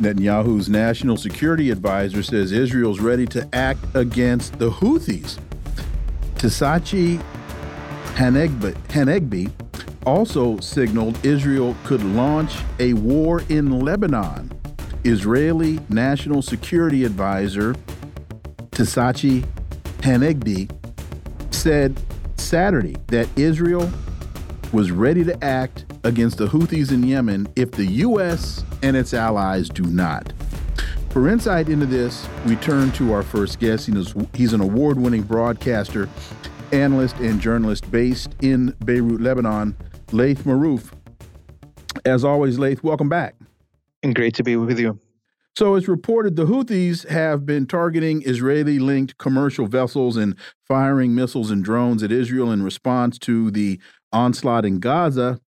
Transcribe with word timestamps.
Netanyahu's 0.00 0.68
national 0.68 1.16
security 1.16 1.70
advisor 1.70 2.22
says 2.22 2.52
Israel's 2.52 3.00
ready 3.00 3.26
to 3.26 3.48
act 3.54 3.80
against 3.94 4.58
the 4.58 4.70
Houthis. 4.70 5.38
Tsachi 6.34 7.22
Hanegbi 8.14 9.50
also 10.04 10.58
signaled 10.60 11.24
Israel 11.24 11.74
could 11.84 12.02
launch 12.02 12.58
a 12.78 12.92
war 12.94 13.42
in 13.48 13.80
Lebanon. 13.80 14.52
Israeli 15.04 15.80
National 15.88 16.42
Security 16.42 17.04
Advisor 17.04 17.74
Tsachi 18.72 19.46
Hanegbi 19.98 20.70
said 21.54 21.98
Saturday 22.36 22.96
that 23.06 23.28
Israel 23.36 23.90
was 24.72 24.90
ready 24.90 25.24
to 25.24 25.44
act 25.44 25.85
against 26.06 26.38
the 26.38 26.46
Houthis 26.46 26.92
in 26.92 27.02
Yemen 27.02 27.48
if 27.56 27.72
the 27.72 27.84
U.S. 27.84 28.64
and 28.82 28.96
its 28.96 29.12
allies 29.12 29.68
do 29.68 29.82
not. 29.82 30.32
For 31.10 31.28
insight 31.28 31.68
into 31.68 31.84
this, 31.84 32.28
we 32.46 32.54
turn 32.56 32.92
to 32.92 33.12
our 33.12 33.24
first 33.24 33.58
guest. 33.58 33.90
He's 34.32 34.52
an 34.52 34.60
award 34.60 34.98
winning 34.98 35.22
broadcaster, 35.22 36.08
analyst, 36.72 37.16
and 37.16 37.40
journalist 37.40 37.90
based 37.90 38.36
in 38.40 38.76
Beirut, 38.84 39.20
Lebanon, 39.20 39.76
Laith 40.12 40.44
Marouf. 40.44 40.92
As 42.04 42.22
always, 42.22 42.58
Laith, 42.58 42.84
welcome 42.84 43.08
back. 43.08 43.34
And 44.04 44.14
great 44.14 44.34
to 44.34 44.44
be 44.44 44.56
with 44.56 44.78
you. 44.78 45.00
So 45.58 45.74
it's 45.74 45.88
reported 45.88 46.36
the 46.36 46.44
Houthis 46.44 47.08
have 47.08 47.44
been 47.46 47.66
targeting 47.66 48.22
Israeli 48.26 48.78
linked 48.78 49.18
commercial 49.18 49.66
vessels 49.66 50.16
and 50.16 50.36
firing 50.68 51.16
missiles 51.16 51.50
and 51.50 51.64
drones 51.64 52.04
at 52.04 52.12
Israel 52.12 52.52
in 52.52 52.62
response 52.62 53.18
to 53.20 53.50
the 53.50 53.80
onslaught 54.12 54.64
in 54.64 54.78
Gaza. 54.78 55.40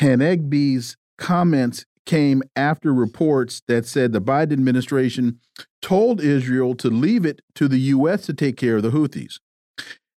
Hanegbi's 0.00 0.96
comments 1.18 1.84
came 2.04 2.42
after 2.54 2.94
reports 2.94 3.62
that 3.66 3.86
said 3.86 4.12
the 4.12 4.20
Biden 4.20 4.52
administration 4.52 5.40
told 5.82 6.20
Israel 6.20 6.74
to 6.76 6.88
leave 6.88 7.26
it 7.26 7.42
to 7.54 7.68
the 7.68 7.78
U.S. 7.78 8.22
to 8.26 8.34
take 8.34 8.56
care 8.56 8.76
of 8.76 8.82
the 8.82 8.90
Houthis. 8.90 9.38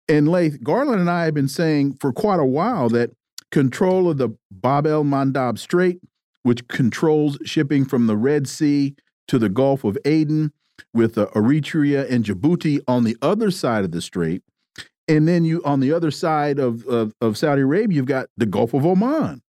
And 0.08 0.28
Laith, 0.28 0.62
Garland 0.62 1.00
and 1.00 1.10
I 1.10 1.24
have 1.24 1.34
been 1.34 1.48
saying 1.48 1.94
for 2.00 2.12
quite 2.12 2.40
a 2.40 2.44
while 2.44 2.88
that 2.90 3.10
control 3.50 4.10
of 4.10 4.18
the 4.18 4.30
Bab 4.50 4.86
el 4.86 5.04
Mandab 5.04 5.58
Strait, 5.58 6.00
which 6.42 6.66
controls 6.68 7.38
shipping 7.44 7.84
from 7.84 8.06
the 8.06 8.16
Red 8.16 8.48
Sea 8.48 8.94
to 9.28 9.38
the 9.38 9.48
Gulf 9.48 9.84
of 9.84 9.98
Aden, 10.04 10.52
with 10.92 11.16
uh, 11.16 11.26
Eritrea 11.34 12.10
and 12.10 12.24
Djibouti 12.24 12.80
on 12.86 13.04
the 13.04 13.16
other 13.22 13.50
side 13.50 13.84
of 13.84 13.92
the 13.92 14.02
strait. 14.02 14.42
And 15.08 15.26
then 15.26 15.44
you 15.44 15.62
on 15.64 15.80
the 15.80 15.92
other 15.92 16.10
side 16.10 16.58
of, 16.58 16.84
of, 16.86 17.14
of 17.20 17.38
Saudi 17.38 17.62
Arabia, 17.62 17.96
you've 17.96 18.06
got 18.06 18.28
the 18.36 18.46
Gulf 18.46 18.74
of 18.74 18.84
Oman 18.84 19.42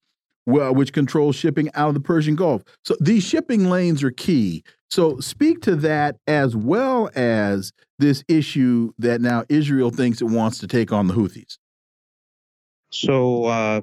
well, 0.47 0.73
which 0.73 0.93
controls 0.93 1.35
shipping 1.35 1.69
out 1.75 1.89
of 1.89 1.93
the 1.93 1.99
Persian 1.99 2.35
Gulf. 2.35 2.63
So 2.83 2.95
these 2.99 3.23
shipping 3.23 3.69
lanes 3.69 4.01
are 4.01 4.11
key. 4.11 4.63
So 4.89 5.19
speak 5.19 5.61
to 5.63 5.75
that 5.75 6.15
as 6.25 6.55
well 6.55 7.09
as 7.15 7.73
this 7.99 8.23
issue 8.29 8.93
that 8.97 9.19
now 9.19 9.43
Israel 9.49 9.91
thinks 9.91 10.21
it 10.21 10.25
wants 10.25 10.59
to 10.59 10.67
take 10.67 10.93
on 10.93 11.07
the 11.07 11.13
Houthis. 11.13 11.57
So 12.89 13.45
uh, 13.45 13.81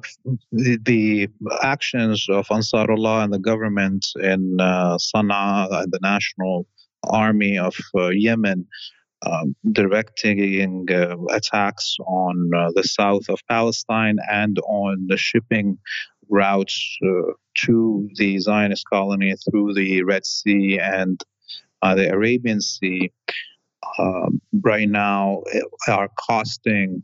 the, 0.51 0.79
the, 0.83 1.29
actions 1.63 2.27
of 2.31 2.47
Ansarullah 2.49 3.25
and 3.25 3.33
the 3.33 3.39
government 3.39 4.07
in 4.19 4.57
uh, 4.59 4.97
Sana'a, 4.97 5.85
the 5.91 5.99
national 6.01 6.67
army 7.07 7.59
of 7.59 7.77
uh, 7.95 8.09
Yemen, 8.09 8.67
um, 9.27 9.55
directing 9.73 10.87
uh, 10.91 11.17
attacks 11.31 11.97
on 12.07 12.51
uh, 12.55 12.71
the 12.75 12.83
south 12.85 13.29
of 13.29 13.41
Palestine 13.49 14.17
and 14.31 14.59
on 14.67 15.07
the 15.09 15.17
shipping 15.17 15.79
routes 16.29 16.99
uh, 17.05 17.33
to 17.67 18.09
the 18.15 18.39
Zionist 18.39 18.85
colony 18.93 19.35
through 19.51 19.75
the 19.75 20.03
Red 20.03 20.27
Sea 20.27 20.79
and 20.79 21.21
uh, 21.83 21.95
the 21.95 22.11
Arabian 22.11 22.61
Sea 22.61 23.13
um, 23.99 24.41
right 24.63 24.89
now 24.89 25.43
eh, 25.53 25.61
are 25.89 26.09
costing 26.19 27.03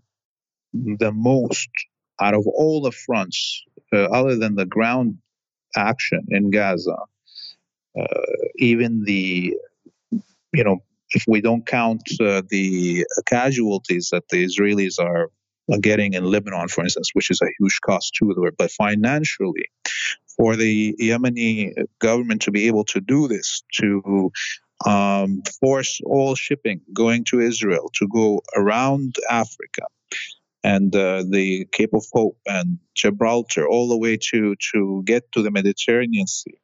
the 0.72 1.12
most 1.12 1.68
out 2.20 2.34
of 2.34 2.46
all 2.46 2.80
the 2.80 2.92
fronts, 2.92 3.62
uh, 3.92 4.04
other 4.04 4.36
than 4.36 4.54
the 4.54 4.66
ground 4.66 5.18
action 5.76 6.26
in 6.30 6.50
Gaza. 6.50 6.96
Even 8.56 9.02
the, 9.04 9.54
you 10.52 10.64
know, 10.64 10.78
if 11.10 11.24
we 11.26 11.40
don't 11.40 11.66
count 11.66 12.02
uh, 12.20 12.42
the 12.48 13.04
casualties 13.26 14.10
that 14.12 14.28
the 14.28 14.44
Israelis 14.44 14.98
are 15.00 15.30
getting 15.78 16.14
in 16.14 16.24
Lebanon, 16.24 16.68
for 16.68 16.82
instance, 16.82 17.10
which 17.12 17.30
is 17.30 17.40
a 17.42 17.50
huge 17.58 17.80
cost 17.80 18.14
too. 18.14 18.34
But 18.58 18.70
financially, 18.70 19.66
for 20.36 20.56
the 20.56 20.94
Yemeni 21.00 21.72
government 21.98 22.42
to 22.42 22.50
be 22.50 22.66
able 22.66 22.84
to 22.84 23.00
do 23.00 23.28
this, 23.28 23.62
to 23.74 24.32
um, 24.86 25.42
force 25.60 26.00
all 26.04 26.34
shipping 26.34 26.80
going 26.92 27.24
to 27.24 27.40
Israel 27.40 27.90
to 27.94 28.08
go 28.08 28.40
around 28.56 29.14
Africa 29.28 29.82
and 30.64 30.94
uh, 30.94 31.24
the 31.28 31.66
Cape 31.72 31.94
of 31.94 32.04
Hope 32.12 32.38
and 32.46 32.78
Gibraltar, 32.94 33.66
all 33.66 33.88
the 33.88 33.96
way 33.96 34.18
to 34.30 34.54
to 34.72 35.02
get 35.04 35.30
to 35.32 35.42
the 35.42 35.50
Mediterranean 35.50 36.26
Sea. 36.26 36.58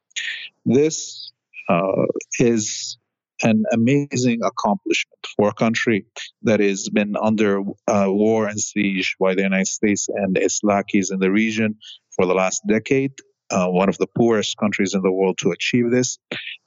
This 0.65 1.31
uh, 1.69 2.05
is 2.39 2.97
an 3.43 3.63
amazing 3.71 4.39
accomplishment 4.43 5.19
for 5.35 5.49
a 5.49 5.53
country 5.53 6.05
that 6.43 6.59
has 6.59 6.89
been 6.89 7.15
under 7.21 7.61
uh, 7.87 8.05
war 8.07 8.47
and 8.47 8.59
siege 8.59 9.15
by 9.19 9.35
the 9.35 9.43
United 9.43 9.67
States 9.67 10.07
and 10.09 10.37
its 10.37 10.61
lackeys 10.63 11.11
in 11.11 11.19
the 11.19 11.31
region 11.31 11.75
for 12.15 12.25
the 12.25 12.33
last 12.33 12.61
decade. 12.67 13.13
Uh, 13.49 13.67
one 13.67 13.87
of 13.87 13.97
the 13.97 14.07
poorest 14.07 14.57
countries 14.57 14.93
in 14.93 15.01
the 15.01 15.11
world 15.11 15.37
to 15.37 15.51
achieve 15.51 15.89
this. 15.89 16.17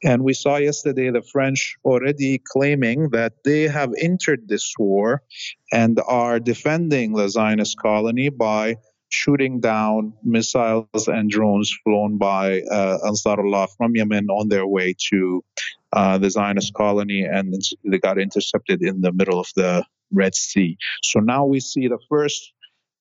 And 0.03 0.25
we 0.25 0.33
saw 0.33 0.57
yesterday 0.57 1.11
the 1.11 1.21
French 1.21 1.77
already 1.85 2.41
claiming 2.43 3.11
that 3.11 3.35
they 3.45 3.69
have 3.69 3.93
entered 4.01 4.49
this 4.49 4.73
war 4.79 5.23
and 5.71 6.01
are 6.09 6.41
defending 6.41 7.13
the 7.13 7.29
Zionist 7.29 7.77
colony 7.79 8.31
by 8.31 8.77
shooting 9.11 9.61
down 9.61 10.15
missiles 10.23 11.09
and 11.09 11.31
drones 11.31 11.77
flown 11.85 12.17
by 12.17 12.63
uh, 12.63 12.99
Ansarullah 13.05 13.69
from 13.77 13.95
Yemen 13.95 14.29
on 14.31 14.49
their 14.49 14.67
way 14.67 14.95
to 15.11 15.45
uh, 15.93 16.19
the 16.19 16.31
Zionist 16.31 16.73
colony, 16.75 17.23
and 17.23 17.55
they 17.85 17.99
got 17.99 18.19
intercepted 18.19 18.83
in 18.83 19.01
the 19.01 19.13
middle 19.13 19.39
of 19.39 19.49
the 19.57 19.85
Red 20.13 20.35
Sea. 20.35 20.77
So 21.03 21.21
now 21.21 21.45
we 21.45 21.61
see 21.61 21.89
the 21.89 21.99
first 22.09 22.53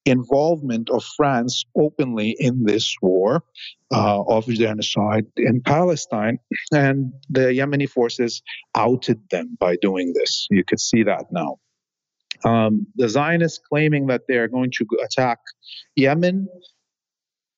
involvement 0.06 0.90
of 0.90 1.04
France 1.04 1.66
openly 1.76 2.36
in 2.40 2.64
this 2.64 2.96
war 3.02 3.44
uh, 3.92 4.24
of 4.28 4.48
genocide 4.48 5.26
in 5.38 5.62
Palestine, 5.62 6.40
and 6.72 7.14
the 7.30 7.54
Yemeni 7.54 7.88
forces 7.88 8.42
outed 8.76 9.20
them 9.30 9.58
by 9.60 9.76
doing 9.82 10.14
this. 10.16 10.48
You 10.50 10.64
could 10.64 10.80
see 10.80 11.04
that 11.04 11.26
now. 11.32 11.58
Um, 12.46 12.88
the 12.96 13.10
Zionists 13.10 13.60
claiming 13.70 14.08
that 14.08 14.24
they 14.28 14.36
are 14.36 14.48
going 14.48 14.72
to 14.72 14.86
attack 15.04 15.40
Yemen. 15.96 16.48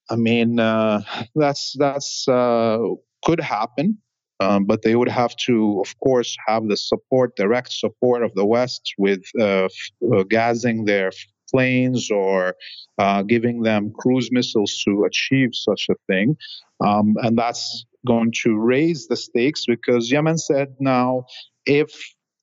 I 0.09 0.15
mean, 0.15 0.59
uh, 0.59 1.01
that's 1.35 1.75
that's 1.77 2.27
uh, 2.27 2.79
could 3.23 3.39
happen. 3.39 3.97
Um, 4.39 4.65
but 4.65 4.81
they 4.81 4.95
would 4.95 5.07
have 5.07 5.35
to, 5.45 5.79
of 5.81 5.99
course, 5.99 6.35
have 6.47 6.67
the 6.67 6.75
support, 6.75 7.35
direct 7.35 7.71
support 7.71 8.23
of 8.23 8.33
the 8.33 8.45
West 8.45 8.95
with 8.97 9.21
uh, 9.39 9.67
uh, 10.11 10.23
gassing 10.27 10.85
their 10.85 11.11
planes 11.51 12.09
or 12.09 12.55
uh, 12.97 13.21
giving 13.21 13.61
them 13.61 13.93
cruise 13.99 14.29
missiles 14.31 14.81
to 14.85 15.03
achieve 15.03 15.49
such 15.53 15.87
a 15.91 15.95
thing. 16.07 16.37
Um, 16.83 17.15
and 17.21 17.37
that's 17.37 17.85
going 18.07 18.33
to 18.43 18.57
raise 18.57 19.07
the 19.07 19.15
stakes 19.15 19.65
because 19.67 20.11
Yemen 20.11 20.39
said 20.39 20.75
now 20.79 21.25
if 21.67 21.91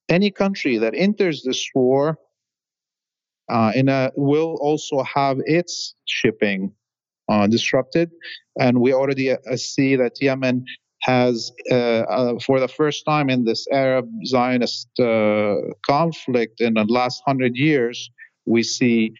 any 0.08 0.30
country 0.30 0.78
that 0.78 0.94
enters 0.96 1.42
this 1.42 1.68
war 1.74 2.16
uh, 3.48 3.72
in 3.74 3.88
a, 3.88 4.10
will 4.16 4.58
also 4.60 5.02
have 5.02 5.38
its 5.44 5.94
shipping 6.06 6.72
uh, 7.28 7.46
disrupted. 7.46 8.10
And 8.58 8.80
we 8.80 8.92
already 8.92 9.30
uh, 9.32 9.36
see 9.56 9.96
that 9.96 10.20
Yemen 10.20 10.64
has, 11.02 11.52
uh, 11.70 11.74
uh, 11.74 12.38
for 12.44 12.58
the 12.60 12.68
first 12.68 13.04
time 13.04 13.30
in 13.30 13.44
this 13.44 13.66
Arab 13.72 14.08
Zionist 14.26 14.88
uh, 14.98 15.54
conflict 15.86 16.60
in 16.60 16.74
the 16.74 16.84
last 16.84 17.22
hundred 17.26 17.56
years, 17.56 18.10
we 18.46 18.62
see 18.62 19.12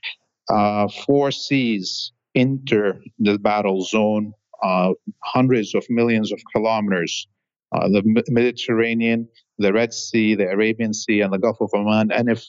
uh, 0.50 0.88
four 1.06 1.30
seas 1.30 2.12
enter 2.34 3.00
the 3.18 3.38
battle 3.38 3.82
zone 3.82 4.32
uh, 4.62 4.92
hundreds 5.22 5.74
of 5.74 5.84
millions 5.88 6.32
of 6.32 6.40
kilometers. 6.54 7.28
Uh, 7.72 7.88
the 7.88 8.24
Mediterranean, 8.28 9.28
the 9.58 9.72
Red 9.72 9.92
Sea, 9.92 10.34
the 10.34 10.48
Arabian 10.48 10.94
Sea, 10.94 11.20
and 11.20 11.32
the 11.32 11.38
Gulf 11.38 11.60
of 11.60 11.70
Oman. 11.74 12.10
And 12.10 12.30
if 12.30 12.44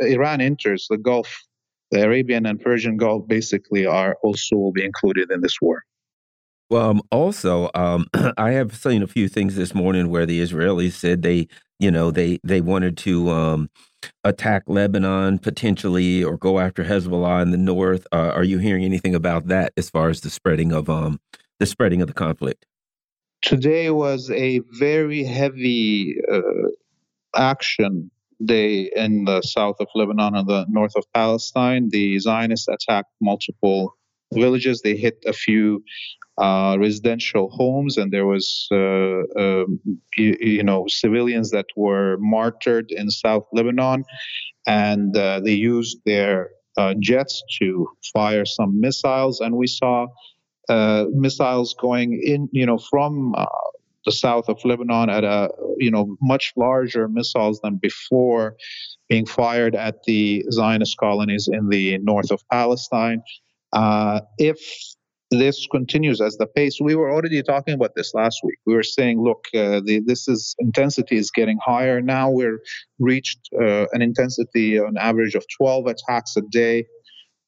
Iran 0.00 0.40
enters 0.40 0.86
the 0.90 0.98
Gulf, 0.98 1.42
the 1.90 2.02
Arabian 2.04 2.44
and 2.44 2.60
Persian 2.60 2.96
Gulf 2.96 3.26
basically 3.26 3.86
are 3.86 4.16
also 4.22 4.56
will 4.56 4.72
be 4.72 4.84
included 4.84 5.30
in 5.30 5.40
this 5.40 5.56
war. 5.60 5.84
Well, 6.70 6.90
um, 6.90 7.02
also, 7.10 7.70
um, 7.74 8.06
I 8.36 8.50
have 8.50 8.76
seen 8.76 9.02
a 9.02 9.06
few 9.06 9.28
things 9.28 9.56
this 9.56 9.74
morning 9.74 10.10
where 10.10 10.26
the 10.26 10.40
Israelis 10.40 10.92
said 10.92 11.22
they, 11.22 11.48
you 11.78 11.90
know, 11.90 12.10
they 12.10 12.38
they 12.44 12.60
wanted 12.60 12.98
to 12.98 13.30
um, 13.30 13.70
attack 14.22 14.64
Lebanon 14.66 15.38
potentially 15.38 16.22
or 16.22 16.36
go 16.36 16.58
after 16.58 16.84
Hezbollah 16.84 17.42
in 17.42 17.52
the 17.52 17.56
north. 17.56 18.06
Uh, 18.12 18.32
are 18.34 18.44
you 18.44 18.58
hearing 18.58 18.84
anything 18.84 19.14
about 19.14 19.48
that 19.48 19.72
as 19.76 19.88
far 19.88 20.10
as 20.10 20.20
the 20.20 20.30
spreading 20.30 20.72
of 20.72 20.90
um, 20.90 21.20
the 21.58 21.66
spreading 21.66 22.02
of 22.02 22.08
the 22.08 22.14
conflict? 22.14 22.66
Today 23.42 23.90
was 23.90 24.30
a 24.30 24.60
very 24.78 25.22
heavy 25.22 26.16
uh, 26.30 26.68
action 27.36 28.10
day 28.44 28.90
in 28.94 29.24
the 29.24 29.42
south 29.42 29.76
of 29.80 29.88
Lebanon 29.94 30.34
and 30.34 30.48
the 30.48 30.66
north 30.68 30.94
of 30.96 31.04
Palestine. 31.12 31.88
The 31.90 32.18
Zionists 32.18 32.68
attacked 32.68 33.10
multiple 33.20 33.94
villages. 34.32 34.82
They 34.82 34.96
hit 34.96 35.22
a 35.26 35.32
few 35.32 35.82
uh, 36.36 36.76
residential 36.78 37.48
homes, 37.50 37.96
and 37.96 38.12
there 38.12 38.26
was, 38.26 38.68
uh, 38.70 39.22
um, 39.36 39.80
you, 40.16 40.36
you, 40.40 40.62
know, 40.62 40.86
civilians 40.88 41.50
that 41.50 41.66
were 41.76 42.16
martyred 42.18 42.90
in 42.90 43.10
South 43.10 43.44
Lebanon, 43.52 44.04
and 44.66 45.16
uh, 45.16 45.40
they 45.40 45.54
used 45.54 45.98
their 46.04 46.50
uh, 46.76 46.94
jets 47.00 47.42
to 47.60 47.88
fire 48.12 48.44
some 48.44 48.80
missiles, 48.80 49.40
and 49.40 49.56
we 49.56 49.66
saw 49.66 50.06
uh, 50.68 51.06
missiles 51.12 51.74
going 51.80 52.20
in, 52.24 52.48
you 52.52 52.66
know, 52.66 52.78
from 52.78 53.34
uh, 53.36 53.46
the 54.04 54.12
south 54.12 54.48
of 54.48 54.58
Lebanon 54.64 55.10
at 55.10 55.24
a, 55.24 55.50
you 55.78 55.90
know, 55.90 56.16
much 56.22 56.52
larger 56.56 57.08
missiles 57.08 57.60
than 57.60 57.76
before, 57.76 58.56
being 59.08 59.26
fired 59.26 59.74
at 59.74 60.04
the 60.04 60.44
Zionist 60.50 60.96
colonies 60.98 61.48
in 61.50 61.68
the 61.68 61.98
north 61.98 62.30
of 62.30 62.42
Palestine. 62.50 63.22
if 64.38 64.58
this 65.30 65.66
continues 65.70 66.20
as 66.20 66.36
the 66.36 66.46
pace. 66.46 66.78
We 66.80 66.94
were 66.94 67.10
already 67.10 67.42
talking 67.42 67.74
about 67.74 67.94
this 67.94 68.14
last 68.14 68.40
week. 68.42 68.58
We 68.66 68.74
were 68.74 68.82
saying, 68.82 69.22
look, 69.22 69.44
uh, 69.54 69.80
the, 69.84 70.00
this 70.04 70.26
is 70.28 70.54
intensity 70.58 71.16
is 71.16 71.30
getting 71.30 71.58
higher. 71.62 72.00
Now 72.00 72.30
we're 72.30 72.60
reached 72.98 73.40
uh, 73.60 73.86
an 73.92 74.02
intensity 74.02 74.78
on 74.78 74.96
average 74.96 75.34
of 75.34 75.44
12 75.58 75.86
attacks 75.86 76.36
a 76.36 76.42
day 76.50 76.86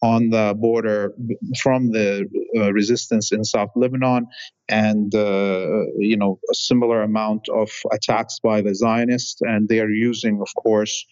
on 0.02 0.30
the 0.30 0.54
border 0.58 1.14
from 1.62 1.92
the 1.92 2.26
uh, 2.56 2.72
resistance 2.72 3.32
in 3.32 3.44
South 3.44 3.70
Lebanon, 3.76 4.26
and 4.68 5.14
uh, 5.14 5.84
you 5.98 6.16
know 6.16 6.38
a 6.50 6.54
similar 6.54 7.02
amount 7.02 7.48
of 7.50 7.70
attacks 7.92 8.38
by 8.42 8.60
the 8.60 8.74
Zionists, 8.74 9.40
and 9.42 9.68
they 9.68 9.80
are 9.80 9.90
using, 9.90 10.40
of 10.40 10.48
course 10.62 11.04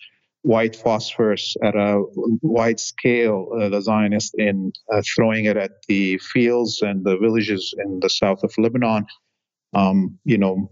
white 0.42 0.76
phosphorus 0.76 1.56
at 1.62 1.74
a 1.74 2.02
wide 2.42 2.80
scale, 2.80 3.48
uh, 3.60 3.68
the 3.68 3.82
Zionists, 3.82 4.32
in 4.38 4.72
uh, 4.92 5.02
throwing 5.14 5.44
it 5.44 5.56
at 5.56 5.72
the 5.88 6.18
fields 6.18 6.80
and 6.80 7.04
the 7.04 7.18
villages 7.18 7.74
in 7.84 8.00
the 8.00 8.08
south 8.08 8.42
of 8.42 8.52
Lebanon. 8.56 9.04
Um, 9.74 10.18
you 10.24 10.38
know, 10.38 10.68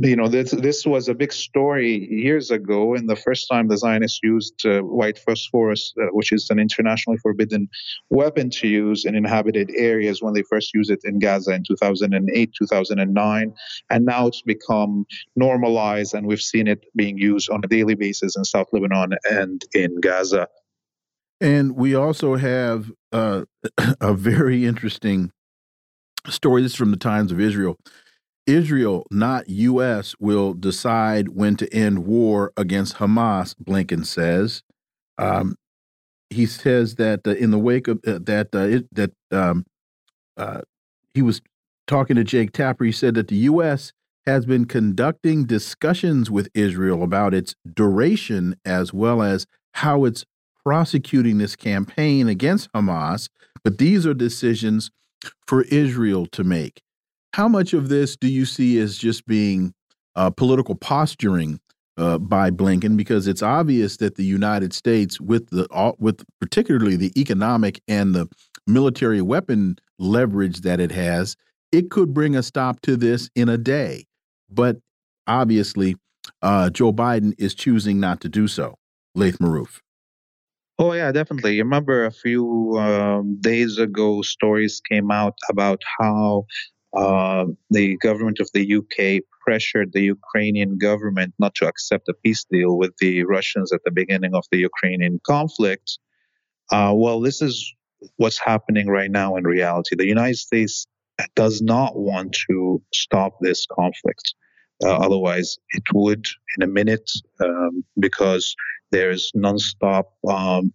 you 0.00 0.16
know, 0.16 0.28
this, 0.28 0.50
this 0.50 0.86
was 0.86 1.08
a 1.08 1.14
big 1.14 1.32
story 1.32 2.08
years 2.10 2.50
ago, 2.50 2.94
and 2.94 3.08
the 3.08 3.16
first 3.16 3.48
time 3.50 3.68
the 3.68 3.78
Zionists 3.78 4.20
used 4.22 4.64
uh, 4.66 4.80
white 4.80 5.18
phosphorus, 5.18 5.92
uh, 6.00 6.06
which 6.12 6.32
is 6.32 6.48
an 6.50 6.58
internationally 6.58 7.18
forbidden 7.18 7.68
weapon 8.10 8.50
to 8.50 8.68
use 8.68 9.04
in 9.04 9.14
inhabited 9.14 9.70
areas, 9.76 10.22
when 10.22 10.34
they 10.34 10.42
first 10.42 10.74
used 10.74 10.90
it 10.90 11.00
in 11.04 11.18
Gaza 11.18 11.52
in 11.52 11.64
2008, 11.66 12.50
2009, 12.58 13.54
and 13.90 14.04
now 14.04 14.26
it's 14.26 14.42
become 14.42 15.06
normalized, 15.36 16.14
and 16.14 16.26
we've 16.26 16.40
seen 16.40 16.68
it 16.68 16.84
being 16.94 17.18
used 17.18 17.50
on 17.50 17.60
a 17.64 17.68
daily 17.68 17.94
basis 17.94 18.36
in 18.36 18.44
South 18.44 18.66
Lebanon 18.72 19.14
and 19.30 19.62
in 19.74 20.00
Gaza. 20.00 20.48
And 21.40 21.74
we 21.74 21.94
also 21.94 22.36
have 22.36 22.92
uh, 23.10 23.44
a 24.00 24.14
very 24.14 24.64
interesting 24.64 25.32
story. 26.28 26.62
This 26.62 26.72
is 26.72 26.76
from 26.76 26.92
the 26.92 26.96
Times 26.96 27.32
of 27.32 27.40
Israel. 27.40 27.76
Israel, 28.46 29.06
not 29.10 29.48
U.S., 29.48 30.14
will 30.18 30.54
decide 30.54 31.28
when 31.28 31.56
to 31.56 31.72
end 31.72 32.04
war 32.06 32.52
against 32.56 32.96
Hamas, 32.96 33.54
Blinken 33.54 34.04
says. 34.04 34.62
Um, 35.18 35.56
he 36.30 36.46
says 36.46 36.96
that 36.96 37.26
uh, 37.26 37.32
in 37.32 37.50
the 37.50 37.58
wake 37.58 37.88
of 37.88 38.00
uh, 38.06 38.18
that, 38.22 38.48
uh, 38.54 38.58
it, 38.60 38.94
that 38.94 39.12
um, 39.30 39.64
uh, 40.36 40.62
he 41.14 41.22
was 41.22 41.40
talking 41.86 42.16
to 42.16 42.24
Jake 42.24 42.52
Tapper. 42.52 42.84
He 42.84 42.92
said 42.92 43.14
that 43.14 43.28
the 43.28 43.36
U.S. 43.36 43.92
has 44.26 44.46
been 44.46 44.64
conducting 44.64 45.44
discussions 45.44 46.30
with 46.30 46.48
Israel 46.54 47.02
about 47.02 47.34
its 47.34 47.54
duration 47.74 48.56
as 48.64 48.92
well 48.92 49.22
as 49.22 49.46
how 49.74 50.04
it's 50.04 50.24
prosecuting 50.64 51.38
this 51.38 51.56
campaign 51.56 52.28
against 52.28 52.72
Hamas. 52.72 53.28
But 53.62 53.78
these 53.78 54.06
are 54.06 54.14
decisions 54.14 54.90
for 55.46 55.62
Israel 55.64 56.26
to 56.26 56.42
make. 56.42 56.82
How 57.34 57.48
much 57.48 57.72
of 57.72 57.88
this 57.88 58.16
do 58.16 58.28
you 58.28 58.44
see 58.44 58.78
as 58.78 58.98
just 58.98 59.26
being 59.26 59.72
uh, 60.16 60.30
political 60.30 60.74
posturing 60.74 61.60
uh, 61.96 62.18
by 62.18 62.50
Blinken? 62.50 62.96
Because 62.96 63.26
it's 63.26 63.42
obvious 63.42 63.96
that 63.98 64.16
the 64.16 64.24
United 64.24 64.74
States, 64.74 65.20
with 65.20 65.48
the 65.48 65.66
with 65.98 66.24
particularly 66.40 66.96
the 66.96 67.12
economic 67.18 67.80
and 67.88 68.14
the 68.14 68.28
military 68.66 69.22
weapon 69.22 69.76
leverage 69.98 70.60
that 70.60 70.78
it 70.78 70.92
has, 70.92 71.36
it 71.72 71.90
could 71.90 72.12
bring 72.12 72.36
a 72.36 72.42
stop 72.42 72.80
to 72.82 72.96
this 72.96 73.30
in 73.34 73.48
a 73.48 73.56
day. 73.56 74.04
But 74.50 74.76
obviously, 75.26 75.96
uh, 76.42 76.68
Joe 76.68 76.92
Biden 76.92 77.32
is 77.38 77.54
choosing 77.54 77.98
not 77.98 78.20
to 78.20 78.28
do 78.28 78.46
so. 78.46 78.76
Laith 79.14 79.38
Marouf. 79.38 79.80
Oh 80.78 80.92
yeah, 80.92 81.12
definitely. 81.12 81.58
Remember 81.58 82.04
a 82.04 82.10
few 82.10 82.76
um, 82.78 83.38
days 83.40 83.78
ago, 83.78 84.20
stories 84.20 84.82
came 84.86 85.10
out 85.10 85.38
about 85.50 85.80
how 85.98 86.44
uh, 86.94 87.46
the 87.70 87.96
government 87.98 88.38
of 88.40 88.50
the 88.52 88.76
UK 88.76 89.22
pressured 89.40 89.92
the 89.92 90.02
Ukrainian 90.02 90.78
government 90.78 91.34
not 91.38 91.54
to 91.56 91.66
accept 91.66 92.08
a 92.08 92.14
peace 92.14 92.44
deal 92.50 92.76
with 92.76 92.92
the 92.98 93.24
Russians 93.24 93.72
at 93.72 93.82
the 93.84 93.90
beginning 93.90 94.34
of 94.34 94.44
the 94.50 94.58
Ukrainian 94.58 95.20
conflict. 95.26 95.98
Uh, 96.70 96.92
well, 96.94 97.20
this 97.20 97.42
is 97.42 97.74
what's 98.16 98.38
happening 98.38 98.88
right 98.88 99.10
now 99.10 99.36
in 99.36 99.44
reality. 99.44 99.96
The 99.96 100.06
United 100.06 100.38
States 100.38 100.86
does 101.34 101.62
not 101.62 101.96
want 101.96 102.36
to 102.48 102.82
stop 102.92 103.32
this 103.40 103.66
conflict. 103.66 104.34
Uh, 104.84 104.96
otherwise, 104.96 105.58
it 105.70 105.84
would 105.94 106.26
in 106.56 106.62
a 106.62 106.66
minute 106.66 107.08
um, 107.40 107.84
because 108.00 108.54
there's 108.90 109.30
nonstop 109.36 110.04
um, 110.28 110.72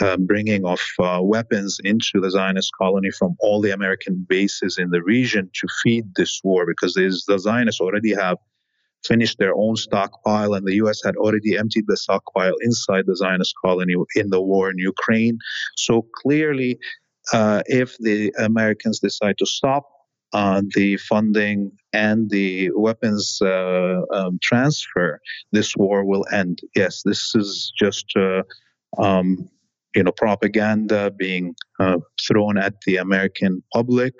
uh, 0.00 0.16
bringing 0.16 0.64
of 0.64 0.80
uh, 0.98 1.20
weapons 1.22 1.78
into 1.84 2.20
the 2.20 2.30
Zionist 2.30 2.70
colony 2.78 3.10
from 3.10 3.36
all 3.40 3.60
the 3.60 3.72
American 3.72 4.24
bases 4.28 4.78
in 4.78 4.90
the 4.90 5.02
region 5.02 5.50
to 5.54 5.66
feed 5.82 6.04
this 6.16 6.40
war 6.42 6.64
because 6.66 6.94
the 6.94 7.38
Zionists 7.38 7.80
already 7.80 8.14
have 8.14 8.38
finished 9.04 9.38
their 9.38 9.54
own 9.54 9.76
stockpile 9.76 10.54
and 10.54 10.66
the 10.66 10.76
US 10.76 11.02
had 11.04 11.16
already 11.16 11.56
emptied 11.56 11.84
the 11.88 11.96
stockpile 11.96 12.54
inside 12.62 13.04
the 13.06 13.16
Zionist 13.16 13.54
colony 13.64 13.94
in 14.14 14.30
the 14.30 14.40
war 14.40 14.70
in 14.70 14.78
Ukraine. 14.78 15.38
So 15.76 16.06
clearly, 16.22 16.78
uh, 17.32 17.62
if 17.66 17.96
the 17.98 18.32
Americans 18.38 19.00
decide 19.00 19.38
to 19.38 19.46
stop 19.46 19.88
uh, 20.32 20.62
the 20.74 20.96
funding 20.96 21.72
and 21.92 22.30
the 22.30 22.70
weapons 22.74 23.38
uh, 23.42 24.00
um, 24.12 24.38
transfer, 24.42 25.20
this 25.50 25.76
war 25.76 26.04
will 26.04 26.24
end. 26.32 26.60
Yes, 26.74 27.02
this 27.04 27.34
is 27.34 27.72
just 27.78 28.06
uh, 28.16 28.42
um, 28.98 29.48
you 29.94 30.02
know, 30.02 30.12
propaganda 30.12 31.10
being 31.10 31.54
uh, 31.78 31.98
thrown 32.26 32.58
at 32.58 32.74
the 32.86 32.96
American 32.96 33.62
public 33.72 34.14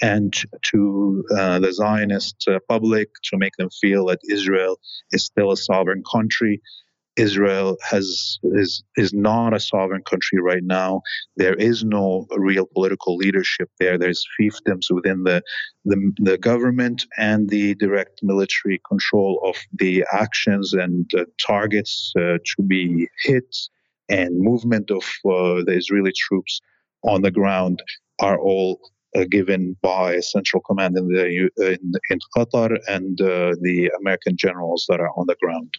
and 0.00 0.34
to 0.62 1.24
uh, 1.36 1.58
the 1.60 1.72
Zionist 1.72 2.44
uh, 2.48 2.58
public 2.68 3.08
to 3.24 3.38
make 3.38 3.52
them 3.56 3.70
feel 3.80 4.06
that 4.06 4.18
Israel 4.28 4.78
is 5.12 5.24
still 5.24 5.52
a 5.52 5.56
sovereign 5.56 6.02
country. 6.10 6.60
Israel 7.16 7.76
has 7.82 8.38
is 8.42 8.82
is 8.96 9.12
not 9.12 9.52
a 9.52 9.60
sovereign 9.60 10.02
country 10.08 10.40
right 10.40 10.64
now. 10.64 11.02
There 11.36 11.54
is 11.54 11.84
no 11.84 12.26
real 12.36 12.66
political 12.66 13.16
leadership 13.16 13.68
there. 13.78 13.98
There's 13.98 14.24
fiefdoms 14.40 14.90
within 14.90 15.22
the 15.24 15.42
the, 15.84 16.12
the 16.16 16.38
government 16.38 17.04
and 17.18 17.50
the 17.50 17.74
direct 17.74 18.20
military 18.22 18.80
control 18.88 19.42
of 19.44 19.56
the 19.74 20.04
actions 20.12 20.72
and 20.72 21.10
uh, 21.14 21.24
targets 21.46 22.12
uh, 22.16 22.38
to 22.56 22.62
be 22.66 23.08
hit 23.24 23.54
and 24.08 24.40
movement 24.40 24.90
of 24.90 25.04
uh, 25.24 25.62
the 25.64 25.74
Israeli 25.76 26.12
troops 26.12 26.60
on 27.02 27.22
the 27.22 27.30
ground 27.30 27.82
are 28.20 28.38
all 28.38 28.80
uh, 29.16 29.24
given 29.30 29.76
by 29.82 30.20
Central 30.20 30.62
Command 30.62 30.96
in 30.96 31.08
the 31.08 31.48
in, 31.58 31.92
in 32.10 32.18
Qatar 32.36 32.78
and 32.88 33.20
uh, 33.20 33.54
the 33.60 33.90
American 34.00 34.36
generals 34.36 34.86
that 34.88 35.00
are 35.00 35.10
on 35.16 35.26
the 35.26 35.36
ground. 35.42 35.74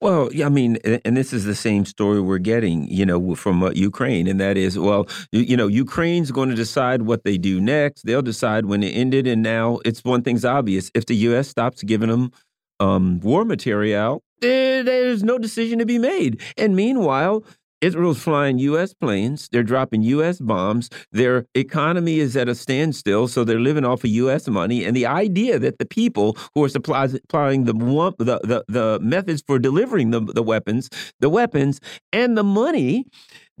Well, 0.00 0.28
I 0.44 0.50
mean, 0.50 0.76
and 1.04 1.16
this 1.16 1.32
is 1.32 1.44
the 1.44 1.54
same 1.54 1.86
story 1.86 2.20
we're 2.20 2.36
getting, 2.36 2.86
you 2.88 3.06
know, 3.06 3.34
from 3.36 3.62
uh, 3.62 3.70
Ukraine, 3.70 4.26
and 4.26 4.38
that 4.38 4.58
is, 4.58 4.78
well, 4.78 5.06
you 5.32 5.56
know, 5.56 5.66
Ukraine's 5.66 6.30
going 6.30 6.50
to 6.50 6.54
decide 6.54 7.02
what 7.02 7.24
they 7.24 7.38
do 7.38 7.58
next. 7.58 8.02
They'll 8.02 8.20
decide 8.20 8.66
when 8.66 8.82
it 8.82 8.90
ended, 8.90 9.26
and 9.26 9.42
now 9.42 9.78
it's 9.84 10.04
one 10.04 10.22
thing's 10.22 10.44
obvious: 10.44 10.90
if 10.94 11.06
the 11.06 11.14
U.S. 11.28 11.48
stops 11.48 11.82
giving 11.82 12.10
them 12.10 12.32
um, 12.80 13.20
war 13.20 13.44
material, 13.44 14.22
there's 14.40 15.22
no 15.22 15.38
decision 15.38 15.78
to 15.78 15.86
be 15.86 15.98
made. 15.98 16.40
And 16.56 16.76
meanwhile, 16.76 17.44
Israel's 17.84 18.22
flying 18.22 18.58
U.S. 18.60 18.94
planes. 18.94 19.48
They're 19.52 19.62
dropping 19.62 20.02
U.S. 20.02 20.40
bombs. 20.40 20.88
Their 21.12 21.46
economy 21.54 22.18
is 22.18 22.34
at 22.34 22.48
a 22.48 22.54
standstill, 22.54 23.28
so 23.28 23.44
they're 23.44 23.60
living 23.60 23.84
off 23.84 24.04
of 24.04 24.10
U.S. 24.10 24.48
money. 24.48 24.84
And 24.84 24.96
the 24.96 25.04
idea 25.04 25.58
that 25.58 25.78
the 25.78 25.84
people 25.84 26.36
who 26.54 26.64
are 26.64 26.68
supplying 26.68 27.64
the, 27.64 27.74
the 27.74 28.40
the 28.42 28.64
the 28.68 28.98
methods 29.02 29.42
for 29.46 29.58
delivering 29.58 30.12
the 30.12 30.20
the 30.20 30.42
weapons, 30.42 30.88
the 31.20 31.28
weapons, 31.28 31.78
and 32.12 32.38
the 32.38 32.44
money 32.44 33.04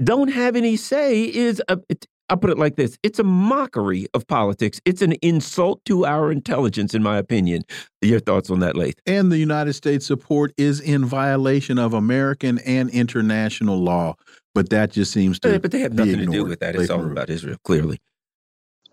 don't 0.02 0.28
have 0.28 0.56
any 0.56 0.76
say 0.76 1.22
is 1.22 1.62
a, 1.68 1.78
I'll 2.30 2.36
put 2.38 2.50
it 2.50 2.58
like 2.58 2.76
this 2.76 2.96
it's 3.02 3.18
a 3.18 3.24
mockery 3.24 4.06
of 4.14 4.26
politics. 4.26 4.80
It's 4.84 5.02
an 5.02 5.12
insult 5.22 5.84
to 5.86 6.06
our 6.06 6.32
intelligence, 6.32 6.94
in 6.94 7.02
my 7.02 7.18
opinion. 7.18 7.64
Your 8.00 8.20
thoughts 8.20 8.50
on 8.50 8.60
that, 8.60 8.76
Laith? 8.76 8.98
And 9.06 9.30
the 9.30 9.38
United 9.38 9.74
States 9.74 10.06
support 10.06 10.52
is 10.56 10.80
in 10.80 11.04
violation 11.04 11.78
of 11.78 11.92
American 11.92 12.58
and 12.60 12.90
international 12.90 13.78
law. 13.78 14.14
But 14.54 14.70
that 14.70 14.92
just 14.92 15.12
seems 15.12 15.38
to. 15.40 15.58
But 15.58 15.72
they 15.72 15.80
have 15.80 15.94
nothing 15.94 16.18
to 16.18 16.26
do 16.26 16.44
with 16.44 16.60
that. 16.60 16.76
It's 16.76 16.90
all 16.90 17.04
about 17.04 17.28
Israel, 17.28 17.58
clearly. 17.64 17.98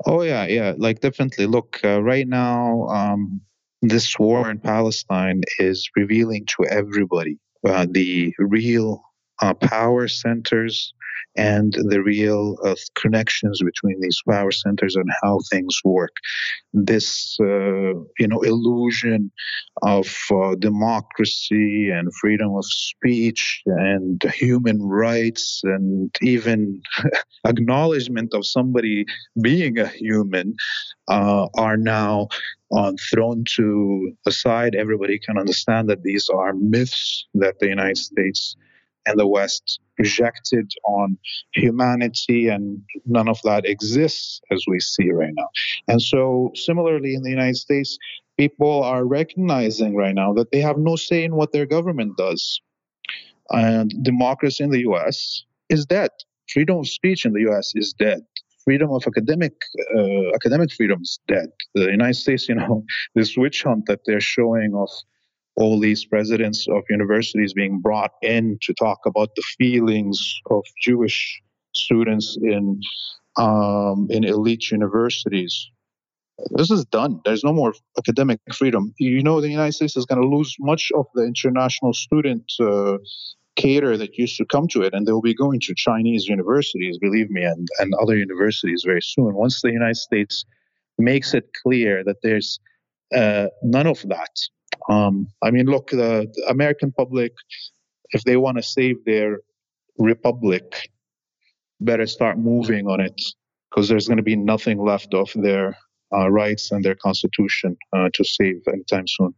Oh, 0.05 0.23
yeah, 0.23 0.47
yeah. 0.47 0.73
Like, 0.77 1.00
definitely. 1.01 1.45
Look, 1.45 1.79
uh, 1.83 2.01
right 2.01 2.27
now, 2.27 2.88
um, 2.88 3.39
this 3.83 4.17
war 4.17 4.50
in 4.50 4.59
Palestine 4.59 5.41
is 5.59 5.88
revealing 5.95 6.45
to 6.57 6.65
everybody 6.65 7.38
uh, 7.67 7.85
the 7.89 8.33
real 8.39 9.03
uh, 9.41 9.53
power 9.53 10.07
centers 10.07 10.93
and 11.36 11.74
the 11.74 12.01
real 12.01 12.58
uh, 12.65 12.75
connections 12.96 13.62
between 13.63 14.00
these 14.01 14.22
power 14.27 14.51
centers 14.51 14.96
and 14.96 15.10
how 15.22 15.39
things 15.50 15.80
work. 15.84 16.15
This, 16.74 17.38
uh, 17.39 17.94
you 18.20 18.27
know, 18.27 18.41
illusion 18.41 19.32
of 19.82 20.13
uh, 20.32 20.56
democracy 20.56 21.89
and 21.89 22.13
freedom 22.20 22.56
of 22.56 22.65
speech 22.65 23.62
and 23.65 24.22
human 24.34 24.82
rights 24.82 25.62
and 25.63 26.13
even 26.22 26.82
acknowledgement 27.46 28.34
of 28.34 28.46
somebody 28.46 29.06
being 29.41 29.77
a 29.77 29.88
human 29.88 30.56
uh, 31.08 31.48
are 31.56 31.77
now 31.77 32.27
uh, 32.74 32.94
thrown 33.12 33.44
to 33.56 34.13
the 34.25 34.32
side. 34.32 34.75
Everybody 34.75 35.20
can 35.20 35.38
understand 35.38 35.89
that 35.89 36.03
these 36.03 36.30
are 36.30 36.53
myths 36.53 37.25
that 37.34 37.60
the 37.60 37.68
United 37.68 37.98
States 37.98 38.56
and 39.05 39.20
the 39.20 39.27
West 39.27 39.79
projected 39.96 40.72
on 40.86 41.17
humanity, 41.53 42.48
and 42.48 42.81
none 43.05 43.27
of 43.27 43.39
that 43.43 43.65
exists 43.65 44.41
as 44.51 44.63
we 44.67 44.79
see 44.79 45.12
right 45.12 45.34
now. 45.34 45.50
And 45.88 46.01
so, 46.01 46.51
similarly, 46.55 47.13
in 47.15 47.24
the 47.24 47.29
United 47.29 47.58
States, 47.58 47.98
people 48.38 48.84
are 48.84 49.05
recognizing 49.05 49.96
right 49.96 50.15
now 50.15 50.34
that 50.34 50.51
they 50.51 50.62
have 50.62 50.77
no 50.77 50.96
say 50.96 51.24
in 51.24 51.36
what 51.36 51.51
their 51.51 51.65
government 51.65 52.17
does. 52.17 52.62
And 53.50 53.91
democracy 54.03 54.63
in 54.63 54.70
the 54.70 54.81
US 54.91 55.43
is 55.70 55.86
dead. 55.86 56.12
Freedom 56.50 56.77
of 56.79 56.88
speech 56.88 57.25
in 57.25 57.34
the 57.34 57.41
US 57.50 57.74
is 57.75 57.93
dead 57.93 58.22
freedom 58.63 58.91
of 58.91 59.03
academic 59.08 59.53
uh, 59.96 60.36
academic 60.36 60.72
freedom 60.72 61.00
is 61.01 61.20
dead. 61.27 61.50
The 61.74 61.91
United 61.91 62.15
States, 62.15 62.48
you 62.50 62.55
know, 62.55 62.84
this 63.15 63.36
witch 63.38 63.63
hunt 63.63 63.86
that 63.88 64.01
they're 64.05 64.22
showing 64.22 64.74
of 64.75 64.89
all 65.55 65.79
these 65.79 66.05
presidents 66.05 66.67
of 66.70 66.84
universities 66.89 67.53
being 67.53 67.79
brought 67.79 68.12
in 68.22 68.58
to 68.62 68.74
talk 68.74 69.00
about 69.05 69.29
the 69.36 69.43
feelings 69.58 70.39
of 70.50 70.63
Jewish 70.81 71.41
students 71.74 72.38
in 72.41 72.79
um, 73.38 74.08
in 74.10 74.24
elite 74.24 74.72
universities. 74.72 75.70
This 76.51 76.72
is 76.72 76.86
done. 76.86 77.22
There's 77.24 77.43
no 77.43 77.53
more 77.53 77.74
academic 77.98 78.39
freedom. 78.53 78.93
You 78.98 79.22
know, 79.22 79.41
the 79.41 79.50
United 79.50 79.74
States 79.74 79.96
is 79.96 80.05
going 80.05 80.22
to 80.22 80.27
lose 80.27 80.55
much 80.60 80.91
of 80.96 81.05
the 81.13 81.24
international 81.24 81.93
student 81.93 82.51
uh, 82.60 82.98
cater 83.55 83.96
that 83.98 84.17
used 84.17 84.38
to 84.38 84.46
come 84.46 84.67
to 84.70 84.81
it, 84.81 84.93
and 84.93 85.05
they'll 85.05 85.22
be 85.22 85.36
going 85.36 85.60
to 85.62 85.75
Chinese 85.75 86.27
universities, 86.27 86.98
believe 86.98 87.29
me, 87.29 87.43
and, 87.43 87.67
and 87.79 87.93
other 88.01 88.17
universities 88.17 88.84
very 88.86 89.01
soon. 89.01 89.36
Once 89.36 89.62
the 89.62 89.72
United 89.72 89.98
States 89.98 90.46
makes 90.98 91.34
it 91.34 91.50
clear 91.63 92.03
that 92.03 92.17
there's 92.24 92.60
uh, 93.15 93.48
none 93.62 93.88
of 93.88 94.01
that 94.08 94.31
um, 94.89 95.27
I 95.41 95.51
mean, 95.51 95.65
look, 95.65 95.89
the, 95.89 96.31
the 96.33 96.45
American 96.50 96.91
public, 96.91 97.33
if 98.11 98.23
they 98.23 98.38
want 98.38 98.57
to 98.57 98.63
save 98.63 99.03
their 99.05 99.39
republic, 99.97 100.89
better 101.79 102.05
start 102.05 102.38
moving 102.38 102.88
on 102.88 103.00
it 103.00 103.19
because 103.69 103.88
there's 103.89 104.07
going 104.07 104.17
to 104.17 104.23
be 104.23 104.35
nothing 104.35 104.83
left 104.83 105.13
of 105.13 105.31
their 105.35 105.77
uh, 106.13 106.29
rights 106.29 106.71
and 106.71 106.83
their 106.83 106.95
constitution 106.95 107.77
uh, 107.93 108.09
to 108.13 108.23
save 108.23 108.61
anytime 108.67 109.07
soon. 109.07 109.33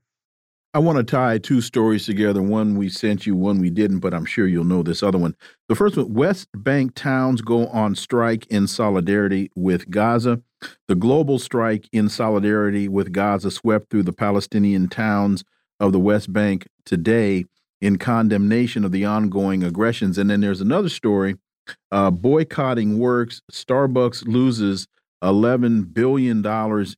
I 0.76 0.80
want 0.80 0.98
to 0.98 1.04
tie 1.04 1.38
two 1.38 1.62
stories 1.62 2.08
together. 2.08 2.42
One 2.42 2.76
we 2.76 2.90
sent 2.90 3.28
you, 3.28 3.36
one 3.36 3.60
we 3.60 3.70
didn't, 3.70 4.00
but 4.00 4.12
I'm 4.12 4.26
sure 4.26 4.48
you'll 4.48 4.64
know 4.64 4.82
this 4.82 5.04
other 5.04 5.20
one. 5.20 5.36
The 5.70 5.76
first 5.76 5.98
one 5.98 6.12
West 6.12 6.48
Bank 6.56 6.96
towns 6.96 7.42
go 7.42 7.68
on 7.68 7.94
strike 7.94 8.48
in 8.48 8.66
solidarity 8.66 9.52
with 9.56 9.92
Gaza. 9.92 10.42
The 10.88 10.96
global 10.96 11.38
strike 11.38 11.88
in 11.92 12.10
solidarity 12.10 12.88
with 12.88 13.12
Gaza 13.12 13.52
swept 13.52 13.92
through 13.92 14.04
the 14.04 14.14
Palestinian 14.14 14.88
towns 14.88 15.44
of 15.80 15.92
the 15.92 16.00
West 16.00 16.34
Bank 16.34 16.66
today 16.86 17.46
in 17.80 17.98
condemnation 18.00 18.84
of 18.84 18.92
the 18.92 19.06
ongoing 19.06 19.64
aggressions. 19.64 20.18
And 20.18 20.28
then 20.28 20.42
there's 20.42 20.62
another 20.62 20.90
story 20.90 21.36
uh, 21.92 22.10
boycotting 22.10 22.98
works. 22.98 23.42
Starbucks 23.52 24.26
loses 24.26 24.88
$11 25.24 25.94
billion 25.94 26.46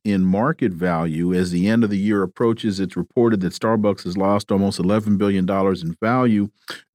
in 0.04 0.24
market 0.24 0.72
value. 0.72 1.32
As 1.32 1.50
the 1.50 1.68
end 1.68 1.84
of 1.84 1.90
the 1.90 1.98
year 1.98 2.22
approaches, 2.22 2.80
it's 2.80 2.96
reported 2.96 3.40
that 3.40 3.52
Starbucks 3.52 4.04
has 4.04 4.16
lost 4.16 4.50
almost 4.50 4.80
$11 4.80 5.16
billion 5.16 5.48
in 5.48 5.96
value 6.02 6.48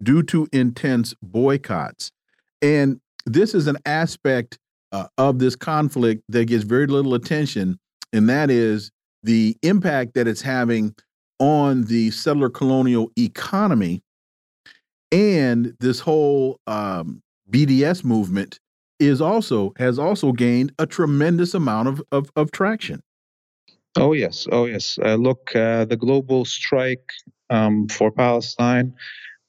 due 0.04 0.24
to 0.24 0.48
intense 0.52 1.14
boycotts. 1.22 2.12
And 2.62 3.00
this 3.26 3.54
is 3.54 3.68
an 3.68 3.78
aspect 3.86 4.60
uh, 4.92 5.08
of 5.18 5.40
this 5.40 5.56
conflict 5.56 6.24
that 6.30 6.46
gets 6.46 6.64
very 6.64 6.88
little 6.88 7.14
attention, 7.14 7.80
and 8.12 8.28
that 8.30 8.50
is 8.50 8.92
the 9.24 9.56
impact 9.62 10.16
that 10.16 10.28
it's 10.28 10.42
having 10.42 10.94
on 11.40 11.86
the 11.86 12.12
settler 12.12 12.50
colonial 12.50 13.10
economy 13.18 14.04
and 15.12 15.76
this 15.80 16.00
whole 16.00 16.60
um, 16.68 17.22
BDS 17.50 18.04
movement 18.04 18.60
is 19.02 19.20
also 19.22 19.74
has 19.78 20.00
also 20.00 20.32
gained 20.32 20.74
a 20.80 20.86
tremendous 20.86 21.54
amount 21.54 21.88
of 21.88 22.02
of, 22.12 22.32
of 22.36 22.52
traction. 22.52 23.02
Oh 23.98 24.14
yes, 24.14 24.48
oh 24.52 24.66
yes. 24.66 24.98
Uh, 25.04 25.16
look, 25.16 25.54
uh, 25.56 25.86
the 25.86 25.98
global 25.98 26.46
strike 26.46 27.10
um, 27.50 27.88
for 27.90 28.12
Palestine 28.12 28.94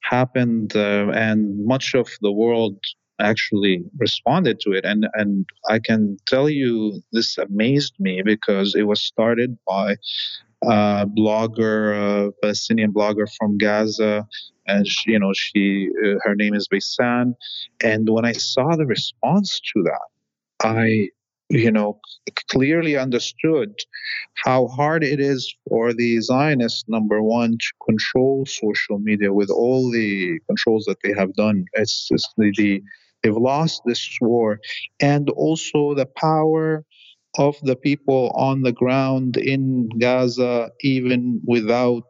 happened, 0.03 0.75
uh, 0.75 1.11
and 1.15 1.65
much 1.65 1.95
of 1.95 2.09
the 2.23 2.33
world 2.33 2.77
actually 3.21 3.85
responded 3.99 4.59
to 4.61 4.73
it. 4.73 4.85
And 4.85 5.07
and 5.15 5.47
I 5.69 5.79
can 5.79 6.17
tell 6.27 6.49
you, 6.49 7.03
this 7.13 7.39
amazed 7.39 7.95
me 8.01 8.23
because 8.25 8.75
it 8.75 8.83
was 8.83 9.01
started 9.01 9.57
by 9.67 9.97
a 10.63 11.07
blogger, 11.07 12.29
a 12.29 12.33
Palestinian 12.43 12.93
blogger 12.93 13.27
from 13.39 13.59
Gaza, 13.59 14.27
and 14.67 14.87
she, 14.87 15.13
you 15.13 15.19
know 15.19 15.33
she 15.35 15.89
uh, 16.05 16.19
her 16.23 16.35
name 16.35 16.55
is 16.55 16.69
Bisan. 16.69 17.35
And 17.83 18.09
when 18.09 18.25
I 18.25 18.33
saw 18.33 18.77
the 18.77 18.87
response 18.87 19.61
to 19.75 19.83
that, 19.83 20.09
I 20.63 21.09
you 21.51 21.71
know 21.71 22.01
clearly 22.49 22.97
understood 22.97 23.75
how 24.45 24.69
hard 24.69 25.05
it 25.05 25.21
is 25.21 25.55
for 25.69 25.93
the 25.93 26.21
Zionists, 26.21 26.85
number 26.89 27.23
one, 27.23 27.53
to 27.53 27.73
control 27.87 28.47
social 28.47 28.99
media 28.99 29.33
with 29.33 29.51
all 29.51 29.91
the 29.91 30.39
controls 30.49 30.85
that 30.87 30.99
they 31.03 31.13
have 31.13 31.35
done. 31.35 31.65
It's, 31.75 32.09
it's 32.11 32.29
the, 32.37 32.53
the 32.57 32.83
they've 33.23 33.37
lost 33.37 33.83
this 33.85 34.17
war, 34.21 34.59
and 35.01 35.29
also 35.31 35.95
the 35.95 36.07
power 36.07 36.85
of 37.39 37.57
the 37.63 37.77
people 37.77 38.31
on 38.35 38.63
the 38.63 38.73
ground 38.73 39.37
in 39.37 39.89
Gaza, 39.99 40.71
even 40.81 41.41
without 41.47 42.09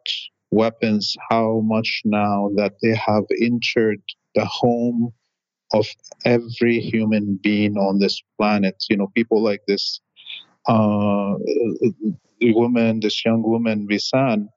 weapons, 0.51 1.15
how 1.29 1.61
much 1.63 2.01
now 2.05 2.49
that 2.55 2.73
they 2.81 2.95
have 2.95 3.23
entered 3.41 4.01
the 4.35 4.45
home 4.45 5.13
of 5.73 5.87
every 6.25 6.79
human 6.79 7.39
being 7.41 7.77
on 7.77 7.99
this 7.99 8.21
planet. 8.37 8.75
You 8.89 8.97
know, 8.97 9.07
people 9.15 9.41
like 9.43 9.61
this 9.67 9.99
uh, 10.67 11.33
woman, 12.41 12.99
this 12.99 13.23
young 13.25 13.43
woman, 13.43 13.87
Bisan, 13.87 14.49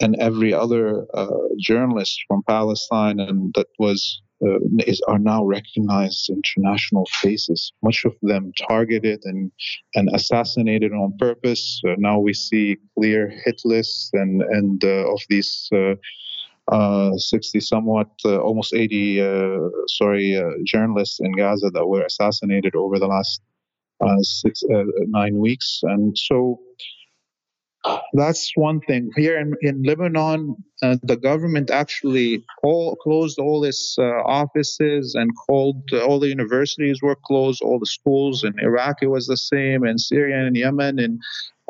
and 0.00 0.16
every 0.20 0.54
other 0.54 1.06
uh, 1.14 1.28
journalist 1.58 2.20
from 2.28 2.42
Palestine, 2.46 3.20
and 3.20 3.52
that 3.54 3.66
was 3.78 4.22
uh, 4.44 4.58
is, 4.86 5.00
are 5.08 5.18
now 5.18 5.44
recognized 5.44 6.30
international 6.30 7.06
faces. 7.20 7.72
Much 7.82 8.04
of 8.04 8.14
them 8.22 8.52
targeted 8.68 9.20
and 9.24 9.52
and 9.94 10.08
assassinated 10.14 10.92
on 10.92 11.16
purpose. 11.18 11.80
Uh, 11.86 11.94
now 11.98 12.18
we 12.18 12.32
see 12.32 12.76
clear 12.98 13.28
hit 13.44 13.60
lists 13.64 14.10
and 14.12 14.42
and 14.42 14.84
uh, 14.84 15.12
of 15.12 15.20
these. 15.28 15.68
Uh, 15.72 15.94
uh, 16.68 17.16
60 17.16 17.58
somewhat, 17.58 18.06
uh, 18.24 18.38
almost 18.38 18.72
80, 18.72 19.20
uh, 19.20 19.58
sorry, 19.88 20.40
journalists 20.64 21.18
in 21.18 21.32
Gaza 21.32 21.68
that 21.70 21.84
were 21.84 22.02
assassinated 22.02 22.76
over 22.76 23.00
the 23.00 23.08
last 23.08 23.42
six, 24.20 24.62
nine 25.08 25.36
weeks. 25.38 25.80
And 25.82 26.16
so 26.16 26.60
that's 28.12 28.52
one 28.56 28.80
thing. 28.80 29.10
Here 29.16 29.38
in, 29.38 29.54
in 29.62 29.82
Lebanon, 29.82 30.56
uh, 30.82 30.96
the 31.02 31.16
government 31.16 31.70
actually 31.70 32.44
all, 32.62 32.96
closed 32.96 33.38
all 33.38 33.64
its 33.64 33.96
uh, 33.98 34.22
offices 34.24 35.14
and 35.14 35.30
called 35.36 35.82
uh, 35.92 36.04
all 36.04 36.18
the 36.18 36.28
universities 36.28 37.00
were 37.02 37.16
closed, 37.16 37.62
all 37.62 37.78
the 37.78 37.86
schools. 37.86 38.44
In 38.44 38.58
Iraq, 38.60 38.96
it 39.02 39.08
was 39.08 39.26
the 39.26 39.36
same, 39.36 39.84
in 39.84 39.98
Syria 39.98 40.46
and 40.46 40.56
Yemen, 40.56 40.98
and 40.98 41.20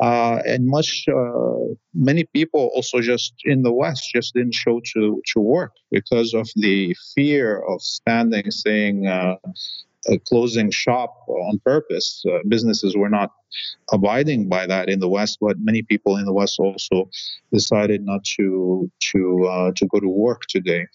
uh, 0.01 0.41
and 0.47 0.65
much 0.65 1.05
uh, 1.07 1.75
many 1.93 2.23
people 2.23 2.71
also 2.73 3.01
just 3.01 3.33
in 3.43 3.61
the 3.61 3.71
West 3.71 4.09
just 4.13 4.33
didn't 4.33 4.55
show 4.55 4.81
to 4.93 5.21
to 5.33 5.39
work 5.39 5.73
because 5.91 6.33
of 6.33 6.49
the 6.55 6.95
fear 7.13 7.61
of 7.67 7.81
standing 7.81 8.49
saying 8.49 9.07
uh, 9.07 9.35
closing 10.27 10.71
shop 10.71 11.25
on 11.27 11.59
purpose. 11.65 12.23
Uh, 12.27 12.39
businesses 12.47 12.95
were 12.95 13.09
not 13.09 13.31
abiding 13.91 14.47
by 14.47 14.65
that 14.65 14.89
in 14.89 14.99
the 14.99 15.09
West, 15.09 15.37
but 15.41 15.57
many 15.59 15.81
people 15.81 16.17
in 16.17 16.25
the 16.25 16.33
West 16.33 16.59
also 16.59 17.09
decided 17.51 18.05
not 18.05 18.23
to 18.23 18.89
to 19.11 19.45
uh, 19.45 19.71
to 19.75 19.85
go 19.87 19.99
to 19.99 20.07
work 20.07 20.43
today. 20.47 20.87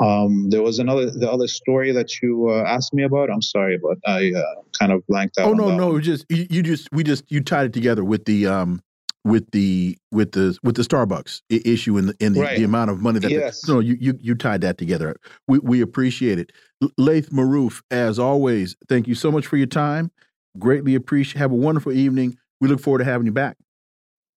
Um, 0.00 0.50
there 0.50 0.62
was 0.62 0.78
another 0.78 1.10
the 1.10 1.30
other 1.30 1.48
story 1.48 1.92
that 1.92 2.22
you 2.22 2.50
uh, 2.50 2.64
asked 2.66 2.94
me 2.94 3.02
about. 3.02 3.30
I'm 3.30 3.42
sorry, 3.42 3.78
but 3.78 3.98
I 4.06 4.32
uh, 4.36 4.62
kind 4.78 4.92
of 4.92 5.06
blanked 5.06 5.38
out. 5.38 5.48
Oh 5.48 5.52
no, 5.52 5.76
no, 5.76 5.98
just 6.00 6.26
you, 6.28 6.46
you, 6.50 6.62
just 6.62 6.88
we 6.92 7.04
just 7.04 7.30
you 7.30 7.40
tied 7.40 7.66
it 7.66 7.72
together 7.72 8.04
with 8.04 8.24
the 8.24 8.46
um 8.46 8.82
with 9.24 9.50
the 9.52 9.98
with 10.12 10.32
the 10.32 10.56
with 10.62 10.76
the 10.76 10.82
Starbucks 10.82 11.40
issue 11.48 11.96
and 11.96 12.10
the, 12.10 12.16
in 12.20 12.34
the, 12.34 12.40
right. 12.40 12.58
the, 12.58 12.64
amount 12.64 12.90
of 12.90 13.00
money 13.00 13.18
that 13.18 13.30
yes. 13.30 13.66
No 13.66 13.80
you, 13.80 13.96
you 13.98 14.18
you 14.20 14.34
tied 14.34 14.60
that 14.60 14.78
together. 14.78 15.16
We 15.48 15.58
we 15.60 15.80
appreciate 15.80 16.38
it. 16.38 16.52
Laith 16.98 17.30
Marouf, 17.30 17.82
as 17.90 18.18
always, 18.18 18.76
thank 18.88 19.08
you 19.08 19.14
so 19.14 19.32
much 19.32 19.46
for 19.46 19.56
your 19.56 19.66
time. 19.66 20.10
Greatly 20.58 20.94
appreciate. 20.94 21.38
Have 21.38 21.52
a 21.52 21.56
wonderful 21.56 21.92
evening. 21.92 22.36
We 22.60 22.68
look 22.68 22.80
forward 22.80 22.98
to 22.98 23.04
having 23.04 23.26
you 23.26 23.32
back. 23.32 23.56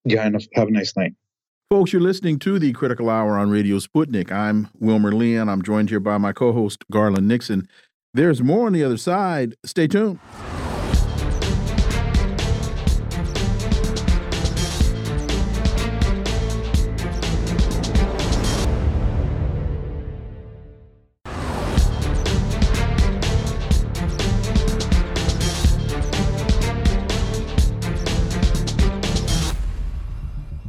Yeah, 0.05 0.25
and 0.25 0.47
have 0.53 0.67
a 0.69 0.71
nice 0.71 0.95
night. 0.95 1.13
Folks, 1.69 1.91
you're 1.91 2.01
listening 2.01 2.39
to 2.39 2.59
the 2.59 2.71
Critical 2.71 3.09
Hour 3.09 3.37
on 3.37 3.49
Radio 3.49 3.77
Sputnik. 3.77 4.31
I'm 4.31 4.69
Wilmer 4.79 5.11
Leon. 5.11 5.49
I'm 5.49 5.61
joined 5.61 5.89
here 5.89 5.99
by 5.99 6.17
my 6.17 6.31
co-host 6.31 6.85
Garland 6.89 7.27
Nixon. 7.27 7.67
There's 8.13 8.41
more 8.41 8.67
on 8.67 8.73
the 8.73 8.85
other 8.85 8.97
side. 8.97 9.55
Stay 9.65 9.87
tuned. 9.87 10.19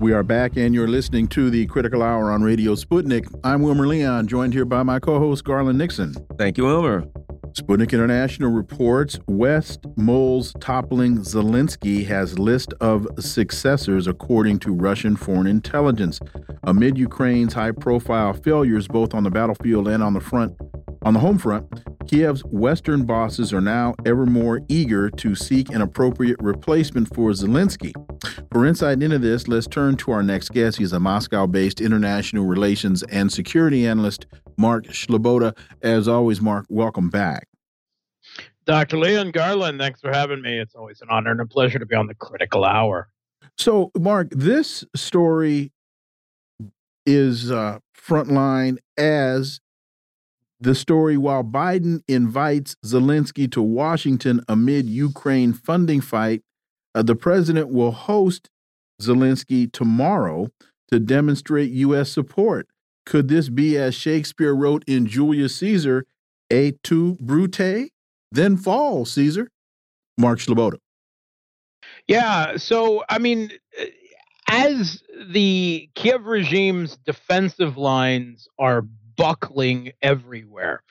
We 0.08 0.14
are 0.14 0.22
back, 0.22 0.56
and 0.56 0.74
you're 0.74 0.88
listening 0.88 1.28
to 1.28 1.50
the 1.50 1.66
Critical 1.66 2.02
Hour 2.02 2.30
on 2.30 2.42
Radio 2.42 2.74
Sputnik. 2.74 3.28
I'm 3.44 3.60
Wilmer 3.60 3.86
Leon, 3.86 4.26
joined 4.26 4.54
here 4.54 4.64
by 4.64 4.82
my 4.82 4.98
co 4.98 5.18
host, 5.18 5.44
Garland 5.44 5.76
Nixon. 5.76 6.14
Thank 6.38 6.56
you, 6.56 6.64
Wilmer. 6.64 7.02
Sputnik 7.52 7.92
International 7.92 8.50
reports 8.50 9.18
West 9.26 9.80
moles 9.96 10.54
toppling 10.60 11.18
Zelensky 11.18 12.06
has 12.06 12.38
list 12.38 12.72
of 12.80 13.06
successors 13.18 14.06
according 14.06 14.60
to 14.60 14.72
Russian 14.72 15.14
foreign 15.14 15.46
intelligence. 15.46 16.20
Amid 16.62 16.96
Ukraine's 16.96 17.52
high-profile 17.52 18.32
failures 18.32 18.88
both 18.88 19.12
on 19.12 19.24
the 19.24 19.30
battlefield 19.30 19.88
and 19.88 20.02
on 20.02 20.14
the 20.14 20.20
front, 20.20 20.56
on 21.02 21.14
the 21.14 21.20
home 21.20 21.38
front, 21.38 21.70
Kiev's 22.06 22.42
Western 22.44 23.04
bosses 23.04 23.52
are 23.52 23.60
now 23.60 23.94
ever 24.06 24.26
more 24.26 24.60
eager 24.68 25.10
to 25.10 25.34
seek 25.34 25.70
an 25.70 25.82
appropriate 25.82 26.36
replacement 26.40 27.14
for 27.14 27.30
Zelensky. 27.30 27.92
For 28.52 28.66
insight 28.66 29.02
into 29.02 29.18
this, 29.18 29.46
let's 29.46 29.66
turn 29.66 29.96
to 29.98 30.12
our 30.12 30.22
next 30.22 30.52
guest. 30.52 30.78
He's 30.78 30.92
a 30.92 31.00
Moscow 31.00 31.46
based 31.46 31.80
international 31.80 32.46
relations 32.46 33.02
and 33.04 33.32
security 33.32 33.86
analyst, 33.86 34.26
Mark 34.56 34.86
Sleboda. 34.86 35.56
As 35.82 36.08
always, 36.08 36.40
Mark, 36.40 36.66
welcome 36.68 37.10
back. 37.10 37.46
Dr. 38.64 38.98
Leon 38.98 39.30
Garland, 39.30 39.78
thanks 39.78 40.00
for 40.00 40.12
having 40.12 40.42
me. 40.42 40.58
It's 40.58 40.74
always 40.74 41.00
an 41.00 41.08
honor 41.10 41.30
and 41.30 41.40
a 41.40 41.46
pleasure 41.46 41.78
to 41.78 41.86
be 41.86 41.94
on 41.94 42.06
the 42.06 42.14
critical 42.14 42.64
hour. 42.64 43.08
So, 43.56 43.90
Mark, 43.98 44.28
this 44.30 44.84
story 44.94 45.72
is 47.06 47.50
uh, 47.50 47.78
frontline 47.96 48.76
as 48.96 49.60
the 50.60 50.74
story 50.74 51.16
while 51.16 51.44
Biden 51.44 52.02
invites 52.08 52.76
Zelensky 52.84 53.50
to 53.52 53.62
Washington 53.62 54.42
amid 54.48 54.86
Ukraine 54.86 55.52
funding 55.52 56.00
fight. 56.00 56.42
Uh, 56.94 57.02
the 57.02 57.14
president 57.14 57.68
will 57.70 57.92
host 57.92 58.48
Zelensky 59.00 59.70
tomorrow 59.70 60.48
to 60.90 60.98
demonstrate 60.98 61.70
U.S. 61.70 62.10
support. 62.10 62.68
Could 63.06 63.28
this 63.28 63.48
be, 63.48 63.76
as 63.78 63.94
Shakespeare 63.94 64.54
wrote 64.54 64.84
in 64.86 65.06
Julius 65.06 65.56
Caesar, 65.56 66.04
a 66.50 66.72
tu 66.82 67.16
brute? 67.20 67.90
Then 68.32 68.56
fall, 68.56 69.04
Caesar. 69.04 69.50
Mark 70.18 70.40
Sleboda. 70.40 70.78
Yeah. 72.08 72.56
So, 72.56 73.04
I 73.08 73.18
mean, 73.18 73.52
as 74.48 75.02
the 75.28 75.88
Kiev 75.94 76.26
regime's 76.26 76.96
defensive 77.06 77.76
lines 77.76 78.48
are 78.58 78.82
buckling 79.18 79.92
everywhere. 80.00 80.82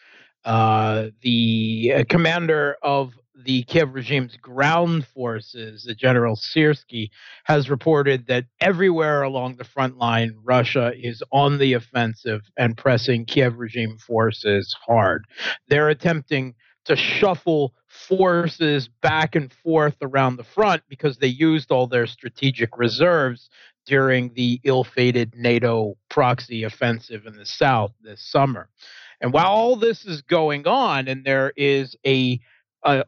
Uh, 0.45 1.07
the 1.21 1.93
uh, 1.95 2.03
commander 2.07 2.77
of 2.83 3.13
the 3.43 3.63
Kiev 3.63 3.93
regime's 3.93 4.35
ground 4.37 5.05
forces, 5.07 5.83
the 5.83 5.95
General 5.95 6.35
Syrskyi, 6.35 7.09
has 7.45 7.69
reported 7.69 8.27
that 8.27 8.45
everywhere 8.59 9.23
along 9.23 9.55
the 9.55 9.63
front 9.63 9.97
line, 9.97 10.35
Russia 10.43 10.91
is 10.95 11.23
on 11.31 11.57
the 11.57 11.73
offensive 11.73 12.41
and 12.57 12.77
pressing 12.77 13.25
Kiev 13.25 13.57
regime 13.57 13.97
forces 13.97 14.75
hard. 14.85 15.25
They're 15.67 15.89
attempting 15.89 16.55
to 16.85 16.95
shuffle 16.95 17.73
forces 17.87 18.87
back 19.01 19.35
and 19.35 19.51
forth 19.51 19.97
around 20.01 20.37
the 20.37 20.43
front 20.43 20.83
because 20.87 21.17
they 21.17 21.27
used 21.27 21.71
all 21.71 21.87
their 21.87 22.07
strategic 22.07 22.77
reserves 22.77 23.49
during 23.87 24.33
the 24.33 24.59
ill 24.63 24.83
fated 24.83 25.33
NATO 25.35 25.97
proxy 26.09 26.63
offensive 26.63 27.25
in 27.25 27.35
the 27.35 27.45
South 27.45 27.91
this 28.01 28.21
summer. 28.21 28.69
And 29.21 29.33
while 29.33 29.47
all 29.47 29.75
this 29.75 30.05
is 30.05 30.21
going 30.21 30.67
on, 30.67 31.07
and 31.07 31.25
there 31.25 31.53
is 31.55 31.95
a, 32.05 32.39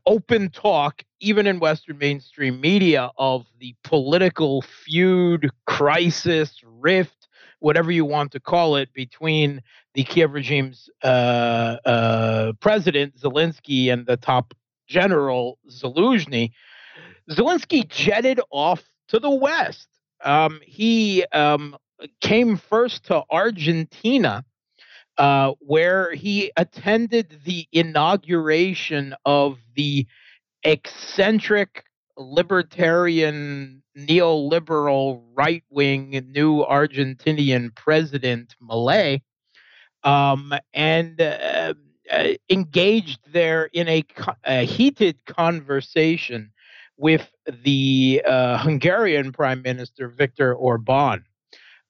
open 0.06 0.50
talk, 0.50 1.04
even 1.22 1.48
in 1.48 1.60
Western 1.60 1.98
mainstream 1.98 2.60
media, 2.60 3.12
of 3.18 3.46
the 3.60 3.74
political 3.84 4.62
feud, 4.62 5.50
crisis, 5.68 6.60
rift, 6.66 7.30
whatever 7.60 7.90
you 7.90 8.04
want 8.04 8.32
to 8.34 8.40
call 8.42 8.76
it, 8.76 8.92
between 8.94 9.62
the 9.94 10.04
Kiev 10.04 10.34
regime's 10.34 10.90
uh, 11.04 11.78
uh, 11.86 12.54
president 12.60 13.16
Zelensky 13.18 13.92
and 13.92 14.06
the 14.06 14.18
top 14.18 14.54
general 14.88 15.60
Zaluzhny, 15.70 16.52
Zelensky 17.30 17.88
jetted 17.88 18.42
off 18.52 18.84
to 19.10 19.20
the 19.20 19.30
west 19.30 19.88
um, 20.24 20.60
he 20.64 21.26
um, 21.32 21.78
came 22.22 22.58
first 22.58 23.06
to 23.06 23.24
Argentina, 23.30 24.44
uh, 25.18 25.54
where 25.60 26.14
he 26.14 26.52
attended 26.56 27.42
the 27.44 27.68
inauguration 27.72 29.16
of 29.26 29.60
the 29.76 30.06
eccentric 30.64 31.84
libertarian 32.18 33.82
neoliberal 33.98 35.24
right 35.34 35.64
wing 35.70 36.12
new 36.32 36.64
Argentinian 36.64 37.74
president 37.76 38.56
Milei, 38.62 39.22
um, 40.04 40.54
and 40.74 41.20
uh, 41.22 41.74
uh, 42.12 42.28
engaged 42.50 43.20
there 43.32 43.66
in 43.74 43.88
a, 43.88 44.04
a 44.46 44.66
heated 44.66 45.26
conversation 45.26 46.52
with 47.00 47.28
the 47.64 48.22
uh, 48.26 48.58
Hungarian 48.58 49.32
Prime 49.32 49.62
Minister 49.62 50.10
Viktor 50.10 50.54
Orban. 50.54 51.24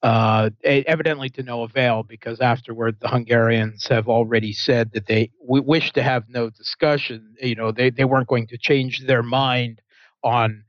Uh, 0.01 0.49
evidently 0.63 1.29
to 1.29 1.43
no 1.43 1.63
avail, 1.63 2.03
because 2.03 2.39
afterward 2.39 2.95
the 3.01 3.09
Hungarians 3.09 3.85
have 3.87 4.07
already 4.07 4.53
said 4.53 4.93
that 4.93 5.07
they 5.07 5.29
w- 5.41 5.61
wish 5.61 5.91
to 5.91 6.01
have 6.01 6.23
no 6.29 6.49
discussion. 6.49 7.35
You 7.41 7.55
know, 7.55 7.73
they, 7.73 7.89
they 7.89 8.05
weren't 8.05 8.29
going 8.29 8.47
to 8.47 8.57
change 8.57 9.05
their 9.05 9.23
mind 9.23 9.81
on 10.23 10.63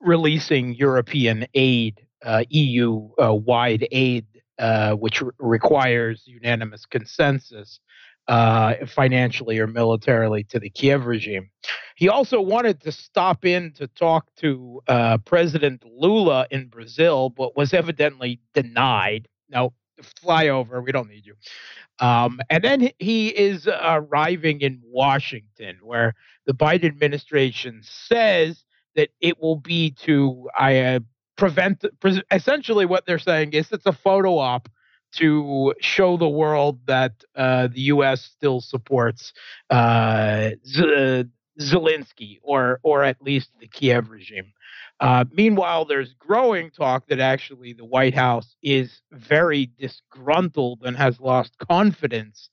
releasing 0.00 0.74
European 0.76 1.46
aid, 1.52 2.00
uh, 2.24 2.44
EU 2.48 3.10
uh, 3.22 3.34
wide 3.34 3.86
aid, 3.92 4.24
uh, 4.58 4.94
which 4.94 5.20
re- 5.20 5.30
requires 5.38 6.22
unanimous 6.24 6.86
consensus 6.86 7.80
uh, 8.28 8.74
financially 8.86 9.58
or 9.58 9.66
militarily 9.66 10.44
to 10.44 10.58
the 10.58 10.70
Kiev 10.70 11.06
regime. 11.06 11.50
He 11.96 12.08
also 12.08 12.40
wanted 12.40 12.80
to 12.82 12.92
stop 12.92 13.44
in 13.44 13.72
to 13.72 13.88
talk 13.88 14.26
to 14.36 14.80
uh, 14.86 15.18
President 15.18 15.82
Lula 15.84 16.46
in 16.50 16.68
Brazil, 16.68 17.30
but 17.30 17.56
was 17.56 17.72
evidently 17.72 18.40
denied. 18.54 19.28
Now, 19.48 19.72
fly 20.02 20.48
over. 20.48 20.80
We 20.80 20.92
don't 20.92 21.08
need 21.08 21.26
you. 21.26 21.34
Um, 22.00 22.40
and 22.50 22.62
then 22.62 22.90
he 22.98 23.28
is 23.28 23.66
arriving 23.66 24.60
in 24.60 24.80
Washington, 24.84 25.78
where 25.82 26.14
the 26.46 26.54
Biden 26.54 26.84
administration 26.84 27.80
says 27.82 28.64
that 28.94 29.08
it 29.20 29.40
will 29.40 29.56
be 29.56 29.90
to 30.02 30.48
I 30.56 30.78
uh, 30.78 31.00
prevent. 31.36 31.84
Pre- 32.00 32.22
essentially, 32.30 32.86
what 32.86 33.06
they're 33.06 33.18
saying 33.18 33.54
is 33.54 33.72
it's 33.72 33.86
a 33.86 33.92
photo 33.92 34.38
op 34.38 34.68
to 35.12 35.74
show 35.80 36.16
the 36.16 36.28
world 36.28 36.80
that 36.86 37.12
uh, 37.36 37.68
the 37.68 37.80
U.S. 37.82 38.22
still 38.22 38.60
supports 38.60 39.32
uh, 39.70 40.50
Z- 40.66 41.24
Zelensky, 41.60 42.38
or 42.42 42.80
or 42.82 43.04
at 43.04 43.20
least 43.22 43.50
the 43.60 43.66
Kiev 43.66 44.10
regime. 44.10 44.52
Uh, 45.00 45.24
meanwhile, 45.32 45.84
there's 45.84 46.14
growing 46.14 46.70
talk 46.70 47.06
that 47.08 47.20
actually 47.20 47.72
the 47.72 47.84
White 47.84 48.14
House 48.14 48.56
is 48.62 49.02
very 49.12 49.70
disgruntled 49.78 50.80
and 50.84 50.96
has 50.96 51.20
lost 51.20 51.56
confidence 51.58 52.50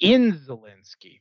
in 0.00 0.32
Zelensky 0.32 1.20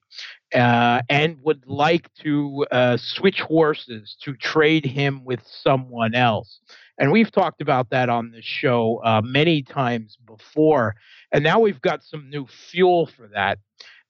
uh, 0.54 1.02
and 1.10 1.38
would 1.44 1.64
like 1.66 2.14
to 2.16 2.66
uh, 2.72 2.98
switch 2.98 3.42
horses 3.42 4.16
to 4.22 4.36
trade 4.36 4.86
him 4.86 5.24
with 5.26 5.42
someone 5.46 6.16
else. 6.16 6.60
And 6.98 7.12
we've 7.12 7.32
talked 7.32 7.62
about 7.62 7.90
that 7.90 8.10
on 8.10 8.32
the 8.32 8.42
show 8.42 9.02
uh, 9.04 9.22
many 9.24 9.62
times 9.62 10.18
before. 10.26 10.96
And 11.32 11.44
now 11.44 11.60
we've 11.60 11.82
got 11.82 12.04
some 12.04 12.30
new 12.30 12.48
fuel 12.48 13.08
for 13.08 13.28
that. 13.34 13.60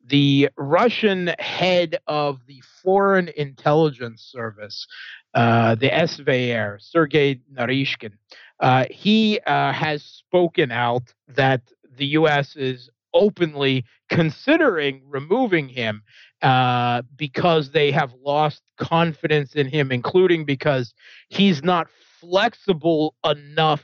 The 0.07 0.49
Russian 0.55 1.31
head 1.39 1.97
of 2.05 2.39
the 2.45 2.61
Foreign 2.83 3.29
Intelligence 3.29 4.21
Service, 4.21 4.85
uh, 5.33 5.73
the 5.75 5.89
SVR, 5.89 6.79
Sergei 6.79 7.41
Naryshkin, 7.51 8.11
uh, 8.59 8.85
he 8.91 9.39
uh, 9.47 9.73
has 9.73 10.03
spoken 10.03 10.71
out 10.71 11.13
that 11.27 11.61
the 11.97 12.05
U.S. 12.07 12.55
is 12.55 12.89
openly 13.15 13.85
considering 14.09 15.01
removing 15.07 15.69
him 15.69 16.03
uh, 16.43 17.01
because 17.15 17.71
they 17.71 17.89
have 17.91 18.13
lost 18.23 18.61
confidence 18.77 19.55
in 19.55 19.67
him, 19.67 19.91
including 19.91 20.45
because 20.45 20.93
he's 21.29 21.63
not 21.63 21.87
flexible 22.19 23.15
enough 23.25 23.83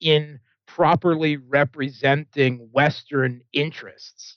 in 0.00 0.38
properly 0.66 1.36
representing 1.36 2.68
Western 2.72 3.42
interests. 3.52 4.36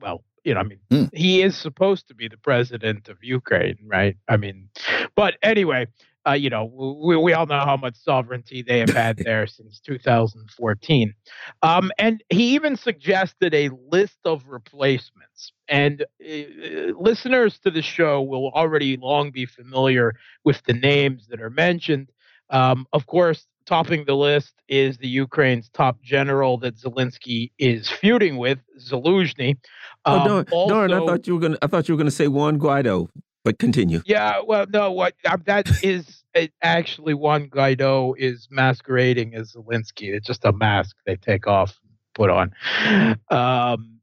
Well, 0.00 0.24
you 0.42 0.54
know, 0.54 0.60
I 0.60 0.62
mean, 0.62 0.80
mm. 0.90 1.10
he 1.14 1.42
is 1.42 1.56
supposed 1.56 2.08
to 2.08 2.14
be 2.14 2.28
the 2.28 2.38
president 2.38 3.08
of 3.08 3.18
Ukraine, 3.22 3.76
right? 3.84 4.16
I 4.28 4.36
mean, 4.36 4.70
but 5.14 5.34
anyway, 5.42 5.86
uh, 6.26 6.32
you 6.32 6.50
know, 6.50 6.64
we, 6.64 7.16
we 7.16 7.32
all 7.32 7.46
know 7.46 7.60
how 7.60 7.76
much 7.76 7.96
sovereignty 7.96 8.62
they 8.62 8.80
have 8.80 8.90
had 8.90 9.16
there 9.24 9.46
since 9.46 9.80
2014. 9.80 11.14
Um, 11.62 11.92
and 11.98 12.22
he 12.30 12.54
even 12.54 12.76
suggested 12.76 13.54
a 13.54 13.70
list 13.90 14.18
of 14.24 14.48
replacements. 14.48 15.52
And 15.68 16.02
uh, 16.02 16.96
listeners 16.98 17.58
to 17.60 17.70
the 17.70 17.82
show 17.82 18.22
will 18.22 18.50
already 18.50 18.96
long 18.96 19.30
be 19.30 19.46
familiar 19.46 20.14
with 20.44 20.62
the 20.64 20.74
names 20.74 21.26
that 21.28 21.40
are 21.40 21.50
mentioned. 21.50 22.10
Um, 22.50 22.86
of 22.92 23.06
course, 23.06 23.46
topping 23.66 24.04
the 24.04 24.14
list 24.14 24.54
is 24.68 24.96
the 24.98 25.08
Ukraine's 25.08 25.68
top 25.70 26.00
general 26.02 26.56
that 26.58 26.76
Zelensky 26.76 27.50
is 27.58 27.88
feuding 27.90 28.36
with, 28.36 28.58
Zaluzhny. 28.80 29.56
Um, 30.04 30.44
oh, 30.52 30.68
darn, 30.68 30.92
also, 30.92 31.04
I 31.04 31.06
thought 31.06 31.26
you 31.26 31.34
were 31.34 31.40
gonna. 31.40 31.58
I 31.60 31.66
thought 31.66 31.88
you 31.88 31.94
were 31.94 31.98
gonna 31.98 32.12
say 32.12 32.28
Juan 32.28 32.60
Guaido, 32.60 33.08
but 33.46 33.60
continue. 33.60 34.02
Yeah, 34.04 34.40
well, 34.44 34.66
no, 34.68 34.90
what 34.90 35.14
uh, 35.24 35.36
that 35.46 35.70
is 35.84 36.24
actually 36.62 37.14
Juan 37.14 37.48
Guaido 37.48 38.12
is 38.18 38.48
masquerading 38.50 39.36
as 39.36 39.52
Zelensky. 39.52 40.12
It's 40.12 40.26
just 40.26 40.44
a 40.44 40.52
mask 40.52 40.96
they 41.06 41.14
take 41.14 41.46
off, 41.46 41.78
put 42.12 42.28
on. 42.28 42.52
Um, 43.30 44.00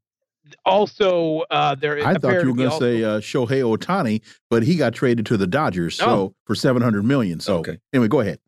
also, 0.65 1.43
uh, 1.51 1.75
there. 1.75 2.07
I 2.07 2.13
thought 2.13 2.41
you 2.41 2.47
were 2.47 2.55
going 2.55 2.69
to 2.69 2.77
say 2.77 3.03
uh, 3.03 3.19
Shohei 3.19 3.63
Ohtani, 3.63 4.21
but 4.49 4.63
he 4.63 4.77
got 4.77 4.93
traded 4.93 5.25
to 5.25 5.35
the 5.35 5.45
Dodgers 5.45 5.95
so 5.95 6.05
oh. 6.07 6.35
for 6.45 6.55
seven 6.55 6.81
hundred 6.81 7.03
million. 7.03 7.41
So 7.41 7.57
okay. 7.57 7.77
anyway, 7.91 8.07
go 8.07 8.21
ahead. 8.21 8.39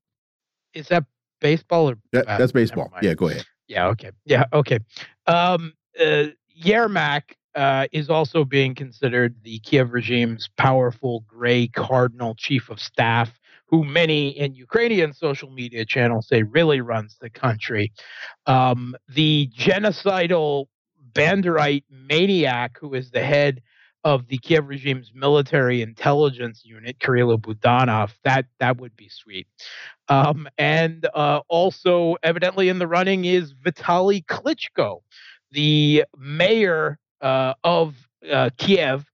Is 0.73 0.87
that 0.87 1.03
baseball 1.41 1.89
or 1.89 1.97
that, 2.13 2.25
that's 2.25 2.53
baseball? 2.53 2.89
Yeah, 3.01 3.15
go 3.15 3.27
ahead. 3.27 3.43
Yeah. 3.67 3.87
Okay. 3.87 4.11
Yeah. 4.23 4.45
Okay. 4.53 4.79
Um, 5.27 5.73
uh, 5.99 6.27
Yermak 6.57 7.33
uh, 7.55 7.87
is 7.91 8.09
also 8.09 8.43
being 8.43 8.75
considered 8.75 9.35
the 9.43 9.59
Kiev 9.59 9.93
regime's 9.93 10.49
powerful 10.57 11.23
gray 11.27 11.67
cardinal 11.67 12.35
chief 12.35 12.69
of 12.69 12.79
staff, 12.79 13.39
who 13.67 13.83
many 13.83 14.29
in 14.29 14.55
Ukrainian 14.55 15.13
social 15.13 15.49
media 15.49 15.85
channels 15.85 16.27
say 16.27 16.43
really 16.43 16.81
runs 16.81 17.17
the 17.19 17.29
country. 17.29 17.91
Um, 18.45 18.95
the 19.07 19.49
genocidal 19.57 20.65
Banderite 21.13 21.85
maniac 21.89 22.77
who 22.79 22.93
is 22.93 23.11
the 23.11 23.23
head 23.23 23.61
of 24.03 24.27
the 24.27 24.37
Kiev 24.37 24.67
regime's 24.67 25.11
military 25.15 25.81
intelligence 25.81 26.61
unit, 26.63 26.99
Kirilo 26.99 27.39
Budanov, 27.39 28.11
that 28.23 28.45
that 28.59 28.77
would 28.77 28.95
be 28.95 29.09
sweet. 29.09 29.47
Um, 30.09 30.47
and 30.59 31.07
uh, 31.15 31.39
also, 31.47 32.15
evidently 32.21 32.69
in 32.69 32.77
the 32.77 32.87
running 32.87 33.25
is 33.25 33.53
Vitaly 33.53 34.23
Klitschko, 34.23 34.99
the 35.51 36.03
mayor 36.15 36.99
of 37.21 37.95
uh, 38.31 38.49
Kiev, 38.57 39.05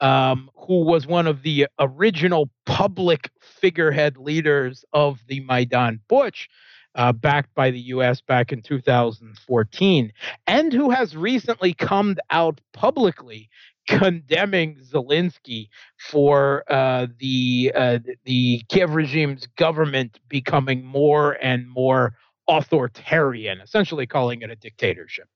um, 0.00 0.50
who 0.54 0.84
was 0.84 1.06
one 1.06 1.26
of 1.26 1.42
the 1.42 1.66
original 1.78 2.50
public 2.66 3.30
figurehead 3.40 4.16
leaders 4.16 4.84
of 4.92 5.20
the 5.28 5.40
Maidan 5.40 6.00
Putsch 6.10 6.48
uh, 6.94 7.12
backed 7.12 7.54
by 7.54 7.70
the 7.70 7.80
U.S. 7.80 8.20
back 8.20 8.52
in 8.52 8.62
2014, 8.62 10.12
and 10.46 10.72
who 10.72 10.90
has 10.90 11.16
recently 11.16 11.74
come 11.74 12.16
out 12.30 12.60
publicly 12.72 13.48
condemning 13.86 14.76
Zelensky 14.76 15.68
for 15.98 16.64
uh, 16.68 17.06
the 17.18 17.72
uh, 17.74 17.98
the 18.24 18.62
Kiev 18.68 18.94
regime's 18.94 19.46
government 19.56 20.18
becoming 20.28 20.84
more 20.84 21.32
and 21.42 21.68
more 21.68 22.14
authoritarian, 22.48 23.60
essentially 23.60 24.06
calling 24.06 24.42
it 24.42 24.50
a 24.50 24.56
dictatorship. 24.56 25.28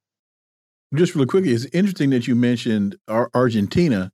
Just 0.94 1.14
really 1.14 1.26
quickly, 1.26 1.52
it's 1.52 1.66
interesting 1.66 2.10
that 2.10 2.26
you 2.26 2.34
mentioned 2.34 2.96
Argentina 3.08 4.10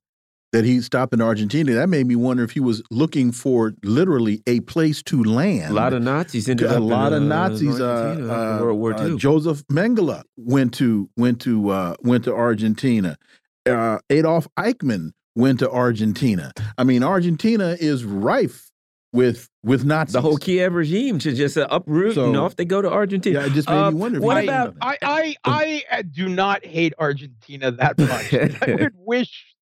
that 0.53 0.65
he 0.65 0.81
stopped 0.81 1.13
in 1.13 1.21
Argentina. 1.21 1.73
That 1.73 1.89
made 1.89 2.07
me 2.07 2.15
wonder 2.15 2.43
if 2.43 2.51
he 2.51 2.59
was 2.59 2.81
looking 2.89 3.31
for 3.31 3.73
literally 3.83 4.41
a 4.47 4.61
place 4.61 5.03
to 5.03 5.23
land. 5.23 5.71
A 5.71 5.73
lot 5.73 5.93
of 5.93 6.01
Nazis 6.01 6.47
ended 6.47 6.71
a 6.71 6.79
lot 6.79 7.13
in, 7.13 7.23
of 7.23 7.31
uh, 7.31 7.47
Nazis. 7.47 7.79
Uh, 7.79 8.59
World 8.61 8.79
War 8.79 8.91
II. 8.91 9.13
Uh, 9.13 9.17
Joseph 9.17 9.63
Mengele 9.71 10.23
went 10.37 10.73
to 10.75 11.09
went 11.17 11.41
to 11.41 11.69
uh, 11.69 11.95
went 12.01 12.23
to 12.25 12.33
Argentina. 12.33 13.17
Uh, 13.65 13.99
Adolf 14.09 14.47
Eichmann 14.57 15.11
went 15.35 15.59
to 15.59 15.69
Argentina. 15.69 16.53
I 16.77 16.83
mean, 16.83 17.03
Argentina 17.03 17.75
is 17.79 18.05
rife 18.05 18.71
with 19.13 19.49
with 19.63 19.85
Nazis. 19.85 20.13
The 20.13 20.21
whole 20.21 20.37
Kiev 20.37 20.73
regime 20.73 21.19
should 21.19 21.35
just 21.35 21.57
uh, 21.57 21.67
uproot 21.69 22.15
so, 22.15 22.25
and 22.25 22.37
off 22.37 22.55
they 22.55 22.65
go 22.65 22.81
to 22.81 22.91
Argentina. 22.91 23.39
Yeah, 23.39 23.45
it 23.47 23.53
just 23.53 23.69
made 23.69 23.75
uh, 23.75 23.91
me 23.91 23.97
wonder. 23.97 24.19
What 24.19 24.43
about? 24.43 24.75
I, 24.81 25.35
I 25.43 25.83
I 25.91 26.01
do 26.01 26.29
not 26.29 26.65
hate 26.65 26.93
Argentina 26.99 27.71
that 27.71 27.97
much. 27.97 28.33
I 28.33 28.75
would 28.75 28.93
wish 28.97 29.55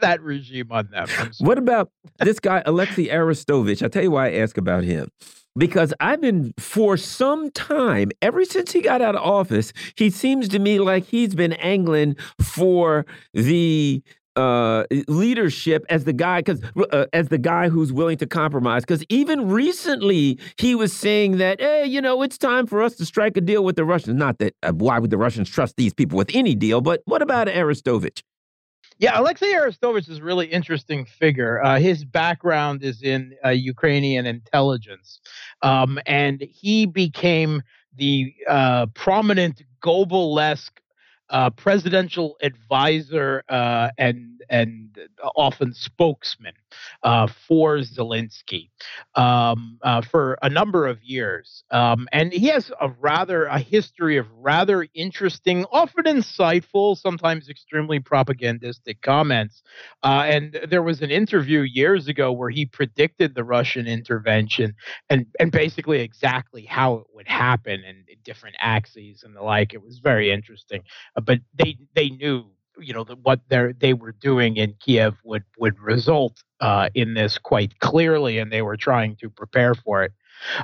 that 0.00 0.22
regime 0.22 0.68
on 0.70 0.88
them. 0.90 1.08
What 1.38 1.58
about 1.58 1.90
this 2.18 2.40
guy, 2.40 2.62
Alexei 2.64 3.08
Arestovich? 3.08 3.82
I'll 3.82 3.90
tell 3.90 4.02
you 4.02 4.10
why 4.10 4.28
I 4.28 4.34
ask 4.34 4.56
about 4.56 4.84
him. 4.84 5.08
Because 5.56 5.94
I've 6.00 6.20
been, 6.20 6.52
for 6.58 6.96
some 6.96 7.48
time, 7.52 8.10
ever 8.20 8.44
since 8.44 8.72
he 8.72 8.80
got 8.80 9.00
out 9.00 9.14
of 9.14 9.22
office, 9.22 9.72
he 9.96 10.10
seems 10.10 10.48
to 10.48 10.58
me 10.58 10.80
like 10.80 11.04
he's 11.04 11.36
been 11.36 11.52
angling 11.54 12.16
for 12.40 13.06
the 13.34 14.02
uh, 14.36 14.84
leadership 15.08 15.84
as 15.88 16.04
the 16.04 16.12
guy 16.12 16.40
because 16.40 16.60
uh, 16.90 17.06
as 17.12 17.28
the 17.28 17.38
guy 17.38 17.68
who's 17.68 17.92
willing 17.92 18.18
to 18.18 18.26
compromise. 18.26 18.82
Because 18.82 19.04
even 19.08 19.48
recently 19.48 20.38
he 20.58 20.74
was 20.74 20.92
saying 20.92 21.38
that 21.38 21.60
hey 21.60 21.84
you 21.86 22.00
know 22.00 22.22
it's 22.22 22.38
time 22.38 22.66
for 22.66 22.82
us 22.82 22.94
to 22.96 23.04
strike 23.04 23.36
a 23.36 23.40
deal 23.40 23.64
with 23.64 23.76
the 23.76 23.84
russians. 23.84 24.16
Not 24.16 24.38
that 24.38 24.54
uh, 24.62 24.72
why 24.72 24.98
would 24.98 25.10
the 25.10 25.18
russians 25.18 25.48
trust 25.48 25.76
these 25.76 25.94
people 25.94 26.16
with 26.16 26.30
any 26.34 26.54
deal 26.54 26.80
but 26.80 27.02
what 27.04 27.22
about 27.22 27.48
arestovich 27.48 28.22
yeah, 28.98 29.18
Alexei 29.18 29.52
Arestovich 29.52 30.08
is 30.08 30.18
a 30.18 30.22
really 30.22 30.46
interesting 30.46 31.04
figure. 31.04 31.62
Uh, 31.64 31.80
his 31.80 32.04
background 32.04 32.84
is 32.84 33.02
in 33.02 33.34
uh, 33.44 33.48
Ukrainian 33.48 34.24
intelligence, 34.24 35.20
um, 35.62 35.98
and 36.06 36.40
he 36.40 36.86
became 36.86 37.62
the 37.96 38.32
uh, 38.48 38.86
prominent 38.94 39.62
Gobelesque 39.82 40.78
uh, 41.30 41.50
presidential 41.50 42.36
advisor 42.42 43.42
uh, 43.48 43.90
and 43.98 44.42
and 44.50 44.98
often 45.36 45.72
spokesman 45.72 46.52
uh, 47.02 47.26
for 47.26 47.78
Zelensky 47.78 48.70
um, 49.14 49.78
uh, 49.82 50.00
for 50.00 50.38
a 50.42 50.48
number 50.48 50.86
of 50.86 51.02
years. 51.02 51.64
Um, 51.70 52.08
and 52.12 52.32
he 52.32 52.48
has 52.48 52.70
a 52.80 52.88
rather 53.00 53.44
a 53.44 53.58
history 53.58 54.16
of 54.16 54.26
rather 54.32 54.86
interesting, 54.94 55.64
often 55.72 56.04
insightful, 56.04 56.96
sometimes 56.96 57.48
extremely 57.48 58.00
propagandistic 58.00 59.00
comments. 59.02 59.62
Uh, 60.02 60.24
and 60.26 60.60
there 60.68 60.82
was 60.82 61.02
an 61.02 61.10
interview 61.10 61.60
years 61.60 62.08
ago 62.08 62.32
where 62.32 62.50
he 62.50 62.66
predicted 62.66 63.34
the 63.34 63.44
Russian 63.44 63.86
intervention 63.86 64.74
and 65.10 65.26
and 65.38 65.52
basically 65.52 66.00
exactly 66.00 66.64
how 66.64 66.94
it 66.94 67.06
would 67.12 67.28
happen 67.28 67.82
and 67.84 68.04
different 68.24 68.56
axes 68.58 69.22
and 69.22 69.36
the 69.36 69.42
like. 69.42 69.74
It 69.74 69.82
was 69.82 69.98
very 69.98 70.32
interesting. 70.32 70.82
But 71.22 71.40
they 71.54 71.78
they 71.94 72.08
knew 72.08 72.46
you 72.78 72.92
know 72.92 73.04
that 73.04 73.18
what 73.20 73.40
they 73.48 73.72
they 73.78 73.92
were 73.94 74.12
doing 74.12 74.56
in 74.56 74.74
Kiev 74.80 75.14
would 75.24 75.44
would 75.58 75.78
result 75.80 76.42
uh, 76.60 76.88
in 76.94 77.14
this 77.14 77.38
quite 77.38 77.78
clearly, 77.78 78.38
and 78.38 78.50
they 78.52 78.62
were 78.62 78.76
trying 78.76 79.16
to 79.16 79.30
prepare 79.30 79.74
for 79.74 80.04
it. 80.04 80.12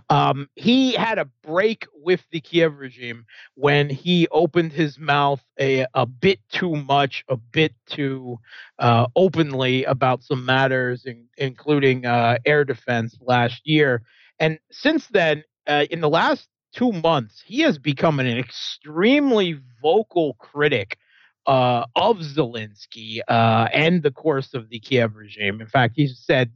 Um, 0.09 0.49
he 0.57 0.93
had 0.93 1.19
a 1.19 1.29
break 1.43 1.87
with 1.95 2.23
the 2.31 2.41
Kiev 2.41 2.79
regime 2.79 3.25
when 3.55 3.89
he 3.89 4.27
opened 4.31 4.73
his 4.73 4.99
mouth 4.99 5.43
a, 5.59 5.87
a 5.95 6.07
bit 6.07 6.41
too 6.51 6.77
much, 6.77 7.25
a 7.29 7.37
bit 7.37 7.75
too 7.87 8.39
uh, 8.79 9.07
openly 9.17 9.85
about 9.85 10.23
some 10.23 10.45
matters, 10.45 11.05
in, 11.05 11.27
including 11.39 12.05
uh, 12.05 12.39
air 12.45 12.65
defense 12.65 13.17
last 13.21 13.63
year. 13.65 14.03
And 14.39 14.59
since 14.71 15.07
then, 15.09 15.45
uh, 15.67 15.87
in 15.91 16.01
the 16.01 16.11
last 16.11 16.49
two 16.73 16.93
months, 16.93 17.43
he 17.45 17.61
has 17.61 17.79
become 17.79 18.21
an 18.21 18.27
extremely 18.27 19.61
vocal 19.83 20.35
critic 20.35 20.99
uh, 21.47 21.87
of 21.97 22.19
Zelensky 22.19 23.21
uh, 23.29 23.69
and 23.73 24.03
the 24.03 24.11
course 24.11 24.55
of 24.55 24.69
the 24.69 24.79
Kiev 24.79 25.17
regime. 25.17 25.61
In 25.61 25.67
fact, 25.67 25.95
he 25.97 26.07
said, 26.07 26.53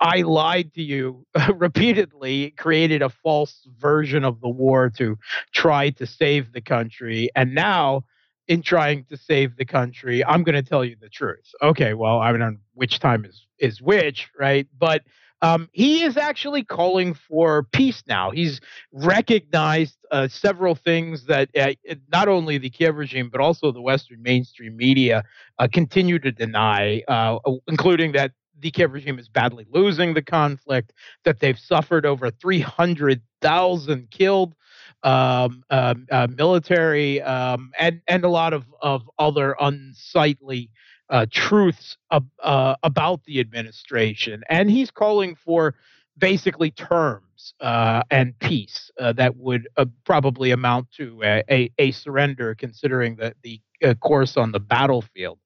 I 0.00 0.22
lied 0.22 0.74
to 0.74 0.82
you 0.82 1.26
repeatedly, 1.54 2.50
created 2.52 3.02
a 3.02 3.08
false 3.08 3.66
version 3.78 4.24
of 4.24 4.40
the 4.40 4.48
war 4.48 4.90
to 4.98 5.16
try 5.52 5.90
to 5.90 6.06
save 6.06 6.52
the 6.52 6.60
country. 6.60 7.30
And 7.34 7.54
now, 7.54 8.04
in 8.48 8.62
trying 8.62 9.04
to 9.06 9.16
save 9.16 9.56
the 9.56 9.64
country, 9.64 10.24
I'm 10.24 10.44
going 10.44 10.54
to 10.54 10.68
tell 10.68 10.84
you 10.84 10.96
the 11.00 11.08
truth. 11.08 11.50
Okay, 11.62 11.94
well, 11.94 12.18
I 12.18 12.30
don't 12.30 12.40
know 12.40 12.56
which 12.74 13.00
time 13.00 13.24
is, 13.24 13.46
is 13.58 13.82
which, 13.82 14.28
right? 14.38 14.68
But 14.78 15.02
um, 15.42 15.68
he 15.72 16.02
is 16.02 16.16
actually 16.16 16.64
calling 16.64 17.14
for 17.14 17.64
peace 17.72 18.02
now. 18.08 18.30
He's 18.30 18.60
recognized 18.92 19.96
uh, 20.10 20.28
several 20.28 20.74
things 20.74 21.26
that 21.26 21.50
uh, 21.56 21.74
not 22.10 22.28
only 22.28 22.58
the 22.58 22.70
Kiev 22.70 22.96
regime, 22.96 23.28
but 23.30 23.40
also 23.40 23.70
the 23.70 23.82
Western 23.82 24.22
mainstream 24.22 24.76
media 24.76 25.24
uh, 25.58 25.68
continue 25.70 26.18
to 26.20 26.32
deny, 26.32 27.02
uh, 27.08 27.38
including 27.68 28.12
that 28.12 28.32
the 28.58 28.70
Kiev 28.70 28.92
regime 28.92 29.18
is 29.18 29.28
badly 29.28 29.66
losing 29.70 30.14
the 30.14 30.22
conflict, 30.22 30.92
that 31.24 31.40
they've 31.40 31.58
suffered 31.58 32.06
over 32.06 32.30
300,000 32.30 34.10
killed. 34.10 34.54
Um, 35.02 35.62
um, 35.70 36.06
uh, 36.10 36.26
military 36.26 37.20
um, 37.22 37.70
and 37.78 38.00
and 38.08 38.24
a 38.24 38.28
lot 38.28 38.52
of 38.52 38.64
of 38.80 39.08
other 39.18 39.54
unsightly 39.60 40.70
uh, 41.08 41.26
truths 41.30 41.96
ab- 42.10 42.28
uh, 42.42 42.76
about 42.82 43.24
the 43.24 43.40
administration, 43.40 44.42
and 44.48 44.70
he's 44.70 44.90
calling 44.90 45.34
for 45.34 45.74
basically 46.18 46.70
terms 46.70 47.54
uh, 47.60 48.02
and 48.10 48.38
peace 48.38 48.90
uh, 48.98 49.12
that 49.12 49.36
would 49.36 49.68
uh, 49.76 49.84
probably 50.04 50.50
amount 50.50 50.90
to 50.90 51.20
a, 51.22 51.42
a, 51.50 51.70
a, 51.78 51.90
surrender, 51.90 52.54
considering 52.54 53.16
the 53.16 53.34
the 53.42 53.60
uh, 53.84 53.94
course 53.94 54.36
on 54.36 54.52
the 54.52 54.60
battlefield. 54.60 55.38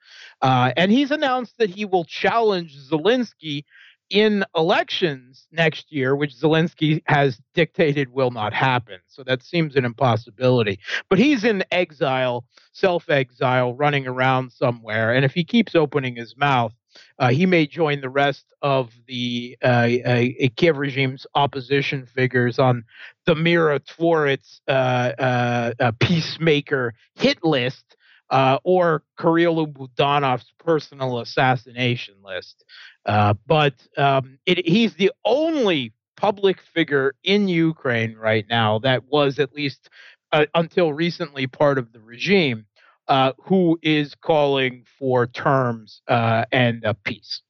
and 0.43 0.93
he's 0.93 1.11
announced 1.11 1.55
that 1.59 1.71
he 1.71 1.85
will 1.85 2.05
challenge 2.05 2.77
Zelensky 2.89 3.65
in 4.11 4.45
elections 4.57 5.47
next 5.53 5.91
year, 5.93 6.15
which 6.17 6.35
Zelensky 6.35 7.01
has 7.07 7.41
dictated 7.55 8.13
will 8.13 8.33
not 8.33 8.53
happen. 8.53 8.99
So 9.07 9.23
that 9.25 9.43
seems 9.43 9.77
an 9.77 9.85
impossibility. 9.85 10.81
But 11.09 11.19
he's 11.19 11.45
in 11.45 11.65
exile, 11.71 12.45
self 12.73 13.09
exile, 13.09 13.75
running 13.75 14.07
around 14.07 14.53
somewhere. 14.53 15.15
And 15.15 15.25
if 15.25 15.33
he 15.33 15.45
keeps 15.45 15.75
opening 15.75 16.17
his 16.17 16.37
mouth, 16.37 16.73
uh, 17.21 17.31
he 17.31 17.47
may 17.47 17.67
join 17.67 18.01
the 18.01 18.09
rest 18.09 18.53
of 18.63 18.91
the 19.07 19.57
uh, 19.63 19.89
uh, 20.05 20.25
Kiev 20.57 20.77
regime's 20.77 21.25
opposition 21.37 22.05
figures 22.05 22.59
on 22.59 22.85
the 23.27 23.35
Myrotvorets 23.35 24.61
uh, 24.67 24.71
uh, 24.71 25.73
uh, 25.79 25.93
peacemaker 26.01 26.95
hit 27.15 27.45
list, 27.45 27.97
uh, 28.31 28.59
or 28.65 29.03
Kirill 29.19 29.67
Budanov's 29.67 30.53
personal 30.59 31.19
assassination 31.19 32.15
list. 32.25 32.65
Uh, 33.07 33.35
but 33.47 33.75
um, 33.97 34.39
it, 34.47 34.67
he's 34.67 34.95
the 34.95 35.11
only 35.25 35.93
public 36.17 36.61
figure 36.61 37.15
in 37.25 37.49
Ukraine 37.49 38.15
right 38.15 38.45
now 38.49 38.79
that 38.81 39.05
was 39.07 39.39
at 39.39 39.55
least 39.55 39.89
uh, 40.33 40.47
until 40.55 40.93
recently 40.93 41.47
part 41.47 41.79
of 41.79 41.93
the 41.93 42.01
regime 42.01 42.67
uh, 43.09 43.33
who 43.43 43.79
is 43.83 44.15
calling 44.15 44.85
for 44.99 45.27
terms 45.27 46.03
uh, 46.09 46.45
and 46.53 46.85
a 46.85 46.95
peace. 46.95 47.43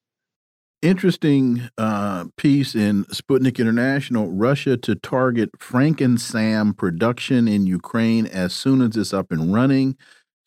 Interesting 0.83 1.69
uh, 1.77 2.25
piece 2.39 2.75
in 2.75 3.05
Sputnik 3.07 3.59
International 3.59 4.31
Russia 4.31 4.79
to 4.79 4.95
target 4.95 5.51
Franken-SAM 5.59 6.73
production 6.73 7.47
in 7.47 7.67
Ukraine 7.67 8.27
as 8.27 8.55
soon 8.55 8.81
as 8.81 8.97
it's 8.97 9.13
up 9.13 9.31
and 9.31 9.53
running. 9.53 9.99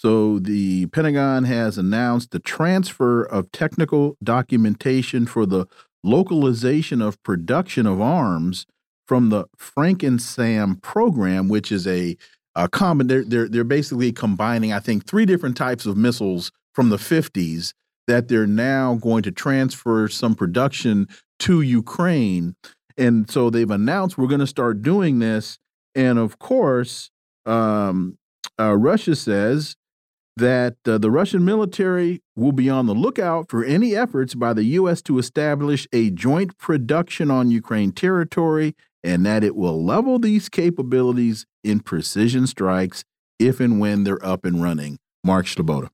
So 0.03 0.37
the 0.37 0.87
Pentagon 0.87 1.45
has 1.45 1.77
announced 1.77 2.31
the 2.31 2.39
transfer 2.39 3.23
of 3.23 3.51
technical 3.53 4.17
documentation 4.21 5.25
for 5.25 5.45
the 5.45 5.65
localization 6.03 7.01
of 7.01 7.21
production 7.23 7.87
of 7.87 8.01
arms 8.01 8.65
from 9.07 9.29
the 9.29 9.45
Franken-SAM 9.57 10.77
program, 10.77 11.47
which 11.47 11.71
is 11.71 11.87
a, 11.87 12.17
a 12.53 12.67
common. 12.67 13.07
They're, 13.07 13.23
they're 13.23 13.47
they're 13.47 13.63
basically 13.63 14.11
combining, 14.11 14.73
I 14.73 14.79
think, 14.79 15.05
three 15.05 15.25
different 15.25 15.55
types 15.55 15.85
of 15.85 15.95
missiles 15.95 16.51
from 16.73 16.89
the 16.89 16.97
50s 16.97 17.73
that 18.07 18.27
they're 18.27 18.45
now 18.45 18.95
going 18.95 19.23
to 19.23 19.31
transfer 19.31 20.09
some 20.09 20.35
production 20.35 21.07
to 21.39 21.61
Ukraine. 21.61 22.55
And 22.97 23.31
so 23.31 23.49
they've 23.49 23.71
announced 23.71 24.17
we're 24.17 24.27
going 24.27 24.41
to 24.41 24.47
start 24.47 24.81
doing 24.81 25.19
this. 25.19 25.59
And 25.95 26.19
of 26.19 26.39
course, 26.39 27.09
um, 27.45 28.17
uh, 28.59 28.75
Russia 28.75 29.15
says 29.15 29.77
that 30.35 30.77
uh, 30.85 30.97
the 30.97 31.11
Russian 31.11 31.45
military 31.45 32.21
will 32.35 32.51
be 32.51 32.69
on 32.69 32.87
the 32.87 32.95
lookout 32.95 33.49
for 33.49 33.63
any 33.63 33.95
efforts 33.95 34.33
by 34.33 34.53
the 34.53 34.63
U.S. 34.63 35.01
to 35.03 35.19
establish 35.19 35.87
a 35.93 36.09
joint 36.09 36.57
production 36.57 37.29
on 37.29 37.51
Ukraine 37.51 37.91
territory 37.91 38.75
and 39.03 39.25
that 39.25 39.43
it 39.43 39.55
will 39.55 39.83
level 39.83 40.17
these 40.17 40.49
capabilities 40.49 41.45
in 41.63 41.81
precision 41.81 42.47
strikes 42.47 43.03
if 43.37 43.59
and 43.59 43.79
when 43.79 44.03
they're 44.03 44.25
up 44.25 44.45
and 44.45 44.61
running. 44.61 44.97
Mark 45.23 45.45
Sleboda. 45.45 45.89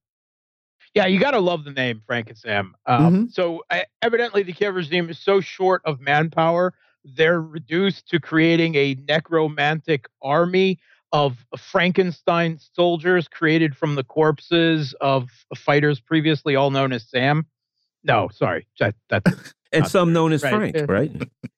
Yeah, 0.96 1.06
you 1.06 1.20
got 1.20 1.32
to 1.32 1.40
love 1.40 1.66
the 1.66 1.72
name 1.72 2.02
Frank 2.06 2.30
and 2.30 2.38
Sam. 2.38 2.76
Um, 2.86 3.02
mm 3.02 3.14
-hmm. 3.14 3.32
So 3.32 3.64
uh, 3.70 3.82
evidently, 4.02 4.44
the 4.44 4.54
Kiev 4.54 4.76
regime 4.76 5.12
is 5.12 5.20
so 5.20 5.42
short 5.42 5.82
of 5.86 6.00
manpower, 6.00 6.74
they're 7.04 7.42
reduced 7.42 8.10
to 8.10 8.20
creating 8.20 8.76
a 8.76 8.96
necromantic 9.08 10.08
army 10.22 10.80
of 11.12 11.46
Frankenstein 11.58 12.60
soldiers 12.74 13.28
created 13.28 13.76
from 13.76 13.96
the 13.96 14.04
corpses 14.04 14.94
of 15.02 15.30
fighters 15.56 16.00
previously 16.00 16.56
all 16.56 16.72
known 16.72 16.94
as 16.94 17.08
Sam. 17.08 17.46
No, 18.04 18.30
sorry, 18.32 18.68
that 18.80 18.96
that's 19.10 19.54
and 19.72 19.88
some 19.88 20.14
known 20.14 20.32
as 20.32 20.44
right. 20.44 20.74
Frank, 20.74 20.90
right? 20.90 21.12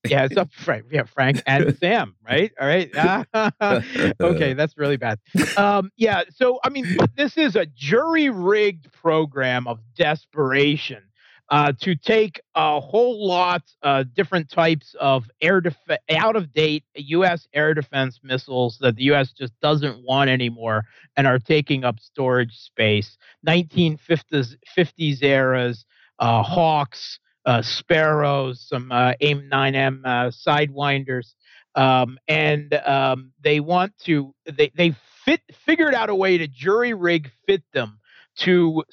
yeah, 0.07 0.25
it's 0.25 0.33
some 0.35 0.49
Frank, 0.49 0.85
yeah, 0.91 1.03
Frank 1.03 1.43
and 1.45 1.77
Sam, 1.77 2.15
right? 2.27 2.51
All 2.59 2.67
right. 2.67 2.89
okay, 4.21 4.53
that's 4.55 4.77
really 4.77 4.97
bad. 4.97 5.19
Um, 5.57 5.91
yeah, 5.97 6.23
so 6.33 6.59
I 6.63 6.69
mean, 6.69 6.97
this 7.15 7.37
is 7.37 7.55
a 7.55 7.65
jury 7.65 8.29
rigged 8.29 8.91
program 8.91 9.67
of 9.67 9.79
desperation 9.95 11.03
uh, 11.51 11.73
to 11.81 11.95
take 11.95 12.41
a 12.55 12.79
whole 12.79 13.27
lot 13.27 13.61
uh, 13.83 14.05
different 14.15 14.49
types 14.49 14.95
of 14.99 15.29
air 15.41 15.61
def- 15.61 15.75
out 16.09 16.37
of 16.37 16.51
date 16.53 16.85
U.S. 16.95 17.47
air 17.53 17.73
defense 17.73 18.21
missiles 18.23 18.77
that 18.79 18.95
the 18.95 19.03
U.S. 19.05 19.33
just 19.33 19.53
doesn't 19.61 20.01
want 20.05 20.29
anymore 20.29 20.85
and 21.17 21.27
are 21.27 21.39
taking 21.39 21.83
up 21.83 21.99
storage 21.99 22.55
space. 22.57 23.17
1950s 23.45 24.55
50s 24.77 25.21
eras 25.21 25.85
uh, 26.19 26.43
Hawks, 26.43 27.19
uh, 27.45 27.61
Sparrows, 27.61 28.65
some 28.67 28.91
uh, 28.91 29.13
AIM 29.19 29.49
9M 29.51 30.01
uh, 30.05 30.31
Sidewinders, 30.31 31.33
um, 31.75 32.17
and 32.27 32.73
um, 32.85 33.31
they 33.41 33.59
want 33.59 33.97
to 34.05 34.33
they 34.45 34.71
they 34.75 34.95
fit 35.25 35.41
figured 35.65 35.93
out 35.93 36.09
a 36.09 36.15
way 36.15 36.37
to 36.37 36.47
jury 36.47 36.93
rig 36.93 37.29
fit 37.47 37.63
them 37.73 37.99
to 38.41 38.83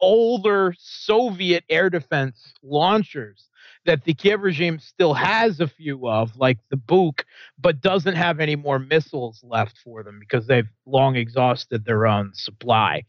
older 0.00 0.74
Soviet 0.78 1.64
air 1.68 1.90
defense 1.90 2.54
launchers 2.62 3.48
that 3.84 4.04
the 4.04 4.14
Kiev 4.14 4.42
regime 4.42 4.78
still 4.80 5.14
has 5.14 5.60
a 5.60 5.68
few 5.68 6.08
of, 6.08 6.36
like 6.36 6.58
the 6.70 6.76
Buk, 6.76 7.24
but 7.58 7.80
doesn't 7.80 8.16
have 8.16 8.40
any 8.40 8.56
more 8.56 8.78
missiles 8.78 9.40
left 9.44 9.78
for 9.78 10.02
them 10.02 10.18
because 10.18 10.46
they've 10.46 10.68
long 10.86 11.16
exhausted 11.16 11.84
their 11.84 12.06
own 12.06 12.32
supply. 12.34 13.04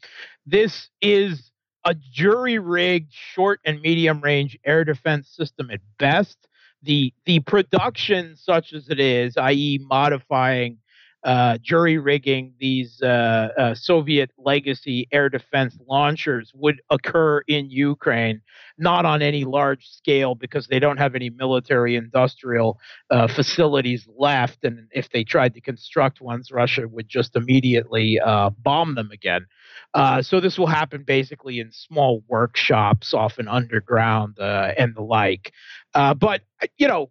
This 0.45 0.89
is 1.01 1.51
a 1.83 1.95
jury 1.95 2.59
rigged 2.59 3.11
short 3.11 3.59
and 3.65 3.81
medium 3.81 4.21
range 4.21 4.57
air 4.65 4.83
defense 4.83 5.29
system 5.29 5.71
at 5.71 5.79
best. 5.97 6.37
The 6.83 7.11
the 7.25 7.39
production, 7.39 8.35
such 8.35 8.71
as 8.71 8.87
it 8.89 8.99
is, 8.99 9.35
i.e., 9.35 9.79
modifying 9.81 10.77
uh, 11.23 11.57
jury 11.61 11.97
rigging 11.97 12.53
these 12.59 13.01
uh, 13.01 13.49
uh, 13.57 13.75
Soviet 13.75 14.31
legacy 14.37 15.07
air 15.11 15.29
defense 15.29 15.77
launchers 15.87 16.51
would 16.53 16.81
occur 16.89 17.41
in 17.47 17.69
Ukraine, 17.69 18.41
not 18.77 19.05
on 19.05 19.21
any 19.21 19.43
large 19.43 19.87
scale 19.87 20.35
because 20.35 20.67
they 20.67 20.79
don't 20.79 20.97
have 20.97 21.15
any 21.15 21.29
military 21.29 21.95
industrial 21.95 22.79
uh, 23.09 23.27
facilities 23.27 24.07
left. 24.15 24.63
And 24.63 24.87
if 24.91 25.09
they 25.09 25.23
tried 25.23 25.53
to 25.55 25.61
construct 25.61 26.21
ones, 26.21 26.51
Russia 26.51 26.87
would 26.87 27.09
just 27.09 27.35
immediately 27.35 28.19
uh, 28.19 28.51
bomb 28.51 28.95
them 28.95 29.09
again. 29.11 29.47
Uh, 29.93 30.21
so 30.21 30.39
this 30.39 30.57
will 30.57 30.67
happen 30.67 31.03
basically 31.03 31.59
in 31.59 31.71
small 31.71 32.23
workshops, 32.27 33.13
often 33.13 33.47
underground 33.47 34.37
and 34.39 34.95
the 34.95 35.01
like. 35.01 35.51
but, 35.93 36.41
you 36.77 36.87
know, 36.87 37.09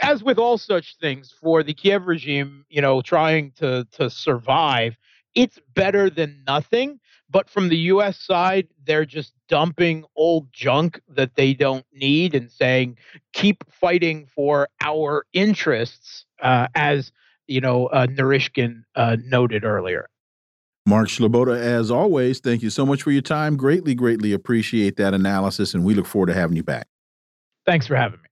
as 0.00 0.22
with 0.22 0.38
all 0.38 0.58
such 0.58 0.96
things, 0.98 1.32
for 1.32 1.62
the 1.62 1.74
Kiev 1.74 2.06
regime, 2.06 2.64
you 2.68 2.80
know, 2.80 3.02
trying 3.02 3.52
to 3.52 3.86
to 3.92 4.10
survive, 4.10 4.96
it's 5.34 5.58
better 5.74 6.10
than 6.10 6.42
nothing. 6.46 7.00
But 7.30 7.48
from 7.48 7.70
the 7.70 7.78
U.S. 7.78 8.18
side, 8.18 8.68
they're 8.84 9.06
just 9.06 9.32
dumping 9.48 10.04
old 10.16 10.52
junk 10.52 11.00
that 11.08 11.34
they 11.34 11.54
don't 11.54 11.86
need 11.92 12.34
and 12.34 12.50
saying, 12.50 12.98
"Keep 13.32 13.64
fighting 13.72 14.26
for 14.26 14.68
our 14.82 15.24
interests," 15.32 16.26
uh, 16.42 16.68
as 16.74 17.12
you 17.46 17.60
know, 17.60 17.86
uh, 17.86 18.06
Naryshkin 18.06 18.82
uh, 18.94 19.16
noted 19.24 19.64
earlier. 19.64 20.08
Mark 20.84 21.08
Sleboda, 21.08 21.56
as 21.56 21.90
always, 21.90 22.40
thank 22.40 22.62
you 22.62 22.70
so 22.70 22.84
much 22.84 23.02
for 23.02 23.12
your 23.12 23.22
time. 23.22 23.56
Greatly, 23.56 23.94
greatly 23.94 24.32
appreciate 24.32 24.96
that 24.96 25.14
analysis, 25.14 25.74
and 25.74 25.84
we 25.84 25.94
look 25.94 26.06
forward 26.06 26.26
to 26.26 26.34
having 26.34 26.56
you 26.56 26.64
back. 26.64 26.88
Thanks 27.64 27.86
for 27.86 27.94
having 27.94 28.20
me. 28.20 28.31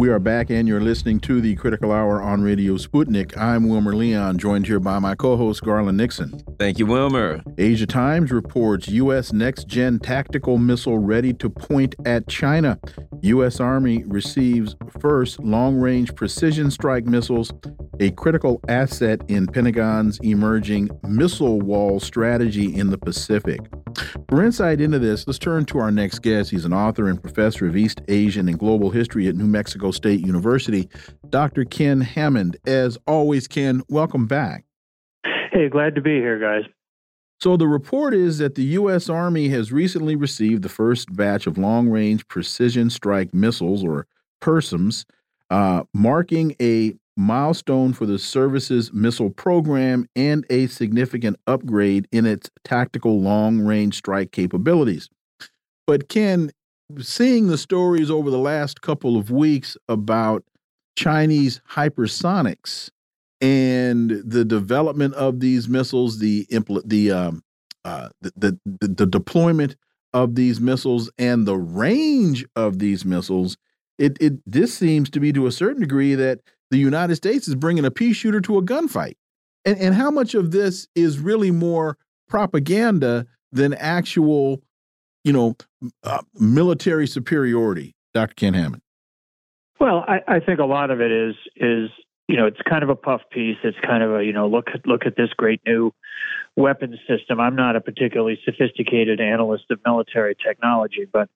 We 0.00 0.08
are 0.08 0.18
back, 0.18 0.48
and 0.48 0.66
you're 0.66 0.80
listening 0.80 1.20
to 1.20 1.42
the 1.42 1.54
Critical 1.56 1.92
Hour 1.92 2.22
on 2.22 2.40
Radio 2.40 2.78
Sputnik. 2.78 3.36
I'm 3.36 3.68
Wilmer 3.68 3.94
Leon, 3.94 4.38
joined 4.38 4.66
here 4.66 4.80
by 4.80 4.98
my 4.98 5.14
co 5.14 5.36
host, 5.36 5.62
Garland 5.62 5.98
Nixon. 5.98 6.42
Thank 6.58 6.78
you, 6.78 6.86
Wilmer. 6.86 7.42
Asia 7.58 7.84
Times 7.84 8.32
reports 8.32 8.88
U.S. 8.88 9.34
next 9.34 9.68
gen 9.68 9.98
tactical 9.98 10.56
missile 10.56 10.96
ready 10.96 11.34
to 11.34 11.50
point 11.50 11.96
at 12.06 12.26
China. 12.28 12.80
U.S. 13.20 13.60
Army 13.60 14.02
receives 14.04 14.74
first 15.00 15.38
long 15.40 15.76
range 15.76 16.14
precision 16.14 16.70
strike 16.70 17.04
missiles, 17.04 17.52
a 18.00 18.10
critical 18.12 18.58
asset 18.68 19.20
in 19.28 19.46
Pentagon's 19.48 20.18
emerging 20.22 20.88
missile 21.06 21.60
wall 21.60 22.00
strategy 22.00 22.74
in 22.74 22.88
the 22.88 22.96
Pacific. 22.96 23.60
For 24.28 24.44
insight 24.44 24.80
into 24.80 24.98
this, 24.98 25.26
let's 25.26 25.38
turn 25.38 25.64
to 25.66 25.78
our 25.78 25.90
next 25.90 26.20
guest. 26.20 26.50
He's 26.50 26.64
an 26.64 26.72
author 26.72 27.08
and 27.08 27.20
professor 27.20 27.66
of 27.66 27.76
East 27.76 28.00
Asian 28.08 28.48
and 28.48 28.58
Global 28.58 28.90
History 28.90 29.28
at 29.28 29.34
New 29.34 29.46
Mexico 29.46 29.90
State 29.90 30.20
University, 30.20 30.88
Dr. 31.28 31.64
Ken 31.64 32.00
Hammond. 32.00 32.56
As 32.66 32.98
always, 33.06 33.48
Ken, 33.48 33.82
welcome 33.88 34.26
back. 34.26 34.64
Hey, 35.52 35.68
glad 35.68 35.94
to 35.96 36.00
be 36.00 36.16
here, 36.16 36.38
guys. 36.38 36.70
So, 37.40 37.56
the 37.56 37.66
report 37.66 38.14
is 38.14 38.38
that 38.38 38.54
the 38.54 38.64
U.S. 38.64 39.08
Army 39.08 39.48
has 39.48 39.72
recently 39.72 40.14
received 40.14 40.62
the 40.62 40.68
first 40.68 41.14
batch 41.14 41.46
of 41.46 41.56
long 41.56 41.88
range 41.88 42.28
precision 42.28 42.90
strike 42.90 43.32
missiles, 43.32 43.82
or 43.82 44.06
PERSIMs, 44.40 45.06
uh, 45.48 45.84
marking 45.94 46.54
a 46.60 46.94
milestone 47.16 47.92
for 47.92 48.06
the 48.06 48.18
service's 48.18 48.92
missile 48.92 49.30
program 49.30 50.06
and 50.16 50.44
a 50.50 50.66
significant 50.66 51.36
upgrade 51.46 52.08
in 52.12 52.26
its 52.26 52.50
tactical 52.64 53.20
long 53.20 53.60
range 53.60 53.96
strike 53.96 54.32
capabilities. 54.32 55.08
But, 55.86 56.08
Ken, 56.08 56.50
seeing 56.98 57.48
the 57.48 57.58
stories 57.58 58.10
over 58.10 58.30
the 58.30 58.38
last 58.38 58.80
couple 58.80 59.16
of 59.16 59.30
weeks 59.30 59.76
about 59.88 60.44
Chinese 60.96 61.60
hypersonics 61.70 62.90
and 63.40 64.10
the 64.24 64.44
development 64.44 65.14
of 65.14 65.40
these 65.40 65.68
missiles, 65.68 66.18
the 66.18 66.46
the, 66.84 67.10
um, 67.10 67.42
uh, 67.84 68.08
the, 68.20 68.58
the 68.64 68.88
the 68.88 69.06
deployment 69.06 69.76
of 70.12 70.34
these 70.34 70.60
missiles, 70.60 71.10
and 71.18 71.46
the 71.46 71.56
range 71.56 72.44
of 72.56 72.78
these 72.78 73.04
missiles, 73.04 73.56
it 73.98 74.16
it 74.20 74.34
this 74.44 74.74
seems 74.74 75.08
to 75.10 75.20
be 75.20 75.32
to 75.32 75.46
a 75.46 75.52
certain 75.52 75.80
degree 75.80 76.14
that 76.14 76.40
the 76.70 76.78
United 76.78 77.16
States 77.16 77.48
is 77.48 77.54
bringing 77.54 77.84
a 77.84 77.90
pea 77.90 78.12
shooter 78.12 78.40
to 78.42 78.58
a 78.58 78.62
gunfight. 78.62 79.16
And, 79.64 79.78
and 79.78 79.94
how 79.94 80.10
much 80.10 80.34
of 80.34 80.50
this 80.52 80.88
is 80.94 81.18
really 81.18 81.50
more 81.50 81.98
propaganda 82.28 83.26
than 83.52 83.74
actual, 83.74 84.62
you 85.24 85.32
know, 85.32 85.56
uh, 86.04 86.22
military 86.34 87.06
superiority, 87.06 87.94
Dr. 88.14 88.34
Ken 88.34 88.54
Hammond? 88.54 88.82
Well, 89.78 90.04
I, 90.06 90.20
I 90.28 90.40
think 90.40 90.60
a 90.60 90.64
lot 90.64 90.90
of 90.90 91.00
it 91.00 91.10
is 91.10 91.34
is 91.56 91.90
you 92.28 92.36
know 92.36 92.46
it's 92.46 92.60
kind 92.68 92.82
of 92.82 92.90
a 92.90 92.94
puff 92.94 93.22
piece. 93.32 93.56
It's 93.64 93.78
kind 93.84 94.02
of 94.02 94.14
a 94.14 94.24
you 94.24 94.32
know 94.32 94.46
look 94.46 94.68
at 94.74 94.86
look 94.86 95.06
at 95.06 95.16
this 95.16 95.30
great 95.36 95.60
new 95.66 95.92
weapons 96.60 96.96
system. 97.08 97.40
I'm 97.40 97.56
not 97.56 97.76
a 97.76 97.80
particularly 97.80 98.38
sophisticated 98.44 99.20
analyst 99.20 99.64
of 99.70 99.80
military 99.84 100.36
technology, 100.36 101.06
but 101.10 101.28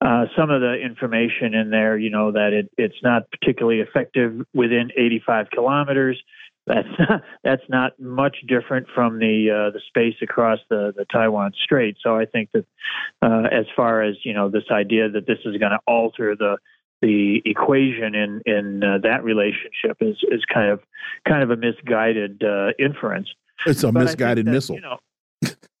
uh, 0.00 0.26
some 0.36 0.50
of 0.50 0.60
the 0.60 0.74
information 0.74 1.54
in 1.54 1.70
there, 1.70 1.96
you 1.98 2.10
know, 2.10 2.32
that 2.32 2.52
it, 2.52 2.70
it's 2.78 3.02
not 3.02 3.30
particularly 3.30 3.80
effective 3.80 4.46
within 4.54 4.90
85 4.96 5.50
kilometers. 5.50 6.22
That's 6.66 6.88
not, 6.98 7.22
that's 7.42 7.62
not 7.68 7.98
much 7.98 8.36
different 8.46 8.88
from 8.94 9.18
the 9.18 9.50
uh, 9.50 9.70
the 9.70 9.80
space 9.88 10.16
across 10.22 10.58
the, 10.68 10.92
the 10.94 11.06
Taiwan 11.06 11.52
Strait. 11.64 11.96
So 12.02 12.16
I 12.16 12.26
think 12.26 12.50
that 12.52 12.66
uh, 13.22 13.48
as 13.50 13.64
far 13.74 14.02
as 14.02 14.16
you 14.22 14.34
know, 14.34 14.50
this 14.50 14.70
idea 14.70 15.08
that 15.08 15.26
this 15.26 15.38
is 15.46 15.56
going 15.56 15.72
to 15.72 15.80
alter 15.86 16.36
the 16.36 16.58
the 17.00 17.40
equation 17.44 18.14
in 18.14 18.42
in 18.44 18.84
uh, 18.84 18.98
that 19.02 19.24
relationship 19.24 19.96
is 20.00 20.16
is 20.30 20.44
kind 20.52 20.70
of 20.70 20.80
kind 21.26 21.42
of 21.42 21.50
a 21.50 21.56
misguided 21.56 22.42
uh, 22.44 22.72
inference. 22.78 23.28
It's 23.66 23.82
a 23.82 23.92
but 23.92 24.04
misguided 24.04 24.46
that, 24.46 24.50
missile. 24.50 24.76
You 24.76 24.82
know, 24.82 24.98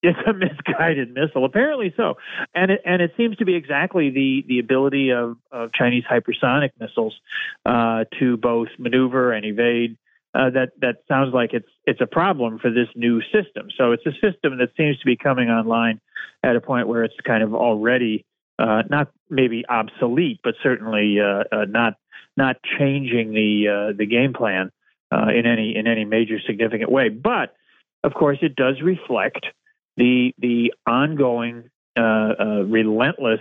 it's 0.02 0.18
a 0.26 0.32
misguided 0.34 1.12
missile, 1.12 1.44
apparently 1.44 1.92
so, 1.96 2.14
and 2.54 2.70
it 2.70 2.80
and 2.84 3.02
it 3.02 3.12
seems 3.16 3.36
to 3.38 3.44
be 3.44 3.54
exactly 3.54 4.10
the 4.10 4.44
the 4.46 4.58
ability 4.58 5.10
of, 5.10 5.36
of 5.50 5.72
Chinese 5.72 6.04
hypersonic 6.10 6.70
missiles 6.78 7.14
uh, 7.66 8.04
to 8.18 8.36
both 8.36 8.68
maneuver 8.78 9.32
and 9.32 9.44
evade. 9.44 9.96
Uh, 10.34 10.50
that 10.50 10.70
that 10.80 10.96
sounds 11.08 11.32
like 11.32 11.54
it's 11.54 11.68
it's 11.86 12.00
a 12.00 12.06
problem 12.06 12.58
for 12.58 12.70
this 12.70 12.88
new 12.94 13.20
system. 13.32 13.68
So 13.76 13.92
it's 13.92 14.06
a 14.06 14.12
system 14.12 14.58
that 14.58 14.70
seems 14.76 14.98
to 14.98 15.06
be 15.06 15.16
coming 15.16 15.48
online 15.48 16.00
at 16.42 16.54
a 16.54 16.60
point 16.60 16.86
where 16.86 17.02
it's 17.02 17.14
kind 17.26 17.42
of 17.42 17.54
already 17.54 18.24
uh, 18.58 18.82
not 18.90 19.10
maybe 19.30 19.64
obsolete, 19.68 20.40
but 20.42 20.54
certainly 20.62 21.18
uh, 21.20 21.44
uh, 21.52 21.64
not 21.68 21.94
not 22.36 22.56
changing 22.78 23.32
the 23.32 23.68
uh, 23.68 23.96
the 23.96 24.06
game 24.06 24.32
plan 24.32 24.70
in 25.12 25.46
any 25.46 25.76
in 25.76 25.86
any 25.86 26.04
major 26.04 26.38
significant 26.46 26.90
way. 26.90 27.08
But 27.08 27.54
of 28.04 28.14
course, 28.14 28.38
it 28.42 28.56
does 28.56 28.80
reflect 28.82 29.46
the 29.96 30.34
the 30.38 30.72
ongoing 30.86 31.70
uh, 31.96 32.34
uh, 32.38 32.62
relentless 32.62 33.40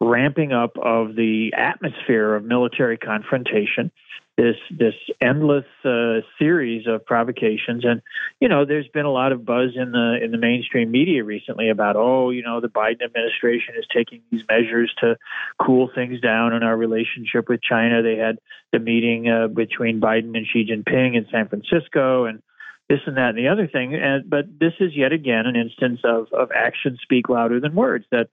ramping 0.00 0.52
up 0.52 0.76
of 0.76 1.16
the 1.16 1.52
atmosphere 1.56 2.34
of 2.34 2.44
military 2.44 2.98
confrontation, 2.98 3.90
this 4.36 4.56
this 4.70 4.94
endless 5.22 5.64
uh, 5.84 6.20
series 6.38 6.86
of 6.86 7.06
provocations, 7.06 7.82
and 7.84 8.02
you 8.40 8.48
know, 8.48 8.66
there's 8.66 8.88
been 8.88 9.06
a 9.06 9.10
lot 9.10 9.32
of 9.32 9.46
buzz 9.46 9.70
in 9.74 9.92
the 9.92 10.18
in 10.22 10.32
the 10.32 10.38
mainstream 10.38 10.90
media 10.90 11.24
recently 11.24 11.70
about, 11.70 11.96
oh, 11.96 12.28
you 12.28 12.42
know, 12.42 12.60
the 12.60 12.68
Biden 12.68 13.02
administration 13.02 13.74
is 13.78 13.86
taking 13.90 14.20
these 14.30 14.42
measures 14.50 14.92
to 15.00 15.16
cool 15.58 15.88
things 15.94 16.20
down 16.20 16.52
in 16.52 16.62
our 16.62 16.76
relationship 16.76 17.48
with 17.48 17.62
China. 17.62 18.02
They 18.02 18.16
had 18.16 18.38
the 18.70 18.80
meeting 18.80 19.30
uh, 19.30 19.48
between 19.48 19.98
Biden 19.98 20.36
and 20.36 20.46
Xi 20.46 20.66
Jinping 20.66 21.16
in 21.16 21.26
San 21.30 21.48
Francisco, 21.48 22.26
and 22.26 22.42
this 22.88 23.00
and 23.06 23.16
that 23.16 23.30
and 23.30 23.38
the 23.38 23.48
other 23.48 23.66
thing. 23.66 23.94
And 23.94 24.28
but 24.28 24.46
this 24.58 24.74
is 24.80 24.92
yet 24.94 25.12
again 25.12 25.46
an 25.46 25.56
instance 25.56 26.00
of 26.04 26.26
of 26.32 26.50
actions 26.54 26.98
speak 27.02 27.28
louder 27.28 27.60
than 27.60 27.74
words. 27.74 28.04
That 28.10 28.28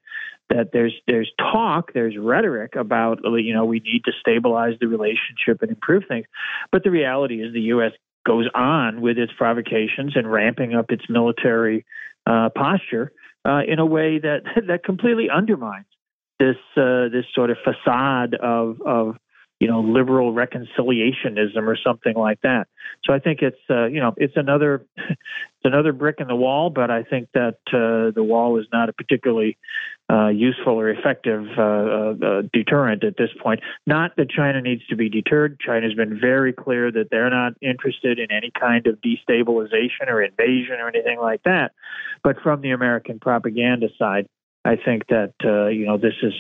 that 0.50 0.72
there's 0.74 0.94
there's 1.08 1.32
talk, 1.40 1.94
there's 1.94 2.18
rhetoric 2.18 2.76
about 2.76 3.20
you 3.24 3.54
know 3.54 3.66
we 3.66 3.80
need 3.80 4.04
to 4.06 4.12
stabilize 4.20 4.74
the 4.80 4.88
relationship 4.88 5.62
and 5.62 5.70
improve 5.70 6.04
things, 6.08 6.26
but 6.72 6.84
the 6.84 6.92
reality 6.92 7.42
is 7.42 7.54
the 7.54 7.62
U.S. 7.62 7.94
goes 8.26 8.48
on 8.54 9.02
with 9.02 9.18
its 9.18 9.32
provocations 9.38 10.14
and 10.16 10.32
ramping 10.32 10.76
up 10.76 10.92
its 10.92 11.04
military 11.10 11.86
uh, 12.26 12.50
posture 12.56 13.12
uh, 13.46 13.62
in 13.68 13.80
a 13.80 13.86
way 13.86 14.20
that 14.20 14.42
that 14.68 14.84
completely 14.84 15.30
undermines 15.30 15.86
this 16.40 16.58
uh, 16.76 17.08
this 17.10 17.26
sort 17.34 17.50
of 17.50 17.58
facade 17.64 18.36
of 18.36 18.82
of 18.82 19.16
you 19.62 19.68
know 19.68 19.82
liberal 19.82 20.34
reconciliationism 20.34 21.68
or 21.68 21.78
something 21.86 22.16
like 22.16 22.42
that. 22.42 22.68
So 23.06 23.14
I 23.14 23.20
think 23.20 23.44
it's 23.44 23.62
uh, 23.70 23.86
you 23.86 24.00
know 24.00 24.12
it's 24.18 24.36
another 24.36 24.84
it's 24.98 25.64
another 25.64 25.94
brick 25.94 26.16
in 26.18 26.28
the 26.28 26.36
wall, 26.36 26.72
but 26.72 26.90
I 26.90 27.04
think 27.04 27.30
that 27.36 27.60
uh, 27.68 28.10
the 28.10 28.24
wall 28.24 28.60
is 28.60 28.66
not 28.74 28.90
a 28.90 28.94
particularly 28.94 29.60
uh, 30.12 30.30
useful 30.30 30.80
or 30.80 30.90
effective 30.90 31.46
uh, 31.56 31.62
uh, 31.62 32.16
uh, 32.26 32.42
deterrent 32.52 33.04
at 33.04 33.18
this 33.18 33.30
point. 33.40 33.60
Not 33.86 34.16
that 34.18 34.32
China 34.32 34.62
needs 34.62 34.82
to 34.88 34.96
be 34.96 35.10
deterred. 35.10 35.60
China's 35.60 35.94
been 35.94 36.20
very 36.20 36.54
clear 36.54 36.92
that 36.92 37.10
they're 37.12 37.30
not 37.30 37.54
interested 37.62 38.18
in 38.18 38.32
any 38.32 38.52
kind 38.60 38.88
of 38.88 38.98
destabilization 39.02 40.08
or 40.08 40.24
invasion 40.24 40.80
or 40.80 40.88
anything 40.88 41.20
like 41.20 41.44
that. 41.44 41.74
But 42.24 42.42
from 42.42 42.62
the 42.62 42.72
American 42.72 43.20
propaganda 43.20 43.90
side, 44.00 44.26
I 44.66 44.76
think 44.76 45.06
that 45.10 45.34
you 45.72 45.86
know 45.86 46.00
this 46.00 46.16
is 46.24 46.34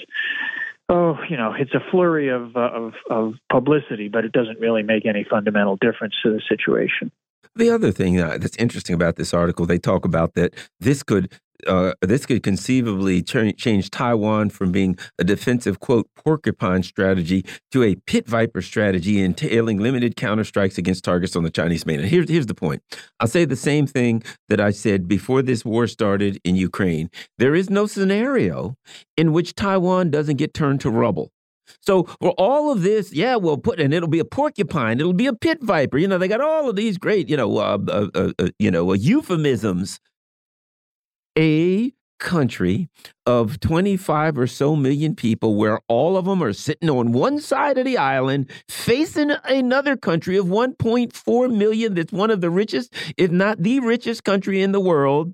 oh, 0.92 1.18
you 1.30 1.38
know, 1.38 1.54
it's 1.58 1.74
a 1.74 1.80
flurry 1.89 2.28
of, 2.30 2.56
uh, 2.56 2.70
of, 2.74 2.94
of 3.10 3.34
publicity, 3.50 4.10
but 4.10 4.26
it 4.26 4.34
doesn't 4.34 4.60
really 4.60 4.84
make 4.84 5.06
any 5.06 5.26
fundamental 5.28 5.78
difference 5.78 6.16
to 6.24 6.32
the 6.32 6.42
situation. 6.48 7.12
The 7.56 7.70
other 7.70 7.92
thing 7.92 8.20
uh, 8.20 8.38
that's 8.38 8.56
interesting 8.58 8.94
about 8.94 9.16
this 9.16 9.34
article, 9.34 9.66
they 9.66 9.80
talk 9.80 10.06
about 10.06 10.36
that 10.36 10.54
this 10.80 11.02
could 11.04 11.32
uh, 11.68 11.93
this 12.01 12.26
could 12.26 12.43
conceivably 12.43 13.22
change 13.22 13.89
Taiwan 13.89 14.49
from 14.49 14.72
being 14.72 14.97
a 15.20 15.24
defensive 15.24 15.80
quote 15.80 16.07
porcupine 16.16 16.84
strategy 16.84 17.45
to 17.72 17.84
a 17.84 17.95
pit 17.95 18.28
viper 18.28 18.62
strategy, 18.62 19.22
entailing 19.22 19.80
limited 19.80 20.16
counterstrikes 20.16 20.78
against 20.78 21.03
targets 21.03 21.36
on 21.36 21.43
the 21.43 21.49
Chinese 21.49 21.86
mainland. 21.86 22.09
Here's 22.09 22.30
here's 22.30 22.45
the 22.45 22.55
point. 22.55 22.82
I'll 23.20 23.28
say 23.28 23.45
the 23.45 23.55
same 23.55 23.88
thing 23.88 24.24
that 24.49 24.59
I 24.59 24.72
said 24.72 25.07
before 25.07 25.41
this 25.41 25.66
war 25.66 25.88
started 25.88 26.39
in 26.43 26.55
Ukraine. 26.55 27.09
There 27.38 27.55
is 27.55 27.70
no 27.70 27.86
scenario 27.88 28.76
in 29.18 29.34
which 29.34 29.55
Taiwan 29.55 30.12
doesn't 30.12 30.38
get 30.38 30.53
turned 30.53 30.82
to 30.82 30.89
rubble. 30.89 31.32
So 31.82 32.03
for 32.20 32.32
all 32.32 32.72
of 32.72 32.82
this, 32.82 33.14
yeah, 33.14 33.36
we'll 33.36 33.57
put 33.57 33.80
and 33.80 33.93
it'll 33.93 34.09
be 34.09 34.20
a 34.20 34.26
porcupine, 34.26 34.99
it'll 34.99 35.14
be 35.14 35.28
a 35.28 35.34
pit 35.34 35.59
viper. 35.62 35.97
You 35.97 36.07
know, 36.07 36.18
they 36.18 36.28
got 36.28 36.41
all 36.41 36.70
of 36.70 36.76
these 36.76 36.97
great, 36.97 37.30
you 37.30 37.38
know, 37.38 37.57
uh, 37.57 37.78
uh, 37.88 38.07
uh, 38.14 38.32
uh 38.39 38.47
you 38.59 38.72
know, 38.72 38.91
uh, 38.91 38.95
euphemisms 38.95 39.99
a 41.38 41.94
country 42.22 42.88
of 43.26 43.60
25 43.60 44.38
or 44.38 44.46
so 44.46 44.76
million 44.76 45.16
people 45.16 45.56
where 45.56 45.80
all 45.88 46.16
of 46.16 46.26
them 46.26 46.42
are 46.44 46.54
sitting 46.54 46.88
on 46.88 47.12
one 47.12 47.40
side 47.40 47.80
of 47.80 47.84
the 47.86 47.98
island 47.98 48.48
facing 48.70 49.32
another 49.46 49.98
country 49.98 50.38
of 50.38 50.46
1.4 50.46 51.58
million 51.58 51.96
that's 51.96 52.14
one 52.14 52.30
of 52.30 52.40
the 52.40 52.50
richest 52.52 52.94
if 53.18 53.32
not 53.32 53.62
the 53.64 53.80
richest 53.80 54.24
country 54.24 54.62
in 54.62 54.72
the 54.72 54.80
world 54.80 55.34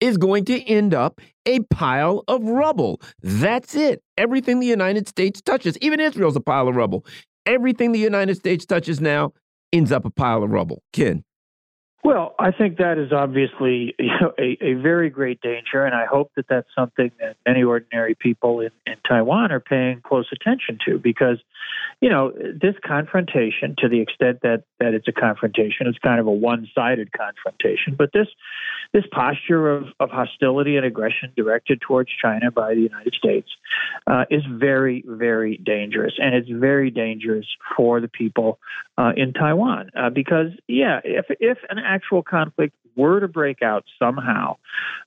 is 0.00 0.18
going 0.18 0.44
to 0.44 0.60
end 0.64 0.92
up 0.92 1.20
a 1.46 1.60
pile 1.70 2.24
of 2.26 2.42
rubble. 2.42 3.00
That's 3.22 3.76
it. 3.76 4.02
Everything 4.18 4.58
the 4.58 4.66
united 4.66 5.06
states 5.06 5.40
touches 5.40 5.78
even 5.78 6.00
israel's 6.00 6.36
a 6.36 6.40
pile 6.40 6.66
of 6.66 6.74
rubble. 6.74 7.06
Everything 7.46 7.92
the 7.92 8.00
united 8.00 8.34
states 8.34 8.66
touches 8.66 9.00
now 9.00 9.32
ends 9.72 9.92
up 9.92 10.04
a 10.04 10.10
pile 10.10 10.42
of 10.42 10.50
rubble. 10.50 10.82
Ken 10.92 11.22
well, 12.04 12.34
I 12.38 12.50
think 12.50 12.76
that 12.76 12.98
is 12.98 13.12
obviously 13.12 13.94
you 13.98 14.10
know, 14.20 14.32
a, 14.38 14.58
a 14.60 14.74
very 14.74 15.08
great 15.08 15.40
danger, 15.40 15.84
and 15.84 15.94
I 15.94 16.04
hope 16.04 16.30
that 16.36 16.44
that's 16.48 16.68
something 16.76 17.10
that 17.18 17.36
many 17.46 17.62
ordinary 17.62 18.14
people 18.14 18.60
in, 18.60 18.70
in 18.86 18.96
Taiwan 19.08 19.50
are 19.50 19.60
paying 19.60 20.02
close 20.02 20.28
attention 20.30 20.78
to 20.86 20.98
because, 20.98 21.38
you 22.02 22.10
know, 22.10 22.30
this 22.30 22.74
confrontation, 22.84 23.74
to 23.78 23.88
the 23.88 24.00
extent 24.00 24.40
that, 24.42 24.64
that 24.80 24.92
it's 24.92 25.08
a 25.08 25.12
confrontation, 25.12 25.86
it's 25.86 25.98
kind 25.98 26.20
of 26.20 26.26
a 26.26 26.30
one 26.30 26.68
sided 26.74 27.10
confrontation, 27.12 27.94
but 27.96 28.10
this 28.12 28.28
this 28.94 29.04
posture 29.10 29.68
of, 29.68 29.86
of 29.98 30.08
hostility 30.10 30.76
and 30.76 30.86
aggression 30.86 31.32
directed 31.36 31.80
towards 31.80 32.08
China 32.22 32.52
by 32.52 32.74
the 32.74 32.80
United 32.80 33.12
States 33.14 33.48
uh, 34.06 34.24
is 34.30 34.42
very, 34.48 35.02
very 35.04 35.56
dangerous. 35.56 36.14
And 36.18 36.32
it's 36.32 36.48
very 36.48 36.92
dangerous 36.92 37.44
for 37.76 38.00
the 38.00 38.06
people 38.06 38.60
uh, 38.96 39.10
in 39.16 39.32
Taiwan 39.32 39.90
uh, 39.96 40.10
because, 40.10 40.52
yeah, 40.68 41.00
if, 41.02 41.26
if 41.40 41.58
an 41.68 41.78
actual 41.94 42.22
conflict 42.22 42.74
were 42.96 43.20
to 43.20 43.28
break 43.28 43.62
out 43.62 43.84
somehow, 43.98 44.56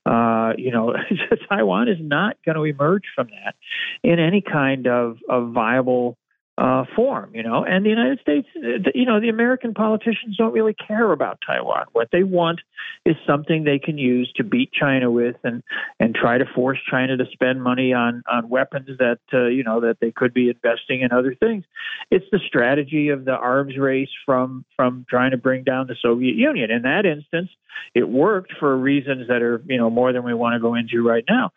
uh, 0.05 0.53
you 0.57 0.71
know, 0.71 0.93
Taiwan 1.49 1.87
is 1.87 1.97
not 1.99 2.37
going 2.45 2.55
to 2.55 2.63
emerge 2.63 3.03
from 3.15 3.27
that 3.27 3.55
in 4.03 4.19
any 4.19 4.41
kind 4.41 4.87
of, 4.87 5.17
of 5.29 5.51
viable 5.51 6.17
uh, 6.57 6.85
form, 6.95 7.29
you 7.35 7.43
know. 7.43 7.63
And 7.63 7.85
the 7.85 7.89
United 7.89 8.19
States, 8.19 8.47
uh, 8.55 8.89
you 8.95 9.05
know, 9.05 9.19
the 9.19 9.29
American 9.29 9.73
politicians 9.73 10.35
don't 10.37 10.53
really 10.53 10.73
care 10.73 11.11
about 11.11 11.39
Taiwan. 11.45 11.85
What 11.91 12.09
they 12.11 12.23
want 12.23 12.61
is 13.05 13.15
something 13.27 13.63
they 13.63 13.77
can 13.79 13.97
use 13.97 14.31
to 14.37 14.43
beat 14.43 14.71
China 14.71 15.11
with, 15.11 15.35
and 15.43 15.61
and 15.99 16.15
try 16.15 16.37
to 16.37 16.45
force 16.55 16.79
China 16.89 17.15
to 17.17 17.25
spend 17.31 17.61
money 17.61 17.93
on 17.93 18.23
on 18.31 18.49
weapons 18.49 18.89
that 18.97 19.19
uh, 19.33 19.45
you 19.45 19.63
know 19.63 19.81
that 19.81 19.97
they 20.01 20.11
could 20.11 20.33
be 20.33 20.49
investing 20.49 21.01
in 21.01 21.11
other 21.11 21.35
things. 21.35 21.63
It's 22.09 22.25
the 22.31 22.39
strategy 22.47 23.09
of 23.09 23.25
the 23.25 23.35
arms 23.35 23.77
race 23.77 24.09
from 24.25 24.65
from 24.75 25.05
trying 25.09 25.31
to 25.31 25.37
bring 25.37 25.63
down 25.63 25.87
the 25.87 25.95
Soviet 26.01 26.35
Union. 26.35 26.71
In 26.71 26.81
that 26.83 27.05
instance, 27.05 27.49
it 27.93 28.09
worked 28.09 28.53
for 28.59 28.75
reasons 28.75 29.27
that 29.27 29.43
are 29.43 29.61
you 29.67 29.77
know 29.77 29.91
more 29.91 30.11
than 30.11 30.23
we 30.23 30.33
want 30.33 30.55
to 30.55 30.59
go 30.59 30.73
into 30.73 31.07
right 31.07 31.25
now. 31.29 31.51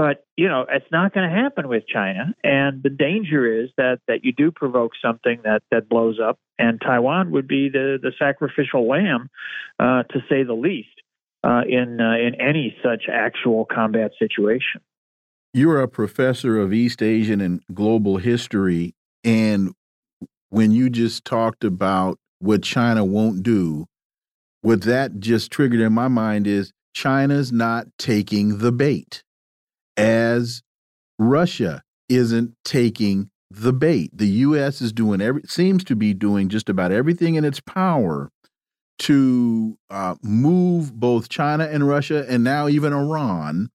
But 0.00 0.24
you 0.34 0.48
know, 0.48 0.64
it's 0.66 0.90
not 0.90 1.12
going 1.12 1.28
to 1.28 1.36
happen 1.36 1.68
with 1.68 1.86
China, 1.86 2.34
and 2.42 2.82
the 2.82 2.88
danger 2.88 3.62
is 3.62 3.68
that 3.76 3.98
that 4.08 4.24
you 4.24 4.32
do 4.32 4.50
provoke 4.50 4.92
something 5.04 5.40
that 5.44 5.62
that 5.70 5.90
blows 5.90 6.18
up, 6.18 6.38
and 6.58 6.80
Taiwan 6.80 7.32
would 7.32 7.46
be 7.46 7.68
the 7.68 7.98
the 8.00 8.10
sacrificial 8.18 8.88
lamb, 8.88 9.28
uh, 9.78 10.04
to 10.04 10.20
say 10.26 10.42
the 10.42 10.54
least, 10.54 10.88
uh, 11.44 11.64
in 11.68 12.00
uh, 12.00 12.14
in 12.14 12.34
any 12.40 12.74
such 12.82 13.10
actual 13.12 13.66
combat 13.66 14.12
situation. 14.18 14.80
You're 15.52 15.82
a 15.82 15.88
professor 15.88 16.58
of 16.58 16.72
East 16.72 17.02
Asian 17.02 17.42
and 17.42 17.60
global 17.74 18.16
history, 18.16 18.94
and 19.22 19.74
when 20.48 20.72
you 20.72 20.88
just 20.88 21.26
talked 21.26 21.62
about 21.62 22.16
what 22.38 22.62
China 22.62 23.04
won't 23.04 23.42
do, 23.42 23.84
what 24.62 24.80
that 24.84 25.20
just 25.20 25.52
triggered 25.52 25.80
in 25.80 25.92
my 25.92 26.08
mind 26.08 26.46
is 26.46 26.72
China's 26.94 27.52
not 27.52 27.86
taking 27.98 28.60
the 28.60 28.72
bait 28.72 29.22
as 29.96 30.62
Russia 31.18 31.82
isn't 32.08 32.54
taking 32.64 33.30
the 33.50 33.72
bait. 33.72 34.10
The 34.12 34.28
U.S. 34.28 34.80
is 34.80 34.92
doing 34.92 35.20
every 35.20 35.42
seems 35.46 35.84
to 35.84 35.96
be 35.96 36.14
doing 36.14 36.48
just 36.48 36.68
about 36.68 36.92
everything 36.92 37.34
in 37.34 37.44
its 37.44 37.60
power 37.60 38.30
to 39.00 39.78
uh, 39.88 40.14
move 40.22 40.94
both 40.94 41.28
China 41.28 41.64
and 41.64 41.88
Russia, 41.88 42.26
and 42.28 42.44
now 42.44 42.68
even 42.68 42.92
Iran, 42.92 43.70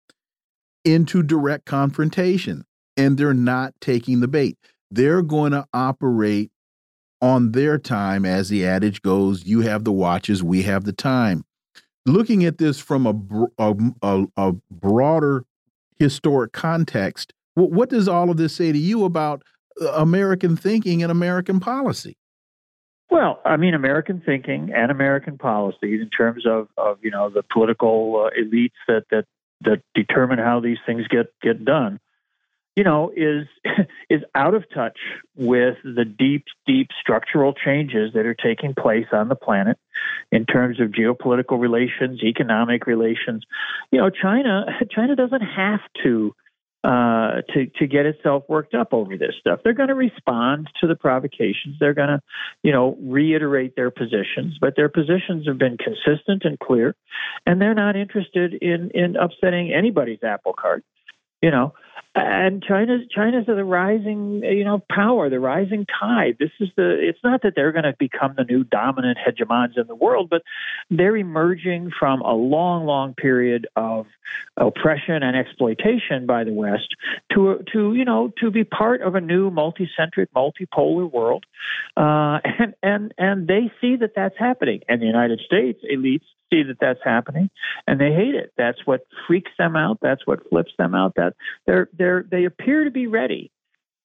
into 0.84 1.24
direct 1.24 1.66
confrontation. 1.66 2.64
And 2.96 3.18
they're 3.18 3.34
not 3.34 3.74
taking 3.82 4.22
the 4.22 4.28
bait. 4.28 4.58
They're 4.92 5.24
going 5.24 5.52
to 5.52 5.66
operate 5.74 6.52
on 7.22 7.52
their 7.52 7.78
time, 7.78 8.24
as 8.24 8.50
the 8.50 8.66
adage 8.66 9.02
goes. 9.02 9.46
You 9.46 9.62
have 9.62 9.84
the 9.84 9.92
watches, 9.92 10.44
we 10.44 10.62
have 10.64 10.86
the 10.86 10.94
time. 10.94 11.44
Looking 12.06 12.46
at 12.46 12.60
this 12.60 12.80
from 12.80 13.08
a, 13.08 13.48
a, 13.58 13.76
a, 14.04 14.26
a 14.38 14.54
broader 14.70 15.44
historic 15.98 16.52
context. 16.54 17.34
What 17.56 17.90
does 17.90 18.08
all 18.08 18.30
of 18.30 18.38
this 18.38 18.54
say 18.54 18.72
to 18.72 18.78
you 18.78 19.06
about 19.06 19.44
uh, 19.82 19.92
American 19.94 20.58
thinking 20.58 21.02
and 21.02 21.12
American 21.12 21.60
policy? 21.60 22.18
Well, 23.10 23.40
I 23.46 23.56
mean, 23.56 23.74
American 23.74 24.22
thinking 24.26 24.72
and 24.76 24.92
American 24.92 25.38
policy 25.38 26.02
in 26.02 26.10
terms 26.10 26.46
of, 26.46 26.68
of 26.78 26.98
you 27.02 27.12
know 27.12 27.30
the 27.30 27.44
political 27.44 28.26
uh, 28.28 28.30
elites 28.40 28.72
that 28.88 29.04
that 29.12 29.26
that 29.62 29.82
determine 29.94 30.40
how 30.40 30.60
these 30.60 30.80
things 30.86 31.08
get 31.08 31.28
get 31.42 31.64
done, 31.64 32.00
you 32.76 32.84
know, 32.84 33.12
is 33.16 33.48
is 34.10 34.22
out 34.34 34.54
of 34.54 34.64
touch 34.74 34.98
with 35.36 35.78
the 35.84 36.06
deep, 36.06 36.46
deep 36.66 36.90
structural 37.02 37.54
changes 37.54 38.14
that 38.14 38.26
are 38.26 38.36
taking 38.36 38.74
place 38.74 39.08
on 39.12 39.30
the 39.30 39.36
planet 39.36 39.78
in 40.32 40.46
terms 40.46 40.80
of 40.80 40.90
geopolitical 40.90 41.60
relations, 41.60 42.22
economic 42.24 42.86
relations. 42.86 43.44
You 43.92 44.00
know, 44.00 44.10
China 44.10 44.66
China 44.92 45.16
doesn't 45.16 45.42
have 45.42 45.82
to 46.04 46.36
uh, 46.86 47.42
to 47.52 47.66
to 47.78 47.88
get 47.88 48.06
itself 48.06 48.44
worked 48.48 48.76
up 48.76 48.94
over 48.94 49.18
this 49.18 49.34
stuff. 49.40 49.62
They're 49.64 49.74
going 49.74 49.90
to 49.90 49.96
respond 49.96 50.70
to 50.82 50.88
the 50.88 50.96
provocations. 50.96 51.78
They're 51.80 51.96
going 51.96 52.10
to, 52.10 52.22
you 52.62 52.72
know, 52.72 52.96
reiterate 53.02 53.76
their 53.76 53.90
positions, 53.90 54.58
but 54.62 54.76
their 54.76 54.90
positions 54.90 55.48
have 55.48 55.58
been 55.58 55.78
consistent 55.78 56.44
and 56.44 56.60
clear, 56.60 56.96
and 57.48 57.60
they're 57.60 57.74
not 57.74 57.96
interested 57.96 58.54
in 58.54 58.92
in 58.94 59.16
upsetting 59.16 59.74
anybody's 59.74 60.24
apple 60.24 60.54
cart. 60.54 60.84
You 61.42 61.50
know, 61.50 61.74
and 62.16 62.64
China's 62.64 63.02
China's 63.10 63.46
the 63.46 63.64
rising 63.64 64.42
you 64.44 64.64
know 64.64 64.82
power, 64.90 65.30
the 65.30 65.40
rising 65.40 65.86
tide. 66.00 66.38
This 66.40 66.52
is 66.60 66.70
the. 66.78 66.98
It's 67.00 67.20
not 67.24 67.42
that 67.44 67.54
they're 67.56 67.74
going 67.74 67.84
to 67.84 67.96
become 68.00 68.36
the 68.38 68.46
new 68.46 68.64
dominant 68.64 69.18
hegemons 69.18 69.78
in 69.78 69.88
the 69.88 69.96
world, 69.96 70.30
but 70.30 70.42
they're 70.90 71.18
emerging 71.18 71.92
from 71.98 72.22
a 72.22 72.34
long, 72.34 72.86
long 72.86 73.14
period 73.14 73.68
of 73.76 74.08
oppression 74.56 75.24
and 75.24 75.36
exploitation 75.36 76.26
by 76.26 76.46
the 76.46 76.54
West 76.54 76.96
to 77.34 77.64
to 77.74 77.94
you 77.94 78.06
know 78.06 78.32
to 78.40 78.50
be 78.50 78.64
part 78.64 79.02
of 79.02 79.16
a 79.16 79.22
new 79.22 79.52
multi-centric, 79.52 80.34
multipolar 80.34 81.12
world, 81.12 81.46
uh, 81.98 82.40
and 82.44 82.76
and 82.82 83.14
and 83.18 83.48
they 83.48 83.72
see 83.82 83.98
that 83.98 84.14
that's 84.16 84.38
happening. 84.38 84.82
And 84.88 85.02
the 85.02 85.08
United 85.08 85.42
States 85.42 85.82
elites 85.92 86.24
see 86.52 86.64
that 86.64 86.78
that's 86.80 87.00
happening 87.04 87.50
and 87.88 88.00
they 88.00 88.12
hate 88.14 88.36
it 88.36 88.54
that's 88.58 88.86
what 88.86 89.02
freaks 89.28 89.52
them 89.58 89.76
out 89.76 89.98
that's 90.02 90.26
what 90.26 90.48
flips 90.50 90.72
them 90.78 90.94
out 90.94 91.14
that 91.16 91.34
they're 91.66 91.85
they're 91.94 92.26
they're 92.32 92.40
they 92.40 92.46
appear 92.46 92.84
to 92.84 92.92
be 92.92 93.08
ready 93.08 93.52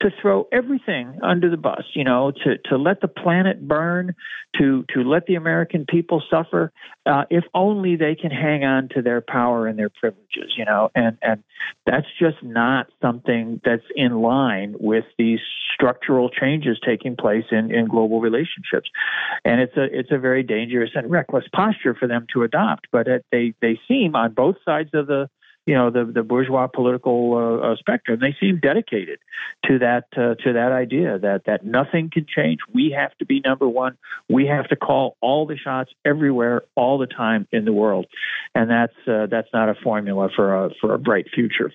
to 0.01 0.11
throw 0.21 0.49
everything 0.51 1.19
under 1.23 1.51
the 1.51 1.57
bus, 1.57 1.85
you 1.95 2.05
know, 2.05 2.31
to, 2.31 2.57
to 2.65 2.77
let 2.77 3.01
the 3.01 3.09
planet 3.09 3.67
burn, 3.67 4.15
to 4.59 4.85
to 4.95 5.03
let 5.03 5.27
the 5.27 5.35
American 5.35 5.85
people 5.87 6.23
suffer, 6.31 6.73
uh, 7.07 7.25
if 7.31 7.45
only 7.55 7.97
they 7.97 8.15
can 8.15 8.31
hang 8.31 8.65
on 8.65 8.89
to 8.95 9.03
their 9.03 9.21
power 9.21 9.67
and 9.67 9.79
their 9.79 9.91
privileges, 9.91 10.55
you 10.57 10.65
know, 10.65 10.91
and 10.95 11.19
and 11.23 11.45
that's 11.85 12.07
just 12.19 12.43
not 12.43 12.87
something 13.03 13.61
that's 13.65 13.85
in 13.95 14.23
line 14.23 14.75
with 14.81 15.05
these 15.19 15.41
structural 15.75 16.31
changes 16.31 16.79
taking 16.85 17.15
place 17.15 17.45
in, 17.51 17.73
in 17.73 17.87
global 17.87 18.21
relationships, 18.21 18.89
and 19.45 19.61
it's 19.61 19.77
a 19.77 19.85
it's 19.85 20.11
a 20.11 20.19
very 20.19 20.43
dangerous 20.43 20.91
and 20.95 21.11
reckless 21.11 21.45
posture 21.55 21.95
for 21.95 22.09
them 22.09 22.27
to 22.33 22.43
adopt. 22.43 22.87
But 22.91 23.07
it, 23.07 23.27
they 23.31 23.53
they 23.61 23.79
seem 23.87 24.17
on 24.17 24.33
both 24.33 24.57
sides 24.65 24.91
of 24.95 25.07
the 25.07 25.29
you 25.67 25.75
know 25.75 25.91
the 25.91 26.05
the 26.05 26.23
bourgeois 26.23 26.67
political 26.67 27.35
uh, 27.35 27.73
uh, 27.73 27.77
spectrum. 27.77 28.19
They 28.21 28.35
seem 28.41 28.61
dedicated 28.61 29.19
to 29.67 29.79
that 29.81 30.05
uh, 30.17 30.35
to 30.43 30.53
that 30.55 30.73
idea 30.73 31.19
that 31.19 31.43
that 31.47 31.65
nothing 31.65 32.11
can 32.13 32.27
change. 32.27 32.61
We 32.73 32.95
have 32.97 33.17
to 33.19 33.27
be 33.27 33.41
number 33.45 33.69
one. 33.69 33.97
We 34.29 34.47
have 34.47 34.69
to 34.69 34.77
call 34.77 35.17
all 35.21 35.47
the 35.47 35.57
shots 35.57 35.91
everywhere, 36.05 36.63
all 36.77 36.99
the 36.99 37.07
time 37.07 37.47
in 37.53 37.65
the 37.65 37.73
world, 37.73 38.07
and 38.55 38.71
that's 38.71 38.97
uh, 39.07 39.27
that's 39.31 39.49
not 39.53 39.69
a 39.69 39.75
formula 39.75 40.29
for 40.35 40.65
a 40.65 40.71
for 40.81 40.95
a 40.95 40.99
bright 40.99 41.27
future. 41.35 41.73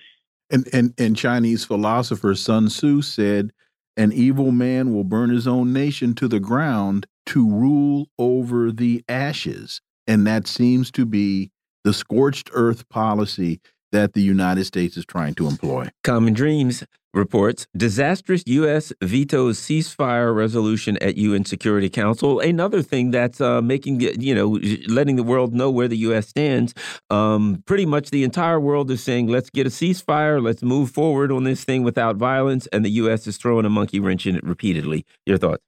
And 0.50 0.68
and 0.72 0.94
and 0.98 1.16
Chinese 1.16 1.64
philosopher 1.64 2.34
Sun 2.34 2.68
Tzu 2.68 3.02
said, 3.02 3.52
"An 3.96 4.12
evil 4.12 4.50
man 4.50 4.92
will 4.92 5.04
burn 5.04 5.30
his 5.30 5.46
own 5.46 5.72
nation 5.72 6.14
to 6.16 6.28
the 6.28 6.40
ground 6.40 7.06
to 7.26 7.48
rule 7.48 8.08
over 8.18 8.72
the 8.72 9.04
ashes," 9.08 9.80
and 10.06 10.26
that 10.26 10.46
seems 10.46 10.90
to 10.92 11.06
be 11.06 11.50
the 11.84 11.92
scorched 11.92 12.50
earth 12.52 12.88
policy 12.88 13.60
that 13.96 14.12
the 14.12 14.22
United 14.22 14.64
States 14.66 14.96
is 14.98 15.06
trying 15.06 15.34
to 15.34 15.46
employ. 15.46 15.88
Common 16.04 16.34
Dreams 16.34 16.84
reports 17.14 17.66
disastrous 17.74 18.42
U.S. 18.46 18.92
vetoes 19.02 19.58
ceasefire 19.58 20.36
resolution 20.36 20.98
at 20.98 21.16
UN 21.16 21.46
Security 21.46 21.88
Council. 21.88 22.38
Another 22.40 22.82
thing 22.82 23.10
that's 23.10 23.40
uh, 23.40 23.62
making, 23.62 24.00
you 24.00 24.34
know, 24.34 24.60
letting 24.86 25.16
the 25.16 25.22
world 25.22 25.54
know 25.54 25.70
where 25.70 25.88
the 25.88 25.96
U.S. 26.08 26.28
stands. 26.28 26.74
Um, 27.08 27.62
pretty 27.66 27.86
much 27.86 28.10
the 28.10 28.22
entire 28.22 28.60
world 28.60 28.90
is 28.90 29.02
saying, 29.02 29.28
let's 29.28 29.48
get 29.48 29.66
a 29.66 29.70
ceasefire, 29.70 30.42
let's 30.42 30.62
move 30.62 30.90
forward 30.90 31.32
on 31.32 31.44
this 31.44 31.64
thing 31.64 31.82
without 31.82 32.16
violence. 32.16 32.66
And 32.68 32.84
the 32.84 32.90
U.S. 33.02 33.26
is 33.26 33.38
throwing 33.38 33.64
a 33.64 33.70
monkey 33.70 33.98
wrench 33.98 34.26
in 34.26 34.36
it 34.36 34.44
repeatedly. 34.44 35.06
Your 35.24 35.38
thoughts? 35.38 35.65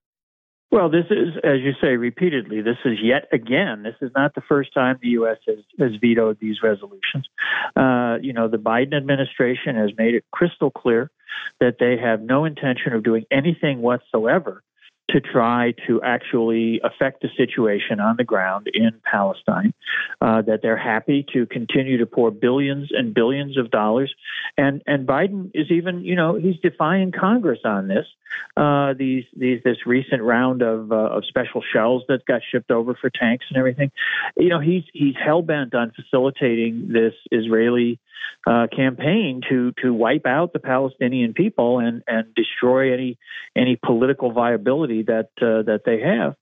Well, 0.71 0.91
this 0.91 1.07
is, 1.11 1.35
as 1.43 1.61
you 1.61 1.73
say, 1.81 1.97
repeatedly. 1.97 2.61
This 2.61 2.77
is 2.85 2.99
yet 3.03 3.29
again. 3.33 3.83
This 3.85 3.95
is 4.03 4.11
not 4.15 4.35
the 4.35 4.43
first 4.43 4.75
time 4.75 4.99
the 5.01 5.09
U.S. 5.11 5.39
has, 5.47 5.59
has 5.79 5.93
vetoed 5.99 6.39
these 6.41 6.63
resolutions. 6.63 7.27
Uh, 7.75 8.19
you 8.21 8.35
know, 8.35 8.49
the 8.49 8.59
Biden 8.59 8.95
administration 8.95 9.77
has 9.77 9.91
made 9.97 10.15
it 10.15 10.25
crystal 10.31 10.71
clear 10.71 11.11
that 11.59 11.77
they 11.81 11.97
have 11.97 12.21
no 12.21 12.45
intention 12.45 12.93
of 12.93 13.03
doing 13.03 13.25
anything 13.31 13.81
whatsoever 13.81 14.63
to 15.11 15.21
try 15.21 15.73
to 15.87 16.03
actually 16.03 16.81
affect 16.85 17.23
the 17.23 17.29
situation 17.37 17.99
on 17.99 18.17
the 18.17 18.25
ground 18.25 18.69
in 18.75 19.01
Palestine. 19.11 19.73
Uh, 20.21 20.43
that 20.43 20.61
they're 20.63 20.77
happy 20.77 21.25
to 21.33 21.47
continue 21.47 21.97
to 21.99 22.07
pour 22.07 22.31
billions 22.31 22.91
and 22.93 23.15
billions 23.15 23.57
of 23.57 23.71
dollars, 23.71 24.15
and 24.59 24.83
and 24.87 25.07
Biden 25.07 25.51
is 25.55 25.71
even 25.71 26.05
you 26.05 26.15
know 26.15 26.35
he's 26.35 26.59
defying 26.61 27.13
Congress 27.13 27.61
on 27.65 27.89
this. 27.89 28.07
Uh, 28.57 28.95
these 28.95 29.25
these 29.37 29.61
this 29.65 29.79
recent 29.87 30.23
round 30.23 30.63
of 30.63 30.91
uh, 30.91 30.97
of 30.97 31.25
special 31.27 31.63
shells 31.73 32.03
that 32.09 32.25
got 32.27 32.41
shipped 32.51 32.71
over 32.71 32.95
for 33.01 33.11
tanks 33.11 33.47
and 33.49 33.59
everything. 33.59 33.91
You 34.37 34.49
know 34.49 34.61
he's 34.61 34.85
he's 34.93 35.15
hell 35.23 35.43
bent 35.43 35.75
on 35.75 35.93
facilitating 35.93 36.89
this 36.93 37.15
Israeli 37.31 38.01
uh, 38.47 38.67
campaign 38.75 39.43
to 39.49 39.73
to 39.83 39.93
wipe 39.93 40.27
out 40.27 40.53
the 40.53 40.59
Palestinian 40.59 41.35
people 41.35 41.79
and 41.79 42.03
and 42.07 42.35
destroy 42.35 42.93
any 42.93 43.19
any 43.57 43.77
political 43.77 44.33
viability 44.33 45.03
that 45.05 45.31
uh, 45.41 45.63
that 45.63 45.83
they 45.85 46.01
have. 46.01 46.35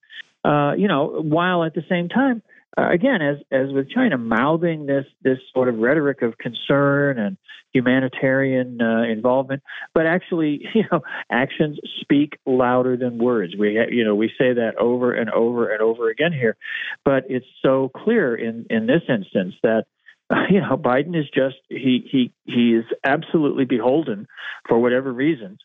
Uh, 0.47 0.75
you 0.75 0.87
know, 0.87 1.21
while 1.23 1.65
at 1.65 1.75
the 1.75 1.83
same 1.89 2.09
time, 2.09 2.41
uh, 2.79 2.89
again, 2.91 3.21
as 3.21 3.39
as 3.51 3.73
with 3.73 3.91
China, 3.91 4.17
mouthing 4.17 4.87
this 4.87 5.07
this 5.23 5.39
sort 5.53 5.69
of 5.69 5.79
rhetoric 5.79 6.23
of 6.23 6.39
concern 6.39 7.19
and 7.19 7.37
humanitarian 7.73 8.81
uh, 8.81 9.03
involvement, 9.03 9.63
but 9.93 10.07
actually, 10.07 10.63
you 10.75 10.85
know, 10.93 11.01
actions 11.31 11.81
speak 12.01 12.39
louder 12.47 12.97
than 12.97 13.19
words. 13.19 13.55
We 13.59 13.81
you 13.91 14.05
know 14.05 14.15
we 14.15 14.29
say 14.39 14.53
that 14.53 14.77
over 14.79 15.13
and 15.13 15.31
over 15.31 15.73
and 15.73 15.83
over 15.83 16.11
again 16.11 16.33
here, 16.33 16.57
but 17.05 17.25
it's 17.29 17.47
so 17.63 17.91
clear 17.97 18.37
in 18.37 18.67
in 18.71 18.87
this 18.87 19.03
instance 19.09 19.55
that 19.65 19.87
you 20.51 20.61
know, 20.61 20.77
Biden 20.77 21.19
is 21.19 21.27
just 21.35 21.57
he 21.69 22.07
he 22.11 22.33
he 22.45 22.75
is 22.75 22.85
absolutely 23.05 23.65
beholden 23.65 24.29
for 24.69 24.79
whatever 24.79 25.13
reasons 25.13 25.59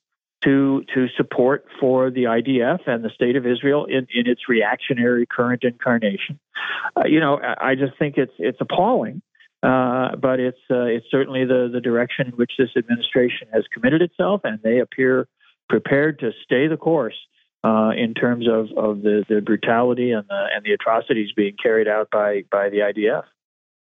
to 0.44 0.84
to 0.94 1.08
support 1.16 1.66
for 1.80 2.10
the 2.10 2.24
IDF 2.24 2.88
and 2.88 3.04
the 3.04 3.10
state 3.10 3.36
of 3.36 3.46
Israel 3.46 3.86
in, 3.86 4.08
in 4.14 4.28
its 4.28 4.50
reactionary 4.50 5.26
current 5.26 5.64
incarnation. 5.64 6.40
Uh, 6.96 7.04
you 7.06 7.20
know, 7.20 7.40
I 7.60 7.76
just 7.76 7.98
think 7.98 8.18
it's 8.18 8.34
it's 8.40 8.58
appalling, 8.60 9.22
uh, 9.64 10.16
but 10.16 10.40
it's 10.40 10.60
uh, 10.70 10.86
it's 10.86 11.06
certainly 11.12 11.46
the 11.46 11.70
the 11.72 11.82
direction 11.82 12.28
in 12.28 12.34
which 12.34 12.54
this 12.58 12.70
administration 12.76 13.48
has 13.54 13.64
committed 13.74 14.02
itself, 14.02 14.42
and 14.44 14.60
they 14.64 14.80
appear 14.80 15.28
prepared 15.70 16.20
to 16.20 16.32
stay 16.44 16.68
the 16.68 16.78
course. 16.78 17.16
Uh, 17.64 17.92
in 17.96 18.16
terms 18.16 18.48
of, 18.48 18.76
of 18.76 19.04
the, 19.04 19.24
the 19.30 19.40
brutality 19.40 20.10
and 20.10 20.24
the 20.28 20.46
and 20.56 20.66
the 20.66 20.72
atrocities 20.72 21.30
being 21.36 21.56
carried 21.62 21.88
out 21.88 22.10
by 22.12 22.44
by 22.52 22.70
the 22.70 22.78
IDF. 22.78 23.22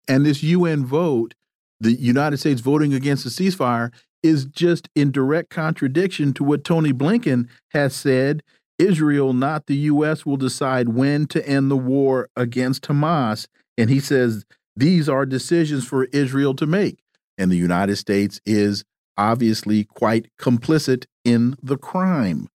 And 0.07 0.25
this 0.25 0.41
UN 0.43 0.85
vote, 0.85 1.33
the 1.81 1.91
United 1.91 2.37
States 2.37 2.61
voting 2.61 2.93
against 2.93 3.25
the 3.25 3.29
ceasefire, 3.29 3.91
is 4.23 4.45
just 4.45 4.89
in 4.95 5.11
direct 5.11 5.49
contradiction 5.49 6.33
to 6.33 6.43
what 6.43 6.63
Tony 6.63 6.93
Blinken 6.93 7.47
has 7.71 7.95
said. 7.95 8.43
Israel, 8.77 9.33
not 9.33 9.67
the 9.67 9.75
U.S., 9.75 10.25
will 10.25 10.37
decide 10.37 10.89
when 10.89 11.27
to 11.27 11.47
end 11.47 11.71
the 11.71 11.77
war 11.77 12.29
against 12.35 12.83
Hamas. 12.83 13.47
And 13.77 13.89
he 13.89 13.99
says 13.99 14.45
these 14.75 15.07
are 15.07 15.25
decisions 15.25 15.85
for 15.85 16.05
Israel 16.05 16.53
to 16.55 16.65
make. 16.65 16.99
And 17.37 17.51
the 17.51 17.57
United 17.57 17.95
States 17.97 18.41
is 18.45 18.83
obviously 19.17 19.85
quite 19.85 20.27
complicit 20.39 21.05
in 21.23 21.55
the 21.61 21.77
crime. 21.77 22.47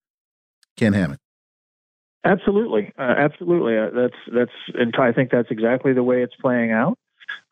Ken 0.76 0.92
Hammond. 0.92 1.18
Absolutely, 2.24 2.92
uh, 2.98 3.14
absolutely. 3.16 3.78
Uh, 3.78 3.88
that's 3.94 4.14
that's, 4.34 4.52
and 4.74 4.94
I 4.98 5.12
think 5.12 5.30
that's 5.30 5.50
exactly 5.50 5.94
the 5.94 6.02
way 6.02 6.22
it's 6.22 6.34
playing 6.38 6.70
out 6.70 6.98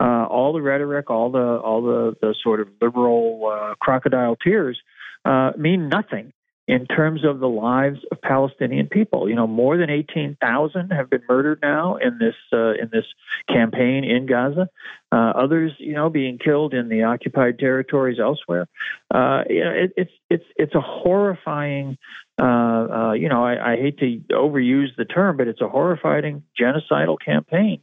uh, 0.01 0.27
all 0.27 0.53
the 0.53 0.63
rhetoric, 0.63 1.11
all 1.11 1.31
the 1.31 1.39
all 1.39 1.83
the, 1.83 2.17
the 2.21 2.35
sort 2.43 2.61
of 2.61 2.69
liberal 2.81 3.51
uh, 3.53 3.75
crocodile 3.81 4.37
tears 4.37 4.79
uh, 5.25 5.53
mean 5.57 5.89
nothing 5.89 6.33
in 6.69 6.87
terms 6.87 7.25
of 7.25 7.41
the 7.41 7.49
lives 7.49 7.99
of 8.13 8.21
Palestinian 8.21 8.87
people. 8.89 9.29
You 9.29 9.35
know, 9.35 9.47
more 9.47 9.79
than 9.79 9.89
18,000 9.89 10.91
have 10.91 11.09
been 11.09 11.23
murdered 11.27 11.61
now 11.63 11.97
in 11.97 12.19
this 12.19 12.35
uh, 12.53 12.73
in 12.73 12.91
this 12.93 13.07
campaign 13.49 14.05
in 14.05 14.27
Gaza. 14.27 14.69
Uh, 15.11 15.33
others, 15.35 15.73
you 15.79 15.95
know, 15.95 16.11
being 16.11 16.39
killed 16.39 16.75
in 16.75 16.91
the 16.91 17.05
occupied 17.05 17.59
territories 17.59 18.19
elsewhere. 18.21 18.69
Uh, 19.13 19.45
you 19.49 19.65
know, 19.65 19.71
it, 19.71 19.93
it's 19.97 20.13
it's 20.29 20.45
it's 20.57 20.75
a 20.75 20.81
horrifying. 20.81 21.97
Uh, 22.41 22.45
uh, 22.45 23.13
you 23.15 23.29
know, 23.29 23.43
I, 23.43 23.73
I 23.73 23.77
hate 23.77 23.99
to 23.99 24.21
overuse 24.31 24.95
the 24.97 25.05
term, 25.05 25.39
but 25.39 25.49
it's 25.49 25.61
a 25.61 25.69
horrifying 25.69 26.45
genocidal 26.61 27.17
campaign 27.19 27.81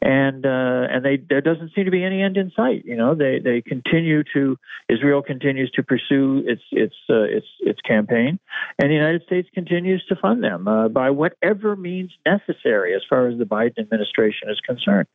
and 0.00 0.46
uh, 0.46 0.86
and 0.90 1.04
they 1.04 1.16
there 1.16 1.40
doesn't 1.40 1.72
seem 1.74 1.86
to 1.86 1.90
be 1.90 2.04
any 2.04 2.22
end 2.22 2.36
in 2.36 2.52
sight. 2.54 2.84
You 2.84 2.96
know, 2.96 3.14
they 3.14 3.38
they 3.38 3.60
continue 3.60 4.22
to 4.34 4.56
Israel 4.88 5.22
continues 5.22 5.70
to 5.72 5.82
pursue 5.82 6.44
its 6.46 6.62
its 6.70 6.94
uh, 7.10 7.22
its 7.22 7.46
its 7.60 7.80
campaign, 7.80 8.38
and 8.78 8.90
the 8.90 8.94
United 8.94 9.22
States 9.24 9.48
continues 9.54 10.04
to 10.08 10.16
fund 10.16 10.42
them 10.42 10.68
uh, 10.68 10.88
by 10.88 11.10
whatever 11.10 11.76
means 11.76 12.12
necessary, 12.24 12.94
as 12.94 13.02
far 13.08 13.26
as 13.28 13.38
the 13.38 13.44
Biden 13.44 13.78
administration 13.78 14.48
is 14.50 14.60
concerned. 14.60 15.08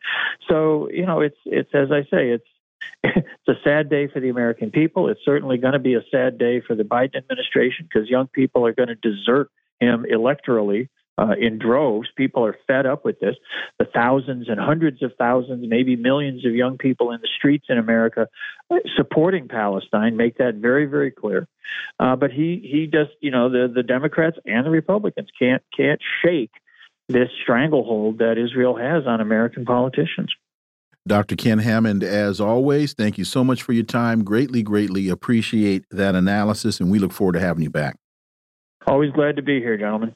So 0.50 0.90
you 0.92 1.06
know, 1.06 1.22
it's 1.22 1.38
it's 1.46 1.74
as 1.74 1.92
I 1.92 2.04
say, 2.04 2.30
it's 2.30 2.48
it's 3.04 3.48
a 3.48 3.56
sad 3.64 3.90
day 3.90 4.08
for 4.08 4.20
the 4.20 4.30
American 4.30 4.72
people. 4.72 5.10
It's 5.10 5.24
certainly 5.24 5.58
going 5.58 5.74
to 5.74 5.80
be 5.80 5.96
a 5.96 6.04
sad 6.12 6.38
day 6.38 6.62
for 6.62 6.76
the 6.76 6.84
Biden 6.84 7.16
administration 7.16 7.88
because 7.92 8.10
young 8.10 8.28
people 8.28 8.66
are 8.66 8.74
going 8.74 8.90
to 8.90 8.96
desert 8.96 9.50
him 9.80 10.06
electorally 10.12 10.90
uh, 11.18 11.36
in 11.40 11.60
droves. 11.60 12.10
People 12.16 12.46
are 12.46 12.58
fed 12.68 12.86
up 12.86 13.06
with 13.06 13.20
this. 13.20 13.36
The 13.80 13.86
thousands 13.86 14.50
and 14.50 14.60
hundreds 14.60 15.04
of 15.04 15.12
thousands, 15.18 15.66
maybe 15.68 15.96
millions 15.96 16.46
of 16.46 16.54
young 16.54 16.78
people 16.78 17.12
in 17.12 17.22
the 17.22 17.30
streets 17.38 17.66
in 17.70 17.78
America 17.78 18.28
uh, 18.72 18.78
supporting 18.96 19.48
Palestine 19.48 20.18
make 20.18 20.38
that 20.38 20.56
very, 20.56 20.86
very 20.86 21.12
clear. 21.12 21.48
Uh, 22.00 22.16
but 22.16 22.32
he 22.32 22.68
he 22.70 22.88
just 22.88 23.12
you 23.22 23.32
know 23.32 23.50
the 23.50 23.72
the 23.74 23.84
Democrats 23.84 24.38
and 24.46 24.66
the 24.66 24.72
Republicans 24.72 25.30
can't 25.38 25.64
can't 25.76 26.02
shake 26.24 26.52
this 27.10 27.30
stranglehold 27.42 28.20
that 28.20 28.38
Israel 28.38 28.76
has 28.76 29.06
on 29.06 29.22
American 29.22 29.66
politicians. 29.66 30.34
Dr. 31.06 31.36
Ken 31.36 31.60
Hammond, 31.60 32.02
as 32.02 32.40
always, 32.40 32.94
thank 32.94 33.18
you 33.18 33.26
so 33.26 33.44
much 33.44 33.62
for 33.62 33.74
your 33.74 33.84
time. 33.84 34.24
Greatly, 34.24 34.64
greatly 34.64 35.10
appreciate 35.10 35.84
that 35.92 36.16
analysis, 36.16 36.80
and 36.80 36.90
we 36.90 36.98
look 36.98 37.12
forward 37.12 37.34
to 37.34 37.42
having 37.42 37.62
you 37.62 37.70
back. 37.70 37.98
Always 38.88 39.12
glad 39.12 39.36
to 39.36 39.42
be 39.42 39.60
here, 39.60 39.78
gentlemen. 39.78 40.16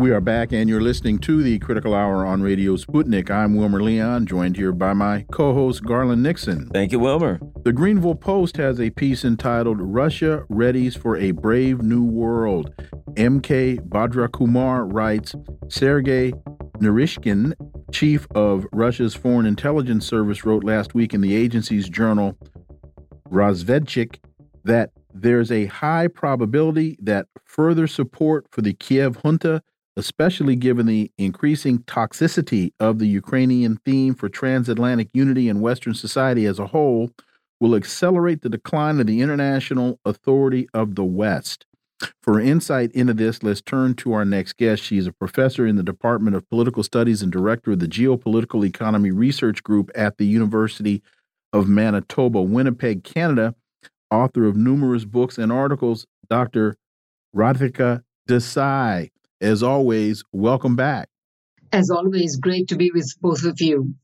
We 0.00 0.12
are 0.12 0.20
back, 0.22 0.50
and 0.50 0.66
you're 0.66 0.80
listening 0.80 1.18
to 1.18 1.42
the 1.42 1.58
Critical 1.58 1.94
Hour 1.94 2.24
on 2.24 2.40
Radio 2.40 2.74
Sputnik. 2.76 3.30
I'm 3.30 3.54
Wilmer 3.54 3.82
Leon, 3.82 4.24
joined 4.24 4.56
here 4.56 4.72
by 4.72 4.94
my 4.94 5.26
co 5.30 5.52
host, 5.52 5.84
Garland 5.84 6.22
Nixon. 6.22 6.70
Thank 6.70 6.90
you, 6.90 6.98
Wilmer. 6.98 7.38
The 7.64 7.72
Greanville 7.74 8.18
Post 8.18 8.56
has 8.56 8.80
a 8.80 8.88
piece 8.88 9.26
entitled 9.26 9.78
Russia 9.78 10.46
Readies 10.50 10.96
for 10.96 11.18
a 11.18 11.32
Brave 11.32 11.82
New 11.82 12.02
World. 12.02 12.72
M.K. 13.18 13.76
Bhadrakumar 13.76 14.90
writes 14.90 15.34
Sergei 15.68 16.32
Naryshkin, 16.78 17.52
chief 17.92 18.26
of 18.34 18.66
Russia's 18.72 19.14
Foreign 19.14 19.44
Intelligence 19.44 20.06
Service, 20.06 20.46
wrote 20.46 20.64
last 20.64 20.94
week 20.94 21.12
in 21.12 21.20
the 21.20 21.34
agency's 21.34 21.90
journal 21.90 22.38
Razvedchik 23.28 24.16
that 24.64 24.92
there's 25.12 25.52
a 25.52 25.66
high 25.66 26.08
probability 26.08 26.96
that 27.02 27.26
further 27.44 27.86
support 27.86 28.46
for 28.50 28.62
the 28.62 28.72
Kiev 28.72 29.18
junta 29.22 29.62
especially 30.00 30.56
given 30.56 30.86
the 30.86 31.12
increasing 31.18 31.80
toxicity 31.80 32.72
of 32.80 32.98
the 32.98 33.06
Ukrainian 33.06 33.76
theme 33.84 34.14
for 34.14 34.30
transatlantic 34.30 35.10
unity 35.12 35.46
and 35.46 35.60
Western 35.60 35.92
society 35.92 36.46
as 36.46 36.58
a 36.58 36.68
whole, 36.68 37.10
will 37.60 37.74
accelerate 37.74 38.40
the 38.40 38.48
decline 38.48 38.98
of 38.98 39.06
the 39.06 39.20
international 39.20 40.00
authority 40.06 40.66
of 40.72 40.94
the 40.94 41.04
West. 41.04 41.66
For 42.22 42.40
insight 42.40 42.90
into 42.92 43.12
this, 43.12 43.42
let's 43.42 43.60
turn 43.60 43.92
to 43.96 44.14
our 44.14 44.24
next 44.24 44.56
guest. 44.56 44.82
She 44.82 44.96
is 44.96 45.06
a 45.06 45.12
professor 45.12 45.66
in 45.66 45.76
the 45.76 45.82
Department 45.82 46.34
of 46.34 46.48
Political 46.48 46.82
Studies 46.82 47.20
and 47.20 47.30
director 47.30 47.72
of 47.72 47.80
the 47.80 47.86
Geopolitical 47.86 48.64
Economy 48.66 49.10
Research 49.10 49.62
Group 49.62 49.90
at 49.94 50.16
the 50.16 50.24
University 50.24 51.02
of 51.52 51.68
Manitoba, 51.68 52.40
Winnipeg, 52.40 53.04
Canada, 53.04 53.54
author 54.10 54.46
of 54.46 54.56
numerous 54.56 55.04
books 55.04 55.36
and 55.36 55.52
articles, 55.52 56.06
Dr. 56.30 56.78
Radhika 57.36 58.02
Desai. 58.26 59.10
As 59.40 59.62
always, 59.62 60.22
welcome 60.32 60.76
back. 60.76 61.08
As 61.72 61.90
always, 61.90 62.36
great 62.36 62.68
to 62.68 62.76
be 62.76 62.90
with 62.90 63.14
both 63.20 63.44
of 63.44 63.60
you. 63.60 63.94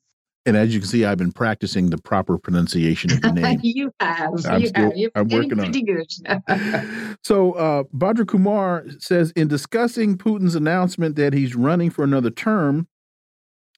And 0.47 0.57
as 0.57 0.73
you 0.73 0.79
can 0.79 0.89
see, 0.89 1.05
I've 1.05 1.19
been 1.19 1.33
practicing 1.33 1.91
the 1.91 1.99
proper 1.99 2.39
pronunciation 2.39 3.13
of 3.13 3.19
your 3.23 3.33
name. 3.33 3.61
you 3.63 3.93
have. 3.99 4.31
I'm 4.47 4.61
you 4.61 4.69
still, 4.69 4.85
have. 4.85 4.97
You're 4.97 5.11
I'm 5.17 5.29
working 5.29 5.59
pretty 5.59 5.85
on 6.27 6.39
good. 6.39 7.19
so, 7.25 7.53
uh, 7.53 7.83
Bhadrakumar 7.95 9.03
says 9.03 9.33
in 9.33 9.49
discussing 9.49 10.17
Putin's 10.17 10.55
announcement 10.55 11.17
that 11.17 11.33
he's 11.33 11.57
running 11.57 11.91
for 11.91 12.05
another 12.05 12.31
term, 12.31 12.87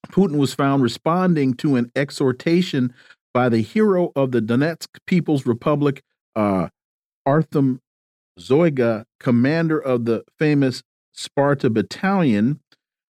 Putin 0.08 0.36
was 0.36 0.54
found 0.54 0.82
responding 0.82 1.54
to 1.54 1.76
an 1.76 1.90
exhortation 1.96 2.92
by 3.32 3.48
the 3.48 3.62
hero 3.62 4.12
of 4.14 4.32
the 4.32 4.40
Donetsk 4.40 4.88
People's 5.06 5.46
Republic, 5.46 6.02
uh, 6.36 6.68
Artem 7.24 7.80
Zhoga, 8.38 9.04
commander 9.18 9.78
of 9.78 10.04
the 10.04 10.24
famous 10.38 10.82
Sparta 11.18 11.68
Battalion, 11.68 12.60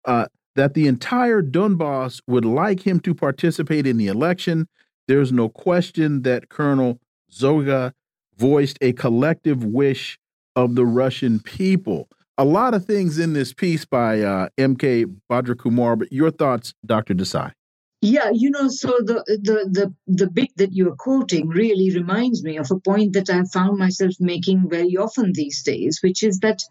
uh, 0.06 0.28
that 0.56 0.76
the 0.76 0.88
entire 0.88 1.42
Donbass 1.42 2.22
would 2.28 2.46
like 2.46 2.86
him 2.86 3.00
to 3.02 3.16
participate 3.16 3.88
in 3.88 3.98
the 3.98 4.08
election. 4.08 4.68
There's 5.08 5.32
no 5.32 5.50
question 5.50 6.22
that 6.22 6.50
Colonel 6.50 7.00
Zhoga 7.32 7.94
voiced 8.38 8.78
a 8.80 8.94
collective 8.94 9.64
wish 9.64 10.20
of 10.56 10.76
the 10.76 10.86
Russian 10.86 11.40
people. 11.40 12.08
A 12.38 12.46
lot 12.46 12.74
of 12.74 12.86
things 12.86 13.18
in 13.18 13.34
this 13.34 13.54
piece 13.54 13.86
by 13.86 14.22
uh, 14.22 14.50
M.K. 14.58 15.06
Bhadrakumar, 15.30 15.98
but 15.98 16.12
your 16.12 16.32
thoughts, 16.32 16.74
Dr. 16.86 17.16
Desai. 17.16 17.54
Yeah, 18.08 18.30
you 18.32 18.52
know, 18.52 18.68
so 18.68 18.90
the 19.00 19.24
the 19.26 19.58
the 19.78 19.94
the 20.06 20.30
bit 20.30 20.52
that 20.58 20.74
you're 20.74 20.96
quoting 20.96 21.48
really 21.50 21.90
reminds 21.90 22.44
me 22.44 22.58
of 22.58 22.70
a 22.70 22.80
point 22.80 23.14
that 23.14 23.32
I 23.32 23.44
found 23.46 23.80
myself 23.80 24.14
making 24.20 24.70
very 24.70 24.96
often 24.96 25.32
these 25.34 25.64
days, 25.64 26.00
which 26.04 26.22
is 26.22 26.38
that, 26.42 26.62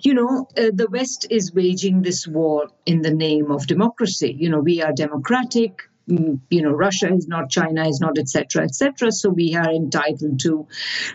you 0.00 0.14
know, 0.14 0.48
uh, 0.58 0.72
the 0.74 0.88
West 0.90 1.28
is 1.30 1.54
waging 1.54 2.02
this 2.02 2.26
war 2.26 2.70
in 2.86 3.02
the 3.02 3.14
name 3.14 3.52
of 3.52 3.68
democracy. 3.68 4.34
You 4.36 4.50
know, 4.50 4.58
we 4.58 4.82
are 4.82 4.92
democratic 4.92 5.82
Mm, 6.10 6.40
you 6.50 6.62
know 6.62 6.72
russia 6.72 7.12
is 7.14 7.28
not 7.28 7.50
china 7.50 7.88
is 7.88 8.00
not 8.00 8.18
etc 8.18 8.64
etc 8.64 9.12
so 9.12 9.30
we 9.30 9.54
are 9.54 9.70
entitled 9.70 10.40
to 10.40 10.66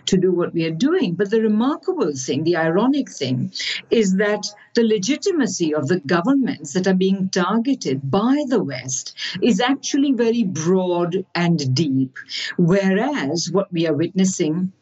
to 0.06 0.18
do 0.18 0.32
what 0.32 0.54
we 0.54 0.66
are 0.66 0.72
doing. 0.72 1.16
But 1.16 1.32
the 1.32 1.42
remarkable 1.42 2.14
thing 2.16 2.44
the 2.44 2.58
ironic 2.58 3.10
thing 3.12 3.54
is 3.90 4.16
that 4.18 4.46
the 4.74 4.84
legitimacy 4.84 5.74
of 5.74 5.88
the 5.88 6.00
governments 6.00 6.74
that 6.74 6.88
are 6.88 6.96
being 6.96 7.30
targeted 7.30 8.10
by 8.10 8.44
the 8.48 8.64
west 8.64 9.16
is 9.42 9.60
actually 9.60 10.14
very 10.14 10.44
broad 10.44 11.26
and 11.34 11.76
deep. 11.76 12.18
Whereas 12.58 13.50
what 13.52 13.72
we 13.72 13.88
are 13.88 13.94
witnessing 13.94 14.74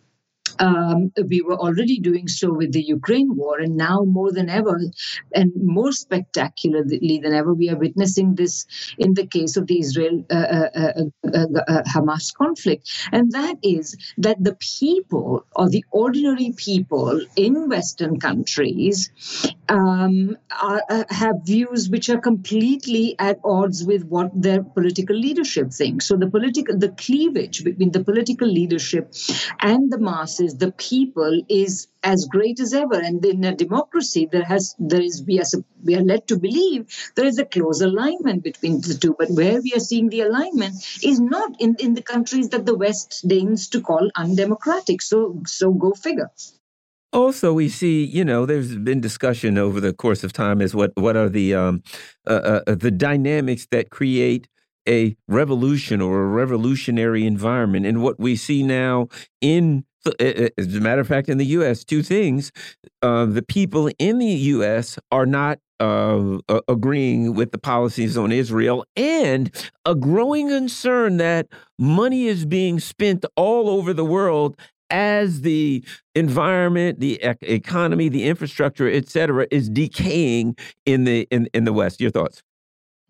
um, 0.60 1.12
we 1.28 1.42
were 1.42 1.58
already 1.58 2.00
doing 2.00 2.28
so 2.28 2.54
with 2.54 2.72
the 2.72 2.82
Ukraine 2.82 3.36
war, 3.36 3.60
and 3.60 3.76
now 3.76 4.04
more 4.04 4.32
than 4.32 4.50
ever, 4.50 4.80
and 5.34 5.52
more 5.56 5.92
spectacularly 5.92 7.20
than 7.24 7.34
ever, 7.34 7.54
we 7.54 7.70
are 7.70 7.78
witnessing 7.78 8.36
this 8.36 8.66
in 8.98 9.14
the 9.14 9.28
case 9.28 9.58
of 9.58 9.68
the 9.68 9.80
Israel 9.80 10.26
uh, 10.30 10.36
uh, 10.36 10.70
uh, 10.76 10.94
uh, 11.34 11.62
uh 11.68 11.84
Hamas 11.84 12.34
conflict. 12.34 12.90
And 13.12 13.32
that 13.32 13.58
is 13.64 13.96
that 14.18 14.44
the 14.44 14.56
people, 14.56 15.46
or 15.56 15.70
the 15.70 15.86
ordinary 15.92 16.54
people 16.56 17.22
in 17.36 17.70
Western 17.70 18.20
countries, 18.20 19.10
um, 19.74 20.38
are, 20.62 20.84
uh, 20.88 21.04
have 21.10 21.38
views 21.44 21.90
which 21.90 22.08
are 22.10 22.20
completely 22.20 23.16
at 23.18 23.40
odds 23.44 23.84
with 23.84 24.04
what 24.06 24.30
their 24.40 24.62
political 24.62 25.16
leadership 25.16 25.72
thinks. 25.72 26.06
So 26.06 26.16
the 26.16 26.30
political, 26.30 26.78
the 26.78 26.90
cleavage 26.90 27.64
between 27.64 27.92
the 27.92 28.04
political 28.04 28.48
leadership 28.48 29.14
and 29.60 29.92
the 29.92 29.98
masses, 29.98 30.58
the 30.58 30.72
people, 30.74 31.42
is 31.50 31.88
as 32.04 32.26
great 32.26 32.60
as 32.60 32.74
ever. 32.74 33.00
And 33.02 33.26
in 33.26 33.44
a 33.44 33.56
democracy, 33.56 34.30
there 34.32 34.44
has 34.44 34.76
there 34.78 35.02
is 35.02 35.24
we 35.26 35.40
are 35.40 35.50
we 35.84 35.96
are 35.96 36.04
led 36.04 36.28
to 36.28 36.38
believe 36.38 36.86
there 37.16 37.26
is 37.26 37.40
a 37.40 37.46
close 37.46 37.82
alignment 37.82 38.44
between 38.44 38.82
the 38.82 38.94
two. 38.94 39.16
But 39.18 39.32
where 39.32 39.60
we 39.60 39.74
are 39.74 39.80
seeing 39.80 40.10
the 40.10 40.22
alignment 40.22 40.76
is 41.02 41.20
not 41.20 41.60
in, 41.60 41.78
in 41.80 41.96
the 41.96 42.04
countries 42.04 42.50
that 42.50 42.68
the 42.68 42.78
West 42.78 43.28
deigns 43.28 43.70
to 43.70 43.82
call 43.82 44.12
undemocratic. 44.16 45.02
So 45.02 45.42
so 45.48 45.72
go 45.74 45.94
figure. 45.94 46.30
Also, 47.14 47.54
we 47.54 47.70
see, 47.70 48.04
you 48.04 48.26
know, 48.26 48.46
there's 48.48 48.76
been 48.76 49.00
discussion 49.00 49.58
over 49.60 49.80
the 49.80 49.94
course 49.94 50.24
of 50.24 50.34
time 50.34 50.62
as 50.62 50.74
what 50.74 50.92
what 50.96 51.16
are 51.16 51.30
the 51.30 51.54
um, 51.54 51.84
uh, 52.28 52.32
uh, 52.32 52.62
uh, 52.66 52.76
the 52.76 52.90
dynamics 52.90 53.68
that 53.70 53.92
create 53.92 54.48
a 54.90 55.16
revolution 55.28 56.02
or 56.02 56.24
a 56.24 56.28
revolutionary 56.28 57.28
environment, 57.28 57.86
and 57.86 58.02
what 58.02 58.20
we 58.20 58.36
see 58.36 58.64
now 58.64 59.08
in 59.42 59.86
as 60.20 60.76
a 60.76 60.82
matter 60.82 61.00
of 61.00 61.08
fact, 61.08 61.30
in 61.30 61.38
the 61.38 61.46
U.S., 61.46 61.84
two 61.84 62.02
things: 62.02 62.52
uh, 63.04 63.26
the 63.26 63.44
people 63.44 63.92
in 64.00 64.18
the 64.18 64.26
U.S. 64.26 64.98
are 65.12 65.28
not 65.28 65.60
uh, 65.80 66.40
agreeing 66.68 67.36
with 67.36 67.52
the 67.52 67.60
policies 67.60 68.18
on 68.18 68.32
Israel, 68.32 68.86
and 68.96 69.52
a 69.86 69.94
growing 69.94 70.50
concern 70.50 71.18
that 71.18 71.48
money 71.78 72.26
is 72.26 72.46
being 72.46 72.80
spent 72.80 73.24
all 73.36 73.70
over 73.70 73.94
the 73.94 74.04
world 74.04 74.58
as 74.90 75.42
the 75.42 75.84
environment, 76.16 77.00
the 77.00 77.20
economy, 77.42 78.10
the 78.10 78.26
infrastructure, 78.26 78.90
et 78.90 79.10
cetera, 79.10 79.48
is 79.52 79.70
decaying 79.70 80.56
in 80.86 81.04
the 81.04 81.28
in, 81.32 81.48
in 81.54 81.64
the 81.64 81.74
West. 81.74 82.02
Your 82.02 82.12
thoughts? 82.12 82.42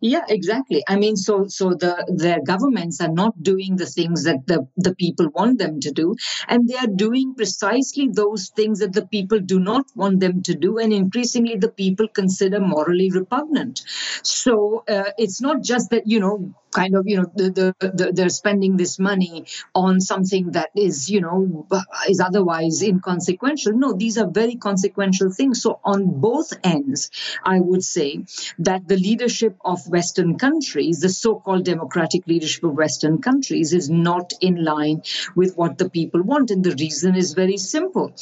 Yeah, 0.05 0.25
exactly. 0.27 0.83
I 0.89 0.97
mean, 0.97 1.15
so 1.15 1.47
so 1.47 1.69
the 1.75 1.93
their 2.13 2.41
governments 2.45 2.99
are 2.99 3.07
not 3.21 3.41
doing 3.41 3.77
the 3.77 3.85
things 3.85 4.23
that 4.25 4.45
the, 4.47 4.67
the 4.75 4.93
people 4.95 5.29
want 5.33 5.59
them 5.59 5.79
to 5.79 5.91
do, 5.91 6.15
and 6.49 6.67
they 6.67 6.75
are 6.75 6.91
doing 7.05 7.35
precisely 7.35 8.09
those 8.11 8.49
things 8.49 8.79
that 8.79 8.91
the 8.91 9.07
people 9.07 9.39
do 9.39 9.61
not 9.61 9.85
want 9.95 10.19
them 10.19 10.43
to 10.43 10.55
do, 10.55 10.77
and 10.77 10.91
increasingly 10.91 11.55
the 11.55 11.69
people 11.69 12.09
consider 12.09 12.59
morally 12.59 13.11
repugnant. 13.11 13.83
So 14.23 14.83
uh, 14.89 15.11
it's 15.17 15.39
not 15.41 15.63
just 15.63 15.89
that 15.91 16.05
you 16.05 16.19
know 16.19 16.53
kind 16.75 16.95
of 16.95 17.03
you 17.07 17.17
know 17.21 17.31
the, 17.35 17.51
the, 17.79 17.91
the, 17.99 18.11
they're 18.11 18.29
spending 18.41 18.75
this 18.75 18.99
money 18.99 19.45
on 19.73 20.01
something 20.01 20.51
that 20.51 20.69
is 20.75 21.09
you 21.09 21.21
know 21.21 21.65
is 22.09 22.19
otherwise 22.19 22.81
inconsequential 22.81 23.73
no 23.73 23.93
these 23.93 24.17
are 24.17 24.27
very 24.29 24.55
consequential 24.55 25.31
things 25.31 25.61
so 25.61 25.79
on 25.83 26.19
both 26.19 26.51
ends 26.63 27.11
i 27.45 27.59
would 27.59 27.83
say 27.83 28.25
that 28.59 28.87
the 28.87 28.97
leadership 28.97 29.55
of 29.63 29.79
western 29.97 30.37
countries 30.45 30.99
the 30.99 31.09
so-called 31.09 31.65
democratic 31.65 32.27
leadership 32.27 32.63
of 32.63 32.73
western 32.83 33.21
countries 33.27 33.73
is 33.73 33.89
not 33.89 34.33
in 34.41 34.55
line 34.71 35.01
with 35.35 35.55
what 35.55 35.77
the 35.77 35.89
people 35.89 36.21
want. 36.21 36.51
And 36.51 36.63
the 36.63 36.75
reason 36.85 37.15
is 37.15 37.33
very 37.33 37.57
simple. 37.57 38.13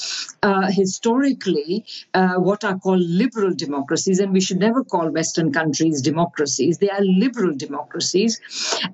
Uh, 0.43 0.67
historically 0.69 1.85
uh, 2.13 2.35
what 2.35 2.63
are 2.63 2.77
called 2.77 3.01
liberal 3.23 3.53
democracies 3.53 4.19
and 4.19 4.33
we 4.33 4.41
should 4.41 4.59
never 4.59 4.83
call 4.83 5.09
western 5.09 5.51
countries 5.59 6.01
democracies 6.01 6.77
they 6.77 6.89
are 6.89 7.01
liberal 7.01 7.53
democracies. 7.55 8.39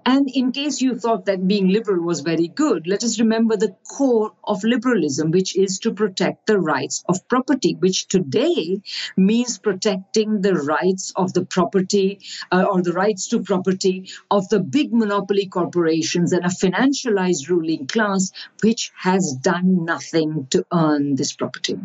And 0.05 0.29
in 0.29 0.51
case 0.51 0.81
you 0.81 0.95
thought 0.95 1.25
that 1.25 1.47
being 1.47 1.69
liberal 1.69 2.03
was 2.03 2.21
very 2.21 2.47
good, 2.47 2.87
let 2.87 3.03
us 3.03 3.19
remember 3.19 3.57
the 3.57 3.75
core 3.95 4.31
of 4.43 4.63
liberalism, 4.63 5.31
which 5.31 5.55
is 5.55 5.79
to 5.79 5.93
protect 5.93 6.47
the 6.47 6.59
rights 6.59 7.03
of 7.09 7.27
property, 7.27 7.75
which 7.79 8.07
today 8.07 8.81
means 9.15 9.57
protecting 9.57 10.41
the 10.41 10.55
rights 10.55 11.13
of 11.15 11.33
the 11.33 11.45
property 11.45 12.19
uh, 12.51 12.66
or 12.67 12.81
the 12.81 12.93
rights 12.93 13.27
to 13.29 13.41
property 13.41 14.09
of 14.29 14.47
the 14.49 14.59
big 14.59 14.93
monopoly 14.93 15.47
corporations 15.47 16.33
and 16.33 16.45
a 16.45 16.49
financialized 16.49 17.49
ruling 17.49 17.87
class 17.87 18.31
which 18.61 18.91
has 18.95 19.33
done 19.33 19.85
nothing 19.85 20.47
to 20.51 20.65
earn 20.73 21.15
this 21.15 21.33
property. 21.33 21.79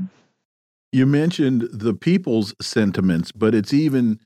you 0.93 1.07
mentioned 1.07 1.69
the 1.73 1.95
people's 1.95 2.55
sentiments, 2.61 3.33
but 3.33 3.55
it's 3.55 3.73
even, 3.73 4.21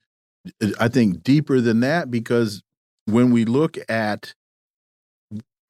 I 0.81 0.89
think, 0.89 1.23
deeper 1.23 1.61
than 1.61 1.81
that 1.81 2.11
because 2.11 2.63
when 3.07 3.31
we 3.31 3.45
look 3.45 3.79
at 3.89 4.35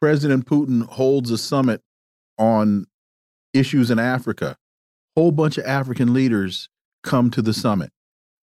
President 0.01 0.47
Putin 0.47 0.87
holds 0.87 1.31
a 1.31 1.39
summit 1.39 1.83
on 2.39 2.87
issues 3.53 3.91
in 3.91 3.99
Africa, 3.99 4.57
whole 5.17 5.33
bunch 5.33 5.57
of 5.59 5.65
African 5.65 6.13
leaders 6.13 6.69
come 7.03 7.31
to 7.31 7.43
the 7.43 7.55
summit. 7.55 7.91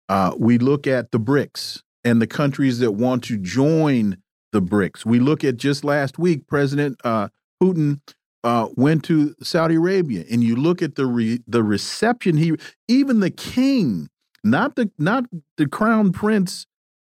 Uh, 0.09 0.33
we 0.37 0.57
look 0.57 0.87
at 0.87 1.11
the 1.11 1.19
BRICS 1.19 1.82
and 2.03 2.21
the 2.21 2.27
countries 2.27 2.79
that 2.79 2.91
want 2.91 3.23
to 3.25 3.37
join 3.37 4.17
the 4.51 4.61
BRICS. 4.61 5.05
We 5.05 5.19
look 5.19 5.43
at 5.43 5.57
just 5.57 5.83
last 5.83 6.19
week, 6.19 6.47
President 6.47 6.99
uh, 7.03 7.29
Putin 7.61 7.99
uh, 8.43 8.67
went 8.75 9.03
to 9.05 9.35
Saudi 9.41 9.75
Arabia, 9.75 10.23
and 10.29 10.43
you 10.43 10.55
look 10.55 10.81
at 10.81 10.95
the 10.95 11.05
re 11.05 11.39
the 11.47 11.63
reception 11.63 12.37
he, 12.37 12.53
even 12.87 13.19
the 13.19 13.29
king, 13.31 14.09
not 14.43 14.75
the 14.75 14.91
not 14.97 15.25
the 15.57 15.67
crown 15.67 16.11
prince, 16.11 16.65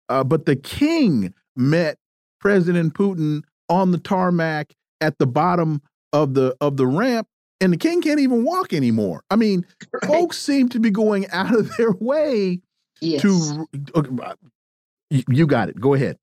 uh, 0.08 0.24
but 0.24 0.46
the 0.46 0.56
king 0.56 1.34
met 1.54 1.98
President 2.40 2.94
Putin 2.94 3.42
on 3.68 3.90
the 3.92 3.98
tarmac 3.98 4.72
at 5.00 5.18
the 5.18 5.26
bottom 5.26 5.82
of 6.12 6.34
the 6.34 6.56
of 6.60 6.76
the 6.76 6.86
ramp, 6.86 7.28
and 7.60 7.72
the 7.72 7.76
king 7.76 8.00
can't 8.00 8.20
even 8.20 8.44
walk 8.44 8.72
anymore. 8.72 9.22
I 9.30 9.36
mean, 9.36 9.66
right. 9.92 10.04
folks 10.04 10.38
seem 10.38 10.68
to 10.70 10.80
be 10.80 10.90
going 10.90 11.28
out 11.30 11.54
of 11.54 11.76
their 11.76 11.92
way 11.92 12.60
yes. 13.00 13.22
to. 13.22 13.68
Uh, 13.94 14.34
you 15.10 15.46
got 15.46 15.68
it. 15.68 15.80
Go 15.80 15.94
ahead. 15.94 16.18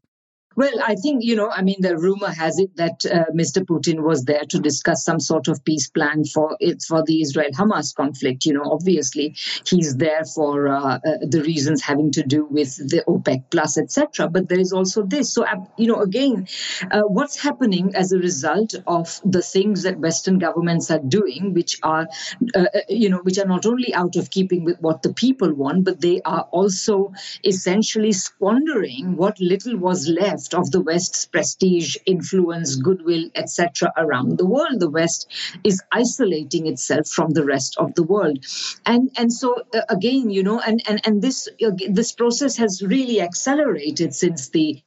Well, 0.56 0.74
I 0.86 0.95
think, 0.95 1.24
you 1.24 1.36
know, 1.36 1.49
I 1.49 1.64
mean, 1.64 1.78
the 1.80 1.97
rumor 1.97 2.30
has 2.30 2.60
it 2.60 2.76
that 2.78 3.06
uh, 3.06 3.26
Mr. 3.34 3.66
Putin 3.66 4.04
was 4.04 4.26
there 4.26 4.43
to 4.49 4.60
discuss 4.60 5.04
some 5.04 5.20
sort 5.20 5.47
of 5.47 5.66
peace 5.66 5.89
plan 5.89 6.26
for 6.26 6.56
it 6.60 6.84
for 6.88 7.04
the 7.04 7.22
Israel 7.22 7.49
Hamas 7.54 7.95
conflict. 7.95 8.45
You 8.45 8.54
know, 8.54 8.64
obviously, 8.66 9.36
he's 9.66 9.95
there 9.97 10.24
for 10.26 10.68
uh, 10.68 10.95
uh, 10.97 10.99
the 11.22 11.41
reasons 11.43 11.82
having 11.82 12.12
to 12.12 12.24
do 12.24 12.45
with 12.45 12.76
the 12.76 13.04
OPEC 13.08 13.45
plus, 13.49 13.78
etc. 13.78 14.30
But 14.30 14.47
there 14.47 14.60
is 14.60 14.74
also 14.74 15.04
this. 15.04 15.34
So, 15.34 15.43
uh, 15.43 15.66
you 15.78 15.88
know, 15.88 16.01
again, 16.01 16.47
uh, 16.91 17.01
what's 17.01 17.41
happening 17.41 17.95
as 17.95 18.12
a 18.12 18.20
result 18.20 18.76
of 18.86 19.20
the 19.26 19.41
things 19.41 19.84
that 19.84 19.99
Western 19.99 20.38
governments 20.38 20.91
are 20.91 20.99
doing, 20.99 21.54
which 21.54 21.80
are, 21.82 22.08
uh, 22.56 22.66
you 22.89 23.10
know, 23.10 23.20
which 23.24 23.39
are 23.39 23.47
not 23.47 23.66
only 23.66 23.93
out 23.93 24.16
of 24.18 24.30
keeping 24.30 24.66
with 24.66 24.80
what 24.82 25.01
the 25.01 25.14
people 25.14 25.51
want, 25.51 25.84
but 25.84 25.99
they 25.99 26.22
are 26.22 26.47
also 26.51 27.12
essentially 27.43 28.12
squandering 28.12 29.16
what 29.18 29.39
little 29.39 29.78
was 29.78 30.08
left 30.08 30.42
of 30.51 30.71
the 30.71 30.81
West's 30.81 31.25
prestige, 31.25 31.95
influence, 32.05 32.75
goodwill, 32.75 33.29
etc., 33.35 33.93
around 33.95 34.37
the 34.37 34.45
world. 34.45 34.79
The 34.79 34.89
West 34.89 35.31
is 35.63 35.81
isolating 35.91 36.65
itself 36.67 37.07
from 37.07 37.31
the 37.31 37.45
rest 37.45 37.77
of 37.77 37.93
the 37.93 38.03
world, 38.03 38.39
and 38.85 39.11
and 39.15 39.31
so 39.31 39.63
uh, 39.73 39.81
again, 39.89 40.29
you 40.31 40.43
know, 40.43 40.59
and 40.59 40.81
and 40.87 40.99
and 41.05 41.21
this 41.21 41.47
uh, 41.63 41.71
this 41.89 42.11
process 42.11 42.57
has 42.57 42.81
really 42.81 43.21
accelerated 43.21 44.15
since 44.15 44.49
the 44.49 44.81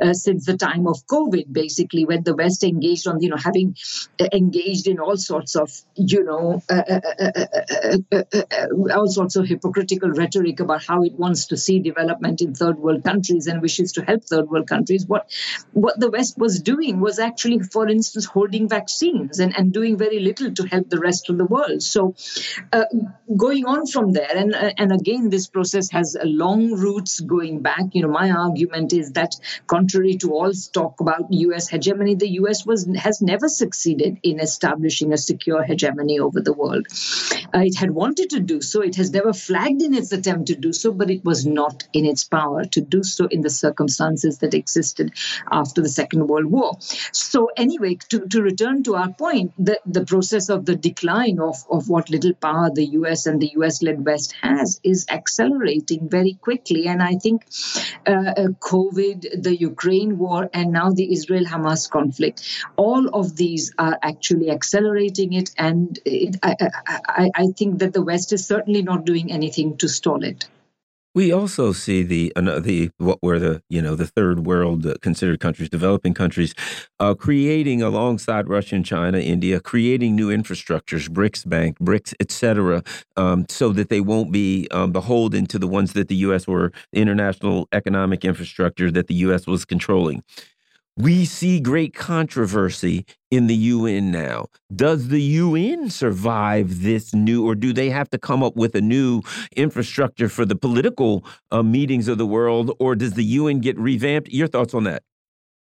uh, 0.00 0.14
since 0.14 0.46
the 0.46 0.56
time 0.56 0.86
of 0.86 1.06
COVID, 1.06 1.52
basically, 1.52 2.04
when 2.04 2.22
the 2.22 2.34
West 2.34 2.64
engaged 2.64 3.06
on, 3.06 3.20
you 3.20 3.28
know, 3.28 3.36
having 3.36 3.76
uh, 4.18 4.26
engaged 4.32 4.86
in 4.86 4.98
all 4.98 5.16
sorts 5.16 5.54
of, 5.56 5.70
you 5.96 6.24
know, 6.24 6.62
uh, 6.70 7.00
uh, 7.20 8.22
uh, 8.32 8.94
all 8.96 9.08
sorts 9.08 9.36
of 9.36 9.46
hypocritical 9.46 10.10
rhetoric 10.10 10.60
about 10.60 10.84
how 10.84 11.02
it 11.02 11.12
wants 11.12 11.46
to 11.48 11.56
see 11.56 11.78
development 11.78 12.40
in 12.40 12.54
third 12.54 12.78
world 12.78 13.04
countries 13.04 13.46
and 13.46 13.60
wishes 13.60 13.92
to 13.92 14.02
help 14.02 14.24
third 14.24 14.48
world 14.48 14.66
countries. 14.66 15.06
What 15.06 15.30
what 15.72 16.00
the 16.00 16.10
West 16.10 16.38
was 16.38 16.60
doing 16.60 17.00
was 17.00 17.18
actually, 17.18 17.60
for 17.60 17.88
instance, 17.88 18.24
holding 18.24 18.68
vaccines 18.68 19.40
and, 19.40 19.56
and 19.56 19.72
doing 19.72 19.98
very 19.98 20.20
little 20.20 20.52
to 20.52 20.62
help 20.64 20.88
the 20.88 21.00
rest 21.00 21.28
of 21.28 21.36
the 21.36 21.44
world. 21.44 21.82
So, 21.82 22.14
going 23.36 23.66
on 23.66 23.86
from 23.86 24.12
there, 24.12 24.34
and 24.34 24.54
and 24.54 24.92
again, 24.92 25.28
this 25.28 25.48
process 25.48 25.90
has 25.90 26.16
long 26.22 26.72
roots 26.72 27.20
going 27.20 27.60
back. 27.60 27.84
You 27.92 28.02
know, 28.02 28.08
my 28.08 28.30
argument 28.30 28.92
is 28.92 29.12
that 29.12 29.34
Contrary 29.66 30.16
to 30.16 30.32
all 30.32 30.52
talk 30.72 31.00
about 31.00 31.32
U.S. 31.32 31.68
hegemony, 31.68 32.14
the 32.14 32.30
U.S. 32.42 32.66
was 32.66 32.88
has 32.96 33.20
never 33.22 33.48
succeeded 33.48 34.18
in 34.22 34.40
establishing 34.40 35.12
a 35.12 35.18
secure 35.18 35.62
hegemony 35.62 36.18
over 36.18 36.40
the 36.40 36.52
world. 36.52 36.86
Uh, 37.54 37.60
it 37.60 37.76
had 37.76 37.90
wanted 37.90 38.30
to 38.30 38.40
do 38.40 38.60
so. 38.60 38.80
It 38.82 38.96
has 38.96 39.10
never 39.10 39.32
flagged 39.32 39.82
in 39.82 39.94
its 39.94 40.12
attempt 40.12 40.46
to 40.48 40.56
do 40.56 40.72
so, 40.72 40.92
but 40.92 41.10
it 41.10 41.24
was 41.24 41.46
not 41.46 41.86
in 41.92 42.04
its 42.06 42.24
power 42.24 42.64
to 42.64 42.80
do 42.80 43.02
so 43.02 43.26
in 43.26 43.40
the 43.40 43.50
circumstances 43.50 44.38
that 44.38 44.54
existed 44.54 45.12
after 45.50 45.82
the 45.82 45.88
Second 45.88 46.28
World 46.28 46.46
War. 46.46 46.76
So, 46.80 47.50
anyway, 47.56 47.96
to, 48.10 48.26
to 48.26 48.42
return 48.42 48.82
to 48.84 48.96
our 48.96 49.12
point, 49.12 49.52
the, 49.58 49.80
the 49.86 50.04
process 50.04 50.48
of 50.48 50.64
the 50.64 50.76
decline 50.76 51.38
of, 51.40 51.56
of 51.70 51.88
what 51.88 52.10
little 52.10 52.34
power 52.34 52.70
the 52.72 52.86
US 52.86 53.26
and 53.26 53.40
the 53.40 53.50
US 53.56 53.82
led 53.82 54.04
West 54.04 54.34
has 54.42 54.80
is 54.82 55.06
accelerating 55.08 56.08
very 56.08 56.34
quickly. 56.34 56.86
And 56.86 57.02
I 57.02 57.14
think 57.14 57.46
uh, 58.06 58.32
uh 58.36 58.48
COVID, 58.60 59.39
the 59.42 59.56
Ukraine 59.56 60.18
war, 60.18 60.48
and 60.52 60.72
now 60.72 60.90
the 60.90 61.12
Israel 61.12 61.44
Hamas 61.44 61.90
conflict. 61.90 62.42
All 62.76 63.08
of 63.08 63.36
these 63.36 63.72
are 63.78 63.98
actually 64.02 64.50
accelerating 64.50 65.32
it, 65.32 65.50
and 65.58 65.98
it, 66.04 66.36
I, 66.42 66.56
I, 66.86 67.30
I 67.34 67.46
think 67.56 67.78
that 67.80 67.92
the 67.92 68.02
West 68.02 68.32
is 68.32 68.46
certainly 68.46 68.82
not 68.82 69.04
doing 69.04 69.32
anything 69.32 69.76
to 69.78 69.88
stall 69.88 70.24
it. 70.24 70.48
We 71.12 71.32
also 71.32 71.72
see 71.72 72.04
the 72.04 72.32
the 72.36 72.90
what 72.98 73.18
were 73.20 73.40
the 73.40 73.62
you 73.68 73.82
know 73.82 73.96
the 73.96 74.06
third 74.06 74.46
world 74.46 74.86
uh, 74.86 74.94
considered 75.02 75.40
countries, 75.40 75.68
developing 75.68 76.14
countries, 76.14 76.54
uh, 77.00 77.14
creating 77.14 77.82
alongside 77.82 78.48
Russia 78.48 78.76
and 78.76 78.86
China, 78.86 79.18
India, 79.18 79.58
creating 79.58 80.14
new 80.14 80.28
infrastructures, 80.28 81.08
BRICS 81.08 81.48
Bank, 81.48 81.78
BRICS, 81.80 82.14
etc., 82.20 82.84
um, 83.16 83.44
so 83.48 83.72
that 83.72 83.88
they 83.88 84.00
won't 84.00 84.30
be 84.30 84.68
um, 84.70 84.92
beholden 84.92 85.46
to 85.46 85.58
the 85.58 85.66
ones 85.66 85.94
that 85.94 86.06
the 86.06 86.16
U.S. 86.16 86.46
were 86.46 86.70
international 86.92 87.66
economic 87.72 88.24
infrastructure 88.24 88.88
that 88.92 89.08
the 89.08 89.14
U.S. 89.26 89.48
was 89.48 89.64
controlling. 89.64 90.22
We 91.00 91.24
see 91.24 91.60
great 91.60 91.94
controversy 91.94 93.06
in 93.30 93.46
the 93.46 93.54
UN 93.54 94.10
now. 94.10 94.48
Does 94.74 95.08
the 95.08 95.22
UN 95.22 95.88
survive 95.88 96.82
this 96.82 97.14
new, 97.14 97.42
or 97.46 97.54
do 97.54 97.72
they 97.72 97.88
have 97.88 98.10
to 98.10 98.18
come 98.18 98.42
up 98.42 98.54
with 98.54 98.74
a 98.74 98.82
new 98.82 99.22
infrastructure 99.56 100.28
for 100.28 100.44
the 100.44 100.56
political 100.56 101.24
uh, 101.50 101.62
meetings 101.62 102.06
of 102.06 102.18
the 102.18 102.26
world, 102.26 102.76
or 102.78 102.94
does 102.94 103.14
the 103.14 103.24
UN 103.24 103.60
get 103.60 103.78
revamped? 103.78 104.28
Your 104.28 104.46
thoughts 104.46 104.74
on 104.74 104.84
that? 104.84 105.02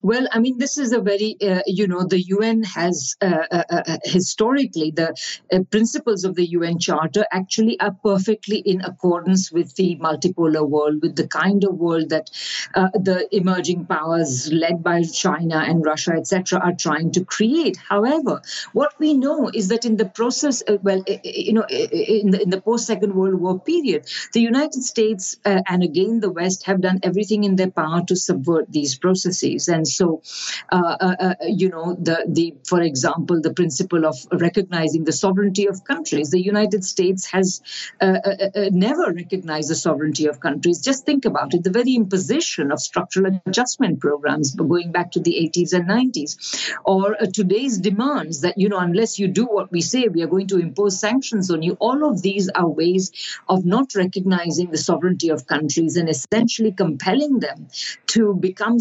Well, 0.02 0.28
I 0.30 0.40
mean, 0.40 0.58
this 0.58 0.76
is 0.76 0.92
a 0.92 1.00
very, 1.00 1.36
uh, 1.42 1.62
you 1.66 1.88
know, 1.88 2.04
the 2.04 2.20
UN 2.20 2.62
has 2.64 3.16
uh, 3.22 3.46
uh, 3.50 3.62
uh, 3.70 3.82
uh 3.88 3.96
historically 4.04 4.90
the 4.90 5.14
uh, 5.52 5.60
principles 5.70 6.24
of 6.24 6.34
the 6.34 6.46
UN 6.50 6.78
Charter 6.78 7.24
actually 7.32 7.80
are 7.80 7.96
perfectly 8.04 8.58
in 8.58 8.82
accordance 8.82 9.50
with 9.50 9.74
the 9.74 9.96
multipolar 9.96 10.68
world, 10.68 11.00
with 11.02 11.16
the 11.16 11.26
kind 11.26 11.64
of 11.64 11.74
world 11.76 12.10
that 12.10 12.30
the 12.74 13.26
emerging 13.32 13.86
powers 13.86 14.52
led 14.52 14.82
by 14.82 15.02
China 15.02 15.58
and 15.58 15.84
Russia, 15.84 16.12
etc., 16.12 16.60
are 16.60 16.74
trying 16.74 17.10
to 17.12 17.24
create. 17.24 17.76
However, 17.76 18.42
what 18.74 18.92
we 18.98 19.14
know 19.14 19.50
is 19.52 19.68
that 19.68 19.84
in 19.86 19.96
the 19.96 20.04
process, 20.04 20.62
well, 20.82 21.02
you 21.24 21.54
know, 21.54 21.66
in 21.70 22.30
the, 22.30 22.42
in 22.42 22.50
the 22.50 22.60
post 22.60 22.86
Second 22.86 23.14
World 23.14 23.40
War 23.40 23.58
period, 23.58 24.06
the 24.34 24.40
United 24.40 24.82
States 24.82 25.36
and 25.44 25.82
again 25.82 26.20
the 26.20 26.30
West 26.30 26.66
have 26.66 26.80
done 26.82 27.00
everything 27.02 27.44
in 27.44 27.56
their 27.56 27.70
power 27.70 28.02
to 28.06 28.14
subvert 28.14 28.70
these 28.70 28.96
processes 28.98 29.68
and 29.68 29.86
so, 29.96 30.22
uh, 30.70 30.96
uh, 31.00 31.16
uh, 31.20 31.34
you 31.46 31.68
know, 31.70 31.96
the 31.98 32.24
the 32.28 32.54
for 32.64 32.82
example, 32.82 33.40
the 33.40 33.52
principle 33.52 34.04
of 34.04 34.16
recognizing 34.32 35.04
the 35.04 35.12
sovereignty 35.12 35.66
of 35.66 35.84
countries. 35.84 36.30
The 36.30 36.42
United 36.42 36.84
States 36.84 37.26
has 37.26 37.62
never 38.00 39.12
recognized 39.12 39.70
the 39.70 39.74
sovereignty 39.74 40.26
of 40.26 40.40
countries. 40.40 40.80
Just 40.80 41.06
think 41.06 41.24
about 41.24 41.54
it: 41.54 41.64
the 41.64 41.70
very 41.70 41.94
imposition 41.94 42.72
of 42.72 42.80
structural 42.80 43.40
adjustment 43.46 44.00
programs 44.00 44.54
going 44.54 44.92
back 44.92 45.12
to 45.12 45.20
the 45.20 45.34
80s 45.54 45.72
and 45.72 45.88
90s, 45.88 46.30
or 46.84 47.16
today's 47.32 47.78
demands 47.78 48.40
that 48.42 48.58
you 48.58 48.68
know, 48.68 48.78
unless 48.78 49.18
you 49.18 49.28
do 49.28 49.46
what 49.46 49.72
we 49.72 49.80
say, 49.80 50.08
we 50.08 50.22
are 50.22 50.26
going 50.26 50.48
to 50.48 50.58
impose 50.58 51.00
sanctions 51.00 51.50
on 51.50 51.62
you. 51.62 51.76
All 51.80 52.08
of 52.08 52.22
these 52.22 52.48
are 52.50 52.68
ways 52.68 53.12
of 53.48 53.64
not 53.64 53.94
recognizing 53.94 54.70
the 54.70 54.78
sovereignty 54.78 55.30
of 55.30 55.46
countries 55.46 55.96
and 55.96 56.08
essentially 56.08 56.72
compelling 56.72 57.40
them 57.40 57.68
to 58.06 58.34
become 58.34 58.78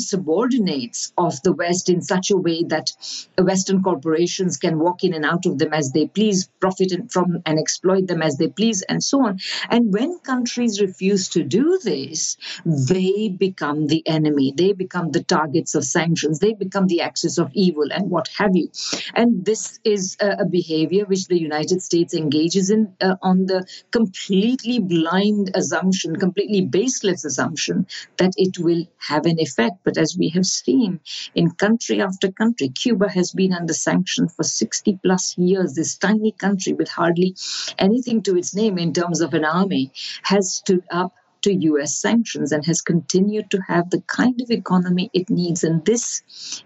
of 1.18 1.42
the 1.44 1.54
West 1.54 1.90
in 1.90 2.02
such 2.02 2.32
a 2.32 2.38
way 2.38 2.64
that 2.64 2.92
Western 3.38 3.82
corporations 3.84 4.58
can 4.58 4.80
walk 4.80 5.04
in 5.04 5.14
and 5.14 5.26
out 5.26 5.46
of 5.46 5.58
them 5.58 5.74
as 5.74 5.92
they 5.92 6.08
please, 6.08 6.50
profit 6.60 6.92
from 7.12 7.42
and 7.46 7.60
exploit 7.60 8.08
them 8.08 8.22
as 8.22 8.38
they 8.38 8.48
please, 8.48 8.82
and 8.84 9.04
so 9.04 9.26
on. 9.28 9.40
And 9.70 9.94
when 9.94 10.20
countries 10.20 10.82
refuse 10.82 11.30
to 11.30 11.44
do 11.44 11.80
this, 11.84 12.38
they 12.66 13.30
become 13.30 13.88
the 13.88 14.04
enemy. 14.08 14.54
They 14.56 14.74
become 14.74 15.12
the 15.12 15.24
targets 15.24 15.76
of 15.76 15.84
sanctions. 15.86 16.40
They 16.40 16.54
become 16.54 16.88
the 16.88 17.02
axis 17.02 17.38
of 17.38 17.50
evil 17.54 17.88
and 17.92 18.10
what 18.10 18.28
have 18.40 18.56
you. 18.56 18.70
And 19.14 19.46
this 19.46 19.80
is 19.84 20.18
a, 20.20 20.46
behavior 20.46 21.06
which 21.06 21.26
the 21.28 21.42
United 21.50 21.82
States 21.82 22.14
engages 22.14 22.70
in 22.70 22.82
uh, 23.02 23.16
on 23.22 23.38
the 23.52 23.60
completely 23.92 24.78
blind 24.80 25.52
assumption, 25.62 26.16
completely 26.16 26.62
baseless 26.62 27.26
assumption 27.26 27.88
that 28.18 28.34
it 28.38 28.54
will 28.66 28.84
have 29.12 29.26
an 29.26 29.40
effect. 29.40 29.78
But 29.84 29.98
as 29.98 30.16
we 30.18 30.30
have 30.30 30.46
seen, 30.46 30.85
in 31.34 31.52
country 31.52 32.02
after 32.02 32.32
country. 32.32 32.70
Cuba 32.70 33.10
has 33.10 33.32
been 33.32 33.54
under 33.54 33.74
sanction 33.74 34.28
for 34.28 34.44
60 34.44 35.00
plus 35.04 35.38
years. 35.38 35.74
This 35.74 35.98
tiny 35.98 36.32
country 36.32 36.74
with 36.74 36.90
hardly 36.90 37.36
anything 37.78 38.22
to 38.24 38.38
its 38.38 38.56
name 38.56 38.78
in 38.78 38.94
terms 38.94 39.22
of 39.22 39.34
an 39.34 39.46
army 39.46 39.92
has 40.24 40.54
stood 40.54 40.84
up 40.90 41.14
to 41.46 41.54
US 41.54 41.96
sanctions 41.96 42.52
and 42.52 42.66
has 42.66 42.82
continued 42.82 43.52
to 43.52 43.60
have 43.68 43.92
the 43.92 44.02
kind 44.02 44.42
of 44.42 44.50
economy 44.50 45.12
it 45.14 45.30
needs. 45.30 45.64
And 45.64 45.86
this 45.86 46.24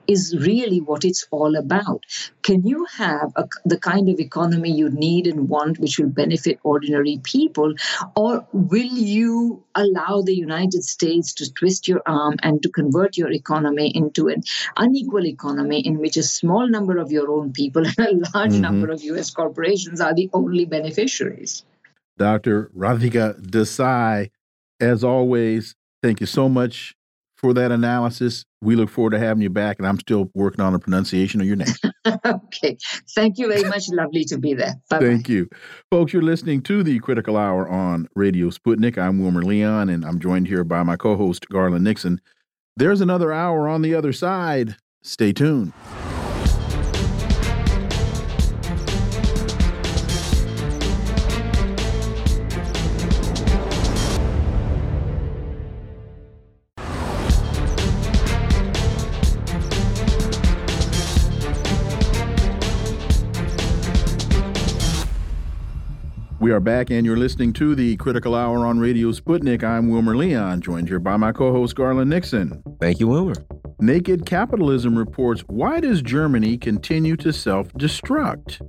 is 0.08 0.36
really 0.38 0.80
what 0.80 1.04
it's 1.04 1.28
all 1.32 1.58
about. 1.58 2.06
Can 2.44 2.66
you 2.66 2.86
have 2.98 3.34
a, 3.36 3.46
the 3.66 3.78
kind 3.78 4.08
of 4.08 4.20
economy 4.20 4.72
you 4.72 4.90
need 4.90 5.28
and 5.28 5.50
want, 5.50 5.80
which 5.80 6.00
will 6.00 6.08
benefit 6.08 6.60
ordinary 6.64 7.20
people, 7.24 7.74
or 8.16 8.48
will 8.54 8.96
you 9.18 9.64
allow 9.76 10.22
the 10.22 10.34
United 10.34 10.84
States 10.86 11.34
to 11.34 11.54
twist 11.54 11.90
your 11.90 12.02
arm 12.06 12.38
and 12.42 12.64
to 12.64 12.70
convert 12.70 13.18
your 13.18 13.32
economy 13.32 13.92
into 13.94 14.30
an 14.30 14.44
unequal 14.78 15.26
economy 15.26 15.82
in 15.82 16.00
which 16.00 16.16
a 16.16 16.24
small 16.24 16.70
number 16.70 16.98
of 16.98 17.12
your 17.12 17.30
own 17.30 17.52
people 17.52 17.86
and 17.86 18.00
a 18.00 18.12
large 18.34 18.54
mm-hmm. 18.54 18.62
number 18.62 18.92
of 18.92 19.04
US 19.04 19.30
corporations 19.32 20.00
are 20.00 20.16
the 20.16 20.30
only 20.34 20.64
beneficiaries? 20.64 21.66
Dr. 22.18 22.70
Radhika 22.78 23.40
Desai 23.42 24.30
as 24.80 25.04
always, 25.04 25.76
thank 26.02 26.20
you 26.20 26.26
so 26.26 26.50
much 26.50 26.96
for 27.40 27.54
that 27.54 27.72
analysis. 27.72 28.44
We 28.62 28.76
look 28.76 28.90
forward 28.90 29.12
to 29.12 29.20
having 29.20 29.42
you 29.42 29.50
back, 29.50 29.78
and 29.80 29.88
I'm 29.88 30.00
still 30.00 30.30
working 30.34 30.60
on 30.60 30.74
the 30.74 30.80
pronunciation 30.80 31.40
of 31.40 31.48
your 31.48 31.56
name. 31.56 31.74
okay. 32.26 32.78
Thank 33.16 33.38
you 33.38 33.48
very 33.48 33.64
much. 33.64 33.84
Lovely 33.90 34.26
to 34.26 34.38
be 34.38 34.54
there. 34.54 34.76
Bye 34.90 34.98
-bye. 34.98 35.06
Thank 35.06 35.30
you. 35.30 35.48
Folks, 35.92 36.12
you're 36.14 36.30
listening 36.32 36.62
to 36.64 36.84
the 36.84 37.00
Critical 37.00 37.38
Hour 37.38 37.68
on 37.70 38.08
Radio 38.16 38.50
Sputnik. 38.50 38.98
I'm 38.98 39.20
Wilmer 39.20 39.44
Leon, 39.44 39.90
and 39.90 40.04
I'm 40.04 40.20
joined 40.20 40.48
here 40.48 40.64
by 40.64 40.84
my 40.84 40.98
co 40.98 41.16
host, 41.16 41.48
Garland 41.50 41.84
Nixon. 41.84 42.20
There's 42.76 43.02
another 43.02 43.32
hour 43.32 43.68
on 43.68 43.82
the 43.82 43.96
other 43.96 44.14
side. 44.14 44.76
Stay 45.02 45.34
tuned. 45.34 45.72
We 66.50 66.56
are 66.56 66.60
back, 66.60 66.90
and 66.90 67.06
you're 67.06 67.16
listening 67.16 67.54
to 67.54 67.76
the 67.76 67.96
Critical 67.98 68.34
Hour 68.34 68.66
on 68.66 68.80
Radio 68.80 69.12
Sputnik. 69.12 69.64
I'm 69.64 69.88
Wilmer 69.88 70.18
Leon, 70.18 70.62
joined 70.62 70.88
here 70.88 70.98
by 70.98 71.16
my 71.16 71.32
co 71.32 71.52
host, 71.52 71.76
Garland 71.76 72.10
Nixon. 72.10 72.64
Thank 72.82 73.00
you, 73.00 73.08
Wilmer. 73.08 73.36
Naked 73.80 74.26
Capitalism 74.26 74.98
reports 74.98 75.42
Why 75.42 75.80
does 75.80 76.02
Germany 76.02 76.58
continue 76.58 77.16
to 77.18 77.32
self 77.32 77.72
destruct? 77.74 78.68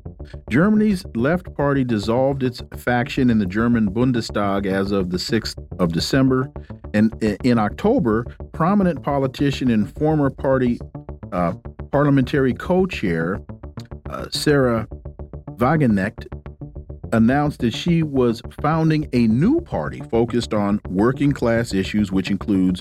Germany's 0.51 1.07
left 1.15 1.55
party 1.55 1.83
dissolved 1.83 2.43
its 2.43 2.63
faction 2.77 3.31
in 3.31 3.39
the 3.39 3.47
German 3.47 3.91
Bundestag 3.91 4.67
as 4.67 4.93
of 4.93 5.09
the 5.09 5.17
6th 5.17 5.57
of 5.81 5.91
December. 5.95 6.53
And 6.93 7.15
in 7.43 7.59
October, 7.59 8.27
prominent 8.53 9.03
politician 9.03 9.71
and 9.71 9.91
former 9.97 10.29
party 10.29 10.79
uh, 11.33 11.55
parliamentary 11.93 12.53
co 12.53 12.85
chair 12.85 13.41
uh, 14.11 14.29
Sahra 14.29 14.87
Wagenknecht 15.57 16.27
announced 17.13 17.61
that 17.61 17.75
she 17.75 18.03
was 18.03 18.43
founding 18.61 19.09
a 19.13 19.27
new 19.27 19.61
party 19.61 20.01
focused 20.11 20.55
on 20.55 20.81
working 20.89 21.33
class 21.33 21.73
issues, 21.75 22.13
which 22.13 22.31
includes 22.31 22.81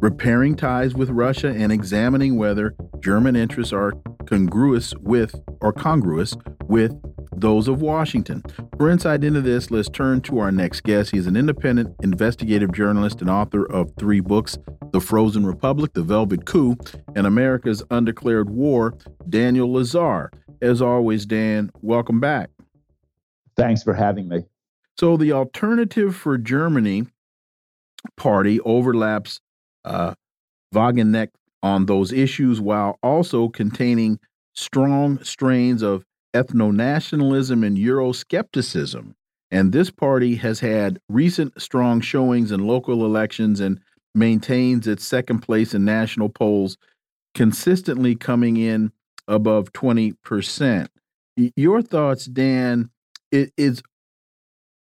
repairing 0.00 0.56
ties 0.56 0.94
with 0.94 1.10
Russia 1.10 1.48
and 1.48 1.70
examining 1.72 2.36
whether 2.36 2.74
German 3.00 3.36
interests 3.36 3.72
are 3.72 3.92
congruous 4.26 4.94
with 5.00 5.34
or 5.60 5.72
congruous 5.72 6.36
with 6.64 6.94
those 7.34 7.68
of 7.68 7.80
Washington. 7.80 8.42
For 8.76 8.90
insight 8.90 9.24
into 9.24 9.40
this, 9.40 9.70
let's 9.70 9.88
turn 9.88 10.20
to 10.22 10.38
our 10.40 10.52
next 10.52 10.82
guest. 10.82 11.10
He's 11.10 11.26
an 11.26 11.36
independent 11.36 11.94
investigative 12.02 12.72
journalist 12.72 13.20
and 13.20 13.30
author 13.30 13.64
of 13.64 13.90
three 13.98 14.20
books 14.20 14.58
The 14.92 15.00
Frozen 15.00 15.46
Republic, 15.46 15.92
The 15.94 16.02
Velvet 16.02 16.44
Coup, 16.44 16.76
and 17.14 17.26
America's 17.26 17.82
Undeclared 17.90 18.50
War, 18.50 18.94
Daniel 19.28 19.68
Lazare. 19.68 20.28
As 20.62 20.82
always, 20.82 21.24
Dan, 21.24 21.70
welcome 21.80 22.20
back. 22.20 22.50
Thanks 23.60 23.82
for 23.82 23.94
having 23.94 24.28
me. 24.28 24.44
So 24.98 25.16
the 25.16 25.32
alternative 25.32 26.16
for 26.16 26.38
Germany 26.38 27.06
party 28.16 28.58
overlaps 28.60 29.40
uh, 29.84 30.14
Wagenknecht 30.74 31.32
on 31.62 31.86
those 31.86 32.12
issues 32.12 32.60
while 32.60 32.98
also 33.02 33.48
containing 33.48 34.18
strong 34.54 35.22
strains 35.22 35.82
of 35.82 36.04
ethno 36.34 36.72
nationalism 36.72 37.62
and 37.62 37.76
Euroscepticism. 37.76 39.14
And 39.50 39.72
this 39.72 39.90
party 39.90 40.36
has 40.36 40.60
had 40.60 41.00
recent 41.08 41.60
strong 41.60 42.00
showings 42.00 42.52
in 42.52 42.66
local 42.66 43.04
elections 43.04 43.60
and 43.60 43.80
maintains 44.14 44.86
its 44.86 45.04
second 45.04 45.40
place 45.40 45.74
in 45.74 45.84
national 45.84 46.28
polls, 46.28 46.78
consistently 47.34 48.14
coming 48.14 48.56
in 48.56 48.92
above 49.28 49.72
20%. 49.72 50.88
Your 51.56 51.82
thoughts, 51.82 52.26
Dan, 52.26 52.90
it 53.32 53.52
is 53.56 53.82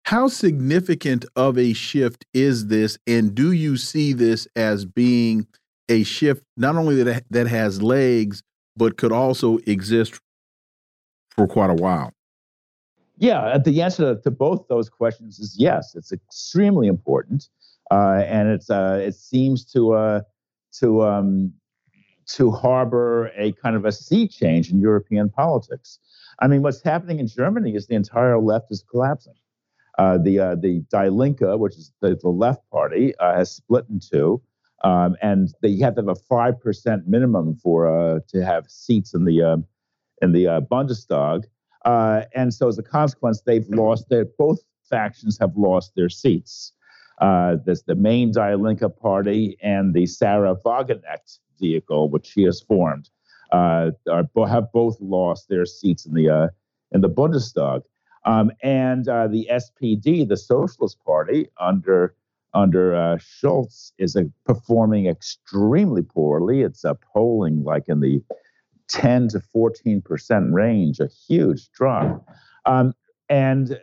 how 0.06 0.28
significant 0.28 1.26
of 1.36 1.58
a 1.58 1.74
shift 1.74 2.26
is 2.34 2.68
this 2.68 2.98
and 3.08 3.36
do 3.36 3.52
you 3.52 3.78
see 3.78 4.14
this 4.14 4.48
as 4.56 4.86
being 4.86 5.48
a 5.90 6.04
shift 6.04 6.44
not 6.58 6.76
only 6.76 7.04
that 7.04 7.24
that 7.30 7.48
has 7.48 7.82
legs 7.82 8.44
but 8.76 8.98
could 8.98 9.12
also 9.12 9.58
exist 9.68 10.20
for 11.30 11.48
quite 11.48 11.70
a 11.70 11.76
while 11.76 12.12
yeah 13.18 13.58
the 13.58 13.82
answer 13.82 14.16
to 14.16 14.32
both 14.32 14.68
those 14.68 14.90
questions 14.90 15.40
is 15.40 15.56
yes 15.58 15.96
it's 15.96 16.12
extremely 16.12 16.88
important 16.88 17.50
uh, 17.92 18.24
and 18.26 18.50
it's 18.50 18.70
uh, 18.70 19.00
it 19.04 19.14
seems 19.14 19.66
to 19.66 19.94
uh, 19.94 20.22
to 20.72 21.04
um, 21.04 21.54
to 22.26 22.52
harbor 22.52 23.28
a 23.38 23.52
kind 23.54 23.76
of 23.76 23.86
a 23.86 23.92
sea 23.92 24.28
change 24.28 24.72
in 24.72 24.80
European 24.80 25.30
politics. 25.30 26.00
I 26.42 26.48
mean, 26.48 26.64
what's 26.64 26.82
happening 26.82 27.20
in 27.20 27.28
Germany 27.28 27.76
is 27.76 27.86
the 27.86 27.94
entire 27.96 28.40
left 28.40 28.72
is 28.72 28.84
collapsing. 28.90 29.36
Uh, 30.00 30.18
the 30.18 30.40
uh, 30.40 30.56
the 30.56 30.84
Die 30.92 31.10
Linke, 31.10 31.42
which 31.60 31.76
is 31.76 31.92
the, 32.02 32.16
the 32.16 32.30
left 32.30 32.68
party, 32.72 33.14
uh, 33.18 33.36
has 33.36 33.52
split 33.52 33.86
in 33.90 34.00
two, 34.00 34.42
um, 34.84 35.16
and 35.22 35.54
they 35.62 35.78
have 35.78 35.96
to 35.96 36.02
have 36.02 36.08
a 36.08 36.16
five 36.16 36.60
percent 36.60 37.08
minimum 37.08 37.56
for 37.56 37.88
uh, 37.88 38.20
to 38.30 38.44
have 38.44 38.70
seats 38.70 39.14
in 39.14 39.26
the 39.26 39.44
um, 39.44 39.66
in 40.22 40.32
the 40.32 40.48
uh, 40.48 40.62
Bundestag, 40.62 41.44
uh, 41.86 42.24
and 42.34 42.54
so 42.54 42.68
as 42.68 42.80
a 42.80 42.84
consequence, 42.84 43.42
they've 43.42 43.68
lost 43.70 44.10
their 44.10 44.26
both 44.26 44.60
factions 44.90 45.38
have 45.40 45.56
lost 45.56 45.94
their 45.96 46.10
seats. 46.10 46.74
there's 47.20 47.84
the 47.84 47.96
main 47.96 48.32
Die 48.32 48.56
Linke 48.56 48.90
party 49.00 49.58
and 49.62 49.94
the 49.94 50.08
Sahra 50.08 50.56
Wagenknecht 50.56 51.40
vehicle, 51.60 52.10
which 52.10 52.26
she 52.26 52.44
has 52.44 52.62
formed 52.62 53.10
uh, 53.52 53.92
are, 54.10 54.26
have 54.48 54.72
both 54.72 54.98
lost 55.00 55.50
their 55.50 55.66
seats 55.66 56.06
in 56.06 56.14
the 56.14 56.30
uh, 56.30 56.48
in 56.92 57.02
the 57.02 57.10
Bundestag. 57.10 57.82
Um, 58.26 58.52
and 58.62 59.08
uh, 59.08 59.28
the 59.28 59.48
SPD, 59.52 60.28
the 60.28 60.38
Socialist 60.38 60.98
Party, 61.06 61.48
under 61.60 62.16
under 62.54 62.96
uh, 62.96 63.18
Scholz, 63.18 63.94
is 63.98 64.16
uh, 64.16 64.24
performing 64.46 65.08
extremely 65.08 66.02
poorly. 66.02 66.62
It's 66.62 66.86
uh, 66.86 66.94
polling 67.14 67.64
like 67.64 67.86
in 67.88 68.02
the 68.02 68.22
10 68.90 69.30
to 69.30 69.40
14 69.40 70.02
percent 70.02 70.54
range, 70.54 71.00
a 71.00 71.08
huge 71.28 71.72
drop. 71.72 72.28
Um, 72.66 72.94
and 73.30 73.80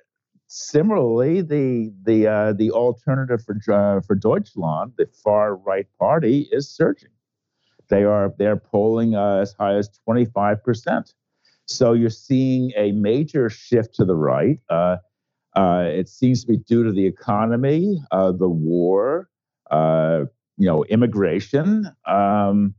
similarly, 0.47 1.41
the 1.41 1.93
the 2.05 2.27
uh, 2.27 2.53
the 2.53 2.71
alternative 2.71 3.43
for 3.43 3.57
uh, 3.73 4.01
for 4.03 4.15
Deutschland, 4.15 4.93
the 4.99 5.07
far 5.25 5.57
right 5.57 5.87
party, 5.99 6.49
is 6.53 6.71
surging. 6.71 7.11
They 7.89 8.05
are 8.05 8.33
they're 8.39 8.57
polling 8.57 9.15
uh, 9.15 9.39
as 9.39 9.53
high 9.53 9.75
as 9.75 9.89
25 10.05 10.63
percent. 10.63 11.15
So 11.67 11.93
you're 11.93 12.11
seeing 12.11 12.73
a 12.77 12.93
major 12.93 13.51
shift 13.51 13.95
to 13.97 14.05
the 14.05 14.15
right. 14.15 14.59
Uh, 14.71 14.97
uh, 15.55 15.85
it 15.87 16.09
seems 16.09 16.43
to 16.43 16.47
be 16.47 16.57
due 16.57 16.85
to 16.85 16.93
the 16.93 17.07
economy, 17.07 18.01
uh, 18.11 18.33
the 18.33 18.49
war, 18.49 19.29
uh, 19.71 20.25
you 20.57 20.67
know, 20.67 20.85
immigration, 20.85 21.91
um, 22.07 22.75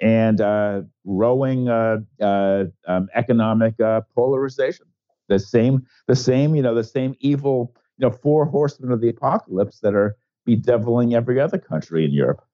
and 0.00 0.40
uh, 0.40 0.82
growing 1.06 1.68
um, 1.68 3.08
economic 3.14 3.74
polarization. 4.14 4.86
The 5.28 5.38
same, 5.38 5.86
the 6.06 6.16
same, 6.16 6.54
you 6.54 6.62
know, 6.62 6.74
the 6.74 6.84
same 6.84 7.14
evil, 7.20 7.74
you 7.98 8.08
know, 8.08 8.10
four 8.10 8.46
horsemen 8.46 8.90
of 8.90 9.00
the 9.00 9.08
apocalypse 9.08 9.80
that 9.80 9.94
are 9.94 10.16
bedeviling 10.44 11.14
every 11.14 11.40
other 11.40 11.58
country 11.58 12.04
in 12.04 12.12
Europe. 12.12 12.44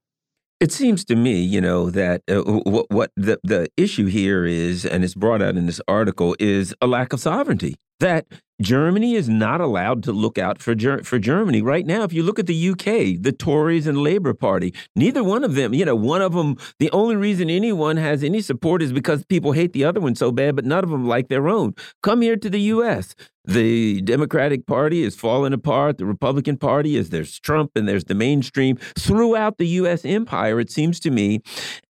It 0.60 0.72
seems 0.72 1.06
to 1.06 1.16
me, 1.16 1.40
you 1.40 1.62
know, 1.62 1.88
that 1.88 2.22
uh, 2.28 2.42
what, 2.42 2.90
what 2.90 3.12
the, 3.16 3.40
the 3.42 3.70
issue 3.78 4.06
here 4.06 4.44
is, 4.44 4.84
and 4.84 5.02
it's 5.02 5.14
brought 5.14 5.40
out 5.40 5.56
in 5.56 5.64
this 5.64 5.80
article, 5.88 6.36
is 6.38 6.74
a 6.82 6.86
lack 6.86 7.14
of 7.14 7.20
sovereignty. 7.20 7.76
That 7.98 8.26
Germany 8.60 9.14
is 9.14 9.28
not 9.28 9.60
allowed 9.60 10.02
to 10.02 10.12
look 10.12 10.36
out 10.36 10.60
for 10.60 10.74
Ger 10.74 11.02
for 11.02 11.18
Germany 11.18 11.62
right 11.62 11.86
now. 11.86 12.02
If 12.02 12.12
you 12.12 12.22
look 12.22 12.38
at 12.38 12.46
the 12.46 12.70
UK, 12.70 13.20
the 13.20 13.34
Tories 13.36 13.86
and 13.86 13.98
Labour 13.98 14.34
Party, 14.34 14.74
neither 14.94 15.24
one 15.24 15.44
of 15.44 15.54
them, 15.54 15.72
you 15.72 15.84
know, 15.84 15.94
one 15.94 16.20
of 16.20 16.32
them. 16.34 16.56
The 16.78 16.90
only 16.92 17.16
reason 17.16 17.48
anyone 17.48 17.96
has 17.96 18.22
any 18.22 18.42
support 18.42 18.82
is 18.82 18.92
because 18.92 19.24
people 19.24 19.52
hate 19.52 19.72
the 19.72 19.84
other 19.84 20.00
one 20.00 20.14
so 20.14 20.30
bad, 20.30 20.56
but 20.56 20.64
none 20.64 20.84
of 20.84 20.90
them 20.90 21.06
like 21.06 21.28
their 21.28 21.48
own. 21.48 21.74
Come 22.02 22.20
here 22.20 22.36
to 22.36 22.50
the 22.50 22.60
U.S. 22.60 23.14
The 23.44 24.02
Democratic 24.02 24.66
Party 24.66 25.02
is 25.02 25.16
falling 25.16 25.54
apart. 25.54 25.96
The 25.96 26.04
Republican 26.04 26.58
Party 26.58 26.96
is 26.96 27.08
there's 27.08 27.40
Trump 27.40 27.72
and 27.74 27.88
there's 27.88 28.04
the 28.04 28.14
mainstream 28.14 28.76
throughout 28.98 29.56
the 29.56 29.66
U.S. 29.68 30.04
empire. 30.04 30.60
It 30.60 30.70
seems 30.70 31.00
to 31.00 31.10
me, 31.10 31.40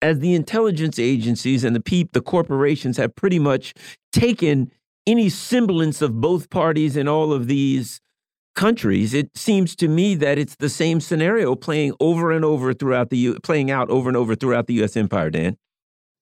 as 0.02 0.20
the 0.20 0.36
intelligence 0.36 1.00
agencies 1.00 1.64
and 1.64 1.76
the 1.76 1.82
peep, 1.82 2.12
the 2.14 2.22
corporations 2.22 2.98
have 2.98 3.16
pretty 3.16 3.40
much 3.40 3.74
taken 4.12 4.72
any 5.10 5.30
semblance 5.30 6.02
of 6.02 6.22
both 6.22 6.50
parties 6.50 6.96
in 6.96 7.08
all 7.08 7.34
of 7.34 7.48
these 7.48 8.00
countries, 8.56 9.14
it 9.14 9.36
seems 9.36 9.76
to 9.78 9.88
me 9.88 10.16
that 10.16 10.38
it's 10.38 10.56
the 10.58 10.70
same 10.70 11.00
scenario 11.00 11.56
playing 11.56 11.94
over 12.00 12.32
and 12.32 12.46
over 12.46 12.74
throughout 12.74 13.10
the 13.10 13.18
U 13.18 13.40
playing 13.40 13.72
out 13.72 13.90
over 13.90 14.10
and 14.10 14.18
over 14.18 14.36
throughout 14.36 14.68
the 14.68 14.76
U.S. 14.76 14.96
empire. 14.96 15.30
Dan. 15.30 15.58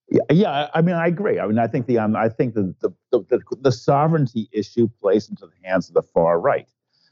Yeah, 0.09 0.21
yeah. 0.31 0.67
I 0.73 0.81
mean, 0.81 0.95
I 0.95 1.07
agree. 1.07 1.37
I 1.39 1.47
mean, 1.47 1.59
I 1.59 1.67
think 1.67 1.85
the 1.87 1.97
um, 1.97 2.15
I 2.15 2.29
think 2.29 2.53
the 2.53 2.73
the, 2.79 2.91
the 3.11 3.41
the 3.59 3.71
sovereignty 3.71 4.47
issue 4.53 4.87
plays 5.01 5.29
into 5.29 5.47
the 5.47 5.67
hands 5.67 5.89
of 5.89 5.95
the 5.95 6.01
far 6.01 6.39
right. 6.39 6.67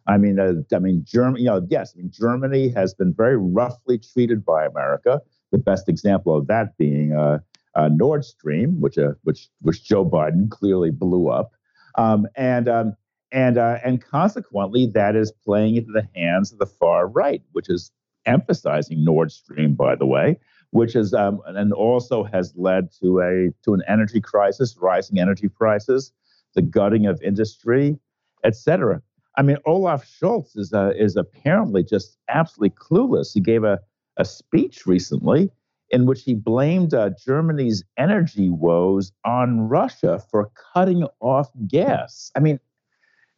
I 0.07 0.17
mean, 0.17 0.39
uh, 0.39 0.53
I 0.73 0.79
mean, 0.79 1.03
Germany. 1.05 1.41
You 1.41 1.47
know, 1.47 1.67
yes. 1.69 1.93
I 1.93 1.97
mean, 1.97 2.11
Germany 2.11 2.69
has 2.69 2.93
been 2.93 3.13
very 3.13 3.37
roughly 3.37 3.97
treated 3.97 4.45
by 4.45 4.65
America. 4.65 5.21
The 5.51 5.57
best 5.57 5.89
example 5.89 6.37
of 6.37 6.47
that 6.47 6.77
being 6.77 7.13
uh, 7.13 7.39
uh, 7.75 7.89
Nord 7.89 8.23
Stream, 8.23 8.79
which 8.79 8.97
uh, 8.97 9.13
which 9.23 9.49
which 9.61 9.83
Joe 9.83 10.05
Biden 10.05 10.49
clearly 10.49 10.91
blew 10.91 11.27
up. 11.29 11.51
Um, 11.97 12.27
and 12.35 12.67
um, 12.67 12.95
and 13.31 13.57
uh, 13.57 13.79
and 13.83 14.01
consequently, 14.01 14.87
that 14.93 15.15
is 15.15 15.31
playing 15.31 15.75
into 15.75 15.91
the 15.91 16.07
hands 16.15 16.51
of 16.51 16.59
the 16.59 16.65
far 16.65 17.07
right, 17.07 17.41
which 17.51 17.69
is 17.69 17.91
emphasizing 18.25 19.03
Nord 19.03 19.31
Stream, 19.31 19.75
by 19.75 19.95
the 19.95 20.05
way, 20.05 20.39
which 20.71 20.95
is 20.95 21.13
um, 21.13 21.41
and 21.45 21.73
also 21.73 22.23
has 22.23 22.53
led 22.55 22.89
to 23.01 23.19
a 23.19 23.51
to 23.63 23.73
an 23.73 23.81
energy 23.87 24.21
crisis, 24.21 24.77
rising 24.77 25.19
energy 25.19 25.47
prices, 25.47 26.11
the 26.53 26.61
gutting 26.61 27.05
of 27.05 27.21
industry, 27.21 27.97
etc. 28.43 29.01
I 29.37 29.41
mean, 29.41 29.57
Olaf 29.65 30.05
Scholz 30.05 30.57
is 30.57 30.73
uh, 30.73 30.91
is 30.97 31.15
apparently 31.15 31.83
just 31.83 32.17
absolutely 32.29 32.75
clueless. 32.77 33.33
He 33.33 33.41
gave 33.41 33.63
a 33.63 33.79
a 34.17 34.25
speech 34.25 34.85
recently 34.85 35.49
in 35.89 36.05
which 36.05 36.23
he 36.23 36.33
blamed 36.33 36.93
uh, 36.93 37.11
Germany's 37.23 37.83
energy 37.97 38.49
woes 38.49 39.11
on 39.23 39.61
Russia 39.61 40.21
for 40.31 40.51
cutting 40.73 41.05
off 41.19 41.49
gas. 41.67 42.31
I 42.35 42.39
mean, 42.39 42.59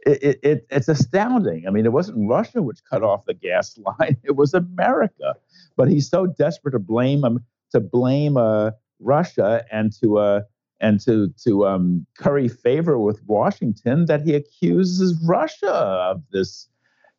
it, 0.05 0.39
it, 0.41 0.67
it's 0.69 0.87
astounding. 0.87 1.65
I 1.67 1.71
mean, 1.71 1.85
it 1.85 1.91
wasn't 1.91 2.29
Russia 2.29 2.61
which 2.61 2.79
cut 2.89 3.03
off 3.03 3.25
the 3.25 3.33
gas 3.33 3.77
line; 3.99 4.17
it 4.23 4.35
was 4.35 4.53
America. 4.53 5.35
But 5.75 5.89
he's 5.89 6.09
so 6.09 6.27
desperate 6.27 6.71
to 6.71 6.79
blame 6.79 7.23
him 7.23 7.43
to 7.71 7.79
blame 7.79 8.37
uh, 8.37 8.71
Russia 8.99 9.65
and 9.71 9.91
to 9.99 10.19
uh, 10.19 10.41
and 10.79 10.99
to 11.01 11.33
to 11.43 11.67
um, 11.67 12.05
curry 12.17 12.47
favor 12.47 12.97
with 12.99 13.21
Washington 13.25 14.05
that 14.05 14.21
he 14.21 14.33
accuses 14.33 15.19
Russia 15.25 15.73
of 15.73 16.21
this 16.31 16.67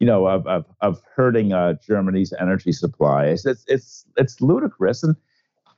you 0.00 0.06
know, 0.06 0.26
of 0.26 0.46
of, 0.46 0.64
of 0.80 1.02
hurting 1.14 1.52
uh, 1.52 1.74
Germany's 1.86 2.32
energy 2.38 2.72
supply. 2.72 3.26
It's, 3.26 3.46
it's 3.46 3.64
it's 3.66 4.04
it's 4.16 4.40
ludicrous, 4.40 5.02
and 5.02 5.16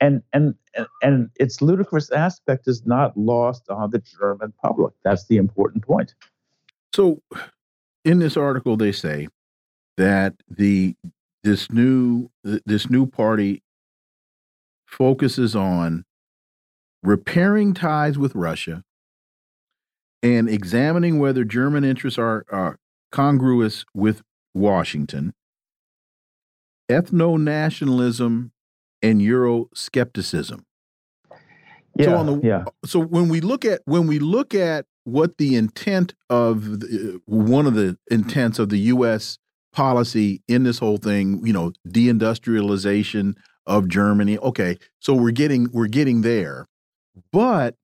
and 0.00 0.22
and 0.32 0.54
and 1.02 1.30
its 1.36 1.62
ludicrous 1.62 2.10
aspect 2.10 2.68
is 2.68 2.86
not 2.86 3.16
lost 3.16 3.68
on 3.70 3.90
the 3.90 3.98
German 3.98 4.52
public. 4.62 4.94
That's 5.04 5.26
the 5.26 5.36
important 5.36 5.84
point. 5.84 6.14
So, 6.94 7.22
in 8.04 8.18
this 8.18 8.36
article, 8.36 8.76
they 8.76 8.92
say 8.92 9.28
that 9.96 10.34
the 10.48 10.96
this 11.44 11.70
new 11.70 12.30
this 12.42 12.90
new 12.90 13.06
party 13.06 13.62
focuses 14.86 15.56
on 15.56 16.04
repairing 17.02 17.72
ties 17.72 18.18
with 18.18 18.34
Russia 18.34 18.82
and 20.22 20.48
examining 20.48 21.18
whether 21.18 21.44
German 21.44 21.84
interests 21.84 22.18
are, 22.18 22.44
are 22.50 22.78
congruous 23.10 23.84
with 23.94 24.22
Washington, 24.54 25.34
ethno 26.90 27.40
nationalism, 27.40 28.52
and 29.02 29.20
Euroscepticism. 29.20 30.64
Yeah, 31.96 32.04
so 32.04 32.24
the, 32.24 32.46
yeah. 32.46 32.64
So 32.84 33.00
when 33.00 33.28
we 33.28 33.40
look 33.40 33.64
at 33.64 33.82
when 33.84 34.06
we 34.06 34.18
look 34.18 34.54
at 34.54 34.86
what 35.04 35.38
the 35.38 35.56
intent 35.56 36.14
of 36.28 36.80
the, 36.80 37.20
one 37.26 37.66
of 37.66 37.74
the 37.74 37.96
intents 38.10 38.58
of 38.58 38.68
the 38.68 38.78
U.S. 38.78 39.38
policy 39.72 40.42
in 40.46 40.62
this 40.62 40.78
whole 40.78 40.98
thing, 40.98 41.44
you 41.44 41.52
know, 41.52 41.72
deindustrialization 41.88 43.36
of 43.66 43.88
Germany. 43.88 44.38
Okay, 44.38 44.78
so 45.00 45.14
we're 45.14 45.30
getting 45.30 45.68
we're 45.72 45.88
getting 45.88 46.22
there, 46.22 46.66
but 47.32 47.74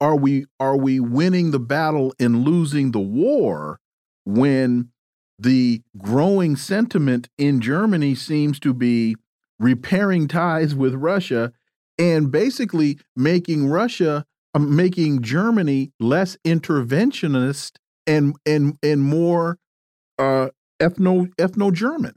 are 0.00 0.16
we 0.16 0.46
are 0.60 0.76
we 0.76 1.00
winning 1.00 1.50
the 1.50 1.60
battle 1.60 2.14
and 2.18 2.44
losing 2.44 2.92
the 2.92 3.00
war 3.00 3.78
when 4.24 4.90
the 5.38 5.82
growing 5.98 6.56
sentiment 6.56 7.28
in 7.38 7.60
Germany 7.60 8.14
seems 8.14 8.58
to 8.60 8.72
be 8.72 9.16
repairing 9.58 10.28
ties 10.28 10.74
with 10.74 10.94
Russia 10.94 11.52
and 11.98 12.30
basically 12.30 12.98
making 13.16 13.68
Russia 13.68 14.24
uh, 14.54 14.58
making 14.58 15.22
Germany 15.22 15.92
less 15.98 16.36
interventionist 16.44 17.72
and 18.06 18.36
and 18.46 18.76
and 18.82 19.02
more 19.02 19.58
uh, 20.18 20.48
ethno 20.80 21.32
ethno 21.36 21.72
German. 21.72 22.14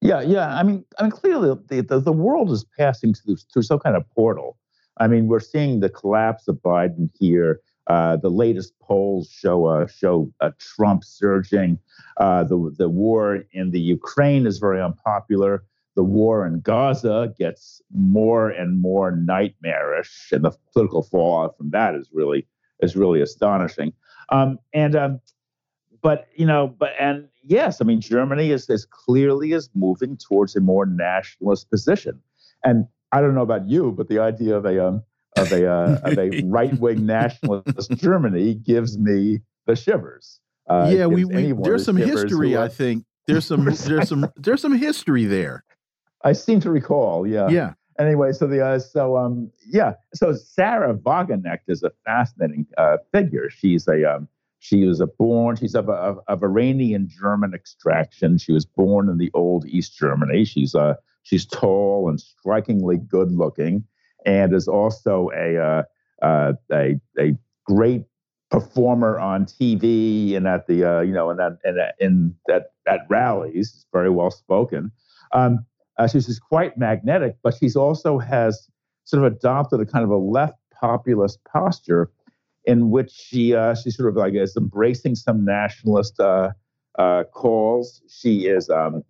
Yeah, 0.00 0.20
yeah. 0.20 0.54
I 0.56 0.64
mean, 0.64 0.84
I 0.98 1.04
mean, 1.04 1.12
clearly 1.12 1.56
the, 1.68 1.82
the, 1.82 2.00
the 2.00 2.12
world 2.12 2.50
is 2.50 2.64
passing 2.76 3.14
through, 3.14 3.36
through 3.52 3.62
some 3.62 3.78
kind 3.78 3.96
of 3.96 4.02
portal. 4.10 4.58
I 4.98 5.06
mean, 5.06 5.28
we're 5.28 5.40
seeing 5.40 5.78
the 5.78 5.88
collapse 5.88 6.48
of 6.48 6.56
Biden 6.56 7.08
here. 7.18 7.60
Uh, 7.88 8.16
the 8.16 8.30
latest 8.30 8.78
polls 8.80 9.28
show 9.30 9.86
show 9.86 10.32
Trump 10.58 11.04
surging. 11.04 11.78
Uh, 12.18 12.44
the 12.44 12.72
the 12.78 12.88
war 12.88 13.44
in 13.52 13.70
the 13.70 13.80
Ukraine 13.80 14.46
is 14.46 14.58
very 14.58 14.80
unpopular. 14.80 15.64
The 15.94 16.04
war 16.04 16.46
in 16.46 16.60
Gaza 16.60 17.34
gets 17.38 17.82
more 17.92 18.48
and 18.48 18.80
more 18.80 19.10
nightmarish, 19.10 20.30
and 20.32 20.44
the 20.44 20.52
political 20.72 21.02
fallout 21.02 21.56
from 21.56 21.70
that 21.70 21.94
is 21.94 22.08
really 22.12 22.46
is 22.80 22.96
really 22.96 23.20
astonishing. 23.20 23.92
Um, 24.28 24.58
and 24.72 24.96
um, 24.96 25.20
but 26.02 26.28
you 26.34 26.46
know, 26.46 26.68
but 26.68 26.92
and 26.98 27.28
yes, 27.42 27.80
I 27.80 27.84
mean 27.84 28.00
Germany 28.00 28.50
is 28.50 28.70
as 28.70 28.84
clearly 28.84 29.52
is 29.52 29.70
moving 29.74 30.16
towards 30.16 30.56
a 30.56 30.60
more 30.60 30.86
nationalist 30.86 31.70
position. 31.70 32.20
And 32.64 32.86
I 33.12 33.20
don't 33.20 33.34
know 33.34 33.42
about 33.42 33.68
you, 33.68 33.92
but 33.92 34.08
the 34.08 34.18
idea 34.18 34.56
of 34.56 34.64
a 34.64 34.86
um, 34.86 35.02
of 35.36 35.52
a 35.52 35.70
uh, 35.70 36.00
of 36.04 36.18
a 36.18 36.42
right 36.44 36.78
wing 36.78 37.06
nationalist 37.06 37.90
Germany 37.92 38.54
gives 38.54 38.98
me 38.98 39.40
the 39.66 39.76
shivers. 39.76 40.40
Uh, 40.68 40.90
yeah, 40.94 41.06
we, 41.06 41.24
we 41.24 41.52
there's 41.52 41.84
some 41.84 41.96
history. 41.96 42.56
I 42.56 42.68
think 42.68 43.04
there's 43.26 43.46
some 43.46 43.64
there's 43.86 44.08
some 44.08 44.30
there's 44.36 44.62
some 44.62 44.76
history 44.76 45.24
there. 45.24 45.64
I 46.24 46.32
seem 46.32 46.60
to 46.60 46.70
recall. 46.70 47.26
Yeah. 47.26 47.48
Yeah. 47.48 47.74
Anyway, 47.98 48.32
so 48.32 48.46
the 48.46 48.64
uh, 48.64 48.78
so 48.78 49.16
um 49.16 49.50
yeah 49.66 49.94
so 50.14 50.34
Sahra 50.34 50.94
Wagenknecht 50.94 51.68
is 51.68 51.82
a 51.82 51.90
fascinating 52.04 52.66
uh, 52.78 52.98
figure. 53.12 53.50
She's 53.50 53.86
a 53.86 54.16
um, 54.16 54.28
she 54.60 54.84
was 54.86 55.00
a 55.00 55.06
born 55.06 55.56
she's 55.56 55.74
of, 55.74 55.88
of, 55.90 56.20
of 56.28 56.42
Iranian 56.42 57.08
German 57.08 57.52
extraction. 57.52 58.38
She 58.38 58.52
was 58.52 58.64
born 58.64 59.08
in 59.08 59.18
the 59.18 59.30
old 59.34 59.66
East 59.66 59.96
Germany. 59.98 60.44
She's 60.44 60.74
uh 60.74 60.94
she's 61.22 61.44
tall 61.44 62.08
and 62.08 62.20
strikingly 62.20 62.96
good 62.96 63.32
looking 63.32 63.84
and 64.26 64.54
is 64.54 64.68
also 64.68 65.30
a 65.36 65.56
uh, 65.58 65.82
uh, 66.24 66.52
a, 66.72 67.00
a 67.18 67.36
great 67.64 68.04
performer 68.50 69.18
on 69.18 69.46
TV 69.46 70.36
and 70.36 70.46
at 70.46 70.66
the 70.66 70.84
uh, 70.84 71.00
you 71.00 71.12
know 71.12 71.30
and 71.30 71.38
that 71.38 71.58
and 71.64 71.78
in 71.98 72.34
that 72.46 72.72
at 72.86 73.00
rallies. 73.08 73.86
Very 73.92 74.10
well 74.10 74.30
spoken. 74.30 74.92
Um, 75.32 75.64
uh, 75.98 76.06
she's 76.06 76.38
quite 76.38 76.76
magnetic, 76.76 77.36
but 77.42 77.54
she's 77.54 77.76
also 77.76 78.18
has 78.18 78.68
sort 79.04 79.24
of 79.24 79.32
adopted 79.32 79.80
a 79.80 79.86
kind 79.86 80.04
of 80.04 80.10
a 80.10 80.16
left 80.16 80.58
populist 80.80 81.38
posture 81.44 82.10
in 82.64 82.90
which 82.90 83.10
she 83.10 83.54
uh, 83.54 83.74
she 83.74 83.90
sort 83.90 84.08
of 84.08 84.16
like 84.16 84.34
is 84.34 84.56
embracing 84.56 85.14
some 85.14 85.44
nationalist 85.44 86.18
uh, 86.20 86.50
uh, 86.98 87.24
calls. 87.32 88.02
She 88.08 88.46
is 88.46 88.70
um, 88.70 89.02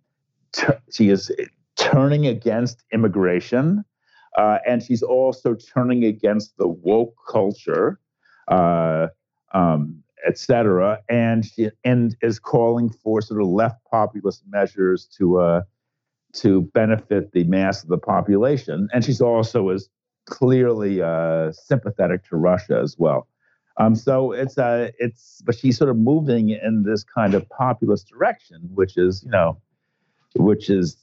she 0.91 1.09
is 1.09 1.31
turning 1.75 2.27
against 2.27 2.83
immigration. 2.91 3.83
Uh, 4.37 4.57
and 4.67 4.81
she's 4.81 5.03
also 5.03 5.55
turning 5.55 6.03
against 6.03 6.57
the 6.57 6.67
woke 6.67 7.15
culture, 7.29 7.99
uh, 8.47 9.07
um, 9.53 10.03
et 10.25 10.37
cetera, 10.37 10.99
and 11.09 11.45
she 11.45 11.69
and 11.83 12.15
is 12.21 12.39
calling 12.39 12.89
for 12.89 13.21
sort 13.21 13.41
of 13.41 13.47
left 13.47 13.83
populist 13.89 14.43
measures 14.47 15.05
to 15.17 15.39
uh, 15.39 15.61
to 16.33 16.61
benefit 16.73 17.31
the 17.31 17.43
mass 17.43 17.83
of 17.83 17.89
the 17.89 17.97
population. 17.97 18.87
And 18.91 19.05
she's 19.05 19.21
also 19.21 19.69
is 19.69 19.89
clearly 20.25 21.01
uh, 21.01 21.51
sympathetic 21.51 22.23
to 22.29 22.37
Russia 22.37 22.79
as 22.81 22.95
well. 22.97 23.27
Um, 23.77 23.95
so 23.95 24.31
it's 24.31 24.57
uh, 24.57 24.91
it's 24.99 25.41
but 25.45 25.55
she's 25.55 25.77
sort 25.77 25.89
of 25.89 25.97
moving 25.97 26.49
in 26.49 26.83
this 26.83 27.03
kind 27.03 27.33
of 27.33 27.47
populist 27.49 28.07
direction, 28.07 28.69
which 28.73 28.97
is 28.97 29.23
you 29.23 29.31
know, 29.31 29.57
which 30.35 30.69
is 30.69 30.97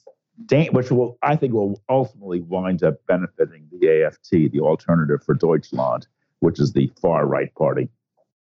which 0.71 0.91
will 0.91 1.17
I 1.21 1.35
think 1.35 1.53
will 1.53 1.81
ultimately 1.89 2.41
wind 2.41 2.83
up 2.83 2.95
benefiting 3.07 3.67
the 3.71 3.87
AFD, 3.87 4.51
the 4.51 4.59
Alternative 4.59 5.23
for 5.23 5.33
Deutschland, 5.33 6.07
which 6.39 6.59
is 6.59 6.73
the 6.73 6.91
far 7.01 7.25
right 7.25 7.53
party. 7.55 7.89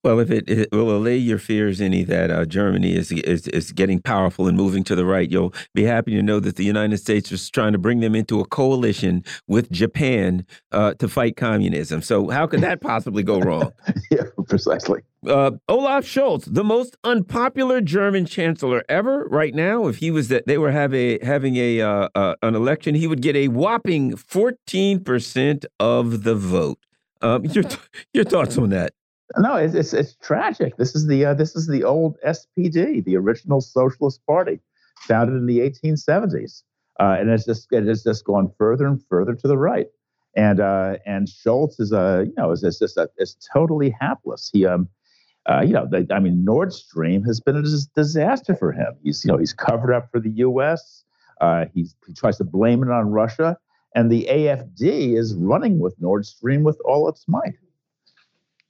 Well, 0.05 0.21
if 0.21 0.31
it, 0.31 0.47
it, 0.51 0.71
will 0.71 0.95
allay 0.95 1.17
your 1.17 1.39
fears 1.39 1.81
any 1.81 2.05
that 2.05 2.31
uh, 2.31 2.45
Germany 2.45 2.95
is, 2.95 3.11
is 3.11 3.49
is 3.49 3.73
getting 3.73 4.03
powerful 4.03 4.47
and 4.47 4.55
moving 4.55 4.85
to 4.85 4.95
the 4.95 5.07
right, 5.07 5.31
you'll 5.31 5.55
be 5.73 5.85
happy 5.85 6.11
to 6.11 6.23
know 6.23 6.41
that 6.41 6.57
the 6.57 6.65
United 6.65 6.99
States 6.99 7.33
is 7.33 7.49
trying 7.49 7.73
to 7.73 7.79
bring 7.79 8.01
them 8.01 8.15
into 8.15 8.39
a 8.39 8.45
coalition 8.45 9.25
with 9.49 9.71
Japan 9.71 10.45
uh, 10.73 10.93
to 10.95 11.09
fight 11.09 11.39
communism. 11.39 12.03
So 12.03 12.29
how 12.29 12.47
could 12.47 12.61
that 12.61 12.83
possibly 12.83 13.23
go 13.23 13.41
wrong? 13.41 13.73
yeah, 14.11 14.25
precisely. 14.47 15.01
Uh, 15.27 15.53
Olaf 15.71 16.05
Scholz, 16.05 16.53
the 16.53 16.65
most 16.65 16.99
unpopular 17.03 17.81
German 17.81 18.27
chancellor 18.27 18.85
ever, 18.91 19.27
right 19.31 19.55
now, 19.55 19.87
if 19.87 19.97
he 19.97 20.11
was 20.11 20.29
that 20.29 20.47
they 20.47 20.59
were 20.59 20.71
have 20.71 20.93
a, 20.93 21.19
having 21.25 21.57
a 21.57 21.81
uh, 21.81 22.11
uh, 22.15 22.35
an 22.43 22.55
election, 22.55 22.95
he 22.95 23.07
would 23.07 23.23
get 23.23 23.37
a 23.37 23.49
whopping 23.49 24.17
fourteen 24.17 25.03
percent 25.03 25.65
of 25.81 26.25
the 26.25 26.35
vote. 26.35 26.79
Um, 27.23 27.45
your 27.47 27.65
your 28.13 28.25
thoughts 28.25 28.59
on 28.59 28.69
that? 28.69 28.93
No, 29.39 29.57
it's, 29.57 29.75
it's, 29.75 29.93
it's 29.93 30.17
tragic. 30.17 30.77
This 30.77 30.95
is 30.95 31.07
the 31.07 31.25
uh, 31.25 31.35
this 31.35 31.57
is 31.57 31.67
the 31.67 31.85
old 31.85 32.17
SPD, 32.27 33.05
the 33.05 33.17
original 33.17 33.61
Socialist 33.61 34.25
Party, 34.27 34.61
founded 35.01 35.37
in 35.37 35.47
the 35.47 35.61
1870s, 35.61 36.63
uh, 37.01 37.17
and 37.19 37.31
it's 37.31 37.47
just 37.47 37.69
it 37.73 37.87
has 37.87 38.03
just 38.05 38.25
gone 38.25 38.53
further 38.59 38.87
and 38.87 39.03
further 39.09 39.35
to 39.35 39.49
the 39.49 39.57
right. 39.57 39.87
And 40.37 40.61
uh, 40.61 40.97
and 41.07 41.27
Scholz 41.27 41.81
is 41.81 41.93
a 41.93 42.25
you 42.27 42.35
know 42.37 42.51
is, 42.53 42.63
is 42.63 42.79
just 42.79 42.97
a, 42.97 43.09
is 43.19 43.37
totally 43.53 43.95
hapless. 43.99 44.51
He 44.53 44.67
um 44.67 44.89
uh, 45.47 45.63
you 45.65 45.73
know 45.73 45.89
I 46.11 46.21
mean 46.21 46.45
Nord 46.45 46.73
Stream 46.73 47.23
has 47.25 47.41
been 47.41 47.57
a 47.57 47.63
disaster 47.95 48.55
for 48.55 48.73
him. 48.73 48.95
He's 49.03 49.25
you 49.25 49.33
know 49.33 49.39
he's 49.39 49.55
covered 49.55 49.95
up 49.95 50.11
for 50.13 50.21
the 50.21 50.31
U.S. 50.31 51.03
Uh, 51.41 51.65
he 51.73 51.87
tries 52.15 52.37
to 52.39 52.45
blame 52.45 52.83
it 52.83 52.91
on 52.91 53.11
Russia, 53.11 53.57
and 53.95 54.11
the 54.11 54.27
AFD 54.31 55.17
is 55.17 55.35
running 55.35 55.79
with 55.79 55.95
Nord 55.99 56.27
Stream 56.27 56.63
with 56.63 56.79
all 56.85 57.09
its 57.09 57.25
might 57.27 57.55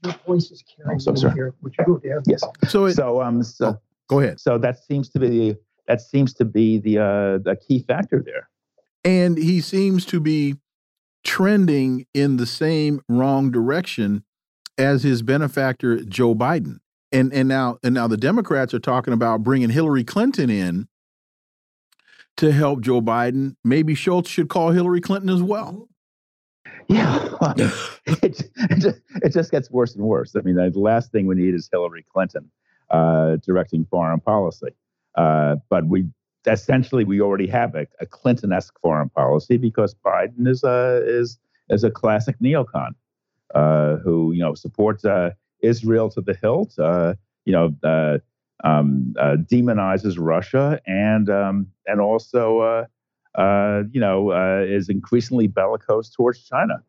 your 0.05 0.14
voice 0.26 0.50
is 0.50 0.62
carrying 0.62 1.00
oh, 1.07 1.14
so 1.14 1.28
here. 1.30 1.55
Would 1.62 1.74
you 1.78 1.84
go 1.84 2.00
there? 2.02 2.22
Yes. 2.26 2.42
So, 2.68 2.86
it, 2.86 2.94
so 2.94 3.22
um, 3.22 3.42
so 3.42 3.66
oh, 3.66 3.80
go 4.09 4.20
ahead. 4.20 4.40
So 4.40 4.59
that 4.59 4.82
seems 4.84 5.09
to 5.11 5.18
be 5.18 5.57
that 5.86 6.00
seems 6.00 6.34
to 6.34 6.44
be 6.44 6.78
the 6.78 6.98
uh, 6.98 7.38
the 7.38 7.57
key 7.57 7.80
factor 7.80 8.22
there. 8.24 8.48
And 9.05 9.36
he 9.36 9.61
seems 9.61 10.07
to 10.07 10.20
be 10.20 10.57
trending 11.24 12.07
in 12.14 12.36
the 12.36 12.46
same 12.46 13.00
wrong 13.09 13.50
direction 13.50 14.24
as 14.78 15.02
his 15.02 15.22
benefactor 15.22 16.02
Joe 16.05 16.34
Biden. 16.34 16.78
And 17.12 17.32
and 17.32 17.48
now 17.48 17.78
and 17.82 17.94
now 17.94 18.09
the 18.09 18.16
Democrats 18.16 18.74
are 18.74 18.80
talking 18.80 19.14
about 19.14 19.42
bringing 19.42 19.70
Hillary 19.70 20.05
Clinton 20.05 20.50
in 20.50 20.88
to 22.36 22.50
help 22.50 22.80
Joe 22.80 23.00
Biden. 23.00 23.57
Maybe 23.62 23.94
Scholz 23.94 24.26
should 24.26 24.48
call 24.48 24.70
Hillary 24.70 25.00
Clinton 25.00 25.30
as 25.30 25.42
well. 25.42 25.88
Yeah, 26.89 27.55
it, 28.07 28.51
it, 28.57 29.32
just 29.32 29.51
gets 29.51 29.70
worse 29.70 29.95
and 29.95 30.05
worse. 30.05 30.37
I 30.37 30.41
mean, 30.41 30.57
the 30.57 30.70
last 30.78 31.12
thing 31.12 31.26
we 31.26 31.35
need 31.35 31.55
is 31.55 31.68
Hillary 31.72 32.05
Clinton 32.12 32.51
uh, 32.91 33.37
directing 33.37 33.87
foreign 33.87 34.20
policy. 34.20 34.74
Uh, 35.14 35.57
but 35.70 35.87
we 35.87 36.05
essentially 36.47 37.05
we 37.05 37.20
already 37.20 37.47
have 37.47 37.74
a, 37.74 37.87
a 38.01 38.07
Clinton-esque 38.07 38.78
foreign 38.80 39.09
policy 39.09 39.57
because 39.57 39.95
Biden 39.95 40.47
is 40.47 40.62
a 40.62 41.03
is 41.07 41.39
is 41.70 41.85
a 41.85 41.91
classic 41.91 42.37
neocon 42.39 42.91
uh, 43.55 43.97
who 43.97 44.32
you 44.32 44.41
know 44.41 44.55
supports 44.55 45.05
uh, 45.05 45.30
Israel 45.62 46.11
to 46.11 46.20
the 46.20 46.37
hilt. 46.41 46.78
Uh, 46.78 47.14
you 47.45 47.53
know. 47.53 47.74
Uh, 47.82 48.18
um, 48.62 49.12
demonizes 49.51 50.16
Russia 50.18 50.80
and 50.87 51.28
um, 51.28 51.66
and 51.87 52.01
also 52.01 52.87
you 53.39 54.01
know, 54.01 54.32
uh, 54.32 54.64
is 54.66 54.89
increasingly 54.89 55.47
bellicose 55.47 56.11
towards 56.11 56.43
China. 56.43 56.82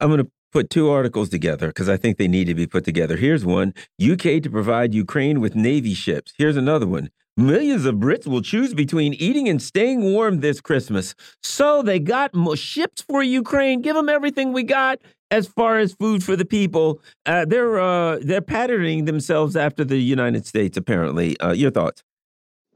I'm 0.00 0.08
going 0.08 0.24
to 0.24 0.30
put 0.52 0.70
two 0.70 0.90
articles 0.90 1.28
together 1.28 1.68
because 1.68 1.88
I 1.88 1.96
think 1.96 2.18
they 2.18 2.28
need 2.28 2.46
to 2.46 2.54
be 2.54 2.66
put 2.66 2.84
together. 2.84 3.16
Here's 3.16 3.44
one 3.44 3.74
UK 4.02 4.42
to 4.42 4.48
provide 4.50 4.94
Ukraine 4.94 5.40
with 5.40 5.54
Navy 5.54 5.94
ships. 5.94 6.32
Here's 6.38 6.56
another 6.56 6.86
one. 6.86 7.10
Millions 7.36 7.84
of 7.84 7.96
Brits 7.96 8.26
will 8.26 8.42
choose 8.42 8.74
between 8.74 9.14
eating 9.14 9.48
and 9.48 9.62
staying 9.62 10.02
warm 10.02 10.40
this 10.40 10.60
Christmas. 10.60 11.14
So 11.40 11.82
they 11.82 12.00
got 12.00 12.32
ships 12.58 13.02
for 13.02 13.22
Ukraine. 13.22 13.80
Give 13.80 13.94
them 13.94 14.08
everything 14.08 14.52
we 14.52 14.64
got 14.64 14.98
as 15.30 15.46
far 15.46 15.78
as 15.78 15.92
food 15.92 16.24
for 16.24 16.34
the 16.34 16.44
people. 16.44 17.00
Uh, 17.26 17.44
they're 17.44 17.78
uh, 17.78 18.18
they're 18.20 18.40
patterning 18.40 19.04
themselves 19.04 19.54
after 19.54 19.84
the 19.84 19.98
United 19.98 20.46
States. 20.46 20.76
Apparently, 20.76 21.38
uh, 21.38 21.52
your 21.52 21.70
thoughts? 21.70 22.02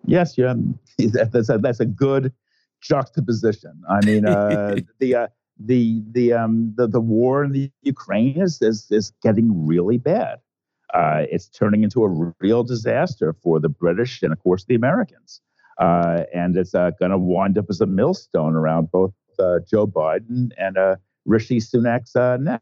Yes, 0.06 0.38
yeah, 0.38 0.54
that's 1.12 1.48
a, 1.48 1.58
that's 1.58 1.80
a 1.80 1.86
good 1.86 2.32
juxtaposition. 2.82 3.80
I 3.88 4.04
mean, 4.04 4.26
uh, 4.26 4.76
the 4.98 5.14
uh, 5.14 5.26
the 5.58 6.02
the 6.10 6.32
um 6.32 6.74
the, 6.76 6.86
the 6.86 7.00
war 7.00 7.44
in 7.44 7.52
the 7.52 7.70
Ukraine 7.82 8.40
is 8.40 8.60
is, 8.60 8.86
is 8.90 9.12
getting 9.22 9.66
really 9.66 9.98
bad. 9.98 10.40
Uh, 10.92 11.24
it's 11.30 11.48
turning 11.48 11.84
into 11.84 12.04
a 12.04 12.32
real 12.40 12.62
disaster 12.62 13.34
for 13.42 13.58
the 13.58 13.70
British 13.70 14.22
and, 14.22 14.30
of 14.30 14.38
course, 14.40 14.66
the 14.66 14.74
Americans. 14.74 15.40
Uh, 15.78 16.24
and 16.34 16.54
it's 16.54 16.74
uh, 16.74 16.90
going 16.98 17.10
to 17.10 17.16
wind 17.16 17.56
up 17.56 17.64
as 17.70 17.80
a 17.80 17.86
millstone 17.86 18.54
around 18.54 18.90
both 18.90 19.14
uh, 19.38 19.58
Joe 19.66 19.86
Biden 19.86 20.50
and 20.58 20.76
Rishi 21.24 21.60
Sunak's 21.60 22.14
neck. 22.42 22.60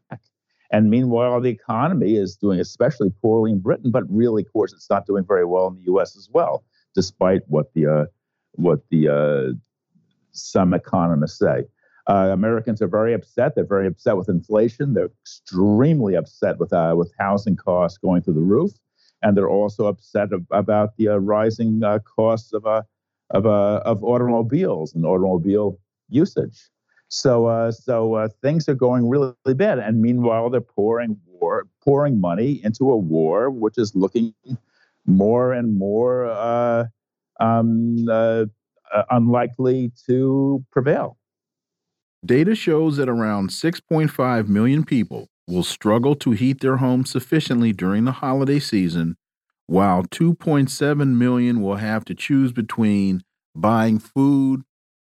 And 0.71 0.89
meanwhile, 0.89 1.41
the 1.41 1.49
economy 1.49 2.15
is 2.15 2.37
doing 2.37 2.61
especially 2.61 3.11
poorly 3.21 3.51
in 3.51 3.59
Britain, 3.59 3.91
but 3.91 4.03
really, 4.09 4.43
of 4.43 4.53
course, 4.53 4.71
it's 4.71 4.89
not 4.89 5.05
doing 5.05 5.25
very 5.25 5.43
well 5.43 5.67
in 5.67 5.75
the 5.75 5.83
U.S. 5.83 6.15
as 6.15 6.29
well, 6.31 6.63
despite 6.95 7.41
what 7.47 7.73
the 7.73 8.07
what 8.53 8.79
the 8.89 9.59
some 10.31 10.73
economists 10.73 11.39
say. 11.39 11.65
Uh, 12.07 12.29
Americans 12.31 12.81
are 12.81 12.87
very 12.87 13.13
upset. 13.13 13.53
They're 13.55 13.63
very 13.63 13.87
upset 13.87 14.17
with 14.17 14.27
inflation. 14.27 14.93
They're 14.93 15.11
extremely 15.23 16.15
upset 16.15 16.59
with 16.59 16.73
uh, 16.73 16.95
with 16.97 17.13
housing 17.19 17.55
costs 17.55 17.97
going 17.97 18.21
through 18.23 18.33
the 18.33 18.41
roof, 18.41 18.71
and 19.21 19.37
they're 19.37 19.49
also 19.49 19.85
upset 19.85 20.33
ab- 20.33 20.47
about 20.51 20.97
the 20.97 21.09
uh, 21.09 21.17
rising 21.17 21.83
uh, 21.83 21.99
costs 21.99 22.53
of 22.53 22.65
uh, 22.65 22.81
of 23.29 23.45
uh, 23.45 23.81
of 23.85 24.03
automobiles 24.03 24.95
and 24.95 25.05
automobile 25.05 25.79
usage. 26.09 26.69
So 27.07 27.69
so 27.71 28.27
things 28.41 28.67
are 28.67 28.75
going 28.75 29.07
really, 29.07 29.33
really 29.45 29.55
bad. 29.55 29.77
And 29.79 30.01
meanwhile, 30.01 30.49
they're 30.49 30.61
pouring 30.61 31.17
war, 31.27 31.67
pouring 31.83 32.19
money 32.19 32.61
into 32.63 32.89
a 32.89 32.97
war 32.97 33.49
which 33.49 33.77
is 33.77 33.95
looking 33.95 34.33
more 35.05 35.51
and 35.53 35.77
more 35.77 36.29
um, 37.39 38.05
uh, 38.93 39.03
unlikely 39.09 39.91
to 40.07 40.63
prevail. 40.71 41.17
Data 42.25 42.53
shows 42.53 42.97
that 42.97 43.09
around 43.09 43.49
6.5 43.49 44.47
million 44.47 44.83
people 44.85 45.27
will 45.47 45.63
struggle 45.63 46.15
to 46.15 46.31
heat 46.31 46.61
their 46.61 46.77
homes 46.77 47.09
sufficiently 47.09 47.73
during 47.73 48.05
the 48.05 48.11
holiday 48.11 48.59
season, 48.59 49.17
while 49.67 50.03
2.7 50.03 51.15
million 51.15 51.61
will 51.61 51.77
have 51.77 52.05
to 52.05 52.13
choose 52.13 52.51
between 52.51 53.21
buying 53.55 53.99
food 53.99 54.61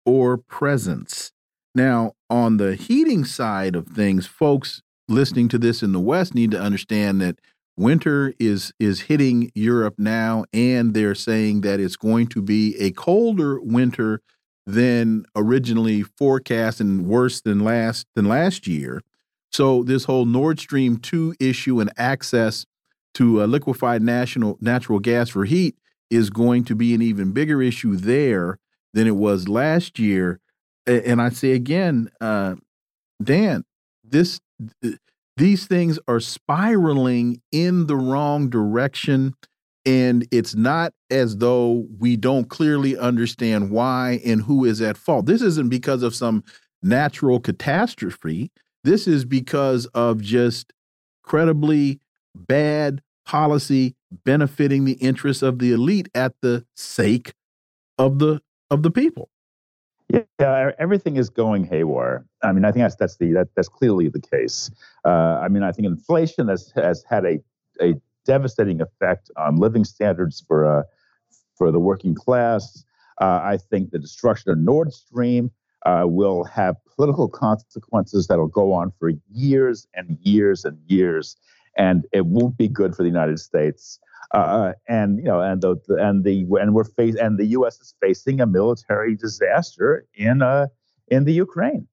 or 0.06 0.38
presents. 0.38 1.32
Now, 1.76 2.14
on 2.30 2.58
the 2.58 2.76
heating 2.76 3.26
side 3.26 3.76
of 3.76 3.88
things, 3.88 4.26
folks 4.26 4.82
listening 5.08 5.48
to 5.50 5.58
this 5.58 5.84
in 5.84 5.92
the 5.92 6.00
West 6.00 6.34
need 6.34 6.52
to 6.52 6.62
understand 6.62 7.22
that 7.22 7.40
winter 7.78 8.34
is 8.40 8.74
is 8.80 9.02
hitting 9.02 9.52
Europe 9.56 9.96
now, 9.98 10.46
and 10.54 10.94
they're 10.94 11.16
saying 11.16 11.62
that 11.62 11.80
it's 11.80 11.96
going 11.96 12.28
to 12.28 12.42
be 12.42 12.76
a 12.80 12.92
colder 12.92 13.60
winter 13.62 14.22
than 14.66 15.26
originally 15.36 16.04
forecast 16.04 16.80
and 16.80 17.06
worse 17.06 17.42
than 17.42 17.60
last 17.60 18.06
than 18.16 18.26
last 18.26 18.68
year. 18.68 19.02
So 19.52 19.84
this 19.84 20.06
whole 20.06 20.26
Nord 20.26 20.60
Stream 20.60 20.98
two 20.98 21.34
issue 21.40 21.80
and 21.80 21.92
access 21.98 22.66
to 23.16 23.44
liquefied 23.44 24.02
national 24.02 24.58
natural 24.62 25.00
gas 25.00 25.30
for 25.30 25.46
heat 25.46 25.76
is 26.10 26.30
going 26.30 26.64
to 26.66 26.76
be 26.76 26.94
an 26.94 27.02
even 27.02 27.32
bigger 27.32 27.62
issue 27.62 27.96
there 27.96 28.58
than 28.94 29.08
it 29.08 29.16
was 29.16 29.48
last 29.48 30.00
year. 30.00 30.40
And 30.86 31.22
I 31.22 31.30
say 31.30 31.52
again, 31.52 32.10
uh, 32.20 32.56
Dan, 33.22 33.64
this 34.04 34.40
these 35.42 35.66
things 35.66 35.98
are 36.08 36.20
spiraling 36.20 37.42
in 37.52 37.88
the 37.88 37.96
wrong 37.96 38.48
direction. 38.48 39.34
And 39.88 40.28
it's 40.30 40.54
not 40.54 40.94
as 41.10 41.38
though 41.38 41.88
we 41.98 42.16
don't 42.16 42.48
clearly 42.48 42.96
understand 42.96 43.72
why 43.72 44.22
and 44.24 44.44
who 44.44 44.66
is 44.66 44.82
at 44.82 44.98
fault. 44.98 45.26
This 45.26 45.42
isn't 45.42 45.70
because 45.70 46.04
of 46.04 46.14
some 46.14 46.44
natural 46.84 47.40
catastrophe. 47.40 48.52
This 48.84 49.08
is 49.08 49.26
because 49.26 49.88
of 49.88 50.22
just 50.22 50.74
credibly 51.24 52.00
bad 52.36 53.02
policy 53.26 53.96
benefiting 54.24 54.86
the 54.86 54.94
interests 54.94 55.42
of 55.42 55.58
the 55.58 55.72
elite 55.72 56.10
at 56.14 56.36
the 56.44 56.66
sake 56.76 57.34
of 57.98 58.20
the 58.20 58.42
of 58.70 58.84
the 58.84 58.92
people. 58.92 59.30
Yeah, 60.14 60.72
everything 60.80 61.18
is 61.18 61.30
going 61.30 61.66
haywire. 61.66 62.26
I 62.44 62.52
mean, 62.52 62.66
I 62.66 62.72
think 62.72 62.84
that's 62.84 62.96
that's 62.96 63.18
the 63.18 63.32
that, 63.34 63.50
that's 63.56 63.70
clearly 63.70 64.10
the 64.10 64.22
case. 64.22 64.72
Uh, 65.06 65.40
I 65.44 65.48
mean, 65.48 65.64
I 65.64 65.72
think 65.72 65.86
inflation 65.86 66.48
has 66.48 66.72
has 66.76 67.04
had 67.10 67.26
a 67.26 67.40
a 67.82 67.94
devastating 68.26 68.82
effect 68.82 69.32
on 69.38 69.58
living 69.58 69.86
standards 69.86 70.44
for 70.48 70.66
uh, 70.66 70.84
for 71.58 71.72
the 71.72 71.80
working 71.80 72.16
class. 72.16 72.84
Uh, 73.20 73.40
I 73.44 73.58
think 73.58 73.92
the 73.92 74.00
destruction 74.00 74.52
of 74.52 74.58
Nord 74.58 74.94
Stream 74.94 75.52
uh, 75.86 76.04
will 76.06 76.44
have 76.44 76.76
political 76.96 77.28
consequences 77.28 78.28
that'll 78.28 78.48
go 78.48 78.74
on 78.74 78.92
for 79.00 79.12
years 79.32 79.88
and 79.94 80.18
years 80.22 80.66
and 80.66 80.78
years, 80.88 81.38
and 81.78 82.06
it 82.12 82.26
won't 82.26 82.58
be 82.58 82.68
good 82.68 82.96
for 82.96 83.04
the 83.04 83.10
United 83.10 83.40
States. 83.40 84.00
Uh, 84.34 84.74
and 84.88 85.18
you 85.18 85.26
know, 85.26 85.42
and 85.42 85.62
the 85.62 85.76
and 86.00 86.24
the 86.24 86.46
and 86.62 86.74
we're 86.74 86.86
face 86.86 87.16
and 87.16 87.38
the 87.38 87.48
U.S. 87.48 87.80
is 87.82 87.94
facing 88.02 88.40
a 88.40 88.46
military 88.46 89.16
disaster 89.16 90.06
in 90.14 90.42
uh 90.42 90.68
in 91.10 91.26
the 91.26 91.34
Ukraine, 91.34 91.88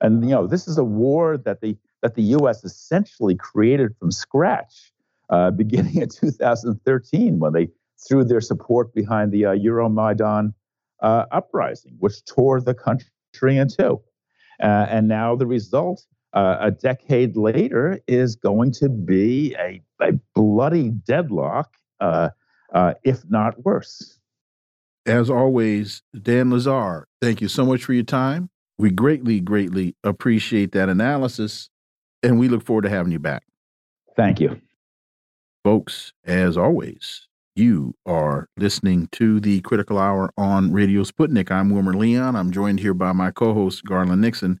and 0.00 0.24
you 0.24 0.30
know, 0.30 0.48
this 0.48 0.66
is 0.66 0.78
a 0.78 0.84
war 0.84 1.38
that 1.38 1.60
the 1.60 1.76
that 2.02 2.16
the 2.16 2.22
U.S. 2.22 2.64
essentially 2.64 3.36
created 3.36 3.96
from 4.00 4.10
scratch, 4.10 4.92
uh, 5.30 5.50
beginning 5.62 5.96
in 5.96 6.08
2013 6.08 7.38
when 7.38 7.52
they 7.52 7.68
threw 8.08 8.24
their 8.24 8.40
support 8.40 8.92
behind 8.92 9.30
the 9.30 9.46
uh, 9.46 9.54
Euromaidan 9.54 10.54
uh, 11.00 11.24
uprising, 11.30 11.96
which 12.00 12.24
tore 12.24 12.60
the 12.60 12.74
country 12.74 13.56
in 13.56 13.68
two, 13.68 14.00
uh, 14.60 14.86
and 14.90 15.06
now 15.06 15.36
the 15.36 15.46
result 15.46 16.04
uh, 16.36 16.58
a 16.60 16.70
decade 16.70 17.34
later 17.34 17.98
is 18.06 18.36
going 18.36 18.70
to 18.70 18.90
be 18.90 19.56
a, 19.58 19.80
a 20.02 20.12
bloody 20.34 20.90
deadlock, 20.90 21.74
uh, 22.00 22.28
uh, 22.74 22.92
if 23.04 23.24
not 23.30 23.64
worse. 23.64 24.20
As 25.06 25.30
always, 25.30 26.02
Dan 26.20 26.50
Lazare, 26.50 27.04
thank 27.22 27.40
you 27.40 27.48
so 27.48 27.64
much 27.64 27.84
for 27.84 27.94
your 27.94 28.04
time. 28.04 28.50
We 28.76 28.90
greatly, 28.90 29.40
greatly 29.40 29.96
appreciate 30.04 30.72
that 30.72 30.90
analysis, 30.90 31.70
and 32.22 32.38
we 32.38 32.48
look 32.48 32.66
forward 32.66 32.82
to 32.82 32.90
having 32.90 33.12
you 33.12 33.18
back. 33.18 33.44
Thank 34.14 34.38
you. 34.38 34.60
Folks, 35.64 36.12
as 36.24 36.58
always, 36.58 37.28
you 37.54 37.94
are 38.04 38.50
listening 38.58 39.08
to 39.12 39.40
the 39.40 39.62
Critical 39.62 39.96
Hour 39.96 40.30
on 40.36 40.70
Radio 40.70 41.02
Sputnik. 41.02 41.50
I'm 41.50 41.70
Wilmer 41.70 41.94
Leon. 41.94 42.36
I'm 42.36 42.50
joined 42.50 42.80
here 42.80 42.92
by 42.92 43.12
my 43.12 43.30
co 43.30 43.54
host, 43.54 43.84
Garland 43.86 44.20
Nixon. 44.20 44.60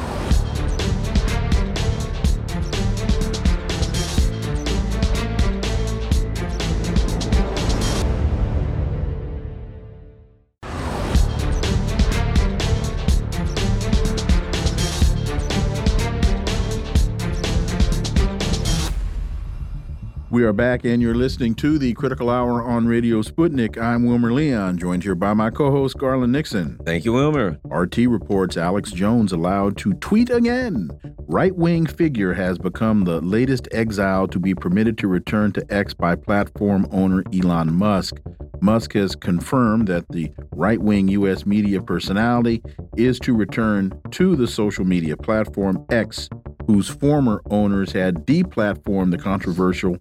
We 20.41 20.47
are 20.47 20.53
back, 20.53 20.85
and 20.85 21.03
you're 21.03 21.13
listening 21.13 21.53
to 21.57 21.77
the 21.77 21.93
Critical 21.93 22.27
Hour 22.27 22.63
on 22.63 22.87
Radio 22.87 23.21
Sputnik. 23.21 23.77
I'm 23.77 24.07
Wilmer 24.07 24.33
Leon, 24.33 24.79
joined 24.79 25.03
here 25.03 25.13
by 25.13 25.35
my 25.35 25.51
co 25.51 25.69
host, 25.69 25.99
Garland 25.99 26.31
Nixon. 26.31 26.79
Thank 26.83 27.05
you, 27.05 27.13
Wilmer. 27.13 27.59
RT 27.65 27.97
reports 27.97 28.57
Alex 28.57 28.91
Jones 28.91 29.31
allowed 29.33 29.77
to 29.77 29.93
tweet 29.93 30.31
again. 30.31 30.89
Right 31.27 31.55
wing 31.55 31.85
figure 31.85 32.33
has 32.33 32.57
become 32.57 33.03
the 33.03 33.21
latest 33.21 33.67
exile 33.71 34.27
to 34.29 34.39
be 34.39 34.55
permitted 34.55 34.97
to 34.97 35.07
return 35.07 35.51
to 35.51 35.65
X 35.71 35.93
by 35.93 36.15
platform 36.15 36.87
owner 36.91 37.23
Elon 37.31 37.75
Musk. 37.75 38.15
Musk 38.61 38.93
has 38.93 39.15
confirmed 39.15 39.87
that 39.89 40.07
the 40.09 40.31
right 40.53 40.81
wing 40.81 41.07
U.S. 41.09 41.45
media 41.45 41.83
personality 41.83 42.63
is 42.97 43.19
to 43.19 43.35
return 43.35 43.93
to 44.09 44.35
the 44.35 44.47
social 44.47 44.85
media 44.85 45.15
platform 45.15 45.85
X 45.91 46.29
whose 46.71 46.87
former 46.87 47.41
owners 47.49 47.91
had 47.91 48.25
deplatformed 48.25 49.11
the 49.11 49.17
controversial 49.17 49.97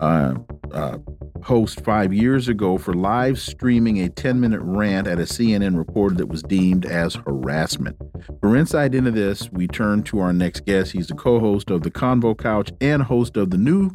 uh, 0.00 0.34
uh, 0.70 0.96
host 1.42 1.80
five 1.80 2.12
years 2.12 2.46
ago 2.46 2.78
for 2.78 2.94
live 2.94 3.40
streaming 3.40 4.00
a 4.00 4.08
10 4.08 4.40
minute 4.40 4.60
rant 4.62 5.08
at 5.08 5.18
a 5.18 5.22
CNN 5.22 5.76
reporter 5.76 6.14
that 6.14 6.26
was 6.26 6.42
deemed 6.44 6.86
as 6.86 7.16
harassment. 7.16 7.96
For 8.40 8.56
insight 8.56 8.94
into 8.94 9.10
this, 9.10 9.50
we 9.50 9.66
turn 9.66 10.04
to 10.04 10.20
our 10.20 10.32
next 10.32 10.64
guest. 10.64 10.92
He's 10.92 11.08
the 11.08 11.14
co 11.14 11.40
host 11.40 11.70
of 11.70 11.82
the 11.82 11.90
Convo 11.90 12.38
Couch 12.38 12.70
and 12.80 13.02
host 13.02 13.36
of 13.36 13.50
the 13.50 13.58
new 13.58 13.90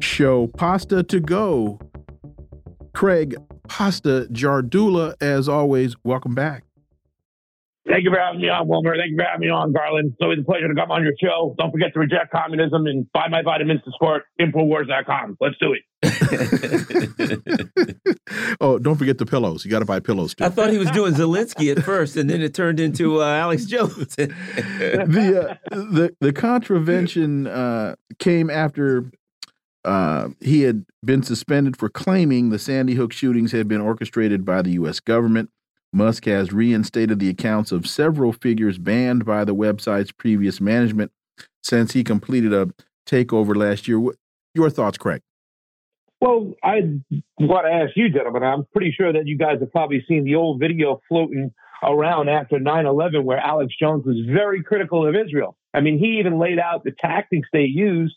show, 0.00 0.46
Pasta 0.46 1.02
to 1.02 1.20
Go. 1.20 1.78
Craig 2.94 3.36
Pasta 3.68 4.26
Jardula, 4.32 5.14
as 5.20 5.48
always, 5.50 5.94
welcome 6.02 6.34
back. 6.34 6.64
Thank 7.88 8.04
you 8.04 8.10
for 8.10 8.18
having 8.18 8.40
me 8.40 8.48
on, 8.48 8.68
Wilmer. 8.68 8.96
Thank 8.96 9.12
you 9.12 9.16
for 9.16 9.24
having 9.24 9.40
me 9.40 9.50
on, 9.50 9.72
Garland. 9.72 10.12
It's 10.12 10.20
always 10.20 10.40
a 10.40 10.44
pleasure 10.44 10.68
to 10.68 10.74
come 10.74 10.90
on 10.90 11.02
your 11.02 11.14
show. 11.22 11.54
Don't 11.58 11.70
forget 11.70 11.94
to 11.94 11.98
reject 11.98 12.30
communism 12.30 12.86
and 12.86 13.10
buy 13.12 13.28
my 13.28 13.42
vitamins 13.42 13.80
to 13.84 13.92
support 13.92 14.24
Infowars.com. 14.38 15.38
Let's 15.40 15.56
do 15.58 15.72
it. 15.72 15.82
oh, 18.60 18.78
don't 18.78 18.96
forget 18.96 19.18
the 19.18 19.26
pillows. 19.26 19.64
You 19.64 19.70
got 19.70 19.78
to 19.78 19.86
buy 19.86 20.00
pillows 20.00 20.34
too. 20.34 20.44
I 20.44 20.50
thought 20.50 20.70
he 20.70 20.78
was 20.78 20.90
doing 20.90 21.14
Zelensky 21.14 21.74
at 21.74 21.82
first, 21.82 22.16
and 22.16 22.28
then 22.28 22.42
it 22.42 22.54
turned 22.54 22.78
into 22.78 23.22
uh, 23.22 23.26
Alex 23.26 23.64
Jones. 23.64 23.94
the, 24.16 25.58
uh, 25.72 25.74
the 25.74 26.14
the 26.20 26.32
contravention 26.32 27.46
uh, 27.46 27.96
came 28.18 28.50
after 28.50 29.10
uh, 29.84 30.28
he 30.40 30.62
had 30.62 30.84
been 31.04 31.22
suspended 31.22 31.76
for 31.76 31.88
claiming 31.88 32.50
the 32.50 32.58
Sandy 32.58 32.94
Hook 32.94 33.12
shootings 33.12 33.52
had 33.52 33.68
been 33.68 33.80
orchestrated 33.80 34.44
by 34.44 34.62
the 34.62 34.72
U.S. 34.72 35.00
government. 35.00 35.50
Musk 35.92 36.26
has 36.26 36.52
reinstated 36.52 37.18
the 37.18 37.30
accounts 37.30 37.72
of 37.72 37.86
several 37.86 38.32
figures 38.32 38.78
banned 38.78 39.24
by 39.24 39.44
the 39.44 39.54
website's 39.54 40.12
previous 40.12 40.60
management 40.60 41.12
since 41.62 41.92
he 41.92 42.04
completed 42.04 42.52
a 42.52 42.68
takeover 43.06 43.56
last 43.56 43.88
year. 43.88 44.00
Your 44.54 44.70
thoughts, 44.70 44.98
Craig? 44.98 45.22
Well, 46.20 46.52
I 46.64 46.80
want 47.38 47.66
to 47.66 47.72
ask 47.72 47.96
you, 47.96 48.10
gentlemen. 48.10 48.42
I'm 48.42 48.66
pretty 48.72 48.92
sure 48.92 49.12
that 49.12 49.26
you 49.26 49.38
guys 49.38 49.60
have 49.60 49.70
probably 49.70 50.04
seen 50.08 50.24
the 50.24 50.34
old 50.34 50.58
video 50.58 51.00
floating 51.08 51.52
around 51.82 52.28
after 52.28 52.58
9 52.58 52.86
11 52.86 53.24
where 53.24 53.38
Alex 53.38 53.72
Jones 53.78 54.04
was 54.04 54.16
very 54.26 54.62
critical 54.62 55.06
of 55.06 55.14
Israel. 55.14 55.56
I 55.72 55.80
mean, 55.80 55.98
he 55.98 56.18
even 56.18 56.38
laid 56.38 56.58
out 56.58 56.82
the 56.82 56.92
tactics 57.00 57.48
they 57.52 57.62
used 57.62 58.16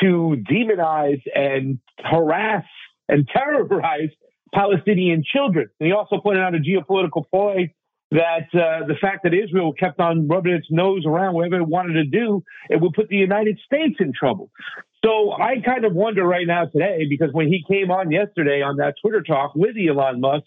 to 0.00 0.42
demonize 0.50 1.20
and 1.34 1.78
harass 1.98 2.64
and 3.08 3.28
terrorize 3.34 4.10
Palestinian 4.56 5.22
children. 5.22 5.68
And 5.78 5.86
he 5.86 5.92
also 5.92 6.18
pointed 6.18 6.42
out 6.42 6.54
a 6.54 6.58
geopolitical 6.58 7.28
ploy 7.30 7.72
that 8.10 8.48
uh, 8.54 8.86
the 8.86 8.94
fact 9.00 9.24
that 9.24 9.34
Israel 9.34 9.72
kept 9.72 10.00
on 10.00 10.28
rubbing 10.28 10.54
its 10.54 10.68
nose 10.70 11.04
around 11.04 11.34
whatever 11.34 11.56
it 11.56 11.68
wanted 11.68 11.94
to 11.94 12.04
do, 12.04 12.42
it 12.70 12.80
would 12.80 12.94
put 12.94 13.08
the 13.08 13.16
United 13.16 13.58
States 13.66 13.96
in 14.00 14.12
trouble. 14.18 14.50
So 15.04 15.32
I 15.32 15.60
kind 15.64 15.84
of 15.84 15.92
wonder 15.92 16.24
right 16.24 16.46
now 16.46 16.64
today, 16.64 17.06
because 17.08 17.28
when 17.32 17.48
he 17.48 17.62
came 17.68 17.90
on 17.90 18.10
yesterday 18.10 18.62
on 18.62 18.76
that 18.76 18.94
Twitter 19.02 19.22
talk 19.22 19.54
with 19.54 19.76
Elon 19.76 20.20
Musk, 20.20 20.44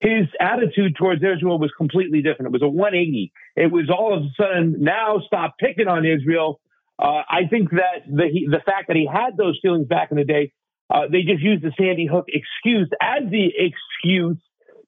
his 0.00 0.26
attitude 0.40 0.96
towards 0.96 1.22
Israel 1.22 1.58
was 1.58 1.70
completely 1.76 2.22
different. 2.22 2.46
It 2.46 2.52
was 2.52 2.62
a 2.62 2.68
180. 2.68 3.32
It 3.56 3.70
was 3.70 3.90
all 3.90 4.16
of 4.16 4.24
a 4.24 4.30
sudden 4.40 4.76
now 4.78 5.20
stop 5.26 5.56
picking 5.60 5.88
on 5.88 6.06
Israel. 6.06 6.60
Uh, 6.98 7.22
I 7.28 7.42
think 7.50 7.70
that 7.70 8.06
the 8.08 8.28
he, 8.32 8.48
the 8.50 8.60
fact 8.64 8.88
that 8.88 8.96
he 8.96 9.06
had 9.06 9.36
those 9.36 9.58
feelings 9.62 9.86
back 9.86 10.10
in 10.10 10.16
the 10.16 10.24
day 10.24 10.52
uh, 10.92 11.08
they 11.10 11.22
just 11.22 11.42
used 11.42 11.62
the 11.62 11.72
Sandy 11.78 12.06
Hook 12.06 12.26
excuse 12.28 12.90
as 13.00 13.22
the 13.30 13.48
excuse 13.56 14.36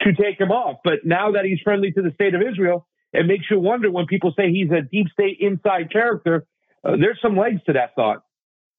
to 0.02 0.12
take 0.12 0.38
him 0.38 0.50
off. 0.50 0.80
But 0.84 1.04
now 1.04 1.32
that 1.32 1.44
he's 1.44 1.60
friendly 1.60 1.92
to 1.92 2.02
the 2.02 2.10
state 2.14 2.34
of 2.34 2.42
Israel, 2.42 2.86
it 3.12 3.26
makes 3.26 3.46
you 3.50 3.58
wonder 3.58 3.90
when 3.90 4.06
people 4.06 4.32
say 4.36 4.50
he's 4.50 4.70
a 4.70 4.82
deep 4.82 5.08
state 5.12 5.38
inside 5.40 5.90
character. 5.90 6.46
Uh, 6.84 6.96
there's 6.96 7.18
some 7.22 7.36
legs 7.36 7.60
to 7.66 7.72
that 7.72 7.94
thought. 7.94 8.22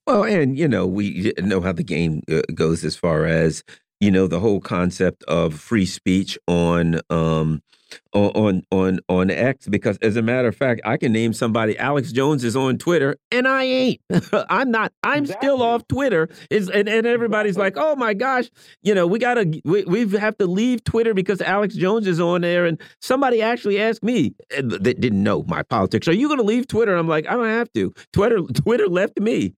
Well, 0.06 0.24
and 0.24 0.58
you 0.58 0.68
know 0.68 0.86
we 0.86 1.34
know 1.40 1.62
how 1.62 1.72
the 1.72 1.84
game 1.84 2.22
uh, 2.32 2.42
goes 2.54 2.84
as 2.84 2.96
far 2.96 3.26
as 3.26 3.64
you 4.00 4.12
know 4.12 4.28
the 4.28 4.40
whole 4.40 4.60
concept 4.60 5.24
of 5.24 5.56
free 5.56 5.88
speech 5.88 6.38
on 6.48 7.00
um, 7.10 7.64
on 8.14 8.32
on 8.32 8.64
on 8.72 9.00
on 9.10 9.30
X 9.30 9.68
because 9.68 9.98
as 10.02 10.16
a 10.16 10.22
matter 10.22 10.48
of 10.48 10.56
fact, 10.56 10.82
I 10.86 10.98
can 10.98 11.12
name 11.12 11.34
somebody. 11.34 11.78
Alex 11.78 12.12
Jones 12.12 12.44
is 12.44 12.56
on 12.56 12.78
Twitter, 12.78 13.18
and 13.32 13.48
I 13.48 13.64
ain't. 13.64 14.02
I'm 14.50 14.72
not. 14.72 14.94
I'm 15.04 15.24
exactly. 15.24 15.48
still 15.48 15.62
off 15.62 15.88
Twitter. 15.88 16.30
Is 16.50 16.70
and, 16.70 16.88
and 16.88 17.06
everybody's 17.06 17.58
exactly. 17.58 17.82
like, 17.82 17.92
oh 17.92 17.96
my 17.96 18.14
gosh, 18.14 18.50
you 18.82 18.94
know, 18.94 19.08
we 19.08 19.20
gotta 19.20 19.62
we 19.64 19.84
we 19.84 20.08
have 20.18 20.38
to 20.38 20.48
leave 20.48 20.84
Twitter 20.84 21.14
because 21.14 21.42
Alex 21.42 21.76
Jones 21.76 22.08
is 22.08 22.20
on 22.20 22.42
there. 22.42 22.66
And 22.66 22.80
somebody 23.02 23.42
actually 23.42 23.80
asked 23.80 24.04
me 24.04 24.36
that 24.50 25.00
didn't 25.00 25.24
know 25.24 25.44
my 25.48 25.64
politics. 25.64 26.08
Are 26.08 26.14
you 26.14 26.28
going 26.28 26.40
to 26.40 26.46
leave 26.46 26.68
Twitter? 26.68 26.96
I'm 26.96 27.08
like, 27.08 27.28
I 27.28 27.34
don't 27.34 27.46
have 27.46 27.72
to. 27.74 27.94
Twitter 28.14 28.42
Twitter 28.54 28.88
left 28.88 29.20
me. 29.20 29.54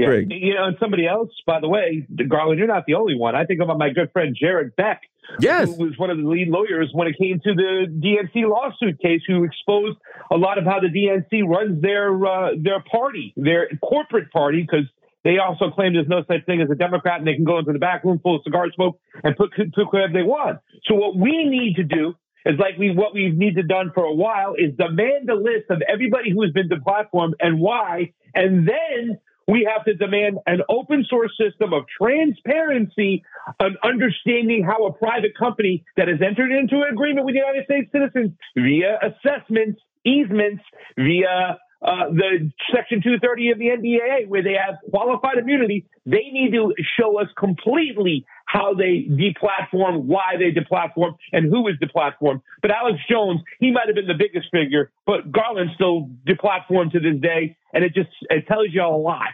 Yeah. 0.00 0.36
You 0.36 0.54
know, 0.54 0.64
and 0.66 0.76
somebody 0.80 1.06
else, 1.06 1.30
by 1.46 1.60
the 1.60 1.68
way, 1.68 2.06
Garland, 2.28 2.58
you're 2.58 2.68
not 2.68 2.86
the 2.86 2.94
only 2.94 3.14
one. 3.14 3.34
I 3.34 3.44
think 3.44 3.60
about 3.60 3.78
my 3.78 3.90
good 3.90 4.10
friend 4.12 4.36
Jared 4.38 4.74
Beck, 4.76 5.02
yes. 5.40 5.68
who 5.68 5.84
was 5.84 5.98
one 5.98 6.10
of 6.10 6.18
the 6.18 6.24
lead 6.24 6.48
lawyers 6.48 6.90
when 6.92 7.08
it 7.08 7.16
came 7.18 7.40
to 7.44 7.54
the 7.54 7.86
DNC 7.88 8.48
lawsuit 8.48 9.00
case, 9.00 9.22
who 9.26 9.44
exposed 9.44 9.98
a 10.30 10.36
lot 10.36 10.58
of 10.58 10.64
how 10.64 10.80
the 10.80 10.88
DNC 10.88 11.46
runs 11.46 11.80
their 11.82 12.14
uh, 12.26 12.50
their 12.58 12.82
party, 12.90 13.32
their 13.36 13.68
corporate 13.82 14.30
party, 14.32 14.62
because 14.62 14.86
They 15.22 15.36
also 15.38 15.70
claim 15.70 15.92
there's 15.92 16.08
no 16.08 16.24
such 16.26 16.46
thing 16.46 16.62
as 16.62 16.70
a 16.70 16.74
Democrat 16.74 17.18
and 17.18 17.26
they 17.26 17.34
can 17.34 17.44
go 17.44 17.58
into 17.58 17.72
the 17.72 17.78
back 17.78 18.04
room 18.04 18.20
full 18.22 18.36
of 18.36 18.42
cigar 18.42 18.66
smoke 18.74 18.98
and 19.22 19.36
put, 19.36 19.50
put 19.54 19.86
whoever 19.90 20.12
they 20.12 20.22
want. 20.22 20.60
So 20.86 20.94
what 20.94 21.16
we 21.16 21.44
need 21.44 21.76
to 21.76 21.84
do 21.84 22.14
is 22.46 22.58
like 22.58 22.78
we 22.78 22.90
what 22.90 23.12
we've 23.12 23.36
needed 23.36 23.68
done 23.68 23.92
for 23.94 24.04
a 24.04 24.14
while 24.14 24.54
is 24.54 24.74
demand 24.78 25.28
a 25.28 25.34
list 25.34 25.68
of 25.68 25.82
everybody 25.86 26.30
who 26.30 26.42
has 26.42 26.52
been 26.52 26.70
deplatformed 26.70 27.34
and 27.38 27.60
why, 27.60 28.12
and 28.34 28.66
then 28.66 29.18
we 29.50 29.68
have 29.74 29.84
to 29.84 29.94
demand 29.94 30.38
an 30.46 30.60
open 30.68 31.04
source 31.08 31.32
system 31.36 31.72
of 31.72 31.82
transparency 32.00 33.24
and 33.58 33.76
understanding 33.82 34.64
how 34.64 34.86
a 34.86 34.92
private 34.92 35.36
company 35.36 35.84
that 35.96 36.06
has 36.06 36.18
entered 36.24 36.52
into 36.52 36.76
an 36.76 36.92
agreement 36.92 37.26
with 37.26 37.34
the 37.34 37.40
United 37.40 37.64
States 37.64 37.90
citizens 37.90 38.30
via 38.54 38.98
assessments, 39.02 39.80
easements, 40.04 40.62
via 40.96 41.58
uh, 41.82 42.12
the 42.12 42.52
Section 42.74 43.00
230 43.02 43.50
of 43.50 43.58
the 43.58 43.66
NDAA, 43.66 44.28
where 44.28 44.42
they 44.42 44.52
have 44.54 44.76
qualified 44.90 45.38
immunity, 45.38 45.86
they 46.04 46.28
need 46.30 46.52
to 46.52 46.74
show 46.98 47.18
us 47.18 47.26
completely 47.38 48.26
how 48.44 48.74
they 48.74 49.08
deplatform, 49.08 50.04
why 50.04 50.36
they 50.38 50.52
deplatform, 50.52 51.14
and 51.32 51.50
who 51.50 51.66
is 51.68 51.76
deplatformed. 51.82 52.42
But 52.60 52.70
Alex 52.70 52.98
Jones, 53.10 53.40
he 53.60 53.70
might 53.70 53.86
have 53.86 53.94
been 53.94 54.06
the 54.06 54.18
biggest 54.18 54.48
figure, 54.52 54.92
but 55.06 55.32
Garland 55.32 55.70
still 55.74 56.10
deplatformed 56.28 56.92
to 56.92 57.00
this 57.00 57.18
day, 57.20 57.56
and 57.72 57.82
it 57.82 57.94
just 57.94 58.10
it 58.28 58.46
tells 58.46 58.68
you 58.72 58.82
a 58.82 58.94
lot. 58.94 59.28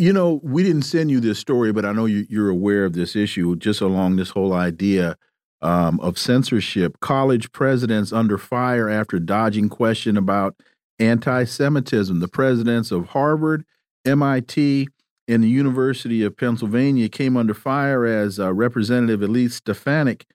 You 0.00 0.12
know, 0.12 0.40
we 0.44 0.62
didn't 0.62 0.82
send 0.82 1.10
you 1.10 1.18
this 1.18 1.40
story, 1.40 1.72
but 1.72 1.84
I 1.84 1.90
know 1.90 2.06
you, 2.06 2.44
are 2.44 2.48
aware 2.48 2.84
of 2.84 2.92
this 2.92 3.16
issue, 3.16 3.56
just 3.56 3.80
along 3.80 4.14
this 4.14 4.30
whole 4.30 4.52
idea 4.52 5.16
um, 5.60 5.98
of 5.98 6.16
censorship. 6.18 7.00
College 7.00 7.50
presidents 7.50 8.12
under 8.12 8.38
fire 8.38 8.88
after 8.88 9.18
dodging 9.18 9.68
question 9.68 10.16
about 10.16 10.54
anti 11.00 11.42
Semitism. 11.42 12.20
The 12.20 12.28
presidents 12.28 12.92
of 12.92 13.08
Harvard, 13.08 13.64
MIT, 14.04 14.86
and 15.26 15.42
the 15.42 15.48
University 15.48 16.22
of 16.22 16.36
Pennsylvania 16.36 17.08
came 17.08 17.36
under 17.36 17.52
fire 17.52 18.06
as 18.06 18.38
uh, 18.38 18.54
Representative 18.54 19.20
Elise 19.20 19.56
Stefanik, 19.56 20.26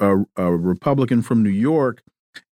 a, 0.00 0.16
a 0.36 0.50
Republican 0.50 1.22
from 1.22 1.44
New 1.44 1.50
York, 1.50 2.02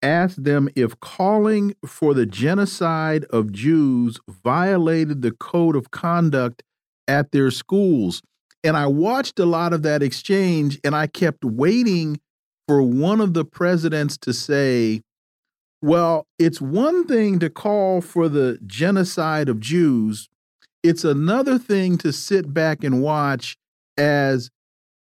asked 0.05 0.43
them 0.43 0.69
if 0.75 0.99
calling 0.99 1.75
for 1.85 2.13
the 2.13 2.27
genocide 2.27 3.25
of 3.31 3.51
Jews 3.51 4.19
violated 4.29 5.23
the 5.23 5.31
code 5.31 5.75
of 5.75 5.89
conduct 5.89 6.61
at 7.07 7.31
their 7.31 7.49
schools. 7.49 8.21
And 8.63 8.77
I 8.77 8.85
watched 8.85 9.39
a 9.39 9.45
lot 9.45 9.73
of 9.73 9.81
that 9.81 10.03
exchange 10.03 10.79
and 10.83 10.95
I 10.95 11.07
kept 11.07 11.43
waiting 11.43 12.19
for 12.67 12.81
one 12.81 13.19
of 13.19 13.33
the 13.33 13.45
presidents 13.45 14.17
to 14.19 14.33
say, 14.33 15.01
well, 15.81 16.25
it's 16.39 16.61
one 16.61 17.05
thing 17.05 17.39
to 17.39 17.49
call 17.49 18.01
for 18.01 18.29
the 18.29 18.59
genocide 18.65 19.49
of 19.49 19.59
Jews. 19.59 20.29
It's 20.83 21.03
another 21.03 21.57
thing 21.57 21.97
to 21.99 22.13
sit 22.13 22.53
back 22.53 22.83
and 22.83 23.01
watch 23.01 23.57
as 23.97 24.49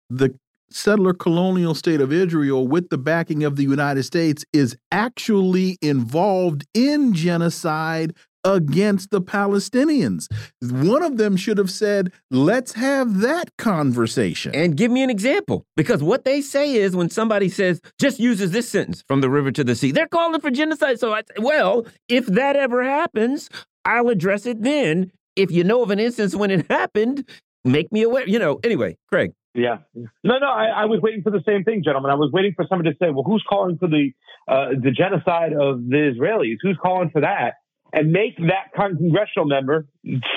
the 0.10 0.38
settler 0.76 1.14
colonial 1.14 1.74
state 1.74 2.02
of 2.02 2.12
Israel, 2.12 2.68
with 2.68 2.90
the 2.90 2.98
backing 2.98 3.44
of 3.44 3.56
the 3.56 3.64
United 3.64 4.04
States, 4.04 4.46
is 4.54 4.78
actually 4.92 5.78
involved 5.82 6.66
in 6.74 7.14
genocide 7.14 8.14
against 8.44 9.10
the 9.10 9.22
Palestinians. 9.22 10.28
One 10.62 11.02
of 11.02 11.18
them 11.18 11.36
should 11.36 11.58
have 11.58 11.72
said, 11.72 12.14
let's 12.30 12.74
have 12.74 13.22
that 13.22 13.50
conversation. 13.58 14.54
And 14.54 14.78
give 14.78 14.92
me 14.92 15.02
an 15.02 15.10
example. 15.10 15.66
Because 15.76 16.04
what 16.04 16.26
they 16.26 16.42
say 16.42 16.76
is 16.76 16.96
when 16.96 17.10
somebody 17.10 17.50
says, 17.50 17.82
just 18.00 18.20
uses 18.20 18.52
this 18.52 18.70
sentence 18.70 19.04
from 19.08 19.22
the 19.22 19.30
river 19.30 19.52
to 19.52 19.64
the 19.64 19.76
sea, 19.76 19.92
they're 19.92 20.08
calling 20.08 20.40
for 20.40 20.52
genocide. 20.52 21.00
So, 21.00 21.14
I, 21.14 21.24
well, 21.40 21.88
if 22.08 22.28
that 22.28 22.56
ever 22.56 22.84
happens, 22.84 23.50
I'll 23.84 24.10
address 24.10 24.46
it 24.46 24.62
then. 24.62 25.12
If 25.36 25.52
you 25.52 25.64
know 25.64 25.82
of 25.82 25.90
an 25.90 26.00
instance 26.00 26.36
when 26.36 26.52
it 26.52 26.66
happened, 26.70 27.28
make 27.64 27.92
me 27.92 28.04
aware. 28.04 28.28
You 28.28 28.40
know, 28.40 28.60
anyway, 28.64 28.98
Craig. 29.10 29.32
Yeah. 29.56 29.78
No, 29.96 30.38
no, 30.38 30.48
I, 30.48 30.66
I, 30.66 30.86
was 30.86 31.00
waiting 31.02 31.22
for 31.24 31.32
the 31.32 31.42
same 31.48 31.64
thing, 31.64 31.82
gentlemen. 31.82 32.12
I 32.12 32.16
was 32.16 32.30
waiting 32.34 32.54
for 32.56 32.66
somebody 32.68 32.92
to 32.92 32.98
say, 32.98 33.10
well, 33.10 33.24
who's 33.24 33.44
calling 33.48 33.78
for 33.78 33.88
the 33.88 34.12
uh, 34.50 34.72
the 34.84 34.92
genocide 34.92 35.54
of 35.54 35.88
the 35.88 36.14
Israelis? 36.14 36.58
Who's 36.62 36.78
calling 36.82 37.10
for 37.10 37.22
that? 37.22 37.54
And 37.96 38.12
make 38.12 38.38
that 38.38 38.76
congressional 38.76 39.46
member 39.46 39.88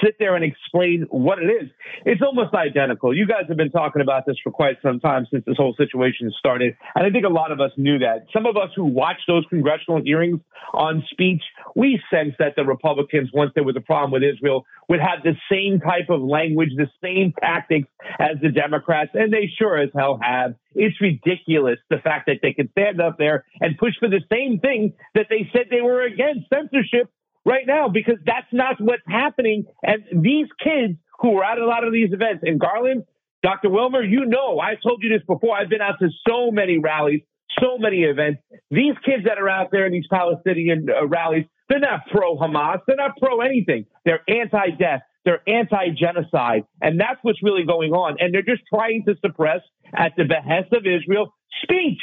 sit 0.03 0.15
there 0.19 0.37
and 0.37 0.45
explain 0.45 1.07
what 1.11 1.43
it 1.43 1.47
is. 1.47 1.69
It's 2.07 2.23
almost 2.23 2.55
identical. 2.55 3.15
You 3.15 3.27
guys 3.27 3.43
have 3.49 3.57
been 3.57 3.73
talking 3.73 4.01
about 4.01 4.25
this 4.27 4.37
for 4.43 4.53
quite 4.53 4.77
some 4.81 5.01
time 5.01 5.27
since 5.31 5.45
this 5.45 5.57
whole 5.57 5.75
situation 5.77 6.33
started. 6.39 6.75
And 6.95 7.05
I 7.05 7.11
think 7.11 7.27
a 7.27 7.29
lot 7.29 7.51
of 7.51 7.61
us 7.61 7.73
knew 7.77 7.99
that. 7.99 8.27
Some 8.33 8.47
of 8.47 8.57
us 8.57 8.71
who 8.77 8.85
watched 8.85 9.25
those 9.27 9.45
congressional 9.51 10.01
hearings 10.03 10.41
on 10.73 11.03
speech, 11.11 11.43
we 11.75 12.01
sensed 12.11 12.39
that 12.39 12.55
the 12.57 12.65
Republicans, 12.65 13.31
once 13.35 13.51
there 13.57 13.65
was 13.65 13.77
a 13.77 13.81
problem 13.81 14.13
with 14.13 14.23
Israel, 14.23 14.65
would 14.89 15.01
have 15.01 15.25
the 15.25 15.35
same 15.51 15.81
type 15.81 16.09
of 16.09 16.23
language, 16.23 16.71
the 16.77 16.89
same 17.03 17.35
tactics 17.41 17.89
as 18.21 18.37
the 18.41 18.51
Democrats. 18.51 19.11
And 19.15 19.33
they 19.33 19.51
sure 19.59 19.77
as 19.77 19.91
hell 19.95 20.21
have. 20.23 20.55
It's 20.75 21.01
ridiculous 21.01 21.79
the 21.91 21.99
fact 21.99 22.27
that 22.27 22.37
they 22.41 22.53
can 22.53 22.71
stand 22.71 23.01
up 23.01 23.19
there 23.19 23.45
and 23.61 23.77
push 23.77 23.95
for 23.99 24.09
the 24.09 24.21
same 24.31 24.61
thing 24.61 24.95
that 25.15 25.27
they 25.29 25.51
said 25.53 25.67
they 25.71 25.81
were 25.81 26.03
against 26.03 26.49
censorship 26.55 27.11
right 27.49 27.67
now 27.67 27.89
because 27.89 28.17
that's 28.25 28.47
not 28.53 28.77
what's 28.79 29.03
happening. 29.09 29.65
And 29.83 30.05
these 30.23 30.47
kids 30.63 30.99
who 31.19 31.39
are 31.39 31.45
at 31.45 31.59
a 31.59 31.67
lot 31.67 31.85
of 31.85 31.93
these 31.93 32.13
events, 32.13 32.45
and 32.47 32.61
Garland, 32.61 33.05
Dr. 33.43 33.71
Wilmer, 33.71 34.03
you 34.03 34.27
know, 34.27 34.61
I 34.61 34.75
told 34.75 35.03
you 35.03 35.09
this 35.09 35.25
before. 35.27 35.57
I've 35.57 35.71
been 35.71 35.81
out 35.81 35.99
to 36.01 36.09
so 36.29 36.51
many 36.51 36.79
rallies, 36.79 37.23
so 37.61 37.79
many 37.79 38.03
events. 38.03 38.43
These 38.71 38.95
kids 39.05 39.25
that 39.25 39.39
are 39.39 39.49
out 39.49 39.69
there 39.73 39.87
in 39.87 39.93
these 39.93 40.07
Palestinian 40.11 40.87
uh, 40.91 41.07
rallies, 41.07 41.47
they're 41.69 41.81
not 41.81 42.01
pro 42.11 42.37
Hamas. 42.37 42.81
They're 42.87 42.97
not 42.97 43.17
pro 43.21 43.41
anything. 43.41 43.87
They're 44.05 44.23
anti 44.29 44.71
death. 44.79 45.01
They're 45.25 45.43
anti 45.49 45.91
genocide. 45.99 46.65
And 46.81 47.01
that's 47.01 47.19
what's 47.23 47.43
really 47.43 47.65
going 47.65 47.93
on. 47.93 48.17
And 48.19 48.35
they're 48.35 48.43
just 48.43 48.63
trying 48.73 49.05
to 49.07 49.15
suppress, 49.25 49.61
at 49.97 50.13
the 50.17 50.25
behest 50.25 50.73
of 50.73 50.85
Israel, 50.85 51.35
speech. 51.63 52.03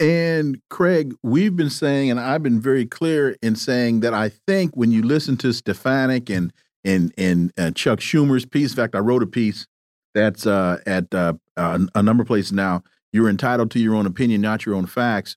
And 0.00 0.60
Craig, 0.70 1.14
we've 1.22 1.56
been 1.56 1.70
saying, 1.70 2.10
and 2.10 2.20
I've 2.20 2.42
been 2.42 2.60
very 2.60 2.86
clear 2.86 3.36
in 3.42 3.56
saying 3.56 4.00
that 4.00 4.14
I 4.14 4.28
think 4.28 4.76
when 4.76 4.92
you 4.92 5.02
listen 5.02 5.36
to 5.38 5.52
Stefanik 5.52 6.30
and 6.30 6.52
and 6.84 7.12
and 7.18 7.52
uh, 7.58 7.72
Chuck 7.72 7.98
Schumer's 7.98 8.46
piece, 8.46 8.70
in 8.70 8.76
fact, 8.76 8.94
I 8.94 9.00
wrote 9.00 9.24
a 9.24 9.26
piece 9.26 9.66
that's 10.14 10.46
uh, 10.46 10.78
at 10.86 11.12
uh, 11.12 11.34
a 11.56 12.02
number 12.02 12.22
of 12.22 12.28
places 12.28 12.52
now. 12.52 12.82
You're 13.12 13.28
entitled 13.28 13.70
to 13.72 13.80
your 13.80 13.96
own 13.96 14.06
opinion, 14.06 14.40
not 14.40 14.66
your 14.66 14.76
own 14.76 14.86
facts. 14.86 15.36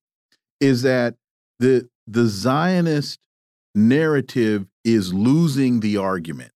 Is 0.60 0.84
that 0.84 1.16
the 1.60 1.90
the 2.06 2.26
Zionist 2.26 3.20
narrative 3.74 4.68
is 4.84 5.14
losing 5.14 5.80
the 5.80 5.98
argument 5.98 6.52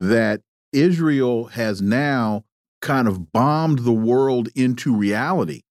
that 0.00 0.42
Israel 0.72 1.46
has 1.46 1.80
now 1.80 2.44
kind 2.82 3.08
of 3.08 3.32
bombed 3.32 3.80
the 3.80 3.92
world 3.92 4.48
into 4.54 4.94
reality 4.94 5.62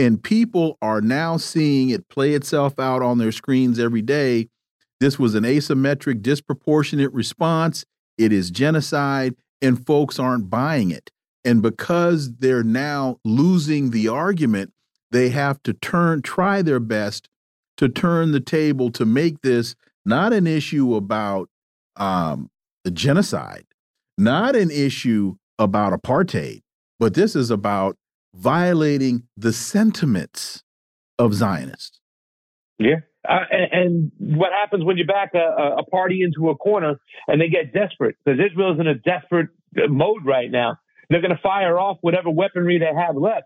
and 0.00 0.22
people 0.22 0.78
are 0.80 1.02
now 1.02 1.36
seeing 1.36 1.90
it 1.90 2.08
play 2.08 2.32
itself 2.32 2.78
out 2.78 3.02
on 3.02 3.18
their 3.18 3.30
screens 3.30 3.78
every 3.78 4.00
day. 4.00 4.48
This 4.98 5.18
was 5.18 5.34
an 5.34 5.44
asymmetric, 5.44 6.22
disproportionate 6.22 7.12
response. 7.12 7.84
It 8.16 8.32
is 8.32 8.50
genocide, 8.50 9.34
and 9.60 9.84
folks 9.86 10.18
aren't 10.18 10.48
buying 10.48 10.90
it. 10.90 11.10
And 11.44 11.60
because 11.60 12.36
they're 12.36 12.64
now 12.64 13.18
losing 13.26 13.90
the 13.90 14.08
argument, 14.08 14.72
they 15.10 15.28
have 15.28 15.62
to 15.64 15.74
turn, 15.74 16.22
try 16.22 16.62
their 16.62 16.80
best 16.80 17.28
to 17.76 17.86
turn 17.86 18.32
the 18.32 18.40
table 18.40 18.90
to 18.92 19.04
make 19.04 19.42
this 19.42 19.74
not 20.06 20.32
an 20.32 20.46
issue 20.46 20.94
about 20.94 21.50
um, 21.96 22.48
the 22.84 22.90
genocide, 22.90 23.66
not 24.16 24.56
an 24.56 24.70
issue 24.70 25.34
about 25.58 25.92
apartheid, 25.92 26.62
but 26.98 27.12
this 27.12 27.36
is 27.36 27.50
about 27.50 27.96
violating 28.34 29.24
the 29.36 29.52
sentiments 29.52 30.62
of 31.18 31.34
Zionists. 31.34 32.00
Yeah. 32.78 32.96
Uh, 33.28 33.40
and, 33.50 33.72
and, 33.72 34.12
what 34.18 34.50
happens 34.52 34.82
when 34.82 34.96
you 34.96 35.04
back 35.04 35.32
a, 35.34 35.76
a, 35.78 35.84
party 35.84 36.22
into 36.22 36.48
a 36.48 36.56
corner 36.56 36.98
and 37.28 37.38
they 37.38 37.48
get 37.48 37.74
desperate? 37.74 38.16
Because 38.24 38.40
Israel 38.40 38.72
is 38.72 38.80
in 38.80 38.86
a 38.86 38.94
desperate 38.94 39.48
uh, 39.76 39.88
mode 39.88 40.24
right 40.24 40.50
now. 40.50 40.78
They're 41.10 41.20
going 41.20 41.36
to 41.36 41.42
fire 41.42 41.78
off 41.78 41.98
whatever 42.00 42.30
weaponry 42.30 42.78
they 42.78 42.86
have 42.86 43.16
left. 43.16 43.44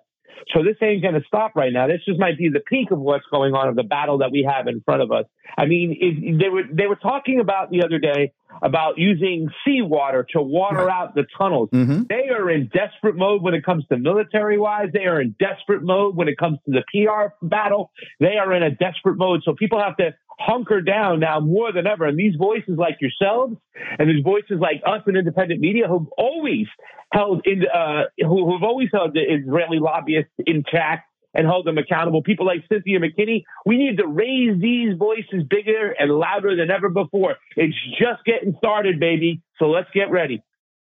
So 0.53 0.63
this 0.63 0.77
ain't 0.83 1.03
going 1.03 1.15
to 1.15 1.23
stop 1.27 1.57
right 1.57 1.73
now. 1.73 1.87
This 1.87 2.01
just 2.07 2.19
might 2.19 2.37
be 2.37 2.49
the 2.49 2.61
peak 2.61 2.91
of 2.91 2.99
what's 2.99 3.25
going 3.31 3.55
on 3.55 3.69
of 3.69 3.77
the 3.77 3.83
battle 3.83 4.19
that 4.19 4.31
we 4.31 4.47
have 4.49 4.67
in 4.67 4.83
front 4.83 5.03
of 5.03 5.11
us. 5.11 5.25
I 5.57 5.67
mean, 5.67 5.97
it, 6.01 6.39
they 6.39 6.49
were 6.49 6.63
they 6.71 6.87
were 6.87 6.97
talking 6.97 7.41
about 7.41 7.71
the 7.71 7.83
other 7.85 7.99
day 7.99 8.33
about 8.63 8.99
using 8.99 9.49
seawater 9.65 10.27
to 10.33 10.41
water 10.41 10.91
out 10.91 11.15
the 11.15 11.25
tunnels. 11.37 11.71
Mm-hmm. 11.73 12.03
They 12.09 12.29
are 12.29 12.51
in 12.51 12.71
desperate 12.73 13.17
mode 13.17 13.43
when 13.43 13.55
it 13.55 13.65
comes 13.65 13.85
to 13.89 13.99
military 13.99 14.59
wise. 14.59 14.89
They 14.93 15.07
are 15.07 15.21
in 15.21 15.35
desperate 15.39 15.83
mode 15.83 16.17
when 16.17 16.29
it 16.29 16.39
comes 16.39 16.59
to 16.67 16.73
the 16.73 16.83
PR 16.93 17.35
battle. 17.45 17.91
They 18.21 18.37
are 18.37 18.53
in 18.53 18.63
a 18.63 18.71
desperate 18.71 19.17
mode. 19.17 19.43
So 19.45 19.55
people 19.55 19.81
have 19.81 19.97
to 19.97 20.15
hunker 20.39 20.81
down 20.81 21.21
now 21.21 21.41
more 21.41 21.73
than 21.73 21.87
ever. 21.87 22.07
And 22.07 22.19
these 22.19 22.35
voices 22.37 22.77
like 22.77 22.99
yourselves 23.01 23.57
and 23.99 24.09
these 24.09 24.23
voices 24.23 24.59
like 24.61 24.83
us 24.87 25.03
and 25.07 25.17
independent 25.17 25.61
media 25.61 25.87
who've 25.89 26.09
always 26.19 26.67
held 27.13 27.43
in, 27.47 27.63
uh, 27.67 28.05
who, 28.19 28.51
who've 28.51 28.63
always 28.63 28.89
held 28.93 29.15
the 29.15 29.21
Israeli 29.21 29.79
lobbyists 29.79 30.33
in 30.47 30.65
check 30.71 31.05
and 31.35 31.47
hold 31.47 31.67
them 31.67 31.79
accountable. 31.79 32.23
People 32.23 32.47
like 32.47 32.65
Cynthia 32.71 32.99
McKinney, 33.01 33.43
we 33.67 33.77
need 33.77 33.99
to 33.99 34.07
raise 34.07 34.61
these 34.61 34.97
voices 34.97 35.45
bigger 35.49 35.95
and 35.99 36.11
louder 36.11 36.57
than 36.57 36.71
ever 36.71 36.89
before. 36.89 37.37
It's 37.57 37.77
just 37.99 38.25
getting 38.25 38.55
started, 38.59 39.01
baby. 39.01 39.43
So 39.59 39.67
let's 39.67 39.89
get 39.93 40.11
ready. 40.11 40.43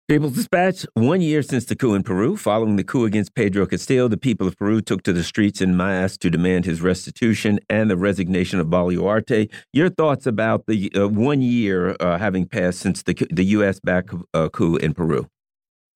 People's 0.08 0.34
Dispatch, 0.34 0.86
one 0.94 1.20
year 1.20 1.42
since 1.42 1.64
the 1.64 1.74
coup 1.74 1.94
in 1.94 2.04
Peru. 2.04 2.36
Following 2.36 2.76
the 2.76 2.84
coup 2.84 3.06
against 3.06 3.34
Pedro 3.34 3.66
Castillo, 3.66 4.06
the 4.06 4.16
people 4.16 4.46
of 4.46 4.56
Peru 4.56 4.80
took 4.80 5.02
to 5.02 5.12
the 5.12 5.24
streets 5.24 5.60
in 5.60 5.76
mass 5.76 6.16
to 6.18 6.30
demand 6.30 6.64
his 6.64 6.80
restitution 6.80 7.58
and 7.68 7.90
the 7.90 7.96
resignation 7.96 8.60
of 8.60 8.68
Boluarte. 8.68 9.50
Your 9.72 9.90
thoughts 9.90 10.24
about 10.24 10.66
the 10.68 10.92
uh, 10.94 11.08
one 11.08 11.42
year 11.42 11.96
uh, 11.98 12.18
having 12.18 12.46
passed 12.46 12.78
since 12.78 13.02
the, 13.02 13.14
the 13.32 13.46
U.S. 13.46 13.80
backed 13.80 14.14
uh, 14.32 14.48
coup 14.48 14.76
in 14.76 14.94
Peru? 14.94 15.28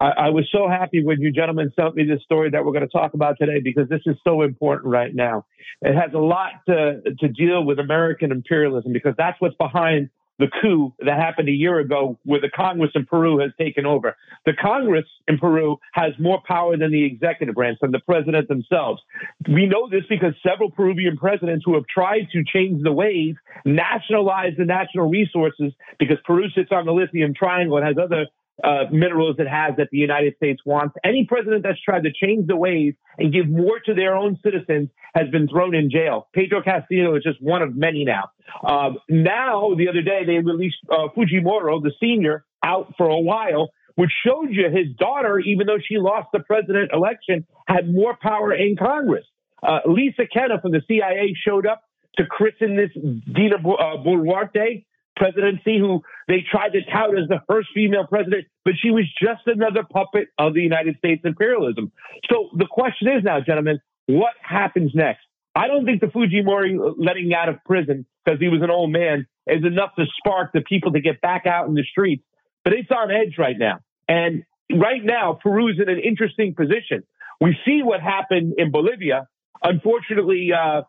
I, 0.01 0.09
I 0.09 0.31
was 0.31 0.49
so 0.51 0.69
happy 0.69 1.05
when 1.05 1.21
you 1.21 1.31
gentlemen 1.31 1.71
sent 1.79 1.95
me 1.95 2.03
this 2.03 2.23
story 2.25 2.51
that 2.51 2.65
we're 2.65 2.73
going 2.73 2.89
to 2.89 2.89
talk 2.89 3.15
about 3.15 3.37
today 3.39 3.61
because 3.63 3.89
this 3.89 4.03
is 4.07 4.17
so 4.27 4.43
important 4.43 4.93
right 4.93 5.15
now. 5.15 5.47
It 5.83 5.95
has 5.95 6.13
a 6.15 6.19
lot 6.19 6.51
to, 6.67 7.01
to 7.17 7.29
deal 7.29 7.63
with 7.65 7.79
American 7.79 8.33
imperialism 8.33 8.93
because 8.93 9.15
that's 9.17 9.41
what's 9.41 9.55
behind 9.55 10.11
the 10.41 10.49
coup 10.61 10.93
that 11.01 11.19
happened 11.19 11.49
a 11.49 11.53
year 11.53 11.79
ago 11.79 12.19
where 12.25 12.41
the 12.41 12.49
Congress 12.49 12.91
in 12.95 13.05
Peru 13.05 13.39
has 13.39 13.51
taken 13.59 13.85
over. 13.85 14.17
The 14.47 14.55
Congress 14.55 15.05
in 15.29 15.39
Peru 15.39 15.77
has 15.93 16.13
more 16.19 16.41
power 16.49 16.77
than 16.79 16.91
the 16.91 17.05
executive 17.05 17.55
branch, 17.55 17.79
than 17.83 17.93
the 17.93 18.01
president 18.01 18.49
themselves. 18.49 19.03
We 19.47 19.67
know 19.67 19.89
this 19.91 20.05
because 20.09 20.33
several 20.43 20.71
Peruvian 20.71 21.19
presidents 21.19 21.63
who 21.67 21.75
have 21.75 21.87
tried 21.87 22.29
to 22.33 22.43
change 22.43 22.83
the 22.83 22.93
ways, 22.93 23.35
nationalize 23.67 24.55
the 24.57 24.65
national 24.65 25.11
resources, 25.11 25.73
because 25.99 26.17
Peru 26.25 26.49
sits 26.57 26.71
on 26.73 26.87
the 26.87 26.93
lithium 26.93 27.35
triangle 27.35 27.77
and 27.77 27.87
has 27.87 27.97
other 28.03 28.27
uh, 28.63 28.85
minerals 28.91 29.37
it 29.39 29.49
has 29.49 29.77
that 29.79 29.89
the 29.91 29.99
United 29.99 30.37
States 30.37 30.61
wants. 30.65 30.95
Any 31.05 31.27
president 31.27 31.63
that's 31.63 31.81
tried 31.81 32.05
to 32.05 32.11
change 32.13 32.47
the 32.47 32.57
ways 32.57 32.95
and 33.19 33.33
give 33.33 33.49
more 33.49 33.81
to 33.87 33.95
their 33.95 34.17
own 34.17 34.39
citizens 34.43 34.89
has 35.15 35.29
been 35.31 35.49
thrown 35.49 35.75
in 35.75 35.91
jail. 35.91 36.29
Pedro 36.33 36.63
Castillo 36.63 37.17
is 37.17 37.23
just 37.23 37.41
one 37.41 37.63
of 37.63 37.75
many 37.75 38.05
now. 38.05 38.31
Uh, 38.63 38.91
now, 39.09 39.75
the 39.77 39.89
other 39.89 40.03
day, 40.03 40.25
they 40.27 40.39
released 40.39 40.77
uh, 40.91 41.09
Fujimori, 41.17 41.83
the 41.83 41.93
senior, 42.01 42.45
out 42.65 42.93
for 42.97 43.09
a 43.09 43.21
while, 43.21 43.71
which 43.95 44.11
showed 44.25 44.49
you 44.51 44.71
his 44.71 44.95
daughter, 44.99 45.39
even 45.39 45.67
though 45.67 45.79
she 45.83 45.99
lost 45.99 46.29
the 46.33 46.41
president 46.41 46.91
election, 46.93 47.47
had 47.67 47.93
more 47.93 48.17
power 48.21 48.53
in 48.53 48.77
Congress. 48.77 49.25
Uh, 49.63 49.81
Lisa 49.87 50.23
Kenna 50.33 50.61
from 50.61 50.73
the 50.73 50.83
CIA 50.89 51.35
showed 51.47 51.67
up 51.67 51.83
to 52.17 52.27
christen 52.27 52.77
this 52.77 52.91
Dina 52.95 53.57
uh, 53.57 54.03
Boluarte 54.03 54.85
presidency, 55.21 55.79
who 55.79 56.03
they 56.27 56.39
tried 56.51 56.71
to 56.71 56.81
tout 56.91 57.11
as 57.11 57.29
the 57.29 57.43
first 57.47 57.69
female 57.75 58.07
president, 58.07 58.47
but 58.65 58.75
she 58.83 58.91
was 58.91 59.05
just 59.23 59.43
another 59.47 59.85
puppet 59.85 60.29
of 60.39 60.55
the 60.55 60.63
United 60.63 60.97
States 60.97 61.21
imperialism. 61.25 61.93
So 62.31 62.49
the 62.57 62.67
question 62.69 63.09
is 63.09 63.23
now, 63.23 63.41
gentlemen, 63.41 63.81
what 64.07 64.33
happens 64.43 64.93
next? 64.95 65.21
I 65.55 65.69
don't 65.69 65.85
think 65.85 66.01
the 66.01 66.07
Fujimori 66.07 66.95
letting 66.97 67.35
out 67.35 67.49
of 67.49 67.63
prison 67.65 68.07
because 68.25 68.41
he 68.41 68.49
was 68.49 68.63
an 68.63 68.71
old 68.71 68.91
man 68.91 69.27
is 69.47 69.65
enough 69.65 69.91
to 69.97 70.07
spark 70.19 70.53
the 70.53 70.63
people 70.63 70.93
to 70.93 71.01
get 71.01 71.21
back 71.21 71.45
out 71.47 71.69
in 71.69 71.75
the 71.75 71.85
streets, 71.85 72.25
but 72.65 72.73
it's 72.73 72.91
on 72.91 73.11
edge 73.11 73.35
right 73.39 73.59
now. 73.59 73.81
And 74.09 74.45
right 74.73 75.05
now, 75.05 75.39
Peru's 75.45 75.79
in 75.81 75.89
an 75.89 76.01
interesting 76.01 76.55
position. 76.55 77.03
We 77.41 77.57
see 77.65 77.83
what 77.83 78.01
happened 78.01 78.55
in 78.59 78.71
Bolivia. 78.71 79.29
Unfortunately, 79.63 80.51
uh, 80.53 80.83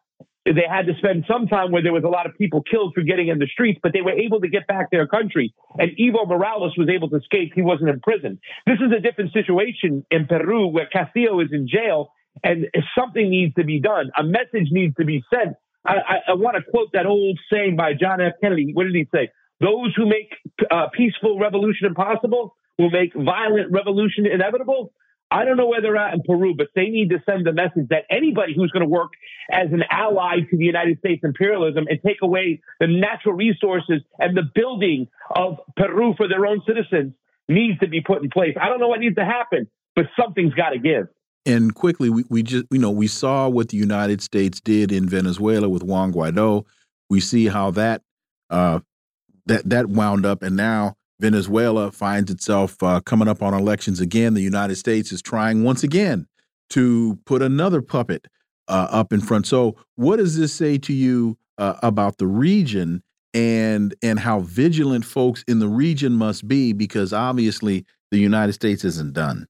they 0.46 0.66
had 0.68 0.88
to 0.88 0.94
spend 0.98 1.26
some 1.28 1.48
time 1.48 1.72
where 1.72 1.84
there 1.84 1.94
was 1.94 2.04
a 2.04 2.10
lot 2.10 2.26
of 2.26 2.36
people 2.38 2.64
killed 2.64 2.94
for 2.96 3.04
getting 3.04 3.28
in 3.28 3.38
the 3.38 3.46
streets, 3.46 3.80
but 3.84 3.94
they 3.94 4.02
were 4.02 4.12
able 4.12 4.42
to 4.42 4.48
get 4.48 4.66
back 4.66 4.90
their 4.90 5.06
country. 5.06 5.54
And 5.78 5.92
Evo 5.98 6.28
Morales 6.28 6.74
was 6.78 6.90
able 6.90 7.10
to 7.10 7.18
escape. 7.18 7.52
He 7.54 7.62
wasn't 7.62 7.90
in 7.90 8.00
prison. 8.00 8.40
This 8.66 8.78
is 8.78 8.92
a 8.92 9.00
different 9.00 9.34
situation 9.34 10.06
in 10.10 10.26
Peru 10.26 10.68
where 10.68 10.88
Castillo 10.88 11.40
is 11.42 11.50
in 11.52 11.68
jail 11.68 12.12
and 12.44 12.66
something 12.98 13.30
needs 13.30 13.54
to 13.56 13.64
be 13.64 13.80
done. 13.80 14.10
A 14.18 14.24
message 14.24 14.70
needs 14.72 14.96
to 14.96 15.06
be 15.06 15.24
sent. 15.34 15.56
I, 15.86 15.94
I, 15.94 16.16
I 16.30 16.34
want 16.34 16.58
to 16.58 16.64
quote 16.72 16.90
that 16.94 17.06
old 17.06 17.40
saying 17.52 17.76
by 17.76 17.94
John 17.94 18.20
F. 18.22 18.34
Kennedy. 18.42 18.72
What 18.74 18.86
did 18.86 18.96
he 18.96 19.08
say? 19.14 19.30
Those 19.60 19.94
who 19.96 20.08
make 20.08 20.34
uh, 20.72 20.88
peaceful 20.96 21.38
revolution 21.38 21.86
impossible 21.86 22.56
will 22.80 22.90
make 22.90 23.14
violent 23.14 23.72
revolution 23.72 24.26
inevitable. 24.26 24.92
I 25.32 25.46
don't 25.46 25.56
know 25.56 25.68
where 25.68 25.82
they're 25.82 25.96
at 25.96 26.14
in 26.14 26.22
Peru, 26.24 26.54
but 26.56 26.68
they 26.76 26.88
need 26.88 27.10
to 27.12 27.24
send 27.26 27.48
the 27.48 27.54
message 27.54 27.88
that 27.90 28.04
anybody 28.10 28.54
who's 28.54 28.70
going 28.72 28.84
to 28.84 28.90
work 28.90 29.12
as 29.50 29.72
an 29.72 29.84
ally 29.90 30.42
to 30.50 30.58
the 30.58 30.66
United 30.66 31.00
States 31.00 31.22
imperialism 31.24 31.86
and 31.90 32.00
take 32.06 32.18
away 32.22 32.62
the 32.82 32.88
natural 32.88 33.36
resources 33.36 34.02
and 34.20 34.36
the 34.36 34.44
building 34.54 35.08
of 35.34 35.58
Peru 35.78 36.14
for 36.18 36.28
their 36.28 36.46
own 36.46 36.62
citizens 36.68 37.14
needs 37.48 37.80
to 37.80 37.88
be 37.88 38.02
put 38.02 38.22
in 38.22 38.30
place. 38.30 38.56
I 38.62 38.68
don't 38.68 38.82
know 38.82 38.90
what 38.90 39.00
needs 39.00 39.16
to 39.16 39.26
happen, 39.26 39.68
but 39.96 40.06
something's 40.20 40.54
got 40.54 40.72
to 40.72 40.80
give. 40.80 41.08
And 41.46 41.74
quickly, 41.74 42.10
we, 42.10 42.26
we 42.30 42.44
just, 42.44 42.66
you 42.70 42.80
know, 42.80 42.92
we 42.92 43.08
saw 43.08 43.48
what 43.48 43.70
the 43.70 43.78
United 43.78 44.22
States 44.22 44.60
did 44.60 44.92
in 44.92 45.08
Venezuela 45.08 45.70
with 45.70 45.82
Juan 45.82 46.14
Guaido. 46.14 46.66
We 47.10 47.22
see 47.22 47.48
how 47.48 47.72
that, 47.72 48.04
uh, 48.50 48.80
that, 49.46 49.68
that 49.70 49.88
wound 49.88 50.26
up. 50.26 50.44
And 50.44 50.56
now 50.56 50.98
Venezuela 51.22 51.92
finds 51.92 52.32
itself 52.32 52.82
uh, 52.82 53.00
coming 53.02 53.28
up 53.28 53.42
on 53.44 53.54
elections 53.54 54.00
again. 54.02 54.34
The 54.34 54.42
United 54.42 54.76
States 54.76 55.12
is 55.12 55.22
trying 55.22 55.64
once 55.64 55.84
again 55.84 56.26
to 56.72 57.20
put 57.26 57.42
another 57.42 57.82
puppet 57.82 58.28
uh, 58.68 58.88
up 58.90 59.14
in 59.14 59.22
front. 59.22 59.46
So, 59.46 59.76
what 59.96 60.18
does 60.18 60.38
this 60.38 60.52
say 60.52 60.78
to 60.80 60.94
you 60.94 61.38
uh, 61.58 61.76
about 61.84 62.18
the 62.18 62.28
region 62.28 63.04
and 63.34 63.94
and 64.02 64.20
how 64.20 64.40
vigilant 64.42 65.06
folks 65.06 65.44
in 65.48 65.60
the 65.60 65.68
region 65.68 66.14
must 66.14 66.48
be? 66.48 66.74
Because 66.74 67.14
obviously, 67.14 67.86
the 68.10 68.18
United 68.18 68.54
States 68.54 68.84
isn't 68.84 69.14
done. 69.14 69.48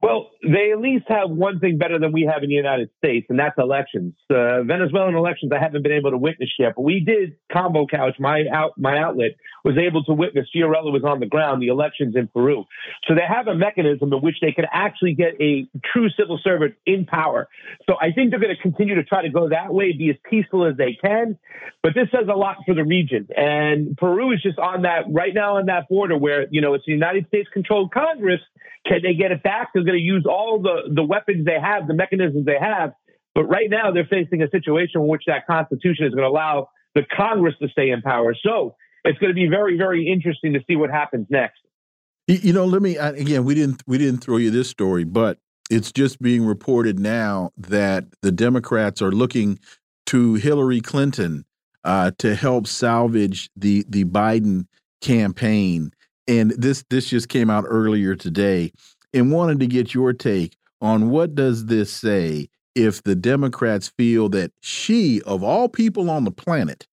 Well, 0.00 0.30
they 0.46 0.72
at 0.72 0.80
least 0.80 1.04
have 1.08 1.30
one 1.30 1.60
thing 1.60 1.78
better 1.78 1.98
than 1.98 2.12
we 2.12 2.28
have 2.30 2.42
in 2.42 2.48
the 2.48 2.54
United 2.54 2.90
States, 2.98 3.26
and 3.28 3.38
that's 3.38 3.54
elections. 3.58 4.14
Uh, 4.30 4.62
Venezuelan 4.62 5.14
elections, 5.14 5.52
I 5.52 5.62
haven't 5.62 5.82
been 5.82 5.92
able 5.92 6.10
to 6.10 6.18
witness 6.18 6.50
yet, 6.58 6.74
but 6.76 6.82
we 6.82 7.00
did. 7.00 7.36
Convo 7.52 7.88
Couch, 7.88 8.14
my 8.18 8.44
out, 8.52 8.72
my 8.76 8.98
outlet, 8.98 9.32
was 9.64 9.76
able 9.78 10.04
to 10.04 10.12
witness. 10.12 10.48
Fiorella 10.54 10.92
was 10.92 11.02
on 11.04 11.20
the 11.20 11.26
ground 11.26 11.62
the 11.62 11.68
elections 11.68 12.14
in 12.16 12.28
Peru, 12.28 12.64
so 13.06 13.14
they 13.14 13.26
have 13.26 13.48
a 13.48 13.54
mechanism 13.54 14.12
in 14.12 14.20
which 14.20 14.36
they 14.40 14.52
can 14.52 14.66
actually 14.72 15.14
get 15.14 15.34
a 15.40 15.66
true 15.92 16.08
civil 16.18 16.38
servant 16.42 16.74
in 16.86 17.04
power. 17.04 17.48
So 17.88 17.96
I 18.00 18.12
think 18.12 18.30
they're 18.30 18.40
going 18.40 18.54
to 18.54 18.62
continue 18.62 18.94
to 18.94 19.04
try 19.04 19.22
to 19.22 19.30
go 19.30 19.48
that 19.48 19.72
way, 19.72 19.92
be 19.92 20.10
as 20.10 20.16
peaceful 20.28 20.66
as 20.66 20.76
they 20.76 20.96
can. 21.00 21.38
But 21.82 21.94
this 21.94 22.08
says 22.10 22.28
a 22.32 22.36
lot 22.36 22.58
for 22.66 22.74
the 22.74 22.84
region, 22.84 23.28
and 23.36 23.96
Peru 23.96 24.32
is 24.32 24.42
just 24.42 24.58
on 24.58 24.82
that 24.82 25.04
right 25.10 25.34
now 25.34 25.56
on 25.56 25.66
that 25.66 25.88
border 25.88 26.16
where 26.16 26.46
you 26.50 26.60
know 26.60 26.74
it's 26.74 26.84
the 26.86 26.92
United 26.92 27.26
States 27.28 27.48
controlled 27.52 27.92
Congress. 27.92 28.40
Can 28.86 29.00
they 29.02 29.14
get 29.14 29.32
it 29.32 29.42
back? 29.42 29.70
They're 29.74 29.82
going 29.82 29.98
to 29.98 30.02
use 30.02 30.26
all 30.28 30.35
the, 30.62 30.94
the 30.94 31.02
weapons 31.02 31.44
they 31.44 31.58
have, 31.60 31.86
the 31.86 31.94
mechanisms 31.94 32.44
they 32.44 32.58
have. 32.60 32.92
But 33.34 33.44
right 33.44 33.68
now, 33.68 33.90
they're 33.92 34.08
facing 34.08 34.42
a 34.42 34.48
situation 34.50 35.02
in 35.02 35.08
which 35.08 35.24
that 35.26 35.46
Constitution 35.46 36.06
is 36.06 36.14
going 36.14 36.24
to 36.24 36.28
allow 36.28 36.68
the 36.94 37.02
Congress 37.14 37.54
to 37.60 37.68
stay 37.68 37.90
in 37.90 38.00
power. 38.00 38.34
So 38.42 38.76
it's 39.04 39.18
going 39.18 39.30
to 39.30 39.34
be 39.34 39.46
very, 39.48 39.76
very 39.76 40.08
interesting 40.08 40.54
to 40.54 40.60
see 40.66 40.76
what 40.76 40.90
happens 40.90 41.26
next. 41.30 41.60
You 42.28 42.52
know, 42.52 42.64
let 42.64 42.82
me 42.82 42.96
again. 42.96 43.44
We 43.44 43.54
didn't 43.54 43.84
we 43.86 43.98
didn't 43.98 44.18
throw 44.18 44.38
you 44.38 44.50
this 44.50 44.68
story, 44.68 45.04
but 45.04 45.38
it's 45.70 45.92
just 45.92 46.20
being 46.20 46.44
reported 46.44 46.98
now 46.98 47.52
that 47.56 48.04
the 48.22 48.32
Democrats 48.32 49.00
are 49.00 49.12
looking 49.12 49.60
to 50.06 50.34
Hillary 50.34 50.80
Clinton 50.80 51.44
uh, 51.84 52.10
to 52.18 52.34
help 52.34 52.66
salvage 52.66 53.48
the 53.54 53.84
the 53.88 54.04
Biden 54.04 54.66
campaign. 55.00 55.92
And 56.26 56.50
this 56.52 56.84
this 56.90 57.10
just 57.10 57.28
came 57.28 57.48
out 57.48 57.64
earlier 57.68 58.16
today 58.16 58.72
and 59.12 59.32
wanted 59.32 59.60
to 59.60 59.66
get 59.66 59.94
your 59.94 60.12
take 60.12 60.56
on 60.80 61.10
what 61.10 61.34
does 61.34 61.66
this 61.66 61.92
say 61.92 62.48
if 62.74 63.02
the 63.02 63.14
Democrats 63.14 63.88
feel 63.88 64.28
that 64.28 64.52
she, 64.60 65.22
of 65.22 65.42
all 65.42 65.68
people 65.68 66.10
on 66.10 66.24
the 66.24 66.30
planet, 66.30 66.86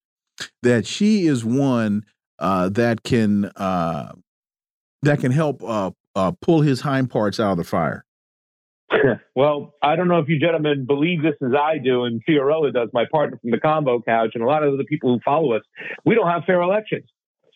that 0.62 0.86
she 0.86 1.28
is 1.28 1.44
one 1.44 2.04
uh, 2.40 2.70
that 2.70 3.04
can 3.04 3.46
uh, 3.46 4.14
that 5.02 5.20
can 5.20 5.32
help 5.32 5.62
uh, 5.64 5.92
uh 6.16 6.32
pull 6.42 6.62
his 6.62 6.82
hind 6.82 7.10
parts 7.10 7.40
out 7.40 7.52
of 7.52 7.58
the 7.58 7.64
fire. 7.64 8.06
well, 9.36 9.74
I 9.82 9.96
don't 9.96 10.08
know 10.08 10.20
if 10.20 10.30
you 10.30 10.40
gentlemen 10.40 10.86
believe 10.86 11.22
this 11.22 11.36
as 11.42 11.54
I 11.60 11.78
do, 11.78 12.06
and 12.06 12.22
Fiorella 12.28 12.74
does, 12.74 12.90
my 12.94 13.06
partner 13.12 13.38
from 13.42 13.52
the 13.52 13.58
Convo 13.58 14.04
Couch, 14.06 14.32
and 14.34 14.44
a 14.44 14.48
lot 14.48 14.64
of 14.64 14.78
the 14.78 14.84
people 14.84 15.14
who 15.14 15.20
follow 15.24 15.54
us. 15.54 15.64
We 16.06 16.16
don't 16.16 16.28
have 16.28 16.44
fair 16.46 16.62
elections. 16.62 17.06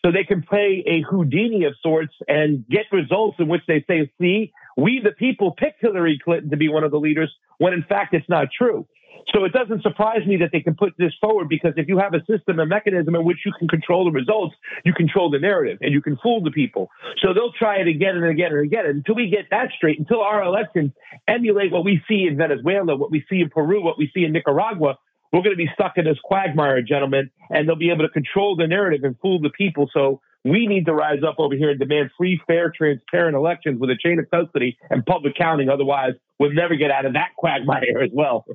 So 0.04 0.12
they 0.12 0.24
can 0.24 0.42
play 0.42 0.84
a 0.86 1.02
Houdini 1.02 1.64
of 1.64 1.74
sorts 1.82 2.14
and 2.28 2.66
get 2.68 2.84
results 2.92 3.36
in 3.40 3.48
which 3.48 3.62
they 3.66 3.84
say, 3.88 4.10
see, 4.20 4.52
we 4.76 5.00
the 5.02 5.10
people 5.10 5.52
picked 5.52 5.80
Hillary 5.80 6.20
Clinton 6.22 6.50
to 6.50 6.56
be 6.56 6.68
one 6.68 6.84
of 6.84 6.90
the 6.90 7.00
leaders, 7.00 7.34
when 7.58 7.72
in 7.72 7.82
fact 7.82 8.14
it's 8.14 8.28
not 8.28 8.48
true. 8.56 8.86
So 9.34 9.44
it 9.44 9.52
doesn't 9.52 9.82
surprise 9.82 10.26
me 10.26 10.36
that 10.38 10.50
they 10.52 10.60
can 10.60 10.74
put 10.74 10.94
this 10.96 11.12
forward 11.20 11.48
because 11.48 11.74
if 11.76 11.88
you 11.88 11.98
have 11.98 12.14
a 12.14 12.24
system, 12.24 12.58
a 12.60 12.66
mechanism 12.66 13.14
in 13.14 13.24
which 13.24 13.38
you 13.44 13.52
can 13.58 13.68
control 13.68 14.04
the 14.04 14.10
results, 14.10 14.54
you 14.84 14.94
control 14.94 15.30
the 15.30 15.38
narrative 15.38 15.78
and 15.82 15.92
you 15.92 16.00
can 16.00 16.16
fool 16.22 16.42
the 16.42 16.50
people. 16.50 16.88
So 17.20 17.34
they'll 17.34 17.52
try 17.52 17.76
it 17.76 17.88
again 17.88 18.16
and 18.16 18.24
again 18.24 18.52
and 18.52 18.64
again 18.64 18.86
until 18.86 19.16
we 19.16 19.28
get 19.28 19.46
that 19.50 19.68
straight, 19.76 19.98
until 19.98 20.22
our 20.22 20.42
elections 20.42 20.92
emulate 21.26 21.72
what 21.72 21.84
we 21.84 22.00
see 22.08 22.26
in 22.28 22.38
Venezuela, 22.38 22.96
what 22.96 23.10
we 23.10 23.24
see 23.28 23.40
in 23.40 23.50
Peru, 23.50 23.82
what 23.82 23.98
we 23.98 24.10
see 24.14 24.24
in 24.24 24.32
Nicaragua, 24.32 24.98
we're 25.32 25.42
going 25.42 25.56
to 25.56 25.56
be 25.56 25.70
stuck 25.74 25.92
in 25.96 26.04
this 26.04 26.18
quagmire, 26.22 26.82
gentlemen, 26.82 27.30
and 27.50 27.68
they'll 27.68 27.76
be 27.76 27.90
able 27.90 28.06
to 28.06 28.12
control 28.12 28.56
the 28.56 28.66
narrative 28.66 29.04
and 29.04 29.16
fool 29.20 29.40
the 29.40 29.50
people. 29.50 29.90
So 29.92 30.20
we 30.44 30.66
need 30.66 30.86
to 30.86 30.94
rise 30.94 31.20
up 31.26 31.36
over 31.38 31.54
here 31.54 31.70
and 31.70 31.78
demand 31.78 32.10
free, 32.16 32.40
fair, 32.46 32.70
transparent 32.70 33.36
elections 33.36 33.80
with 33.80 33.90
a 33.90 33.96
chain 33.96 34.18
of 34.18 34.30
custody 34.30 34.78
and 34.90 35.04
public 35.04 35.34
counting. 35.36 35.68
Otherwise, 35.68 36.12
we'll 36.38 36.52
never 36.52 36.76
get 36.76 36.90
out 36.90 37.04
of 37.04 37.12
that 37.14 37.30
quagmire 37.36 38.00
as 38.02 38.10
well. 38.12 38.46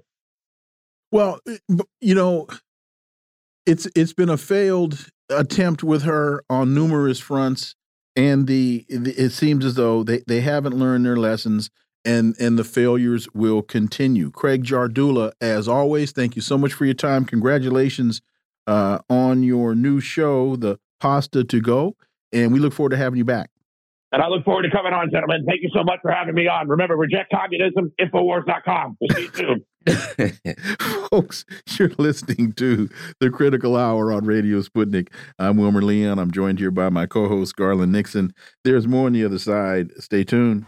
Well, 1.11 1.39
eh, 1.47 1.57
you 2.01 2.15
know, 2.15 2.47
it's 3.65 3.87
it's 3.95 4.13
been 4.13 4.29
a 4.29 4.37
failed 4.37 5.07
attempt 5.29 5.83
with 5.83 6.03
her 6.03 6.43
on 6.49 6.73
numerous 6.73 7.19
fronts. 7.19 7.75
and 8.15 8.47
the 8.47 8.85
it 8.89 9.31
seems 9.31 9.65
as 9.65 9.75
though 9.75 10.03
they, 10.03 10.23
they 10.27 10.41
haven't 10.41 10.75
learned 10.75 11.05
their 11.05 11.17
lessons 11.17 11.69
and 12.05 12.35
and 12.39 12.57
the 12.57 12.63
failures 12.63 13.27
will 13.33 13.61
continue. 13.61 14.31
Craig 14.31 14.63
Jardula, 14.63 15.31
as 15.41 15.67
always, 15.67 16.11
thank 16.11 16.35
you 16.35 16.41
so 16.41 16.57
much 16.57 16.73
for 16.73 16.85
your 16.85 16.93
time. 16.93 17.25
Congratulations 17.25 18.21
uh, 18.67 18.99
on 19.09 19.43
your 19.43 19.75
new 19.75 19.99
show, 19.99 20.55
The 20.55 20.79
Pasta 20.99 21.43
to 21.43 21.61
Go, 21.61 21.95
and 22.31 22.53
we 22.53 22.59
look 22.59 22.73
forward 22.73 22.91
to 22.91 22.97
having 22.97 23.17
you 23.17 23.25
back. 23.25 23.49
And 24.11 24.21
I 24.21 24.27
look 24.27 24.45
forward 24.45 24.61
to 24.61 24.69
coming 24.69 24.93
on, 24.93 25.09
gentlemen. 25.11 25.43
Thank 25.47 25.63
you 25.63 25.69
so 25.75 25.83
much 25.83 25.99
for 26.03 26.11
having 26.11 26.35
me 26.35 26.47
on. 26.47 26.67
Remember, 26.67 26.95
reject 26.95 27.31
communism, 27.33 27.91
Infowars.com. 27.99 28.97
We'll 29.01 29.09
see 29.09 29.21
you 29.23 29.31
soon. 29.33 29.65
Folks, 31.09 31.45
you're 31.77 31.91
listening 31.97 32.53
to 32.53 32.89
the 33.19 33.31
Critical 33.31 33.75
Hour 33.75 34.13
on 34.13 34.25
Radio 34.25 34.61
Sputnik. 34.61 35.07
I'm 35.39 35.57
Wilmer 35.57 35.81
Leon. 35.81 36.19
I'm 36.19 36.29
joined 36.29 36.59
here 36.59 36.71
by 36.71 36.89
my 36.89 37.07
co 37.07 37.27
host, 37.27 37.55
Garland 37.55 37.91
Nixon. 37.91 38.35
There's 38.63 38.87
more 38.87 39.07
on 39.07 39.13
the 39.13 39.25
other 39.25 39.39
side. 39.39 39.91
Stay 39.97 40.23
tuned. 40.23 40.67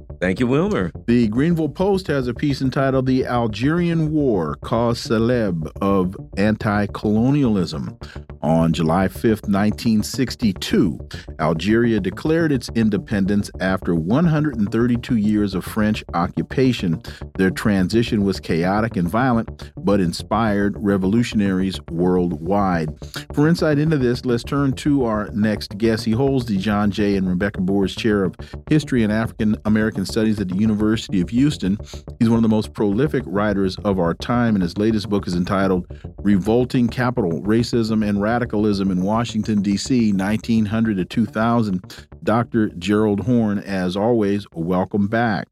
Thank 0.21 0.39
you, 0.39 0.45
Wilmer. 0.45 0.91
The 1.07 1.29
Greanville 1.29 1.73
Post 1.73 2.05
has 2.05 2.27
a 2.27 2.33
piece 2.35 2.61
entitled 2.61 3.07
The 3.07 3.25
Algerian 3.25 4.11
War 4.11 4.53
Cause 4.61 5.07
Célèbre 5.07 5.71
of 5.81 6.15
Anti 6.37 6.85
Colonialism. 6.93 7.97
On 8.43 8.73
July 8.73 9.07
5th, 9.07 9.47
1962, 9.47 10.99
Algeria 11.39 11.99
declared 11.99 12.51
its 12.51 12.69
independence 12.75 13.51
after 13.59 13.93
132 13.93 15.15
years 15.15 15.53
of 15.53 15.63
French 15.63 16.03
occupation. 16.15 17.01
Their 17.37 17.51
transition 17.51 18.23
was 18.23 18.39
chaotic 18.39 18.97
and 18.97 19.07
violent, 19.07 19.71
but 19.77 19.99
inspired 19.99 20.75
revolutionaries 20.77 21.79
worldwide. 21.91 22.89
For 23.33 23.47
insight 23.47 23.77
into 23.77 23.97
this, 23.97 24.25
let's 24.25 24.43
turn 24.43 24.73
to 24.73 25.05
our 25.05 25.29
next 25.33 25.77
guest. 25.77 26.05
He 26.05 26.11
holds 26.11 26.45
the 26.45 26.57
John 26.57 26.89
J. 26.89 27.17
and 27.17 27.29
Rebecca 27.29 27.61
Moores 27.61 27.95
Chair 27.95 28.23
of 28.23 28.35
History 28.69 29.03
and 29.03 29.13
African 29.13 29.55
American 29.65 30.05
Studies 30.11 30.41
at 30.41 30.49
the 30.49 30.57
University 30.57 31.21
of 31.21 31.29
Houston. 31.29 31.77
He's 32.19 32.29
one 32.29 32.37
of 32.37 32.41
the 32.41 32.49
most 32.49 32.73
prolific 32.73 33.23
writers 33.25 33.77
of 33.77 33.97
our 33.97 34.13
time, 34.13 34.55
and 34.55 34.61
his 34.61 34.77
latest 34.77 35.07
book 35.07 35.25
is 35.25 35.35
entitled 35.35 35.87
Revolting 36.17 36.89
Capital 36.89 37.41
Racism 37.41 38.05
and 38.05 38.21
Radicalism 38.21 38.91
in 38.91 39.03
Washington, 39.03 39.61
D.C., 39.61 40.11
1900 40.11 40.97
to 40.97 41.05
2000. 41.05 42.07
Dr. 42.23 42.69
Gerald 42.71 43.21
Horne, 43.21 43.59
as 43.59 43.95
always, 43.95 44.45
welcome 44.51 45.07
back. 45.07 45.47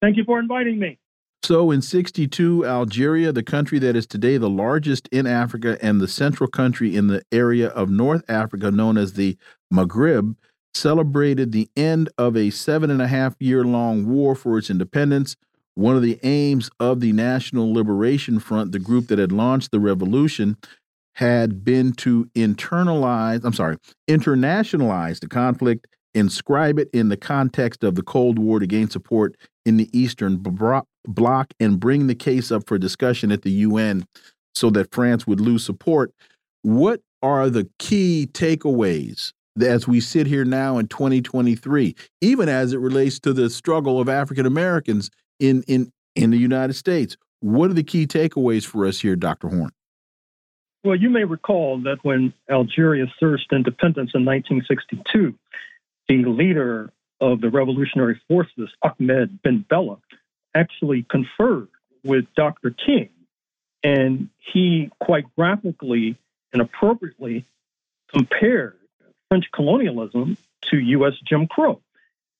Thank 0.00 0.16
you 0.16 0.24
for 0.24 0.38
inviting 0.38 0.78
me. 0.78 1.00
So, 1.42 1.72
in 1.72 1.82
62, 1.82 2.64
Algeria, 2.64 3.32
the 3.32 3.42
country 3.42 3.80
that 3.80 3.96
is 3.96 4.06
today 4.06 4.36
the 4.36 4.48
largest 4.48 5.08
in 5.08 5.26
Africa 5.26 5.76
and 5.82 6.00
the 6.00 6.08
central 6.08 6.48
country 6.48 6.94
in 6.94 7.08
the 7.08 7.22
area 7.32 7.68
of 7.68 7.90
North 7.90 8.22
Africa 8.28 8.70
known 8.70 8.96
as 8.96 9.14
the 9.14 9.36
Maghreb, 9.72 10.36
celebrated 10.76 11.52
the 11.52 11.68
end 11.76 12.08
of 12.18 12.36
a 12.36 12.50
seven 12.50 12.90
and 12.90 13.02
a 13.02 13.08
half 13.08 13.34
year 13.40 13.64
long 13.64 14.06
war 14.06 14.34
for 14.34 14.58
its 14.58 14.70
independence. 14.70 15.36
One 15.74 15.96
of 15.96 16.02
the 16.02 16.18
aims 16.22 16.70
of 16.78 17.00
the 17.00 17.12
National 17.12 17.72
Liberation 17.72 18.38
Front, 18.38 18.72
the 18.72 18.78
group 18.78 19.08
that 19.08 19.18
had 19.18 19.32
launched 19.32 19.70
the 19.70 19.80
revolution, 19.80 20.56
had 21.16 21.64
been 21.64 21.92
to 21.92 22.26
internalize, 22.34 23.44
I'm 23.44 23.52
sorry, 23.52 23.76
internationalize 24.08 25.20
the 25.20 25.28
conflict, 25.28 25.86
inscribe 26.14 26.78
it 26.78 26.88
in 26.92 27.08
the 27.08 27.16
context 27.16 27.82
of 27.84 27.94
the 27.94 28.02
Cold 28.02 28.38
War 28.38 28.58
to 28.58 28.66
gain 28.66 28.88
support 28.88 29.34
in 29.64 29.76
the 29.76 29.88
Eastern 29.98 30.36
Bloc, 30.38 31.48
and 31.58 31.80
bring 31.80 32.06
the 32.06 32.14
case 32.14 32.52
up 32.52 32.66
for 32.66 32.78
discussion 32.78 33.32
at 33.32 33.42
the 33.42 33.50
UN 33.50 34.06
so 34.54 34.70
that 34.70 34.92
France 34.92 35.26
would 35.26 35.40
lose 35.40 35.64
support. 35.64 36.12
What 36.62 37.00
are 37.22 37.50
the 37.50 37.68
key 37.78 38.28
takeaways 38.32 39.32
as 39.62 39.88
we 39.88 40.00
sit 40.00 40.26
here 40.26 40.44
now 40.44 40.78
in 40.78 40.88
2023, 40.88 41.94
even 42.20 42.48
as 42.48 42.72
it 42.72 42.78
relates 42.78 43.18
to 43.20 43.32
the 43.32 43.50
struggle 43.50 44.00
of 44.00 44.08
African 44.08 44.46
Americans 44.46 45.10
in, 45.38 45.62
in, 45.66 45.92
in 46.14 46.30
the 46.30 46.38
United 46.38 46.74
States. 46.74 47.16
What 47.40 47.70
are 47.70 47.74
the 47.74 47.82
key 47.82 48.06
takeaways 48.06 48.64
for 48.64 48.86
us 48.86 49.00
here, 49.00 49.16
Dr. 49.16 49.48
Horne? 49.48 49.72
Well, 50.84 50.96
you 50.96 51.10
may 51.10 51.24
recall 51.24 51.78
that 51.82 51.98
when 52.02 52.32
Algeria 52.50 53.06
surged 53.18 53.52
independence 53.52 54.12
in 54.14 54.24
1962, 54.24 55.34
the 56.08 56.24
leader 56.30 56.92
of 57.20 57.40
the 57.40 57.50
revolutionary 57.50 58.20
forces, 58.28 58.70
Ahmed 58.82 59.42
Ben 59.42 59.64
Bella, 59.68 59.98
actually 60.54 61.04
conferred 61.10 61.68
with 62.04 62.26
Dr. 62.36 62.70
King. 62.70 63.08
And 63.82 64.28
he 64.52 64.90
quite 65.00 65.24
graphically 65.36 66.16
and 66.52 66.62
appropriately 66.62 67.46
compared 68.14 68.78
French 69.28 69.46
colonialism 69.52 70.36
to 70.70 70.78
U.S. 70.78 71.14
Jim 71.24 71.46
Crow. 71.46 71.80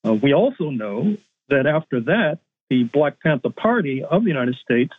Uh, 0.05 0.15
we 0.15 0.33
also 0.33 0.71
know 0.71 1.17
that 1.49 1.67
after 1.67 2.01
that, 2.01 2.39
the 2.71 2.85
Black 2.85 3.21
Panther 3.21 3.51
Party 3.51 4.03
of 4.03 4.25
the 4.25 4.29
United 4.29 4.57
States 4.57 4.93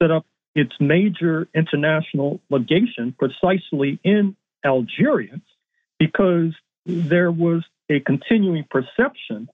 set 0.00 0.10
up 0.10 0.26
its 0.54 0.72
major 0.80 1.48
international 1.54 2.40
legation 2.50 3.14
precisely 3.18 3.98
in 4.02 4.36
Algeria 4.64 5.40
because 5.98 6.54
there 6.86 7.30
was 7.30 7.64
a 7.88 8.00
continuing 8.00 8.64
perception 8.70 9.48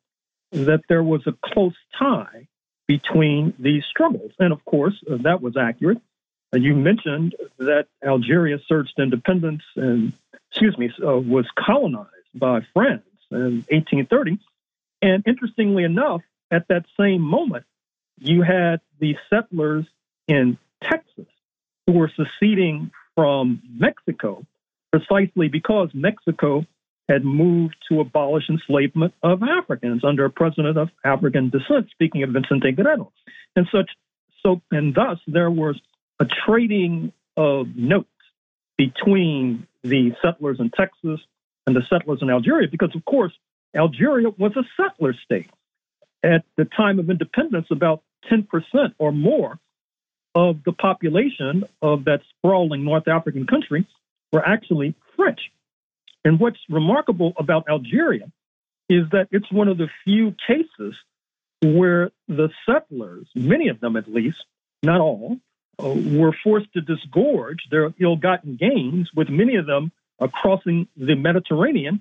that 0.53 0.83
there 0.89 1.03
was 1.03 1.27
a 1.27 1.35
close 1.45 1.75
tie 1.99 2.47
between 2.87 3.55
these 3.59 3.85
struggles. 3.85 4.33
And 4.39 4.53
of 4.53 4.65
course, 4.65 4.95
uh, 5.11 5.17
that 5.23 5.41
was 5.43 5.57
accurate. 5.57 5.99
You 6.55 6.75
mentioned 6.75 7.35
that 7.59 7.87
Algeria 8.05 8.59
searched 8.69 8.99
independence 8.99 9.63
and 9.75 10.13
excuse 10.51 10.77
me, 10.77 10.91
uh, 11.03 11.19
was 11.19 11.47
colonized 11.59 12.09
by 12.35 12.61
France 12.75 13.05
in 13.31 13.65
1830. 13.71 14.39
And 15.01 15.25
interestingly 15.27 15.85
enough, 15.85 16.21
at 16.51 16.69
that 16.69 16.85
same 17.01 17.23
moment, 17.23 17.65
you 18.19 18.43
had 18.43 18.81
the 19.01 19.17
settlers 19.31 19.87
in 20.29 20.59
Texas 20.83 21.27
who 21.87 21.95
were 21.95 22.13
seceding 22.15 22.91
from 23.15 23.63
Mexico 23.69 24.45
precisely 24.93 25.49
because 25.49 25.89
Mexico 25.95 26.67
had 27.09 27.25
moved 27.25 27.75
to 27.91 28.01
abolish 28.01 28.45
enslavement 28.49 29.15
of 29.23 29.43
Africans 29.43 30.05
under 30.05 30.27
a 30.27 30.31
president 30.31 30.77
of 30.77 30.91
African 31.05 31.51
descent, 31.51 31.89
speaking 31.91 32.23
of 32.23 32.31
Vicente 32.31 32.73
Guerrero. 32.73 33.11
And 33.57 33.67
such 33.73 33.91
so 34.43 34.61
and 34.71 34.95
thus 34.95 35.19
there 35.27 35.51
was 35.51 35.81
a 36.21 36.27
trading 36.47 37.13
of 37.37 37.75
notes 37.77 38.09
between 38.77 39.67
the 39.83 40.13
settlers 40.23 40.59
in 40.61 40.71
Texas 40.71 41.21
and 41.67 41.77
the 41.77 41.83
settlers 41.89 42.21
in 42.23 42.31
Algeria, 42.31 42.69
because 42.71 42.95
of 42.95 43.05
course, 43.05 43.33
Algeria 43.75 44.29
was 44.37 44.53
a 44.57 44.65
settler 44.77 45.15
state. 45.25 45.51
At 46.25 46.45
the 46.57 46.65
time 46.65 46.99
of 46.99 47.11
independence, 47.11 47.67
about 47.71 48.03
10% 48.31 48.47
or 48.99 49.13
more 49.13 49.59
of 50.35 50.63
the 50.65 50.73
population 50.73 51.65
of 51.81 52.05
that 52.05 52.21
sprawling 52.37 52.85
North 52.85 53.09
African 53.09 53.47
country 53.47 53.87
were 54.33 54.47
actually 54.47 54.95
French. 55.17 55.41
And 56.25 56.39
what's 56.39 56.59
remarkable 56.69 57.33
about 57.37 57.69
Algeria 57.69 58.31
is 58.89 59.05
that 59.11 59.29
it's 59.31 59.51
one 59.51 59.69
of 59.69 59.79
the 59.79 59.89
few 60.05 60.35
cases 60.47 60.95
where 61.63 62.11
the 62.29 62.51
settlers, 62.67 63.27
many 63.35 63.69
of 63.69 63.81
them 63.81 63.97
at 63.97 64.09
least, 64.09 64.45
not 64.83 65.01
all, 65.01 65.39
were 65.79 66.35
forced 66.45 66.73
to 66.75 66.81
disgorge 66.81 67.67
their 67.71 67.93
ill 67.99 68.17
gotten 68.17 68.57
gains, 68.57 69.11
with 69.15 69.29
many 69.29 69.57
of 69.57 69.67
them 69.67 69.93
uh, 70.21 70.29
crossing 70.29 70.87
the 70.97 71.15
Mediterranean 71.15 72.01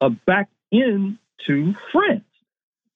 uh, 0.00 0.10
back 0.26 0.48
into 0.70 1.74
France. 1.92 2.24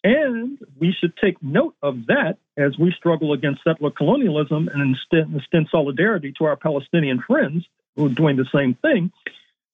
And 0.04 0.58
we 0.78 0.94
should 0.98 1.16
take 1.16 1.42
note 1.42 1.74
of 1.82 2.06
that 2.06 2.38
as 2.56 2.78
we 2.78 2.92
struggle 2.92 3.32
against 3.32 3.64
settler 3.64 3.90
colonialism 3.90 4.68
and 4.72 4.96
extend 5.34 5.68
solidarity 5.70 6.32
to 6.38 6.44
our 6.44 6.56
Palestinian 6.56 7.20
friends 7.26 7.66
who 7.96 8.06
are 8.06 8.10
doing 8.10 8.36
the 8.36 8.46
same 8.54 8.74
thing. 8.74 9.10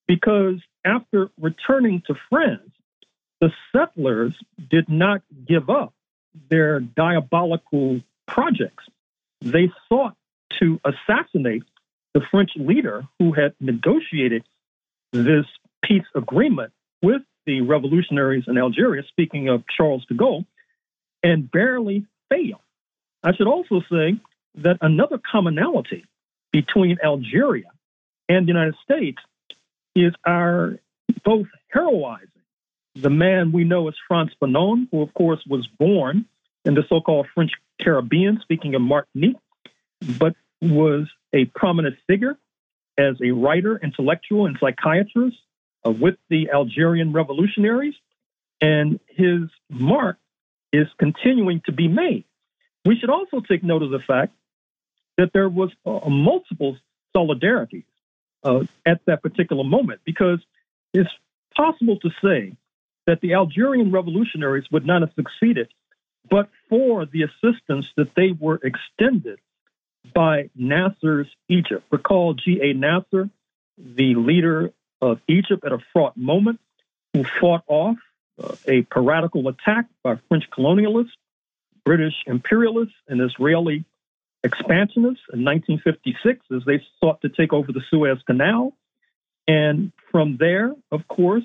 Because 0.07 0.57
after 0.85 1.31
returning 1.39 2.03
to 2.07 2.15
France, 2.31 2.71
the 3.41 3.53
settlers 3.73 4.33
did 4.71 4.89
not 4.89 5.23
give 5.47 5.69
up 5.69 5.93
their 6.49 6.81
diabolical 6.81 8.01
projects. 8.27 8.85
They 9.41 9.71
sought 9.89 10.17
to 10.61 10.81
assassinate 10.85 11.63
the 12.15 12.21
French 12.31 12.51
leader 12.57 13.05
who 13.19 13.33
had 13.33 13.55
negotiated 13.61 14.45
this 15.13 15.47
peace 15.83 16.05
agreement 16.15 16.73
with 17.03 17.23
the 17.47 17.61
revolutionaries 17.63 18.45
in 18.47 18.57
Algeria, 18.59 19.03
speaking 19.09 19.49
of 19.49 19.65
Charles 19.77 20.05
de 20.07 20.15
Gaulle, 20.15 20.45
and 21.23 21.51
barely 21.51 22.07
fail. 22.31 22.61
I 23.23 23.35
should 23.35 23.47
also 23.47 23.81
say 23.91 24.17
that 24.57 24.79
another 24.81 25.19
commonality 25.19 26.05
between 26.53 26.99
Algeria 27.05 27.71
and 28.29 28.47
the 28.47 28.53
United 28.53 28.75
States 28.85 29.19
is 29.95 30.13
our 30.27 30.79
both 31.25 31.47
heroizing 31.75 32.29
the 32.95 33.11
man 33.11 33.53
we 33.53 33.65
know 33.65 33.89
as 33.89 33.95
Frantz 34.07 34.35
Fanon, 34.41 34.89
who 34.91 35.03
of 35.03 35.13
course 35.15 35.43
was 35.49 35.67
born 35.79 36.27
in 36.65 36.75
the 36.75 36.83
so-called 36.89 37.27
French 37.35 37.53
Caribbean, 37.81 38.39
speaking 38.43 38.75
of 38.75 38.83
Martinique, 38.83 39.37
but 40.19 40.35
was 40.63 41.09
a 41.33 41.45
prominent 41.47 41.97
figure 42.07 42.39
as 42.97 43.17
a 43.23 43.33
writer, 43.33 43.79
intellectual, 43.83 44.47
and 44.47 44.57
psychiatrist 44.61 45.37
uh, 45.85 45.91
with 45.91 46.17
the 46.29 46.51
Algerian 46.51 47.13
revolutionaries, 47.13 47.95
and 48.61 49.01
his 49.09 49.43
mark 49.69 50.19
is 50.73 50.87
continuing 50.99 51.63
to 51.67 51.73
be 51.73 51.89
made. 51.89 52.25
We 52.85 52.97
should 52.97 53.11
also 53.11 53.41
take 53.41 53.63
note 53.63 53.83
of 53.83 53.91
the 53.91 53.99
fact 53.99 54.35
that 55.19 55.33
there 55.33 55.49
was 55.49 55.71
uh, 55.85 56.09
multiple 56.09 56.77
solidarities 57.15 57.85
uh, 58.45 58.65
at 58.87 59.05
that 59.07 59.23
particular 59.23 59.65
moment 59.65 60.01
because 60.05 60.39
it's 60.95 61.11
possible 61.55 61.99
to 62.01 62.11
say 62.25 62.57
that 63.07 63.21
the 63.21 63.35
Algerian 63.35 63.93
revolutionaries 63.93 64.65
would 64.71 64.87
not 64.87 65.03
have 65.03 65.13
succeeded 65.15 65.69
but 66.31 66.49
for 66.69 67.07
the 67.07 67.23
assistance 67.23 67.87
that 67.97 68.15
they 68.15 68.33
were 68.33 68.61
extended 68.63 69.39
by 70.15 70.51
Nasser's 70.55 71.29
Egypt. 71.49 71.85
Recall 71.91 72.35
G.A. 72.35 72.75
Nasser, 72.75 73.31
the 73.79 74.15
leader 74.15 74.73
of 75.01 75.21
Egypt 75.29 75.65
at 75.65 75.73
a 75.73 75.79
fraught 75.93 76.17
moment, 76.17 76.61
who 77.13 77.25
fought 77.41 77.63
off 77.67 77.97
uh, 78.43 78.55
a 78.67 78.83
piratical 78.83 79.49
attack 79.49 79.87
by 80.03 80.19
French 80.29 80.45
colonialists, 80.51 81.13
British 81.85 82.15
imperialists, 82.27 82.95
and 83.09 83.21
Israeli 83.21 83.85
expansionists 84.45 85.23
in 85.33 85.45
1956 85.45 86.47
as 86.55 86.63
they 86.67 86.83
sought 87.01 87.21
to 87.23 87.29
take 87.29 87.53
over 87.53 87.73
the 87.73 87.83
Suez 87.91 88.19
Canal. 88.27 88.73
And 89.47 89.93
from 90.11 90.37
there, 90.39 90.75
of 90.91 91.07
course, 91.09 91.45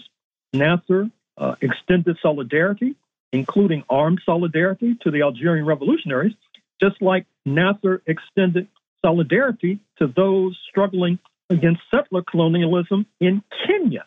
Nasser 0.54 1.10
uh, 1.38 1.56
extended 1.62 2.18
solidarity, 2.22 2.96
including 3.32 3.84
armed 3.90 4.22
solidarity 4.26 4.96
to 5.02 5.12
the 5.12 5.22
Algerian 5.22 5.66
revolutionaries, 5.66 6.34
just 6.82 7.02
like 7.02 7.26
Nasser 7.46 8.02
extended 8.06 8.68
solidarity 9.06 9.80
to 10.00 10.08
those 10.08 10.58
struggling 10.70 11.20
against 11.50 11.82
settler 11.90 12.24
colonialism 12.24 13.06
in 13.20 13.42
Kenya. 13.66 14.06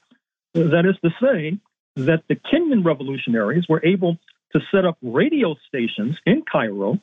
That 0.55 0.85
is 0.85 0.97
to 1.03 1.11
say, 1.21 1.59
that 1.97 2.23
the 2.29 2.37
Kenyan 2.37 2.85
revolutionaries 2.85 3.67
were 3.69 3.85
able 3.85 4.17
to 4.53 4.61
set 4.73 4.85
up 4.85 4.99
radio 5.03 5.57
stations 5.69 6.17
in 6.27 6.43
Cairo 6.51 6.99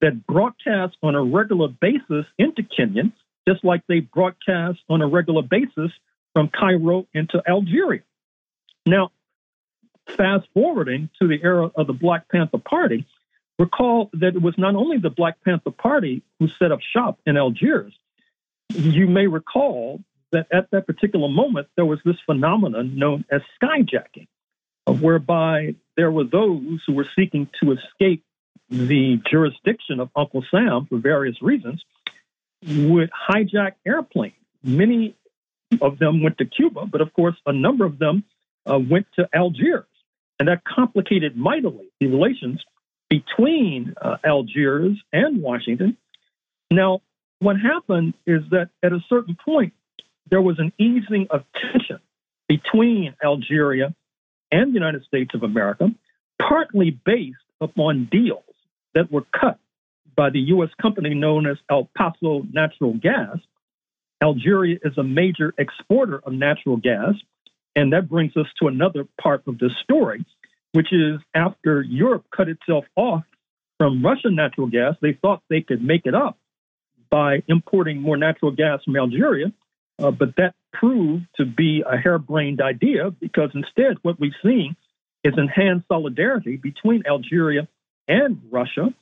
that 0.00 0.26
broadcast 0.26 0.96
on 1.02 1.14
a 1.14 1.22
regular 1.22 1.68
basis 1.68 2.26
into 2.38 2.62
Kenya, 2.62 3.04
just 3.48 3.64
like 3.64 3.82
they 3.88 4.00
broadcast 4.00 4.78
on 4.88 5.02
a 5.02 5.06
regular 5.06 5.42
basis 5.42 5.90
from 6.32 6.48
Cairo 6.48 7.06
into 7.14 7.42
Algeria. 7.48 8.02
Now, 8.84 9.10
fast 10.16 10.46
forwarding 10.54 11.10
to 11.20 11.28
the 11.28 11.42
era 11.42 11.70
of 11.74 11.86
the 11.86 11.92
Black 11.92 12.28
Panther 12.28 12.58
Party, 12.58 13.06
recall 13.58 14.10
that 14.14 14.34
it 14.36 14.42
was 14.42 14.54
not 14.58 14.74
only 14.74 14.98
the 14.98 15.10
Black 15.10 15.42
Panther 15.44 15.70
Party 15.70 16.22
who 16.38 16.48
set 16.58 16.72
up 16.72 16.80
shop 16.80 17.18
in 17.26 17.36
Algiers. 17.36 17.92
You 18.68 19.06
may 19.06 19.26
recall 19.26 20.00
that 20.32 20.46
at 20.52 20.70
that 20.72 20.86
particular 20.86 21.28
moment, 21.28 21.68
there 21.76 21.86
was 21.86 22.00
this 22.04 22.16
phenomenon 22.26 22.98
known 22.98 23.24
as 23.30 23.40
skyjacking, 23.62 24.26
whereby 24.86 25.76
there 25.96 26.10
were 26.10 26.24
those 26.24 26.80
who 26.86 26.94
were 26.94 27.06
seeking 27.16 27.48
to 27.62 27.72
escape 27.72 28.24
the 28.68 29.20
jurisdiction 29.30 30.00
of 30.00 30.10
Uncle 30.16 30.44
Sam 30.50 30.86
for 30.86 30.98
various 30.98 31.40
reasons, 31.40 31.84
would 32.66 33.10
hijack 33.30 33.72
airplanes. 33.86 34.34
Many 34.62 35.14
of 35.80 35.98
them 35.98 36.22
went 36.22 36.38
to 36.38 36.44
Cuba, 36.44 36.86
but 36.86 37.00
of 37.00 37.12
course, 37.12 37.36
a 37.46 37.52
number 37.52 37.84
of 37.84 37.98
them 37.98 38.24
uh, 38.68 38.78
went 38.78 39.06
to 39.16 39.28
Algiers. 39.32 39.84
And 40.38 40.48
that 40.48 40.64
complicated 40.64 41.36
mightily 41.36 41.88
the 42.00 42.08
relations 42.08 42.62
between 43.08 43.94
uh, 44.00 44.16
Algiers 44.24 44.96
and 45.12 45.42
Washington. 45.42 45.96
Now, 46.70 47.00
what 47.38 47.56
happened 47.56 48.14
is 48.26 48.42
that 48.50 48.70
at 48.82 48.92
a 48.92 49.00
certain 49.08 49.36
point, 49.44 49.72
there 50.30 50.42
was 50.42 50.58
an 50.58 50.72
easing 50.78 51.28
of 51.30 51.44
tension 51.60 52.00
between 52.48 53.14
Algeria 53.24 53.94
and 54.50 54.72
the 54.72 54.74
United 54.74 55.04
States 55.04 55.32
of 55.34 55.42
America, 55.42 55.88
partly 56.40 56.98
based 57.04 57.36
upon 57.60 58.08
deals 58.10 58.42
that 58.94 59.10
were 59.10 59.24
cut 59.38 59.58
by 60.16 60.30
the 60.30 60.40
U.S. 60.40 60.70
company 60.80 61.14
known 61.14 61.46
as 61.46 61.58
El 61.70 61.88
Paso 61.96 62.42
Natural 62.52 62.94
Gas. 62.94 63.36
Algeria 64.22 64.78
is 64.82 64.96
a 64.96 65.02
major 65.02 65.52
exporter 65.58 66.20
of 66.24 66.32
natural 66.32 66.78
gas, 66.78 67.14
and 67.74 67.92
that 67.92 68.08
brings 68.08 68.36
us 68.36 68.46
to 68.60 68.68
another 68.68 69.06
part 69.20 69.42
of 69.46 69.58
this 69.58 69.72
story, 69.82 70.24
which 70.76 70.92
is 70.92 71.18
after 71.34 71.80
Europe 71.80 72.26
cut 72.36 72.50
itself 72.50 72.84
off 72.96 73.24
from 73.78 74.04
Russian 74.04 74.34
natural 74.34 74.66
gas, 74.66 74.94
they 75.00 75.14
thought 75.14 75.42
they 75.48 75.62
could 75.62 75.82
make 75.82 76.02
it 76.04 76.14
up 76.14 76.36
by 77.08 77.42
importing 77.48 78.02
more 78.02 78.18
natural 78.18 78.50
gas 78.50 78.80
from 78.84 78.94
Algeria. 78.94 79.54
Uh, 79.98 80.10
but 80.10 80.36
that 80.36 80.54
proved 80.74 81.24
to 81.38 81.46
be 81.46 81.82
a 81.90 81.96
harebrained 81.96 82.60
idea 82.60 83.10
because 83.10 83.48
instead, 83.54 83.96
what 84.02 84.20
we've 84.20 84.36
seen 84.44 84.76
is 85.24 85.32
enhanced 85.38 85.88
solidarity 85.88 86.56
between 86.58 87.04
Algeria 87.06 87.66
and 88.06 88.42
Russia. 88.50 88.92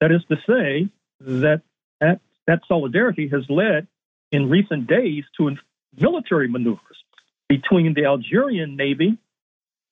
That 0.00 0.12
is 0.12 0.22
to 0.28 0.36
say, 0.46 0.88
that 1.18 1.62
that, 2.00 2.20
that 2.46 2.60
solidarity 2.68 3.28
has 3.32 3.42
led 3.48 3.88
in 4.30 4.48
recent 4.48 4.86
days 4.86 5.24
to 5.38 5.56
military 5.98 6.46
maneuvers 6.46 6.98
between 7.48 7.94
the 7.94 8.04
Algerian 8.04 8.76
Navy 8.76 9.18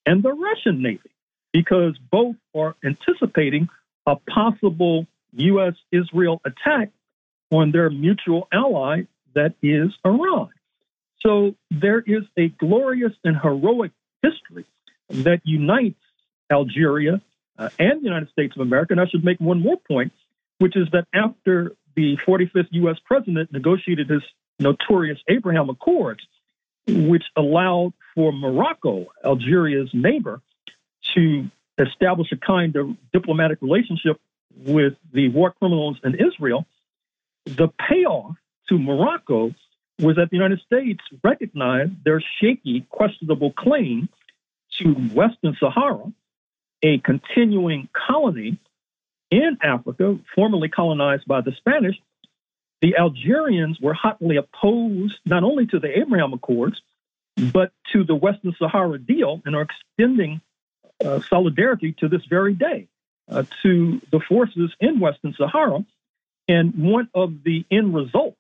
and 0.07 0.23
the 0.23 0.33
Russian 0.33 0.81
Navy, 0.81 1.11
because 1.55 1.97
both 2.11 2.35
are 2.55 2.75
anticipating 2.85 3.69
a 4.07 4.17
possible 4.17 5.07
U.S. 5.35 5.75
Israel 5.93 6.43
attack 6.45 6.91
on 7.51 7.71
their 7.71 7.89
mutual 7.89 8.49
ally, 8.53 9.03
that 9.35 9.55
is 9.63 9.91
Iran. 10.05 10.51
So 11.21 11.55
there 11.71 12.01
is 12.01 12.25
a 12.37 12.49
glorious 12.49 13.13
and 13.23 13.37
heroic 13.41 13.93
history 14.23 14.67
that 15.09 15.41
unites 15.45 16.01
Algeria 16.53 17.23
uh, 17.57 17.69
and 17.79 18.01
the 18.01 18.05
United 18.05 18.31
States 18.31 18.55
of 18.57 18.61
America. 18.61 18.93
And 18.93 19.01
I 19.01 19.07
should 19.07 19.25
make 19.25 19.39
one 19.39 19.61
more 19.61 19.79
point, 19.89 20.13
which 20.59 20.77
is 20.77 20.89
that 20.93 21.07
after 21.15 21.73
the 21.95 22.19
45th 22.27 22.69
U.S. 22.73 22.97
president 23.05 23.53
negotiated 23.53 24.11
his 24.11 24.23
notorious 24.59 25.19
Abraham 25.29 25.71
Accords, 25.71 26.21
which 26.87 27.25
allowed 27.37 27.93
for 28.15 28.33
Morocco, 28.33 29.07
Algeria's 29.25 29.91
neighbor, 29.93 30.41
to 31.15 31.51
establish 31.79 32.33
a 32.33 32.37
kind 32.37 32.77
of 32.77 32.97
diplomatic 33.13 33.59
relationship 33.61 34.21
with 34.57 34.95
the 35.13 35.29
war 35.29 35.53
criminals 35.53 35.97
in 36.05 36.15
Israel, 36.15 36.67
the 37.45 37.69
payoff 37.89 38.37
to 38.69 38.79
Morocco 38.79 39.55
was 40.01 40.17
that 40.17 40.31
the 40.31 40.37
United 40.37 40.61
States 40.61 41.01
recognized 41.23 41.93
their 42.05 42.23
shaky, 42.41 42.87
questionable 42.89 43.53
claim 43.53 44.09
to 44.79 44.93
Western 44.93 45.57
Sahara, 45.59 46.13
a 46.83 46.99
continuing 46.99 47.89
colony 47.93 48.59
in 49.31 49.59
Africa, 49.63 50.19
formerly 50.35 50.69
colonized 50.69 51.27
by 51.27 51.41
the 51.41 51.53
Spanish, 51.59 51.97
the 52.81 52.97
Algerians 52.97 53.81
were 53.81 53.95
hotly 53.95 54.37
opposed 54.37 55.15
not 55.25 55.43
only 55.43 55.67
to 55.67 55.79
the 55.79 55.99
Abraham 55.99 56.33
Accords, 56.33 56.81
but 57.53 57.73
to 57.93 58.05
the 58.05 58.15
Western 58.15 58.55
Sahara 58.59 58.99
deal 58.99 59.41
and 59.45 59.57
are 59.57 59.63
extending 59.63 60.41
uh, 61.05 61.21
solidarity 61.29 61.93
to 62.01 62.09
this 62.09 62.25
very 62.29 62.55
day 62.55 62.89
uh, 63.31 63.45
to 63.63 64.01
the 64.11 64.21
forces 64.21 64.73
in 64.81 65.01
Western 65.01 65.35
Sahara. 65.35 65.85
And 66.49 66.75
one 66.75 67.09
of 67.15 67.43
the 67.43 67.65
end 67.71 67.95
results 67.95 68.37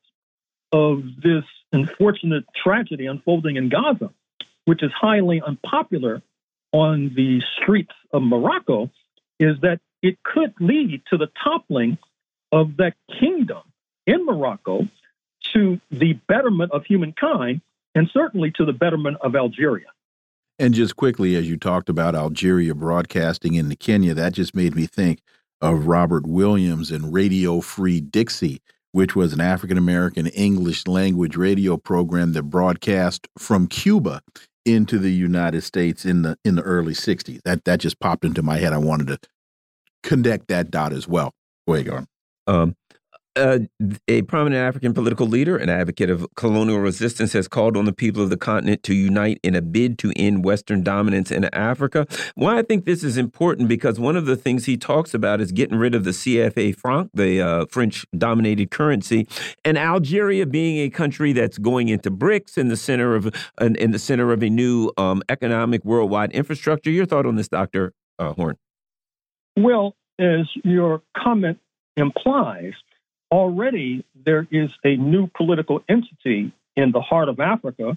of 0.73 1.03
this 1.23 1.45
unfortunate 1.73 2.45
tragedy 2.55 3.07
unfolding 3.07 3.57
in 3.57 3.69
Gaza, 3.69 4.11
which 4.65 4.83
is 4.83 4.93
highly 4.93 5.41
unpopular 5.41 6.23
on 6.73 7.13
the 7.15 7.41
streets 7.63 7.95
of 8.13 8.23
Morocco 8.23 8.91
is 9.39 9.57
that 9.63 9.81
it 10.03 10.23
could 10.23 10.53
lead 10.61 11.03
to 11.11 11.17
the 11.17 11.29
toppling 11.43 11.99
of 12.53 12.77
that 12.77 12.95
kingdom 13.21 13.63
in 14.07 14.27
Morocco 14.27 14.87
to 15.53 15.81
the 15.91 16.15
betterment 16.29 16.73
of 16.73 16.85
humankind 16.85 17.61
and 17.95 18.11
certainly 18.13 18.51
to 18.53 18.65
the 18.65 18.73
betterment 18.73 19.19
of 19.21 19.37
Algeria. 19.37 19.87
And 20.59 20.73
just 20.73 20.97
quickly, 20.97 21.35
as 21.35 21.49
you 21.49 21.57
talked 21.57 21.89
about 21.89 22.15
Algeria 22.15 22.75
broadcasting 22.75 23.55
into 23.55 23.75
Kenya, 23.77 24.15
that 24.15 24.33
just 24.35 24.55
made 24.55 24.77
me 24.77 24.87
think 24.87 25.21
of 25.61 25.87
Robert 25.87 26.27
Williams 26.27 26.91
and 26.91 27.13
Radio 27.13 27.61
Free 27.61 28.01
Dixie, 28.01 28.61
which 28.93 29.17
was 29.17 29.33
an 29.33 29.41
African 29.41 29.79
American 29.79 30.29
English 30.29 30.87
language 30.87 31.37
radio 31.37 31.77
program 31.77 32.33
that 32.35 32.45
broadcast 32.45 33.27
from 33.37 33.67
Cuba 33.67 34.21
into 34.65 34.99
the 34.99 35.13
United 35.13 35.63
States 35.63 36.05
in 36.05 36.23
the 36.23 36.39
in 36.45 36.55
the 36.55 36.63
early 36.63 36.95
60s. 36.95 37.41
That 37.45 37.65
that 37.65 37.81
just 37.81 37.99
popped 37.99 38.25
into 38.25 38.43
my 38.43 38.59
head. 38.59 38.73
I 38.73 38.79
wanted 38.79 39.09
to 39.09 39.19
connect 40.03 40.49
that 40.49 40.71
dot 40.71 40.93
as 40.93 41.09
well. 41.09 41.33
Go 41.67 41.75
ahead, 41.75 41.87
Garland. 41.87 42.09
Um, 42.47 42.77
uh, 43.37 43.59
a 44.09 44.23
prominent 44.23 44.61
African 44.61 44.95
political 44.95 45.27
leader 45.27 45.57
and 45.57 45.71
advocate 45.71 46.11
of 46.11 46.27
colonial 46.37 46.79
resistance 46.79 47.33
has 47.33 47.49
called 47.49 47.77
on 47.77 47.85
the 47.85 47.93
people 47.93 48.23
of 48.23 48.31
the 48.31 48.37
continent 48.37 48.83
to 48.85 48.95
unite 48.95 49.41
in 49.43 49.55
a 49.55 49.63
bid 49.63 49.99
to 50.01 50.13
end 50.17 50.45
Western 50.45 50.83
dominance 50.83 51.31
in 51.31 51.45
Africa. 51.47 52.07
Why 52.35 52.59
I 52.59 52.63
think 52.63 52.85
this 52.85 53.03
is 53.03 53.17
important 53.17 53.69
because 53.69 53.99
one 53.99 54.17
of 54.17 54.27
the 54.27 54.37
things 54.37 54.67
he 54.67 54.77
talks 54.77 55.15
about 55.15 55.41
is 55.41 55.53
getting 55.53 55.79
rid 55.79 55.95
of 55.95 56.05
the 56.05 56.11
CFA 56.11 56.77
franc, 56.77 57.11
the 57.15 57.41
uh, 57.41 57.67
French 57.67 58.07
dominated 58.17 58.71
currency, 58.71 59.27
and 59.65 59.77
Algeria 59.77 60.47
being 60.47 60.79
a 60.79 60.91
country 60.91 61.33
that's 61.33 61.59
going 61.59 61.89
into 61.89 62.11
BRICS 62.11 62.59
in 62.59 62.69
the 62.69 62.77
center 62.77 63.15
of 63.15 63.35
in 63.61 63.91
the 63.91 63.99
center 63.99 64.33
of 64.33 64.43
a 64.43 64.51
new 64.51 64.91
um, 64.97 65.23
economic 65.29 65.85
worldwide 65.85 66.33
infrastructure. 66.33 66.91
Your 66.91 67.07
thought 67.07 67.27
on 67.27 67.37
this, 67.37 67.49
Doctor 67.49 67.93
uh, 68.19 68.33
Horne? 68.33 68.57
Well, 69.57 69.95
as 70.19 70.49
your 70.63 71.03
comment 71.17 71.59
implies 71.97 72.73
already 73.31 74.05
there 74.15 74.47
is 74.51 74.71
a 74.85 74.97
new 74.97 75.27
political 75.27 75.83
entity 75.89 76.53
in 76.77 76.93
the 76.93 77.01
heart 77.01 77.29
of 77.29 77.41
Africa, 77.41 77.97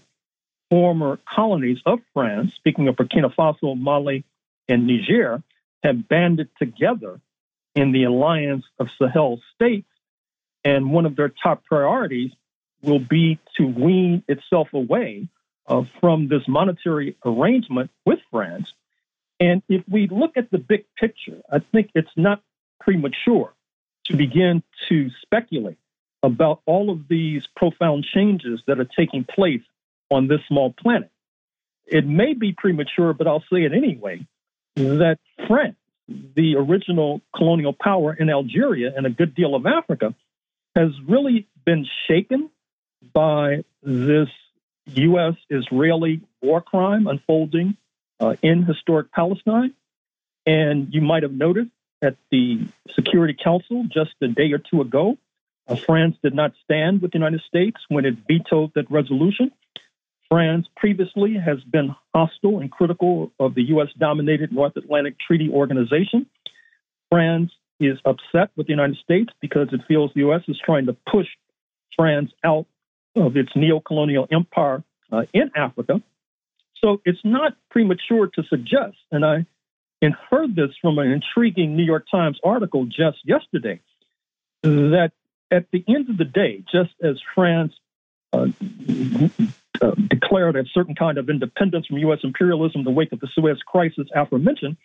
former 0.70 1.20
colonies 1.34 1.80
of 1.86 2.00
France, 2.14 2.52
speaking 2.56 2.88
of 2.88 2.96
Burkina 2.96 3.34
Faso, 3.34 3.80
Mali, 3.80 4.24
and 4.68 4.88
Niger, 4.88 5.42
have 5.84 6.08
banded 6.08 6.50
together 6.58 7.20
in 7.76 7.92
the 7.92 8.04
alliance 8.04 8.66
of 8.80 8.88
Sahel 9.00 9.40
states. 9.56 9.88
And 10.64 10.92
one 10.92 11.06
of 11.06 11.16
their 11.16 11.30
top 11.30 11.64
priorities 11.66 12.32
will 12.82 13.00
be 13.00 13.40
to 13.58 13.66
wean 13.66 14.24
itself 14.28 14.70
away 14.74 15.28
uh, 15.68 15.84
from 16.00 16.28
this 16.28 16.48
monetary 16.48 17.16
arrangement 17.24 17.92
with 18.06 18.20
France. 18.32 18.74
And 19.40 19.62
if 19.70 19.84
we 19.90 20.08
look 20.08 20.36
at 20.36 20.50
the 20.52 20.58
big 20.58 20.86
picture, 21.00 21.42
I 21.52 21.60
think 21.60 21.92
it's 21.94 22.10
not 22.16 22.42
premature 22.80 23.54
to 24.08 24.16
begin 24.16 24.64
to 24.90 25.10
speculate 25.22 25.78
about 26.24 26.62
all 26.66 26.90
of 26.90 27.08
these 27.08 27.44
profound 27.56 28.06
changes 28.14 28.62
that 28.68 28.80
are 28.80 28.88
taking 28.98 29.24
place 29.24 29.62
on 30.10 30.28
this 30.28 30.40
small 30.48 30.74
planet. 30.74 31.12
It 31.86 32.06
may 32.06 32.34
be 32.34 32.54
premature, 32.54 33.14
but 33.14 33.28
I'll 33.28 33.44
say 33.52 33.64
it 33.64 33.74
anyway 33.74 34.26
that 34.76 35.18
France, 35.48 35.78
the 36.08 36.56
original 36.56 37.22
colonial 37.36 37.74
power 37.74 38.14
in 38.14 38.30
Algeria 38.30 38.94
and 38.96 39.06
a 39.06 39.10
good 39.10 39.36
deal 39.36 39.56
of 39.56 39.66
Africa, 39.66 40.14
has 40.76 40.92
really 41.08 41.48
been 41.66 41.88
shaken 42.08 42.50
by 43.14 43.64
this 43.82 44.30
U.S. 44.88 45.36
Israeli 45.50 46.22
war 46.42 46.62
crime 46.62 47.08
unfolding 47.08 47.78
uh, 48.20 48.36
in 48.42 48.64
historic 48.64 49.12
Palestine. 49.12 49.74
And 50.46 50.94
you 50.94 51.02
might 51.02 51.24
have 51.24 51.34
noticed 51.34 51.72
at 52.02 52.16
the 52.32 52.68
Security 52.96 53.36
Council 53.42 53.86
just 53.92 54.12
a 54.22 54.28
day 54.28 54.52
or 54.52 54.60
two 54.60 54.82
ago. 54.82 55.18
Uh, 55.68 55.76
France 55.76 56.16
did 56.24 56.34
not 56.34 56.54
stand 56.64 57.02
with 57.02 57.12
the 57.12 57.18
United 57.18 57.42
States 57.48 57.78
when 57.90 58.06
it 58.06 58.16
vetoed 58.28 58.72
that 58.76 58.90
resolution. 58.90 59.52
France 60.30 60.68
previously 60.76 61.36
has 61.36 61.60
been 61.64 61.96
hostile 62.14 62.60
and 62.60 62.72
critical 62.72 63.32
of 63.40 63.56
the 63.56 63.64
U.S. 63.70 63.88
dominated 63.98 64.52
North 64.52 64.76
Atlantic 64.76 65.16
Treaty 65.20 65.50
Organization. 65.50 66.26
France 67.10 67.52
is 67.80 67.98
upset 68.06 68.52
with 68.56 68.68
the 68.68 68.74
United 68.74 68.98
States 68.98 69.32
because 69.42 69.70
it 69.72 69.82
feels 69.88 70.12
the 70.14 70.22
U.S. 70.22 70.42
is 70.48 70.60
trying 70.64 70.88
to 70.88 70.96
push 71.10 71.28
France 71.96 72.32
out 72.44 72.66
of 73.16 73.38
its 73.38 73.50
neo 73.56 73.80
colonial 73.80 74.28
empire 74.32 74.84
uh, 75.12 75.24
in 75.34 75.52
Africa. 75.56 76.02
So 76.84 77.02
it's 77.06 77.20
not 77.24 77.54
premature 77.72 78.28
to 78.28 78.44
suggest, 78.44 78.98
and 79.12 79.26
I 79.26 79.46
and 80.02 80.16
heard 80.30 80.56
this 80.56 80.72
from 80.82 81.00
an 81.00 81.12
intriguing 81.12 81.76
New 81.76 81.84
York 81.84 82.06
Times 82.10 82.40
article 82.44 82.86
just 82.86 83.18
yesterday 83.24 83.80
that 84.62 85.12
at 85.52 85.66
the 85.72 85.84
end 85.88 86.10
of 86.10 86.18
the 86.18 86.26
day, 86.26 86.64
just 86.72 86.94
as 87.02 87.20
France 87.34 87.74
uh, 88.34 88.48
uh, 89.82 89.92
declared 90.10 90.56
a 90.56 90.66
certain 90.74 90.96
kind 90.96 91.18
of 91.18 91.30
independence 91.30 91.88
from 91.88 91.98
U.S. 92.00 92.20
imperialism 92.24 92.80
in 92.80 92.86
the 92.86 92.92
wake 92.92 93.12
of 93.12 93.20
the 93.20 93.28
Suez 93.34 93.60
Crisis 93.66 94.08
aforementioned, 94.14 94.78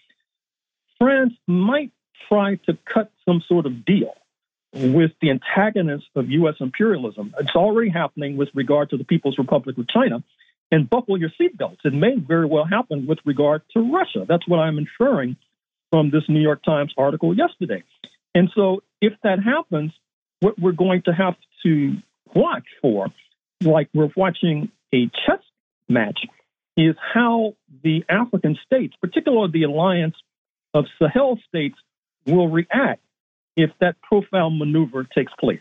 France 0.99 1.35
might 1.47 1.93
try 2.29 2.57
to 2.67 2.79
cut 2.85 3.11
some 3.25 3.43
sort 3.47 3.67
of 3.67 3.85
deal 3.85 4.15
with 4.73 5.11
the 5.21 5.31
antagonists 5.31 6.09
of 6.15 6.31
U.S. 6.31 6.55
imperialism. 6.61 7.35
It's 7.39 7.55
already 7.55 7.91
happening 7.91 8.37
with 8.37 8.49
regard 8.55 8.91
to 8.91 8.97
the 8.97 9.05
People's 9.05 9.37
Republic 9.37 9.77
of 9.77 9.89
China 9.89 10.23
and 10.73 10.89
buckle 10.89 11.19
your 11.19 11.31
seatbelts. 11.41 11.85
It 11.85 11.93
may 11.93 12.17
very 12.17 12.47
well 12.47 12.65
happen 12.65 13.07
with 13.07 13.19
regard 13.25 13.63
to 13.75 13.93
Russia. 13.93 14.25
That's 14.27 14.49
what 14.49 14.59
I'm 14.59 14.79
inferring 14.79 15.37
from 15.91 16.11
this 16.11 16.23
New 16.29 16.41
York 16.41 16.65
Times 16.65 16.93
article 16.97 17.37
yesterday. 17.37 17.85
And 18.35 18.51
so, 18.55 18.83
if 19.01 19.13
that 19.23 19.39
happens, 19.45 19.93
what 20.41 20.59
we're 20.59 20.73
going 20.73 21.03
to 21.03 21.13
have 21.13 21.35
to 21.65 21.97
watch 22.35 22.65
for, 22.81 23.09
like 23.61 23.91
we're 23.93 24.11
watching 24.17 24.73
a 24.95 25.11
chess 25.27 25.43
match, 25.89 26.21
is 26.77 26.97
how 27.15 27.55
the 27.85 28.05
African 28.09 28.59
states, 28.65 28.95
particularly 29.01 29.53
the 29.53 29.65
alliance 29.65 30.17
of 30.73 30.87
Sahel 30.99 31.39
states, 31.47 31.77
will 32.27 32.49
react 32.49 33.03
if 33.57 33.71
that 33.81 34.01
profound 34.01 34.59
maneuver 34.59 35.05
takes 35.05 35.33
place. 35.39 35.61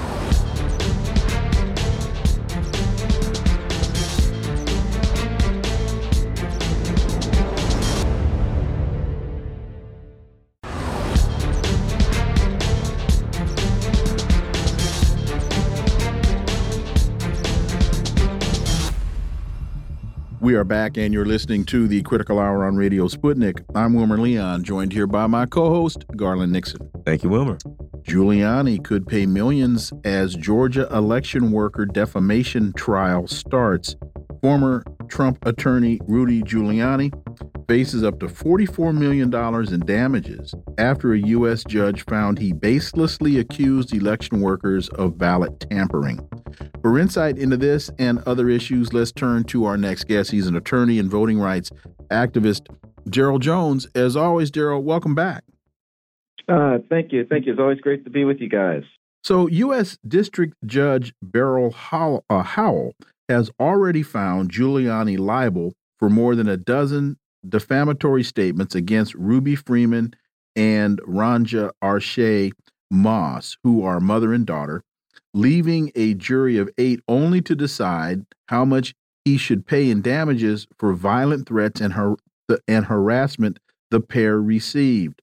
We 20.51 20.57
are 20.57 20.65
back, 20.65 20.97
and 20.97 21.13
you're 21.13 21.23
listening 21.23 21.63
to 21.67 21.87
the 21.87 22.01
Critical 22.01 22.37
Hour 22.37 22.65
on 22.65 22.75
Radio 22.75 23.07
Sputnik. 23.07 23.63
I'm 23.73 23.93
Wilmer 23.93 24.17
Leon, 24.17 24.65
joined 24.65 24.91
here 24.91 25.07
by 25.07 25.25
my 25.25 25.45
co 25.45 25.69
host, 25.69 26.03
Garland 26.17 26.51
Nixon. 26.51 26.91
Thank 27.05 27.23
you, 27.23 27.29
Wilmer. 27.29 27.57
Giuliani 28.01 28.83
could 28.83 29.07
pay 29.07 29.25
millions 29.25 29.93
as 30.03 30.35
Georgia 30.35 30.89
election 30.93 31.53
worker 31.53 31.85
defamation 31.85 32.73
trial 32.73 33.27
starts. 33.27 33.95
Former 34.41 34.83
Trump 35.07 35.45
attorney 35.45 35.99
Rudy 36.07 36.41
Giuliani 36.41 37.11
faces 37.67 38.03
up 38.03 38.19
to 38.19 38.25
$44 38.25 38.97
million 38.97 39.33
in 39.73 39.79
damages 39.85 40.55
after 40.79 41.13
a 41.13 41.19
U.S. 41.19 41.63
judge 41.63 42.03
found 42.05 42.39
he 42.39 42.51
baselessly 42.51 43.39
accused 43.39 43.93
election 43.93 44.41
workers 44.41 44.89
of 44.89 45.17
ballot 45.17 45.59
tampering. 45.69 46.27
For 46.81 46.97
insight 46.97 47.37
into 47.37 47.55
this 47.55 47.91
and 47.99 48.19
other 48.25 48.49
issues, 48.49 48.93
let's 48.93 49.11
turn 49.11 49.43
to 49.45 49.65
our 49.65 49.77
next 49.77 50.05
guest. 50.05 50.31
He's 50.31 50.47
an 50.47 50.55
attorney 50.55 50.97
and 50.97 51.09
voting 51.09 51.39
rights 51.39 51.69
activist, 52.09 52.67
Gerald 53.09 53.43
Jones. 53.43 53.87
As 53.93 54.15
always, 54.15 54.49
Gerald, 54.49 54.83
welcome 54.85 55.13
back. 55.13 55.43
Uh, 56.49 56.79
thank 56.89 57.13
you. 57.13 57.25
Thank 57.29 57.45
you. 57.45 57.53
It's 57.53 57.61
always 57.61 57.79
great 57.79 58.03
to 58.05 58.09
be 58.09 58.25
with 58.25 58.39
you 58.39 58.49
guys. 58.49 58.83
So, 59.23 59.45
U.S. 59.47 59.99
District 60.07 60.55
Judge 60.65 61.13
Beryl 61.21 61.69
Howell, 61.71 62.25
uh, 62.29 62.41
Howell 62.41 62.95
has 63.31 63.49
already 63.61 64.03
found 64.03 64.51
Giuliani 64.51 65.17
liable 65.17 65.73
for 65.99 66.09
more 66.09 66.35
than 66.35 66.49
a 66.49 66.57
dozen 66.57 67.17
defamatory 67.47 68.23
statements 68.23 68.75
against 68.75 69.15
Ruby 69.15 69.55
Freeman 69.55 70.13
and 70.55 70.99
Wandrea 71.03 71.71
ArShaye 71.81 72.51
Moss, 72.91 73.57
who 73.63 73.83
are 73.83 74.01
mother 74.01 74.33
and 74.33 74.45
daughter, 74.45 74.83
leaving 75.33 75.91
a 75.95 76.13
jury 76.13 76.57
of 76.57 76.69
eight 76.77 76.99
only 77.07 77.41
to 77.41 77.55
decide 77.55 78.25
how 78.49 78.65
much 78.65 78.93
he 79.23 79.37
should 79.37 79.65
pay 79.65 79.89
in 79.89 80.01
damages 80.01 80.67
for 80.77 80.93
violent 80.93 81.47
threats 81.47 81.79
and, 81.79 81.93
har 81.93 82.17
and 82.67 82.85
harassment 82.85 83.59
the 83.91 84.01
pair 84.01 84.41
received. 84.41 85.21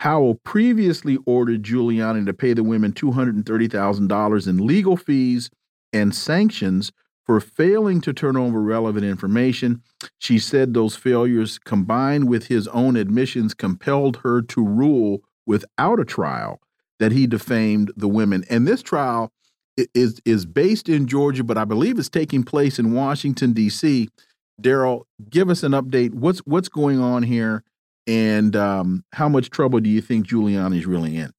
Howell 0.00 0.34
previously 0.44 1.16
ordered 1.24 1.62
Giuliani 1.62 2.26
to 2.26 2.34
pay 2.34 2.52
the 2.52 2.62
women 2.62 2.92
$230,000 2.92 4.48
in 4.48 4.66
legal 4.66 4.98
fees 4.98 5.48
and 5.94 6.14
sanctions 6.14 6.92
for 7.28 7.40
failing 7.40 8.00
to 8.00 8.14
turn 8.14 8.38
over 8.38 8.58
relevant 8.58 9.04
information. 9.04 9.82
She 10.18 10.38
said 10.38 10.72
those 10.72 10.96
failures, 10.96 11.58
combined 11.58 12.26
with 12.26 12.46
his 12.46 12.66
own 12.68 12.96
admissions, 12.96 13.52
compelled 13.52 14.20
her 14.24 14.40
to 14.40 14.64
rule 14.64 15.20
without 15.46 16.00
a 16.00 16.06
trial 16.06 16.58
that 16.98 17.12
he 17.12 17.26
defamed 17.26 17.92
the 17.94 18.08
women. 18.08 18.46
And 18.48 18.66
this 18.66 18.82
trial 18.82 19.30
is 19.94 20.22
is 20.24 20.46
based 20.46 20.88
in 20.88 21.06
Georgia, 21.06 21.44
but 21.44 21.58
I 21.58 21.66
believe 21.66 21.98
it's 21.98 22.08
taking 22.08 22.44
place 22.44 22.78
in 22.78 22.94
Washington 22.94 23.52
D.C. 23.52 24.08
Darryl, 24.60 25.02
give 25.28 25.50
us 25.50 25.62
an 25.62 25.72
update. 25.72 26.14
What's 26.14 26.38
what's 26.40 26.70
going 26.70 26.98
on 26.98 27.24
here, 27.24 27.62
and 28.06 28.56
um, 28.56 29.04
how 29.12 29.28
much 29.28 29.50
trouble 29.50 29.80
do 29.80 29.90
you 29.90 30.00
think 30.00 30.26
Giuliani's 30.26 30.86
really 30.86 31.18
in? 31.18 31.32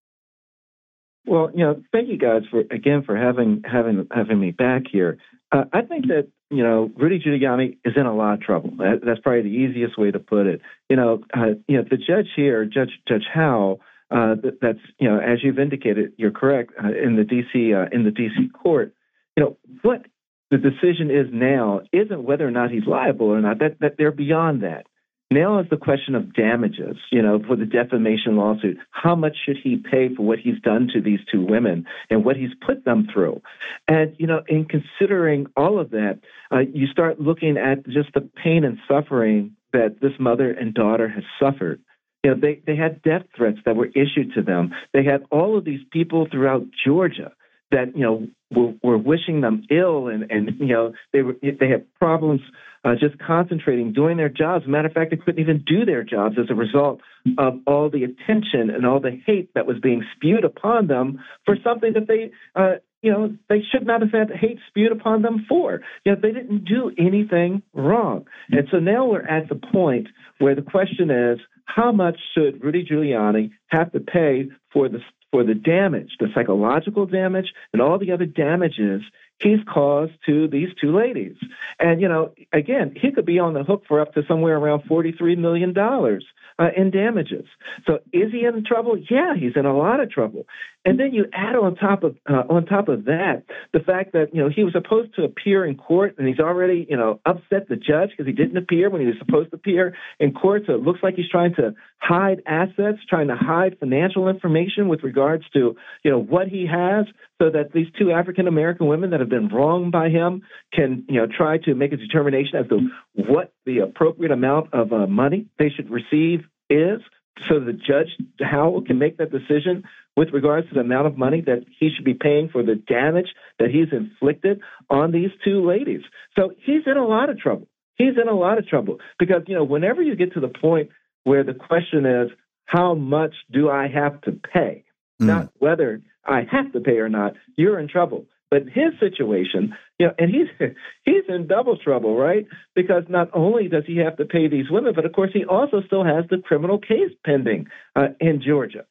Well, 1.25 1.49
you 1.53 1.63
know, 1.65 1.81
thank 1.91 2.09
you 2.09 2.17
guys 2.17 2.43
for 2.49 2.59
again 2.71 3.03
for 3.03 3.17
having 3.17 3.63
having 3.65 4.07
having 4.11 4.39
me 4.39 4.51
back 4.51 4.83
here. 4.89 5.17
Uh, 5.51 5.63
I 5.73 5.81
think 5.81 6.07
that 6.07 6.27
you 6.49 6.63
know 6.63 6.91
Rudy 6.95 7.19
Giuliani 7.19 7.77
is 7.84 7.93
in 7.95 8.05
a 8.05 8.15
lot 8.15 8.35
of 8.35 8.41
trouble. 8.41 8.71
That, 8.77 9.01
that's 9.03 9.19
probably 9.19 9.43
the 9.43 9.55
easiest 9.55 9.97
way 9.97 10.11
to 10.11 10.19
put 10.19 10.45
it. 10.47 10.61
You 10.89 10.95
know, 10.95 11.23
uh, 11.35 11.55
you 11.67 11.77
know 11.77 11.84
the 11.89 11.97
judge 11.97 12.27
here, 12.35 12.65
Judge 12.65 12.91
Judge 13.07 13.26
Howell. 13.34 13.81
Uh, 14.11 14.35
that, 14.41 14.57
that's 14.61 14.80
you 14.99 15.09
know 15.09 15.19
as 15.19 15.39
you've 15.43 15.59
indicated, 15.59 16.13
you're 16.17 16.31
correct 16.31 16.73
uh, 16.84 16.88
in 16.88 17.15
the 17.15 17.23
DC 17.23 17.76
uh, 17.76 17.89
in 17.91 18.03
the 18.03 18.11
DC 18.11 18.51
court. 18.53 18.93
You 19.35 19.43
know 19.43 19.57
what 19.81 20.05
the 20.51 20.57
decision 20.57 21.11
is 21.11 21.27
now 21.31 21.81
isn't 21.91 22.23
whether 22.23 22.47
or 22.47 22.51
not 22.51 22.71
he's 22.71 22.85
liable 22.85 23.27
or 23.27 23.41
not. 23.41 23.59
That 23.59 23.80
that 23.80 23.95
they're 23.97 24.11
beyond 24.11 24.63
that. 24.63 24.85
Now 25.31 25.60
is 25.60 25.68
the 25.69 25.77
question 25.77 26.15
of 26.15 26.34
damages, 26.34 26.97
you 27.11 27.22
know, 27.22 27.39
for 27.45 27.56
the 27.56 27.65
defamation 27.65 28.35
lawsuit. 28.35 28.77
How 28.89 29.15
much 29.15 29.35
should 29.45 29.57
he 29.64 29.77
pay 29.77 30.14
for 30.15 30.23
what 30.23 30.39
he's 30.39 30.60
done 30.64 30.89
to 30.93 31.01
these 31.01 31.19
two 31.31 31.45
women 31.45 31.85
and 32.10 32.26
what 32.26 32.35
he's 32.35 32.49
put 32.65 32.84
them 32.84 33.07
through? 33.14 33.41
And, 33.88 34.15
you 34.18 34.26
know, 34.26 34.41
in 34.47 34.65
considering 34.65 35.45
all 35.56 35.80
of 35.80 35.91
that, 35.91 36.19
uh, 36.51 36.60
you 36.73 36.88
start 36.88 37.19
looking 37.19 37.57
at 37.57 37.85
just 37.88 38.10
the 38.15 38.22
pain 38.22 38.64
and 38.64 38.80
suffering 38.88 39.56
that 39.72 40.01
this 40.01 40.14
mother 40.19 40.51
and 40.51 40.73
daughter 40.73 41.07
has 41.07 41.23
suffered. 41.39 41.80
You 42.23 42.31
know, 42.31 42.39
they, 42.41 42.61
they 42.65 42.76
had 42.76 43.03
death 43.03 43.23
threats 43.38 43.60
that 43.65 43.76
were 43.76 43.88
issued 43.88 44.34
to 44.34 44.41
them. 44.41 44.73
They 44.93 45.03
had 45.03 45.26
all 45.30 45.60
of 45.60 45.64
these 45.64 45.81
people 45.91 46.27
throughout 46.30 46.64
Georgia 46.85 47.34
that, 47.71 47.95
you 47.95 48.01
know, 48.01 48.27
were, 48.51 48.73
were 48.83 48.97
wishing 48.97 49.41
them 49.41 49.63
ill 49.69 50.07
and, 50.07 50.29
and, 50.31 50.59
you 50.59 50.67
know, 50.67 50.93
they 51.13 51.21
were, 51.21 51.35
they 51.41 51.69
had 51.69 51.85
problems 51.95 52.41
uh, 52.83 52.93
just 52.99 53.19
concentrating, 53.19 53.93
doing 53.93 54.17
their 54.17 54.29
jobs. 54.29 54.65
Matter 54.67 54.87
of 54.87 54.93
fact, 54.93 55.11
they 55.11 55.17
couldn't 55.17 55.41
even 55.41 55.63
do 55.65 55.85
their 55.85 56.03
jobs 56.03 56.37
as 56.39 56.49
a 56.49 56.55
result 56.55 57.01
of 57.37 57.59
all 57.67 57.89
the 57.89 58.03
attention 58.03 58.69
and 58.69 58.85
all 58.85 58.99
the 58.99 59.19
hate 59.25 59.53
that 59.53 59.65
was 59.65 59.77
being 59.81 60.03
spewed 60.15 60.45
upon 60.45 60.87
them 60.87 61.19
for 61.45 61.57
something 61.63 61.93
that 61.93 62.07
they, 62.07 62.31
uh, 62.55 62.75
you 63.01 63.11
know, 63.11 63.35
they 63.49 63.61
should 63.71 63.85
not 63.85 64.01
have 64.01 64.11
had 64.11 64.31
hate 64.31 64.59
spewed 64.67 64.91
upon 64.91 65.21
them 65.21 65.45
for. 65.47 65.81
You 66.05 66.13
know, 66.13 66.17
they 66.21 66.31
didn't 66.31 66.65
do 66.65 66.91
anything 66.97 67.61
wrong. 67.73 68.25
And 68.49 68.67
so 68.71 68.79
now 68.79 69.05
we're 69.05 69.21
at 69.21 69.49
the 69.49 69.55
point 69.55 70.07
where 70.39 70.55
the 70.55 70.61
question 70.61 71.11
is, 71.11 71.39
how 71.65 71.91
much 71.91 72.17
should 72.33 72.63
Rudy 72.63 72.83
Giuliani 72.83 73.51
have 73.67 73.91
to 73.91 73.99
pay 73.99 74.49
for 74.73 74.89
the 74.89 74.99
for 75.31 75.43
the 75.43 75.53
damage, 75.53 76.11
the 76.19 76.27
psychological 76.34 77.06
damage, 77.06 77.53
and 77.73 77.81
all 77.81 77.99
the 77.99 78.11
other 78.11 78.26
damages 78.26 79.01
he's 79.41 79.59
caused 79.71 80.13
to 80.25 80.47
these 80.47 80.69
two 80.79 80.95
ladies. 80.95 81.35
And, 81.79 82.01
you 82.01 82.07
know, 82.07 82.33
again, 82.53 82.95
he 82.99 83.11
could 83.11 83.25
be 83.25 83.39
on 83.39 83.53
the 83.53 83.63
hook 83.63 83.83
for 83.87 84.01
up 84.01 84.13
to 84.13 84.21
somewhere 84.27 84.57
around 84.57 84.83
$43 84.89 85.37
million 85.37 85.73
uh, 85.77 86.67
in 86.75 86.91
damages. 86.91 87.45
So 87.87 87.99
is 88.11 88.31
he 88.31 88.45
in 88.45 88.63
trouble? 88.65 88.97
Yeah, 89.09 89.33
he's 89.39 89.53
in 89.55 89.65
a 89.65 89.75
lot 89.75 89.99
of 89.99 90.11
trouble. 90.11 90.45
And 90.85 90.99
then 90.99 91.13
you 91.13 91.25
add 91.33 91.55
on 91.55 91.75
top 91.75 92.03
of 92.03 92.15
uh, 92.29 92.43
on 92.49 92.65
top 92.65 92.87
of 92.87 93.05
that 93.05 93.43
the 93.73 93.81
fact 93.81 94.13
that 94.13 94.33
you 94.33 94.41
know 94.41 94.49
he 94.49 94.63
was 94.63 94.71
supposed 94.73 95.13
to 95.15 95.23
appear 95.23 95.65
in 95.65 95.75
court 95.75 96.15
and 96.17 96.25
he's 96.25 96.39
already 96.39 96.87
you 96.89 96.95
know 96.95 97.19
upset 97.25 97.67
the 97.67 97.75
judge 97.75 98.11
because 98.11 98.25
he 98.25 98.31
didn't 98.31 98.55
appear 98.55 98.89
when 98.89 99.01
he 99.01 99.07
was 99.07 99.17
supposed 99.19 99.49
to 99.51 99.57
appear 99.57 99.95
in 100.21 100.31
court. 100.33 100.63
So 100.67 100.73
it 100.73 100.81
looks 100.81 101.01
like 101.03 101.15
he's 101.15 101.29
trying 101.29 101.53
to 101.55 101.73
hide 101.97 102.41
assets, 102.45 102.99
trying 103.09 103.27
to 103.27 103.35
hide 103.35 103.77
financial 103.77 104.29
information 104.29 104.87
with 104.87 105.03
regards 105.03 105.43
to 105.51 105.75
you 106.03 106.11
know 106.11 106.21
what 106.21 106.47
he 106.47 106.65
has, 106.65 107.05
so 107.41 107.49
that 107.49 107.71
these 107.73 107.87
two 107.97 108.11
African 108.11 108.47
American 108.47 108.87
women 108.87 109.11
that 109.11 109.19
have 109.19 109.29
been 109.29 109.47
wronged 109.47 109.91
by 109.91 110.09
him 110.09 110.43
can 110.73 111.05
you 111.07 111.21
know 111.21 111.27
try 111.27 111.57
to 111.59 111.73
make 111.73 111.93
a 111.93 111.97
determination 111.97 112.59
as 112.59 112.67
to 112.67 112.89
what 113.15 113.53
the 113.65 113.79
appropriate 113.79 114.31
amount 114.31 114.73
of 114.73 114.91
uh, 114.91 115.07
money 115.07 115.47
they 115.57 115.69
should 115.69 115.89
receive 115.89 116.41
is 116.69 116.99
so 117.47 117.59
the 117.59 117.73
judge 117.73 118.09
Howell 118.41 118.81
can 118.81 118.99
make 118.99 119.17
that 119.17 119.31
decision 119.31 119.83
with 120.17 120.29
regards 120.33 120.67
to 120.67 120.73
the 120.73 120.81
amount 120.81 121.07
of 121.07 121.17
money 121.17 121.41
that 121.41 121.63
he 121.79 121.89
should 121.95 122.03
be 122.03 122.13
paying 122.13 122.49
for 122.49 122.63
the 122.63 122.75
damage 122.75 123.27
that 123.59 123.69
he's 123.69 123.87
inflicted 123.93 124.59
on 124.89 125.11
these 125.11 125.29
two 125.45 125.65
ladies. 125.65 126.01
So 126.37 126.51
he's 126.65 126.81
in 126.85 126.97
a 126.97 127.05
lot 127.05 127.29
of 127.29 127.39
trouble. 127.39 127.67
He's 127.95 128.17
in 128.21 128.27
a 128.27 128.33
lot 128.33 128.57
of 128.57 128.67
trouble 128.67 128.97
because 129.17 129.43
you 129.47 129.55
know 129.55 129.63
whenever 129.63 130.01
you 130.01 130.15
get 130.15 130.33
to 130.33 130.39
the 130.39 130.49
point 130.49 130.89
where 131.23 131.43
the 131.43 131.53
question 131.53 132.05
is 132.05 132.29
how 132.65 132.93
much 132.95 133.33
do 133.51 133.69
I 133.69 133.87
have 133.87 134.21
to 134.21 134.31
pay, 134.31 134.83
mm. 135.21 135.27
not 135.27 135.51
whether 135.59 136.01
I 136.25 136.47
have 136.49 136.71
to 136.73 136.79
pay 136.79 136.97
or 136.97 137.09
not, 137.09 137.33
you're 137.55 137.79
in 137.79 137.87
trouble. 137.87 138.25
But 138.51 138.63
his 138.63 138.93
situation, 138.99 139.75
you 139.99 140.07
know, 140.07 140.13
and 140.17 140.31
he's 140.31 140.47
he's 141.05 141.23
in 141.27 141.47
double 141.47 141.77
trouble, 141.77 142.15
right? 142.15 142.47
Because 142.75 143.03
not 143.07 143.29
only 143.33 143.67
does 143.67 143.83
he 143.85 143.97
have 143.97 144.17
to 144.17 144.25
pay 144.25 144.47
these 144.47 144.69
women, 144.69 144.93
but 144.95 145.05
of 145.05 145.13
course 145.13 145.31
he 145.33 145.45
also 145.45 145.81
still 145.85 146.03
has 146.03 146.25
the 146.29 146.39
criminal 146.39 146.79
case 146.79 147.11
pending 147.23 147.67
uh, 147.95 148.09
in 148.19 148.41
Georgia. 148.41 148.85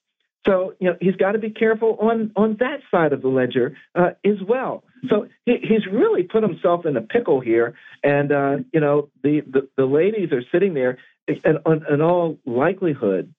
So 0.47 0.75
you 0.79 0.91
know 0.91 0.97
he's 1.01 1.17
got 1.17 1.33
to 1.33 1.39
be 1.39 1.51
careful 1.51 1.99
on 2.01 2.31
on 2.37 2.57
that 2.61 2.81
side 2.91 3.13
of 3.13 3.21
the 3.21 3.29
ledger 3.29 3.77
uh, 3.97 4.11
as 4.25 4.41
well. 4.47 4.85
So 5.09 5.29
he, 5.45 5.57
he's 5.61 5.87
really 5.91 6.23
put 6.23 6.43
himself 6.43 6.87
in 6.87 6.97
a 6.97 7.03
pickle 7.03 7.41
here, 7.41 7.75
and 8.05 8.31
uh, 8.31 8.57
you 8.73 8.81
know 8.81 9.11
the, 9.23 9.41
the, 9.41 9.69
the 9.77 9.87
ladies 9.87 10.31
are 10.33 10.43
sitting 10.53 10.75
there, 10.75 10.99
and 11.27 11.59
in 11.91 12.01
all 12.01 12.39
likelihood, 12.47 13.35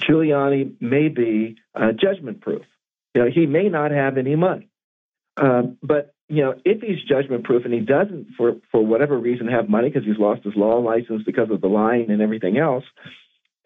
Giuliani 0.00 0.80
may 0.80 1.08
be 1.08 1.56
uh, 1.74 1.92
judgment 1.92 2.40
proof. 2.40 2.62
You 3.14 3.24
know 3.24 3.30
he 3.30 3.46
may 3.46 3.68
not 3.68 3.90
have 3.90 4.18
any 4.18 4.36
money. 4.36 4.68
Um, 5.36 5.78
but 5.82 6.14
you 6.28 6.42
know, 6.42 6.54
if 6.64 6.82
he's 6.82 7.02
judgment 7.08 7.44
proof 7.44 7.64
and 7.64 7.72
he 7.72 7.80
doesn't, 7.80 8.28
for 8.36 8.56
for 8.70 8.84
whatever 8.84 9.18
reason, 9.18 9.48
have 9.48 9.68
money 9.68 9.88
because 9.88 10.06
he's 10.06 10.18
lost 10.18 10.44
his 10.44 10.54
law 10.56 10.78
license 10.78 11.22
because 11.24 11.50
of 11.50 11.60
the 11.60 11.68
lying 11.68 12.10
and 12.10 12.20
everything 12.20 12.58
else, 12.58 12.84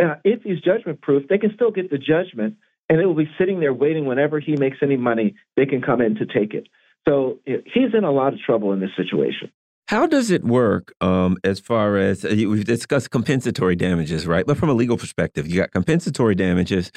uh, 0.02 0.14
if 0.24 0.42
he's 0.42 0.60
judgment 0.60 1.00
proof, 1.00 1.26
they 1.28 1.38
can 1.38 1.52
still 1.54 1.70
get 1.70 1.90
the 1.90 1.98
judgment, 1.98 2.56
and 2.88 3.00
it 3.00 3.06
will 3.06 3.14
be 3.14 3.30
sitting 3.38 3.60
there 3.60 3.74
waiting. 3.74 4.06
Whenever 4.06 4.38
he 4.38 4.56
makes 4.56 4.78
any 4.82 4.96
money, 4.96 5.34
they 5.56 5.66
can 5.66 5.82
come 5.82 6.00
in 6.00 6.16
to 6.16 6.26
take 6.26 6.54
it. 6.54 6.68
So 7.08 7.40
he's 7.44 7.94
in 7.94 8.04
a 8.04 8.12
lot 8.12 8.32
of 8.32 8.40
trouble 8.40 8.72
in 8.72 8.80
this 8.80 8.94
situation. 8.96 9.50
How 9.92 10.06
does 10.06 10.30
it 10.30 10.42
work 10.42 10.94
um, 11.02 11.36
as 11.44 11.60
far 11.60 11.98
as 11.98 12.24
uh, 12.24 12.30
we've 12.30 12.64
discussed 12.64 13.10
compensatory 13.10 13.76
damages, 13.76 14.26
right? 14.26 14.46
But 14.46 14.56
from 14.56 14.70
a 14.70 14.72
legal 14.72 14.96
perspective, 14.96 15.46
you 15.46 15.56
got 15.56 15.70
compensatory 15.70 16.34
damages, 16.34 16.90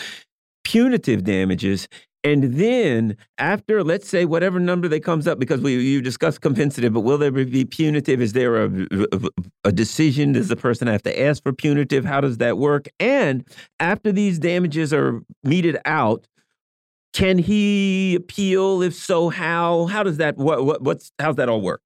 punitive 0.64 1.26
damages, 1.26 1.90
and 2.24 2.54
then 2.54 3.18
after, 3.38 3.84
let's 3.84 4.08
say 4.08 4.24
whatever 4.24 4.62
number 4.62 4.88
that 4.88 5.04
comes 5.04 5.28
up, 5.28 5.40
because 5.40 5.60
we 5.60 5.76
you 5.76 6.02
discussed 6.02 6.40
compensative, 6.40 6.94
but 6.94 7.02
will 7.02 7.18
there 7.18 7.32
be 7.32 7.66
punitive? 7.66 8.22
Is 8.22 8.32
there 8.32 8.64
a, 8.64 8.72
a 9.66 9.74
decision? 9.74 10.32
Does 10.32 10.48
the 10.48 10.56
person 10.56 10.88
have 10.88 11.04
to 11.04 11.22
ask 11.22 11.44
for 11.44 11.52
punitive? 11.52 12.06
How 12.06 12.22
does 12.22 12.38
that 12.38 12.58
work? 12.58 12.88
And 13.02 13.46
after 13.82 14.14
these 14.14 14.40
damages 14.40 14.94
are 14.94 15.22
meted 15.44 15.78
out, 15.84 16.28
can 17.12 17.40
he 17.40 18.16
appeal? 18.16 18.82
If 18.82 18.96
so, 18.96 19.28
how? 19.28 19.88
How 19.88 20.02
does 20.02 20.16
that? 20.16 20.38
What? 20.38 20.64
what 20.64 20.82
what's? 20.82 21.12
How's 21.20 21.36
that 21.36 21.50
all 21.50 21.60
work? 21.60 21.82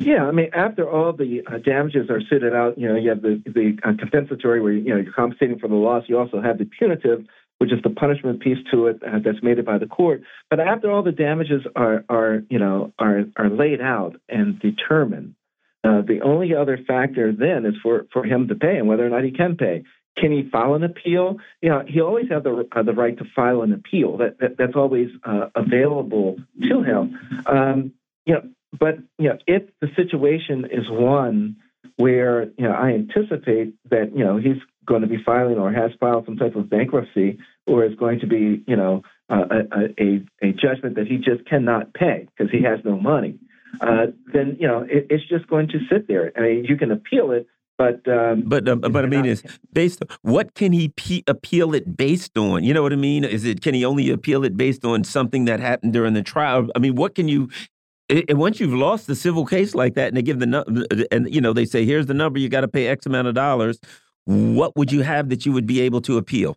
Yeah, 0.00 0.24
I 0.24 0.30
mean, 0.30 0.48
after 0.54 0.88
all 0.88 1.12
the 1.12 1.42
uh, 1.46 1.58
damages 1.58 2.08
are 2.08 2.22
suited 2.22 2.54
out, 2.54 2.78
you 2.78 2.88
know, 2.88 2.96
you 2.96 3.10
have 3.10 3.20
the 3.20 3.42
the 3.44 3.76
uh, 3.84 3.92
compensatory 3.98 4.62
where 4.62 4.72
you 4.72 4.88
know 4.88 4.96
you're 4.96 5.12
compensating 5.12 5.58
for 5.58 5.68
the 5.68 5.74
loss. 5.74 6.04
You 6.06 6.18
also 6.18 6.40
have 6.40 6.56
the 6.56 6.64
punitive, 6.64 7.26
which 7.58 7.70
is 7.70 7.80
the 7.82 7.90
punishment 7.90 8.40
piece 8.40 8.56
to 8.72 8.86
it 8.86 9.02
uh, 9.06 9.18
that's 9.22 9.42
made 9.42 9.62
by 9.64 9.76
the 9.76 9.86
court. 9.86 10.22
But 10.48 10.58
after 10.58 10.90
all 10.90 11.02
the 11.02 11.12
damages 11.12 11.62
are 11.76 12.02
are 12.08 12.42
you 12.48 12.58
know 12.58 12.94
are 12.98 13.24
are 13.36 13.50
laid 13.50 13.82
out 13.82 14.16
and 14.26 14.58
determined, 14.58 15.34
uh, 15.84 16.00
the 16.00 16.20
only 16.24 16.54
other 16.54 16.78
factor 16.78 17.30
then 17.30 17.66
is 17.66 17.74
for 17.82 18.06
for 18.10 18.24
him 18.24 18.48
to 18.48 18.54
pay 18.54 18.78
and 18.78 18.88
whether 18.88 19.06
or 19.06 19.10
not 19.10 19.22
he 19.22 19.32
can 19.32 19.56
pay. 19.56 19.84
Can 20.16 20.32
he 20.32 20.48
file 20.50 20.74
an 20.74 20.82
appeal? 20.82 21.36
You 21.60 21.68
know, 21.68 21.84
he 21.86 22.00
always 22.00 22.30
has 22.30 22.42
the 22.42 22.66
uh, 22.74 22.82
the 22.82 22.94
right 22.94 23.18
to 23.18 23.24
file 23.36 23.60
an 23.60 23.74
appeal. 23.74 24.16
That, 24.16 24.38
that 24.40 24.56
that's 24.56 24.76
always 24.76 25.10
uh, 25.24 25.50
available 25.54 26.38
to 26.62 26.82
him. 26.82 27.42
Um, 27.44 27.92
you 28.24 28.34
know, 28.34 28.42
but 28.78 28.98
you 29.18 29.28
know, 29.28 29.38
if 29.46 29.62
the 29.80 29.88
situation 29.96 30.66
is 30.70 30.88
one 30.88 31.56
where 31.96 32.44
you 32.56 32.64
know 32.64 32.72
I 32.72 32.90
anticipate 32.90 33.74
that 33.90 34.16
you 34.16 34.24
know 34.24 34.36
he's 34.38 34.58
going 34.86 35.02
to 35.02 35.08
be 35.08 35.22
filing 35.24 35.56
or 35.58 35.72
has 35.72 35.92
filed 36.00 36.24
some 36.26 36.36
type 36.36 36.56
of 36.56 36.68
bankruptcy 36.68 37.38
or 37.66 37.84
is 37.84 37.94
going 37.94 38.18
to 38.18 38.26
be, 38.26 38.64
you 38.66 38.76
know, 38.76 39.02
a, 39.28 39.60
a, 39.98 40.20
a 40.42 40.52
judgment 40.52 40.96
that 40.96 41.06
he 41.06 41.18
just 41.18 41.46
cannot 41.48 41.94
pay 41.94 42.26
because 42.36 42.50
he 42.50 42.62
has 42.64 42.80
no 42.84 42.98
money, 42.98 43.38
uh, 43.80 44.06
then, 44.32 44.56
you 44.58 44.66
know, 44.66 44.80
it, 44.80 45.06
it's 45.10 45.28
just 45.28 45.46
going 45.46 45.68
to 45.68 45.78
sit 45.90 46.08
there. 46.08 46.32
I 46.36 46.40
mean, 46.40 46.64
you 46.64 46.76
can 46.76 46.90
appeal 46.90 47.30
it, 47.30 47.46
but 47.78 48.06
um, 48.08 48.42
but 48.44 48.68
uh, 48.68 48.76
but 48.76 49.04
I 49.04 49.08
mean, 49.08 49.24
is 49.24 49.42
based 49.72 50.02
on 50.02 50.16
what 50.22 50.54
can 50.54 50.72
he 50.72 50.92
appeal 51.26 51.72
it 51.74 51.96
based 51.96 52.36
on? 52.36 52.64
You 52.64 52.74
know 52.74 52.82
what 52.82 52.92
I 52.92 52.96
mean? 52.96 53.24
Is 53.24 53.44
it 53.44 53.62
can 53.62 53.74
he 53.74 53.84
only 53.84 54.10
appeal 54.10 54.44
it 54.44 54.56
based 54.56 54.84
on 54.84 55.04
something 55.04 55.46
that 55.46 55.60
happened 55.60 55.92
during 55.94 56.12
the 56.12 56.22
trial? 56.22 56.68
I 56.74 56.78
mean, 56.78 56.94
what 56.94 57.14
can 57.14 57.28
you? 57.28 57.48
And 58.10 58.38
once 58.38 58.58
you've 58.58 58.74
lost 58.74 59.06
the 59.06 59.14
civil 59.14 59.46
case 59.46 59.74
like 59.74 59.94
that, 59.94 60.08
and 60.08 60.16
they 60.16 60.22
give 60.22 60.40
the 60.40 61.08
and 61.10 61.32
you 61.32 61.40
know 61.40 61.52
they 61.52 61.64
say 61.64 61.84
here's 61.84 62.06
the 62.06 62.14
number 62.14 62.38
you 62.38 62.48
got 62.48 62.62
to 62.62 62.68
pay 62.68 62.88
X 62.88 63.06
amount 63.06 63.28
of 63.28 63.34
dollars 63.34 63.78
what 64.30 64.76
would 64.76 64.92
you 64.92 65.02
have 65.02 65.28
that 65.30 65.46
you 65.46 65.52
would 65.52 65.66
be 65.66 65.80
able 65.80 66.00
to 66.02 66.16
appeal? 66.16 66.56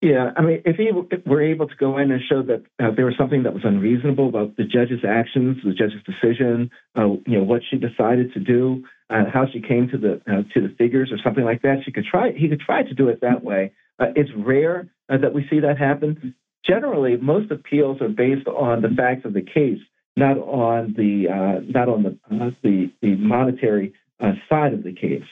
Yeah, 0.00 0.30
I 0.36 0.42
mean, 0.42 0.62
if 0.64 0.76
he 0.76 0.92
were 1.26 1.42
able 1.42 1.66
to 1.66 1.74
go 1.74 1.98
in 1.98 2.12
and 2.12 2.20
show 2.28 2.40
that 2.42 2.62
uh, 2.78 2.92
there 2.94 3.04
was 3.04 3.16
something 3.18 3.42
that 3.42 3.52
was 3.52 3.64
unreasonable 3.64 4.28
about 4.28 4.56
the 4.56 4.62
judge's 4.62 5.00
actions, 5.06 5.56
the 5.64 5.74
judge's 5.74 6.02
decision, 6.04 6.70
uh, 6.96 7.08
you 7.26 7.36
know, 7.36 7.42
what 7.42 7.62
she 7.68 7.78
decided 7.78 8.32
to 8.34 8.38
do, 8.40 8.84
uh, 9.10 9.24
how 9.32 9.46
she 9.52 9.60
came 9.60 9.88
to 9.88 9.98
the 9.98 10.20
uh, 10.30 10.42
to 10.54 10.60
the 10.60 10.72
figures 10.78 11.10
or 11.10 11.18
something 11.24 11.44
like 11.44 11.62
that. 11.62 11.78
She 11.84 11.90
could 11.90 12.04
try. 12.04 12.30
He 12.30 12.48
could 12.48 12.60
try 12.60 12.84
to 12.84 12.94
do 12.94 13.08
it 13.08 13.22
that 13.22 13.42
way. 13.42 13.72
Uh, 13.98 14.06
it's 14.14 14.30
rare 14.36 14.88
uh, 15.08 15.18
that 15.18 15.34
we 15.34 15.44
see 15.50 15.58
that 15.60 15.78
happen. 15.78 16.36
Generally, 16.64 17.16
most 17.16 17.50
appeals 17.50 18.00
are 18.00 18.08
based 18.08 18.46
on 18.46 18.82
the 18.82 18.90
facts 18.90 19.24
of 19.24 19.32
the 19.32 19.42
case, 19.42 19.80
not 20.18 20.36
on 20.38 20.94
the 20.96 21.28
uh, 21.28 21.60
not 21.66 21.88
on 21.88 22.02
the 22.02 22.18
the, 22.62 22.90
the 23.00 23.16
monetary 23.16 23.94
uh, 24.20 24.32
side 24.48 24.74
of 24.74 24.82
the 24.82 24.92
case. 24.92 25.22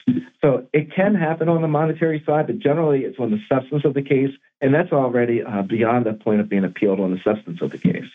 So 0.41 0.65
it 0.71 0.93
can 0.95 1.13
happen 1.13 1.49
on 1.49 1.61
the 1.61 1.67
monetary 1.67 2.23
side, 2.25 2.47
but 2.47 2.59
generally 2.59 3.01
it's 3.01 3.19
on 3.19 3.31
the 3.31 3.39
substance 3.49 3.83
of 3.83 3.93
the 3.93 4.01
case, 4.01 4.31
and 4.61 4.73
that's 4.73 4.91
already 4.91 5.43
uh, 5.43 5.63
beyond 5.63 6.05
the 6.05 6.13
point 6.13 6.39
of 6.39 6.47
being 6.47 6.63
appealed 6.63 6.99
on 6.99 7.11
the 7.11 7.19
substance 7.23 7.59
of 7.61 7.71
the 7.71 7.77
case. 7.77 8.05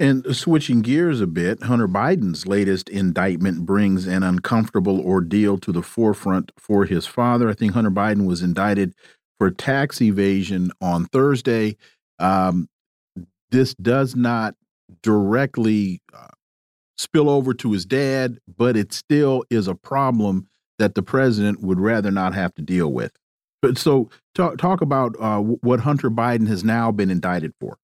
And 0.00 0.36
switching 0.36 0.82
gears 0.82 1.20
a 1.20 1.26
bit, 1.26 1.64
Hunter 1.64 1.88
Biden's 1.88 2.46
latest 2.46 2.88
indictment 2.88 3.66
brings 3.66 4.06
an 4.06 4.22
uncomfortable 4.22 5.00
ordeal 5.00 5.58
to 5.58 5.72
the 5.72 5.82
forefront 5.82 6.52
for 6.56 6.84
his 6.84 7.04
father. 7.06 7.48
I 7.48 7.54
think 7.54 7.72
Hunter 7.72 7.90
Biden 7.90 8.24
was 8.24 8.40
indicted 8.40 8.94
for 9.38 9.50
tax 9.50 10.00
evasion 10.00 10.70
on 10.80 11.06
Thursday. 11.06 11.76
Um, 12.20 12.68
this 13.50 13.74
does 13.74 14.14
not 14.14 14.54
directly 15.02 16.02
uh, 16.14 16.28
spill 16.96 17.30
over 17.30 17.54
to 17.54 17.72
his 17.72 17.84
dad, 17.84 18.38
but 18.56 18.76
it 18.76 18.92
still 18.92 19.44
is 19.50 19.68
a 19.68 19.74
problem 19.74 20.48
that 20.78 20.94
the 20.94 21.02
president 21.02 21.60
would 21.60 21.80
rather 21.80 22.10
not 22.10 22.34
have 22.34 22.54
to 22.54 22.62
deal 22.62 22.92
with. 22.92 23.12
But 23.60 23.78
so 23.78 24.10
talk 24.34 24.58
talk 24.58 24.80
about 24.80 25.16
uh, 25.18 25.40
what 25.40 25.80
Hunter 25.80 26.10
Biden 26.10 26.46
has 26.46 26.62
now 26.62 26.92
been 26.92 27.10
indicted 27.10 27.52
for. 27.60 27.78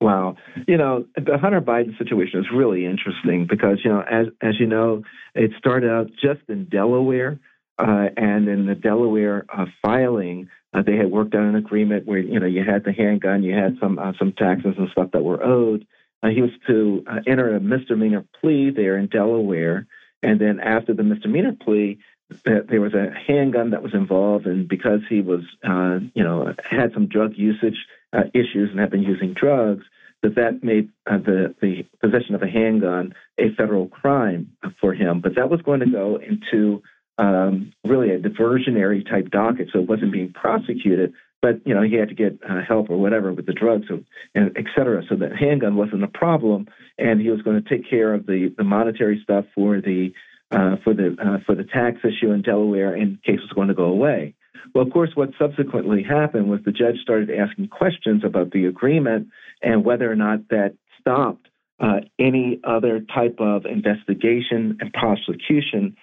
Wow, 0.00 0.36
you 0.68 0.76
know 0.76 1.06
the 1.16 1.38
Hunter 1.38 1.62
Biden 1.62 1.96
situation 1.96 2.40
is 2.40 2.46
really 2.54 2.84
interesting 2.84 3.46
because 3.48 3.78
you 3.82 3.90
know 3.90 4.00
as 4.00 4.26
as 4.42 4.60
you 4.60 4.66
know 4.66 5.02
it 5.34 5.52
started 5.58 5.90
out 5.90 6.10
just 6.20 6.40
in 6.48 6.66
Delaware, 6.66 7.38
uh, 7.78 8.08
and 8.16 8.46
in 8.48 8.66
the 8.66 8.74
Delaware 8.74 9.46
uh, 9.48 9.64
filing 9.80 10.50
uh, 10.74 10.82
they 10.82 10.96
had 10.96 11.10
worked 11.10 11.34
out 11.34 11.42
an 11.42 11.54
agreement 11.54 12.06
where 12.06 12.18
you 12.18 12.40
know 12.40 12.46
you 12.46 12.64
had 12.64 12.84
the 12.84 12.92
handgun, 12.92 13.42
you 13.42 13.54
had 13.54 13.76
some 13.80 13.98
uh, 13.98 14.12
some 14.18 14.32
taxes 14.32 14.74
and 14.76 14.88
stuff 14.90 15.10
that 15.12 15.22
were 15.22 15.42
owed. 15.42 15.86
Uh, 16.24 16.28
he 16.30 16.40
was 16.40 16.52
to 16.66 17.04
uh, 17.06 17.20
enter 17.26 17.54
a 17.54 17.60
misdemeanor 17.60 18.24
plea 18.40 18.70
there 18.70 18.96
in 18.96 19.08
Delaware, 19.08 19.86
and 20.22 20.40
then 20.40 20.58
after 20.58 20.94
the 20.94 21.02
misdemeanor 21.02 21.52
plea, 21.52 21.98
there 22.44 22.80
was 22.80 22.94
a 22.94 23.12
handgun 23.26 23.70
that 23.70 23.82
was 23.82 23.92
involved, 23.92 24.46
and 24.46 24.66
because 24.66 25.00
he 25.08 25.20
was, 25.20 25.42
uh, 25.62 25.98
you 26.14 26.24
know, 26.24 26.54
had 26.64 26.94
some 26.94 27.06
drug 27.06 27.34
usage 27.36 27.76
uh, 28.14 28.22
issues 28.32 28.70
and 28.70 28.80
had 28.80 28.90
been 28.90 29.02
using 29.02 29.34
drugs, 29.34 29.84
that 30.22 30.36
that 30.36 30.64
made 30.64 30.88
uh, 31.06 31.18
the 31.18 31.54
the 31.60 31.84
possession 32.00 32.34
of 32.34 32.42
a 32.42 32.48
handgun 32.48 33.14
a 33.38 33.54
federal 33.54 33.88
crime 33.88 34.50
for 34.80 34.94
him. 34.94 35.20
But 35.20 35.34
that 35.34 35.50
was 35.50 35.60
going 35.60 35.80
to 35.80 35.86
go 35.86 36.16
into 36.16 36.82
um, 37.18 37.74
really 37.84 38.10
a 38.10 38.18
diversionary 38.18 39.08
type 39.08 39.30
docket, 39.30 39.68
so 39.72 39.80
it 39.80 39.88
wasn't 39.88 40.12
being 40.12 40.32
prosecuted. 40.32 41.12
But 41.44 41.56
you 41.66 41.74
know, 41.74 41.82
he 41.82 41.96
had 41.96 42.08
to 42.08 42.14
get 42.14 42.38
uh, 42.48 42.62
help 42.66 42.88
or 42.88 42.96
whatever 42.96 43.30
with 43.30 43.44
the 43.44 43.52
drugs, 43.52 43.88
and 43.90 44.56
et 44.56 44.64
cetera. 44.74 45.02
So 45.06 45.14
the 45.14 45.28
handgun 45.28 45.76
wasn't 45.76 46.02
a 46.02 46.08
problem, 46.08 46.68
and 46.96 47.20
he 47.20 47.28
was 47.28 47.42
going 47.42 47.62
to 47.62 47.68
take 47.68 47.84
care 47.90 48.14
of 48.14 48.24
the 48.24 48.54
the 48.56 48.64
monetary 48.64 49.20
stuff 49.22 49.44
for 49.54 49.82
the 49.82 50.14
uh, 50.50 50.76
for 50.82 50.94
the 50.94 51.14
uh, 51.22 51.44
for 51.44 51.54
the 51.54 51.64
tax 51.64 51.98
issue 52.02 52.30
in 52.32 52.40
Delaware, 52.40 52.94
and 52.94 53.18
the 53.18 53.30
case 53.30 53.40
was 53.42 53.52
going 53.54 53.68
to 53.68 53.74
go 53.74 53.84
away. 53.98 54.34
Well, 54.74 54.86
of 54.86 54.90
course, 54.90 55.10
what 55.14 55.32
subsequently 55.38 56.02
happened 56.02 56.48
was 56.48 56.60
the 56.64 56.72
judge 56.72 56.96
started 57.02 57.30
asking 57.30 57.68
questions 57.68 58.24
about 58.24 58.50
the 58.50 58.64
agreement 58.64 59.28
and 59.60 59.84
whether 59.84 60.10
or 60.10 60.16
not 60.16 60.48
that 60.48 60.76
stopped 60.98 61.46
uh, 61.78 62.00
any 62.18 62.58
other 62.64 63.00
type 63.00 63.36
of 63.38 63.66
investigation 63.66 64.78
and 64.80 64.90
prosecution 64.94 65.94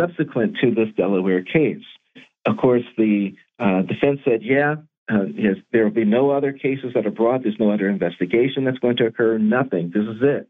subsequent 0.00 0.56
to 0.62 0.70
this 0.70 0.88
Delaware 0.96 1.42
case. 1.42 1.84
Of 2.46 2.56
course, 2.56 2.84
the 2.96 3.34
uh, 3.58 3.82
defense 3.82 4.20
said, 4.24 4.42
yeah, 4.42 4.76
uh, 5.10 5.24
yes, 5.34 5.56
there 5.72 5.84
will 5.84 5.90
be 5.90 6.04
no 6.04 6.30
other 6.30 6.52
cases 6.52 6.92
that 6.94 7.06
are 7.06 7.10
brought. 7.10 7.42
There's 7.42 7.58
no 7.58 7.70
other 7.70 7.88
investigation 7.88 8.64
that's 8.64 8.78
going 8.78 8.96
to 8.98 9.06
occur. 9.06 9.38
Nothing. 9.38 9.90
This 9.94 10.04
is 10.04 10.20
it. 10.20 10.48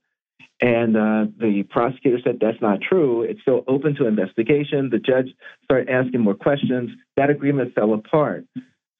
And 0.60 0.96
uh, 0.96 1.26
the 1.38 1.62
prosecutor 1.70 2.18
said 2.24 2.38
that's 2.40 2.60
not 2.60 2.80
true. 2.80 3.22
It's 3.22 3.40
still 3.42 3.62
open 3.68 3.94
to 3.96 4.06
investigation. 4.06 4.90
The 4.90 4.98
judge 4.98 5.28
started 5.62 5.88
asking 5.88 6.20
more 6.20 6.34
questions. 6.34 6.90
That 7.16 7.30
agreement 7.30 7.74
fell 7.74 7.94
apart. 7.94 8.44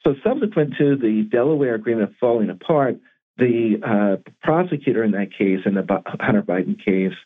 So, 0.07 0.15
subsequent 0.23 0.75
to 0.79 0.97
the 0.97 1.29
Delaware 1.29 1.75
agreement 1.75 2.13
falling 2.21 2.51
apart, 2.51 2.99
the 3.37 3.81
uh, 3.85 4.31
prosecutor 4.41 5.03
in 5.03 5.11
that 5.13 5.31
case, 5.37 5.61
in 5.67 5.75
the 5.75 5.85
Hunter 6.21 6.43
Biden 6.43 6.83
case, 6.83 7.17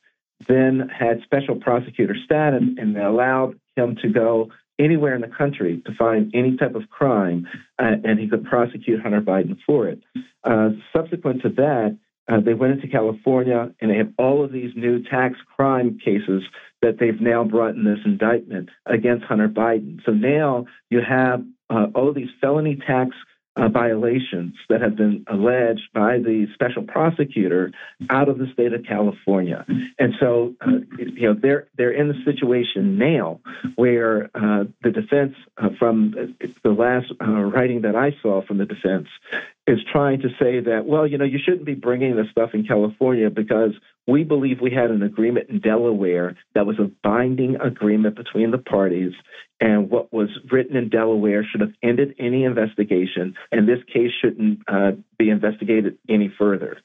then 0.49 0.89
had 0.89 1.21
special 1.25 1.57
prosecutor 1.57 2.17
status 2.25 2.63
and 2.79 2.97
allowed 2.97 3.61
him 3.77 3.97
to 4.03 4.09
go 4.09 4.51
anywhere 4.79 5.15
in 5.15 5.21
the 5.21 5.29
country 5.29 5.83
to 5.87 5.95
find 5.95 6.31
any 6.35 6.57
type 6.57 6.75
of 6.75 6.89
crime, 6.91 7.47
uh, 7.79 7.93
and 8.05 8.19
he 8.19 8.29
could 8.29 8.45
prosecute 8.45 9.01
Hunter 9.01 9.21
Biden 9.21 9.57
for 9.67 9.89
it. 9.89 10.03
Uh, 10.45 10.71
subsequent 10.95 11.43
to 11.43 11.51
that, 11.51 11.97
uh, 12.29 12.41
they 12.41 12.55
went 12.55 12.73
into 12.73 12.89
California 12.89 13.73
and 13.81 13.91
they 13.91 13.97
have 13.97 14.13
all 14.17 14.45
of 14.45 14.53
these 14.53 14.71
new 14.77 15.03
tax 15.03 15.37
crime 15.57 15.99
cases 16.05 16.43
that 16.81 16.99
they've 16.99 17.21
now 17.21 17.45
brought 17.45 17.75
in 17.75 17.85
this 17.85 17.99
indictment 18.05 18.71
against 18.87 19.25
Hunter 19.25 19.49
Biden. 19.49 20.01
So 20.07 20.13
now 20.13 20.67
you 20.89 21.01
have 21.07 21.45
uh, 21.69 21.87
all 21.95 22.09
of 22.09 22.15
these 22.15 22.29
felony 22.41 22.77
tax 22.87 23.11
uh, 23.57 23.69
violations 23.69 24.55
that 24.69 24.81
have 24.81 24.97
been 24.97 25.25
alleged 25.31 25.83
by 25.93 26.19
the 26.19 26.47
special 26.55 26.83
prosecutor 26.83 27.71
out 28.11 28.29
of 28.29 28.39
the 28.39 28.47
state 28.53 28.73
of 28.73 28.83
California, 28.89 29.65
and 29.99 30.15
so 30.19 30.55
uh, 30.61 30.71
you 30.99 31.29
know 31.29 31.35
they're 31.41 31.69
they're 31.77 31.93
in 31.93 32.09
the 32.09 32.15
situation 32.25 32.99
now 32.99 33.41
where 33.77 34.31
uh, 34.35 34.65
the 34.83 34.91
defense, 34.91 35.35
uh, 35.59 35.69
from 35.79 36.35
the 36.65 36.71
last 36.71 37.13
uh, 37.21 37.27
writing 37.27 37.83
that 37.83 37.97
I 37.97 38.17
saw 38.23 38.45
from 38.47 38.59
the 38.59 38.67
defense, 38.67 39.09
is 39.73 39.79
trying 39.91 40.21
to 40.21 40.29
say 40.39 40.61
that 40.61 40.85
well, 40.87 41.07
you 41.07 41.19
know, 41.19 41.25
you 41.25 41.39
shouldn't 41.43 41.65
be 41.65 41.75
bringing 41.75 42.17
this 42.17 42.27
stuff 42.31 42.51
in 42.53 42.65
California 42.65 43.31
because 43.31 43.73
we 44.07 44.25
believe 44.25 44.61
we 44.61 44.71
had 44.71 44.91
an 44.91 45.03
agreement 45.03 45.49
in 45.49 45.61
Delaware 45.61 46.37
that 46.55 46.67
was 46.67 46.79
a 46.79 46.91
binding 47.03 47.57
agreement 47.57 48.17
between 48.17 48.51
the 48.51 48.59
parties, 48.59 49.13
and 49.61 49.91
what 49.91 50.13
was 50.13 50.29
written 50.51 50.77
in 50.77 50.89
Delaware 50.89 51.45
should 51.45 51.61
have 51.61 51.73
ended 51.83 52.15
any 52.19 52.45
investigation, 52.45 53.35
and 53.51 53.69
this 53.69 53.83
case 53.93 54.11
shouldn't 54.21 54.61
uh, 54.69 54.93
be 55.19 55.31
investigated 55.31 55.99
any 56.09 56.33
further. 56.37 56.79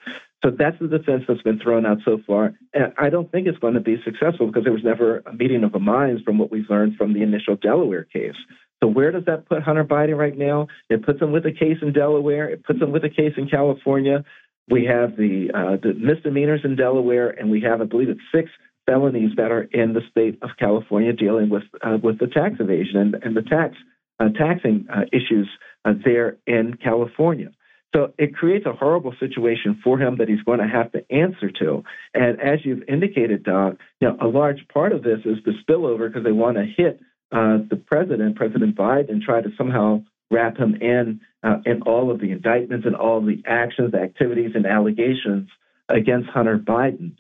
So 0.43 0.51
that's 0.51 0.77
the 0.80 0.88
defense 0.88 1.23
that's 1.27 1.41
been 1.41 1.59
thrown 1.59 1.85
out 1.85 1.97
so 2.05 2.19
far. 2.27 2.53
And 2.73 2.93
I 2.97 3.09
don't 3.09 3.31
think 3.31 3.47
it's 3.47 3.57
going 3.57 3.73
to 3.73 3.80
be 3.80 3.97
successful 4.05 4.47
because 4.47 4.64
there 4.64 4.73
was 4.73 4.84
never 4.84 5.23
a 5.26 5.34
meeting 5.34 5.64
of 5.64 5.72
the 5.72 5.80
minds 5.80 6.22
from 6.22 6.38
what 6.38 6.51
we've 6.51 6.69
learned 6.69 6.95
from 6.95 7.14
the 7.14 7.23
initial 7.23 7.55
Delaware 7.55 8.03
case. 8.03 8.35
So 8.81 8.88
where 8.88 9.11
does 9.11 9.26
that 9.26 9.47
put 9.47 9.64
Hunter 9.64 9.84
Biden 9.84 10.15
right 10.15 10.38
now? 10.38 10.68
It 10.89 11.03
puts 11.03 11.19
him 11.19 11.31
with 11.31 11.45
a 11.47 11.51
case 11.51 11.77
in 11.81 11.91
Delaware. 11.91 12.49
It 12.49 12.64
puts 12.64 12.80
him 12.80 12.91
with 12.91 13.03
a 13.03 13.09
case 13.09 13.34
in 13.35 13.49
California. 13.49 14.23
We 14.69 14.85
have 14.85 15.18
the, 15.18 15.49
uh, 15.53 15.77
the 15.81 15.93
misdemeanors 15.95 16.61
in 16.64 16.76
Delaware, 16.76 17.30
and 17.30 17.49
we 17.49 17.61
have, 17.61 17.81
I 17.81 17.85
believe, 17.85 18.09
it's 18.09 18.22
six 18.34 18.51
felonies 18.88 19.31
that 19.38 19.51
are 19.51 19.64
in 19.64 19.93
the 19.93 20.01
state 20.09 20.39
of 20.41 20.51
California 20.57 21.14
dealing 21.14 21.49
with 21.49 21.64
uh, 21.84 21.97
with 22.01 22.19
the 22.19 22.27
tax 22.27 22.55
evasion 22.59 22.97
and, 22.97 23.15
and 23.22 23.35
the 23.35 23.41
tax 23.43 23.76
uh, 24.19 24.30
taxing 24.30 24.88
uh, 24.91 25.01
issues 25.11 25.47
uh, 25.85 25.93
there 26.03 26.38
in 26.47 26.76
California. 26.76 27.49
So 27.95 28.14
it 28.18 28.35
creates 28.35 28.65
a 28.65 28.73
horrible 28.73 29.14
situation 29.19 29.80
for 29.84 29.99
him 29.99 30.18
that 30.18 30.27
he's 30.27 30.41
going 30.43 30.59
to 30.59 30.68
have 30.68 30.91
to 30.91 31.05
answer 31.11 31.49
to. 31.59 31.84
And 32.14 32.39
as 32.41 32.59
you've 32.64 32.84
indicated, 32.88 33.43
Doc, 33.43 33.77
you 34.01 34.09
know, 34.09 34.18
a 34.22 34.27
large 34.27 34.68
part 34.73 34.91
of 34.91 35.03
this 35.03 35.19
is 35.26 35.38
the 35.45 35.53
spillover 35.64 36.07
because 36.07 36.23
they 36.23 36.31
want 36.31 36.57
to 36.57 36.65
hit 36.65 36.99
uh, 37.31 37.57
the 37.69 37.76
president, 37.76 38.35
President 38.35 38.76
Biden, 38.76 39.22
try 39.22 39.41
to 39.41 39.49
somehow 39.57 40.03
wrap 40.30 40.57
him 40.57 40.76
in 40.76 41.22
uh, 41.43 41.57
in 41.65 41.81
all 41.84 42.11
of 42.11 42.19
the 42.19 42.31
indictments 42.31 42.85
and 42.85 42.95
all 42.95 43.22
the 43.22 43.41
actions, 43.45 43.93
activities, 43.93 44.51
and 44.55 44.65
allegations 44.65 45.49
against 45.89 46.30
Hunter 46.30 46.57
Biden. 46.57 47.14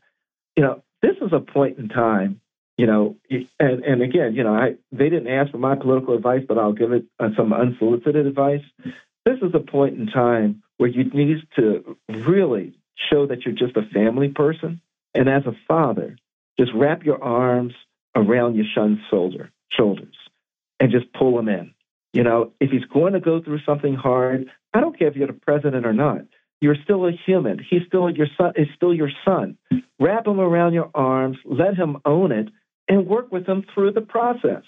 You 0.55 0.63
know, 0.63 0.83
this 1.01 1.15
is 1.21 1.31
a 1.33 1.39
point 1.39 1.77
in 1.77 1.89
time. 1.89 2.41
You 2.77 2.85
know, 2.85 3.15
and 3.59 3.83
and 3.83 4.01
again, 4.01 4.35
you 4.35 4.43
know, 4.43 4.53
I 4.53 4.75
they 4.91 5.09
didn't 5.09 5.27
ask 5.27 5.51
for 5.51 5.57
my 5.57 5.75
political 5.75 6.15
advice, 6.15 6.43
but 6.47 6.57
I'll 6.57 6.73
give 6.73 6.91
it 6.91 7.05
uh, 7.19 7.29
some 7.35 7.51
unsolicited 7.51 8.27
advice. 8.27 8.61
This 9.27 9.39
is 9.41 9.53
a 9.53 9.59
point 9.59 9.99
in 9.99 10.07
time 10.07 10.63
where 10.77 10.89
you 10.89 11.03
need 11.03 11.37
to 11.57 11.97
really 12.09 12.77
show 13.11 13.27
that 13.27 13.45
you're 13.45 13.55
just 13.55 13.75
a 13.75 13.87
family 13.93 14.29
person, 14.29 14.81
and 15.13 15.27
as 15.27 15.45
a 15.45 15.53
father, 15.67 16.17
just 16.59 16.71
wrap 16.73 17.03
your 17.03 17.21
arms 17.21 17.73
around 18.15 18.55
your 18.55 18.65
son's 18.73 18.99
shoulder, 19.09 19.51
shoulders 19.69 20.15
and 20.79 20.91
just 20.91 21.11
pull 21.13 21.37
him 21.37 21.49
in 21.49 21.73
you 22.17 22.23
know, 22.23 22.51
if 22.59 22.71
he's 22.71 22.85
going 22.85 23.13
to 23.13 23.19
go 23.19 23.43
through 23.43 23.59
something 23.63 23.93
hard, 23.93 24.47
I 24.73 24.81
don't 24.81 24.97
care 24.97 25.07
if 25.07 25.15
you're 25.15 25.27
the 25.27 25.33
president 25.33 25.85
or 25.85 25.93
not. 25.93 26.21
You're 26.61 26.77
still 26.83 27.05
a 27.05 27.11
human. 27.11 27.59
He's 27.69 27.83
still 27.87 28.09
your 28.09 28.25
son. 28.35 28.53
Is 28.55 28.67
still 28.75 28.93
your 28.93 29.11
son. 29.23 29.57
Wrap 29.99 30.25
him 30.25 30.39
around 30.39 30.73
your 30.73 30.89
arms. 30.95 31.37
Let 31.45 31.75
him 31.75 31.97
own 32.05 32.31
it, 32.31 32.47
and 32.87 33.05
work 33.05 33.31
with 33.31 33.45
him 33.45 33.63
through 33.71 33.91
the 33.91 34.01
process. 34.01 34.63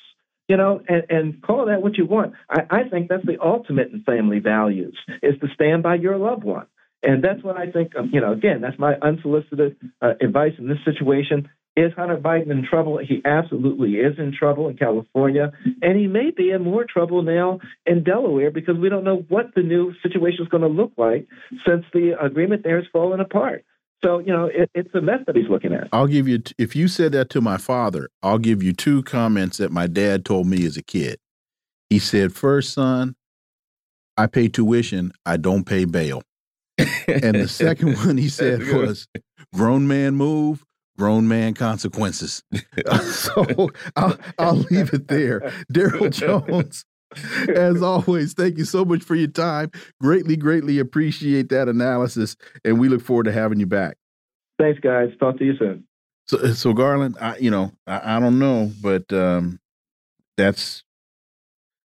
You 0.50 0.58
know, 0.58 0.82
and, 0.90 1.04
and 1.10 1.42
call 1.42 1.68
that 1.68 1.82
what 1.82 1.98
you 1.98 2.06
want. 2.06 2.34
I, 2.50 2.62
I 2.70 2.90
think 2.90 3.08
that's 3.08 3.26
the 3.26 3.38
ultimate 3.42 3.92
in 3.94 4.04
family 4.04 4.40
values: 4.40 4.98
is 5.24 5.40
to 5.40 5.48
stand 5.54 5.84
by 5.84 5.96
your 5.96 6.18
loved 6.18 6.44
one. 6.44 6.66
And 7.02 7.24
that's 7.24 7.42
what 7.44 7.56
I 7.56 7.72
think. 7.72 7.96
Um, 7.98 8.10
you 8.12 8.20
know, 8.20 8.34
again, 8.34 8.60
that's 8.60 8.78
my 8.78 8.96
unsolicited 9.02 9.78
uh, 10.02 10.16
advice 10.22 10.54
in 10.58 10.68
this 10.68 10.80
situation 10.84 11.48
Is 11.78 11.94
Hunter 11.96 12.18
Biden 12.18 12.52
in 12.52 12.66
trouble? 12.70 12.98
He 12.98 13.22
absolutely 13.24 13.92
is 13.94 14.18
in 14.18 14.34
trouble 14.38 14.68
in 14.68 14.76
California, 14.76 15.54
and 15.82 15.98
he 15.98 16.08
may 16.08 16.32
be 16.36 16.52
in 16.52 16.62
more 16.64 16.84
trouble 16.84 17.22
now 17.22 17.60
in 17.86 18.04
Delaware 18.04 18.52
because 18.52 18.78
we 18.78 18.90
don't 18.90 19.06
know 19.06 19.24
what 19.30 19.56
the 19.56 19.62
new 19.62 19.94
situation 20.04 20.44
is 20.44 20.50
going 20.50 20.64
to 20.64 20.68
look 20.68 20.92
like 20.98 21.28
since 21.66 21.86
the 21.94 22.18
agreement 22.22 22.64
there 22.64 22.78
has 22.78 22.86
fallen 22.92 23.22
apart. 23.22 23.64
So, 24.04 24.20
you 24.20 24.32
know, 24.32 24.46
it, 24.46 24.70
it's 24.74 24.94
a 24.96 25.02
mess 25.02 25.20
that 25.28 25.36
he's 25.36 25.50
looking 25.50 25.74
at. 25.74 25.90
I'll 25.92 26.08
give 26.08 26.28
you, 26.28 26.42
if 26.58 26.76
you 26.76 26.88
said 26.88 27.12
that 27.12 27.30
to 27.32 27.42
my 27.42 27.58
father, 27.58 28.10
I'll 28.24 28.38
give 28.38 28.64
you 28.64 28.72
two 28.72 29.04
comments 29.04 29.58
that 29.58 29.72
my 29.72 29.88
dad 29.88 30.24
told 30.24 30.48
me 30.48 30.66
as 30.66 30.78
a 30.78 30.84
kid. 30.84 31.20
He 31.90 32.00
said, 32.00 32.34
First, 32.34 32.74
son, 32.74 33.16
I 34.16 34.28
pay 34.28 34.48
tuition, 34.48 35.12
I 35.26 35.38
don't 35.38 35.66
pay 35.66 35.86
bail. 35.86 36.22
and 36.78 37.36
the 37.36 37.48
second 37.50 37.96
one 38.06 38.18
he 38.18 38.30
said 38.30 38.62
was, 38.72 39.08
Grown 39.54 39.88
man 39.88 40.16
move, 40.16 40.64
grown 40.98 41.28
man 41.28 41.54
consequences. 41.54 42.44
so 43.02 43.70
I'll, 43.96 44.18
I'll 44.38 44.56
leave 44.56 44.94
it 44.94 45.08
there. 45.08 45.40
Darryl 45.74 46.10
Jones. 46.48 46.86
As 47.56 47.82
always, 47.82 48.34
thank 48.34 48.58
you 48.58 48.66
so 48.66 48.86
much 48.86 49.04
for 49.04 49.16
your 49.16 49.28
time. 49.28 49.72
Greatly, 50.02 50.38
greatly 50.38 50.80
appreciate 50.80 51.50
that 51.50 51.68
analysis, 51.68 52.36
and 52.64 52.80
we 52.80 52.90
look 52.90 53.02
forward 53.02 53.24
to 53.24 53.32
having 53.32 53.60
you 53.60 53.66
back. 53.66 53.98
Thanks, 54.60 54.80
guys. 54.80 55.10
Talk 55.20 55.38
to 55.40 55.46
you 55.46 55.58
soon. 55.58 55.86
So, 56.28 56.54
so 56.54 56.74
Garland, 56.74 57.18
I, 57.20 57.38
you 57.38 57.50
know, 57.50 57.72
I, 57.88 58.18
I 58.18 58.20
don't 58.20 58.38
know, 58.38 58.72
but 58.82 59.12
um, 59.12 59.60
that's 60.38 60.84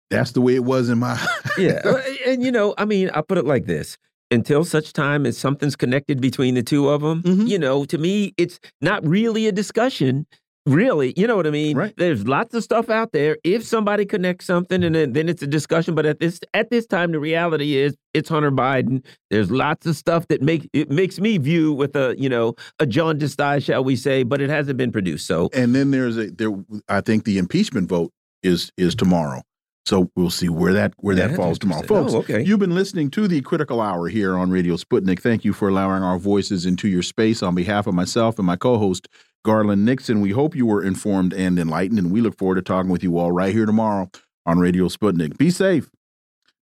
that's 0.10 0.32
the 0.32 0.41
way 0.41 0.56
it 0.56 0.64
was 0.64 0.90
in 0.90 1.00
my. 1.00 1.20
yeah, 1.58 1.82
and 2.26 2.44
you 2.44 2.52
know, 2.52 2.74
I 2.78 2.86
mean, 2.86 3.10
I 3.14 3.22
put 3.22 3.38
it 3.38 3.46
like 3.46 3.66
this: 3.66 3.98
until 4.32 4.64
such 4.64 4.94
time 4.94 5.26
as 5.26 5.38
something's 5.38 5.76
connected 5.76 6.22
between 6.22 6.56
the 6.56 6.64
two 6.64 6.90
of 6.90 7.02
them, 7.02 7.22
mm 7.24 7.40
-hmm. 7.40 7.48
you 7.48 7.60
know, 7.60 7.86
to 7.86 7.98
me, 7.98 8.34
it's 8.38 8.60
not 8.82 9.06
really 9.06 9.48
a 9.48 9.52
discussion. 9.52 10.26
Really, 10.70 11.14
you 11.18 11.28
know 11.28 11.36
what 11.36 11.48
I 11.48 11.52
mean? 11.52 11.78
Right. 11.78 11.94
There's 11.98 12.28
lots 12.28 12.54
of 12.54 12.64
stuff 12.64 12.90
out 12.90 13.12
there. 13.12 13.38
If 13.44 13.64
somebody 13.64 14.06
connects 14.06 14.46
something, 14.46 14.84
and 14.84 14.94
then, 14.94 15.14
then 15.14 15.30
it's 15.30 15.41
a 15.41 15.48
discussion. 15.48 15.96
But 15.96 16.06
at 16.06 16.20
this 16.20 16.40
at 16.54 16.70
this 16.70 16.86
time, 16.86 17.12
the 17.12 17.20
reality 17.20 17.76
is 17.76 17.96
it's 18.14 18.30
Hunter 18.30 18.52
Biden. 18.52 19.04
There's 19.30 19.52
lots 19.52 19.86
of 19.86 19.96
stuff 19.96 20.28
that 20.28 20.41
make 20.41 20.70
it 20.74 20.90
makes 20.90 21.20
me 21.20 21.38
view 21.38 21.74
with 21.74 21.96
a 21.96 22.16
you 22.18 22.30
know 22.30 22.56
a 22.80 22.86
jaundiced 22.86 23.41
eye, 23.41 23.60
shall 23.60 23.84
we 23.84 23.96
say? 23.96 24.24
But 24.24 24.41
it 24.41 24.50
hasn't 24.50 24.78
been 24.78 24.91
produced. 24.91 25.26
So 25.26 25.50
and 25.54 25.74
then 25.74 25.91
there's 25.91 26.18
a 26.18 26.30
there. 26.30 26.52
I 26.88 27.02
think 27.02 27.26
the 27.26 27.38
impeachment 27.38 27.90
vote 27.90 28.12
is 28.44 28.72
is 28.78 28.96
tomorrow. 28.96 29.41
So 29.86 30.12
we'll 30.16 30.30
see 30.30 30.50
where 30.50 30.74
that 30.74 30.94
where 30.98 31.16
that 31.16 31.36
falls 31.36 31.58
tomorrow, 31.58 31.82
oh, 31.84 31.88
folks. 31.88 32.14
Oh, 32.14 32.20
okay. 32.20 32.44
You've 32.44 32.60
been 32.60 32.76
listening 32.76 33.10
to 33.12 33.28
the 33.28 33.41
Critical 33.41 33.82
Hour 33.82 34.08
here 34.08 34.38
on 34.38 34.52
Radio 34.52 34.76
Sputnik. 34.76 35.20
Thank 35.20 35.44
you 35.44 35.52
for 35.52 35.68
allowing 35.68 36.04
our 36.04 36.20
voices 36.20 36.68
into 36.68 36.88
your 36.88 37.02
space. 37.02 37.41
On 37.41 37.56
behalf 37.56 37.88
of 37.88 37.96
myself 37.96 38.38
and 38.38 38.46
my 38.46 38.56
co-host 38.56 39.08
Garland 39.45 39.86
Nixon, 39.86 40.20
we 40.20 40.32
hope 40.32 40.56
you 40.56 40.66
were 40.66 40.84
informed 40.84 41.34
and 41.34 41.57
enlightened, 41.57 41.99
and 41.99 42.11
we 42.11 42.22
look 42.22 42.38
forward 42.38 42.56
to 42.56 42.61
talking 42.61 42.91
with 42.91 43.03
you 43.03 43.18
all 43.18 43.32
right 43.32 43.53
here 43.53 43.66
tomorrow 43.66 44.10
on 44.45 44.60
Radio 44.60 44.88
Sputnik. 44.88 45.38
Be 45.38 45.49
safe, 45.49 45.90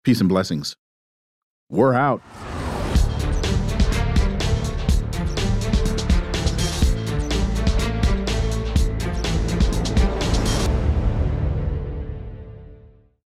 peace 0.03 0.19
and 0.19 0.29
blessings. 0.29 0.75
We're 1.69 1.93
out. 1.93 2.21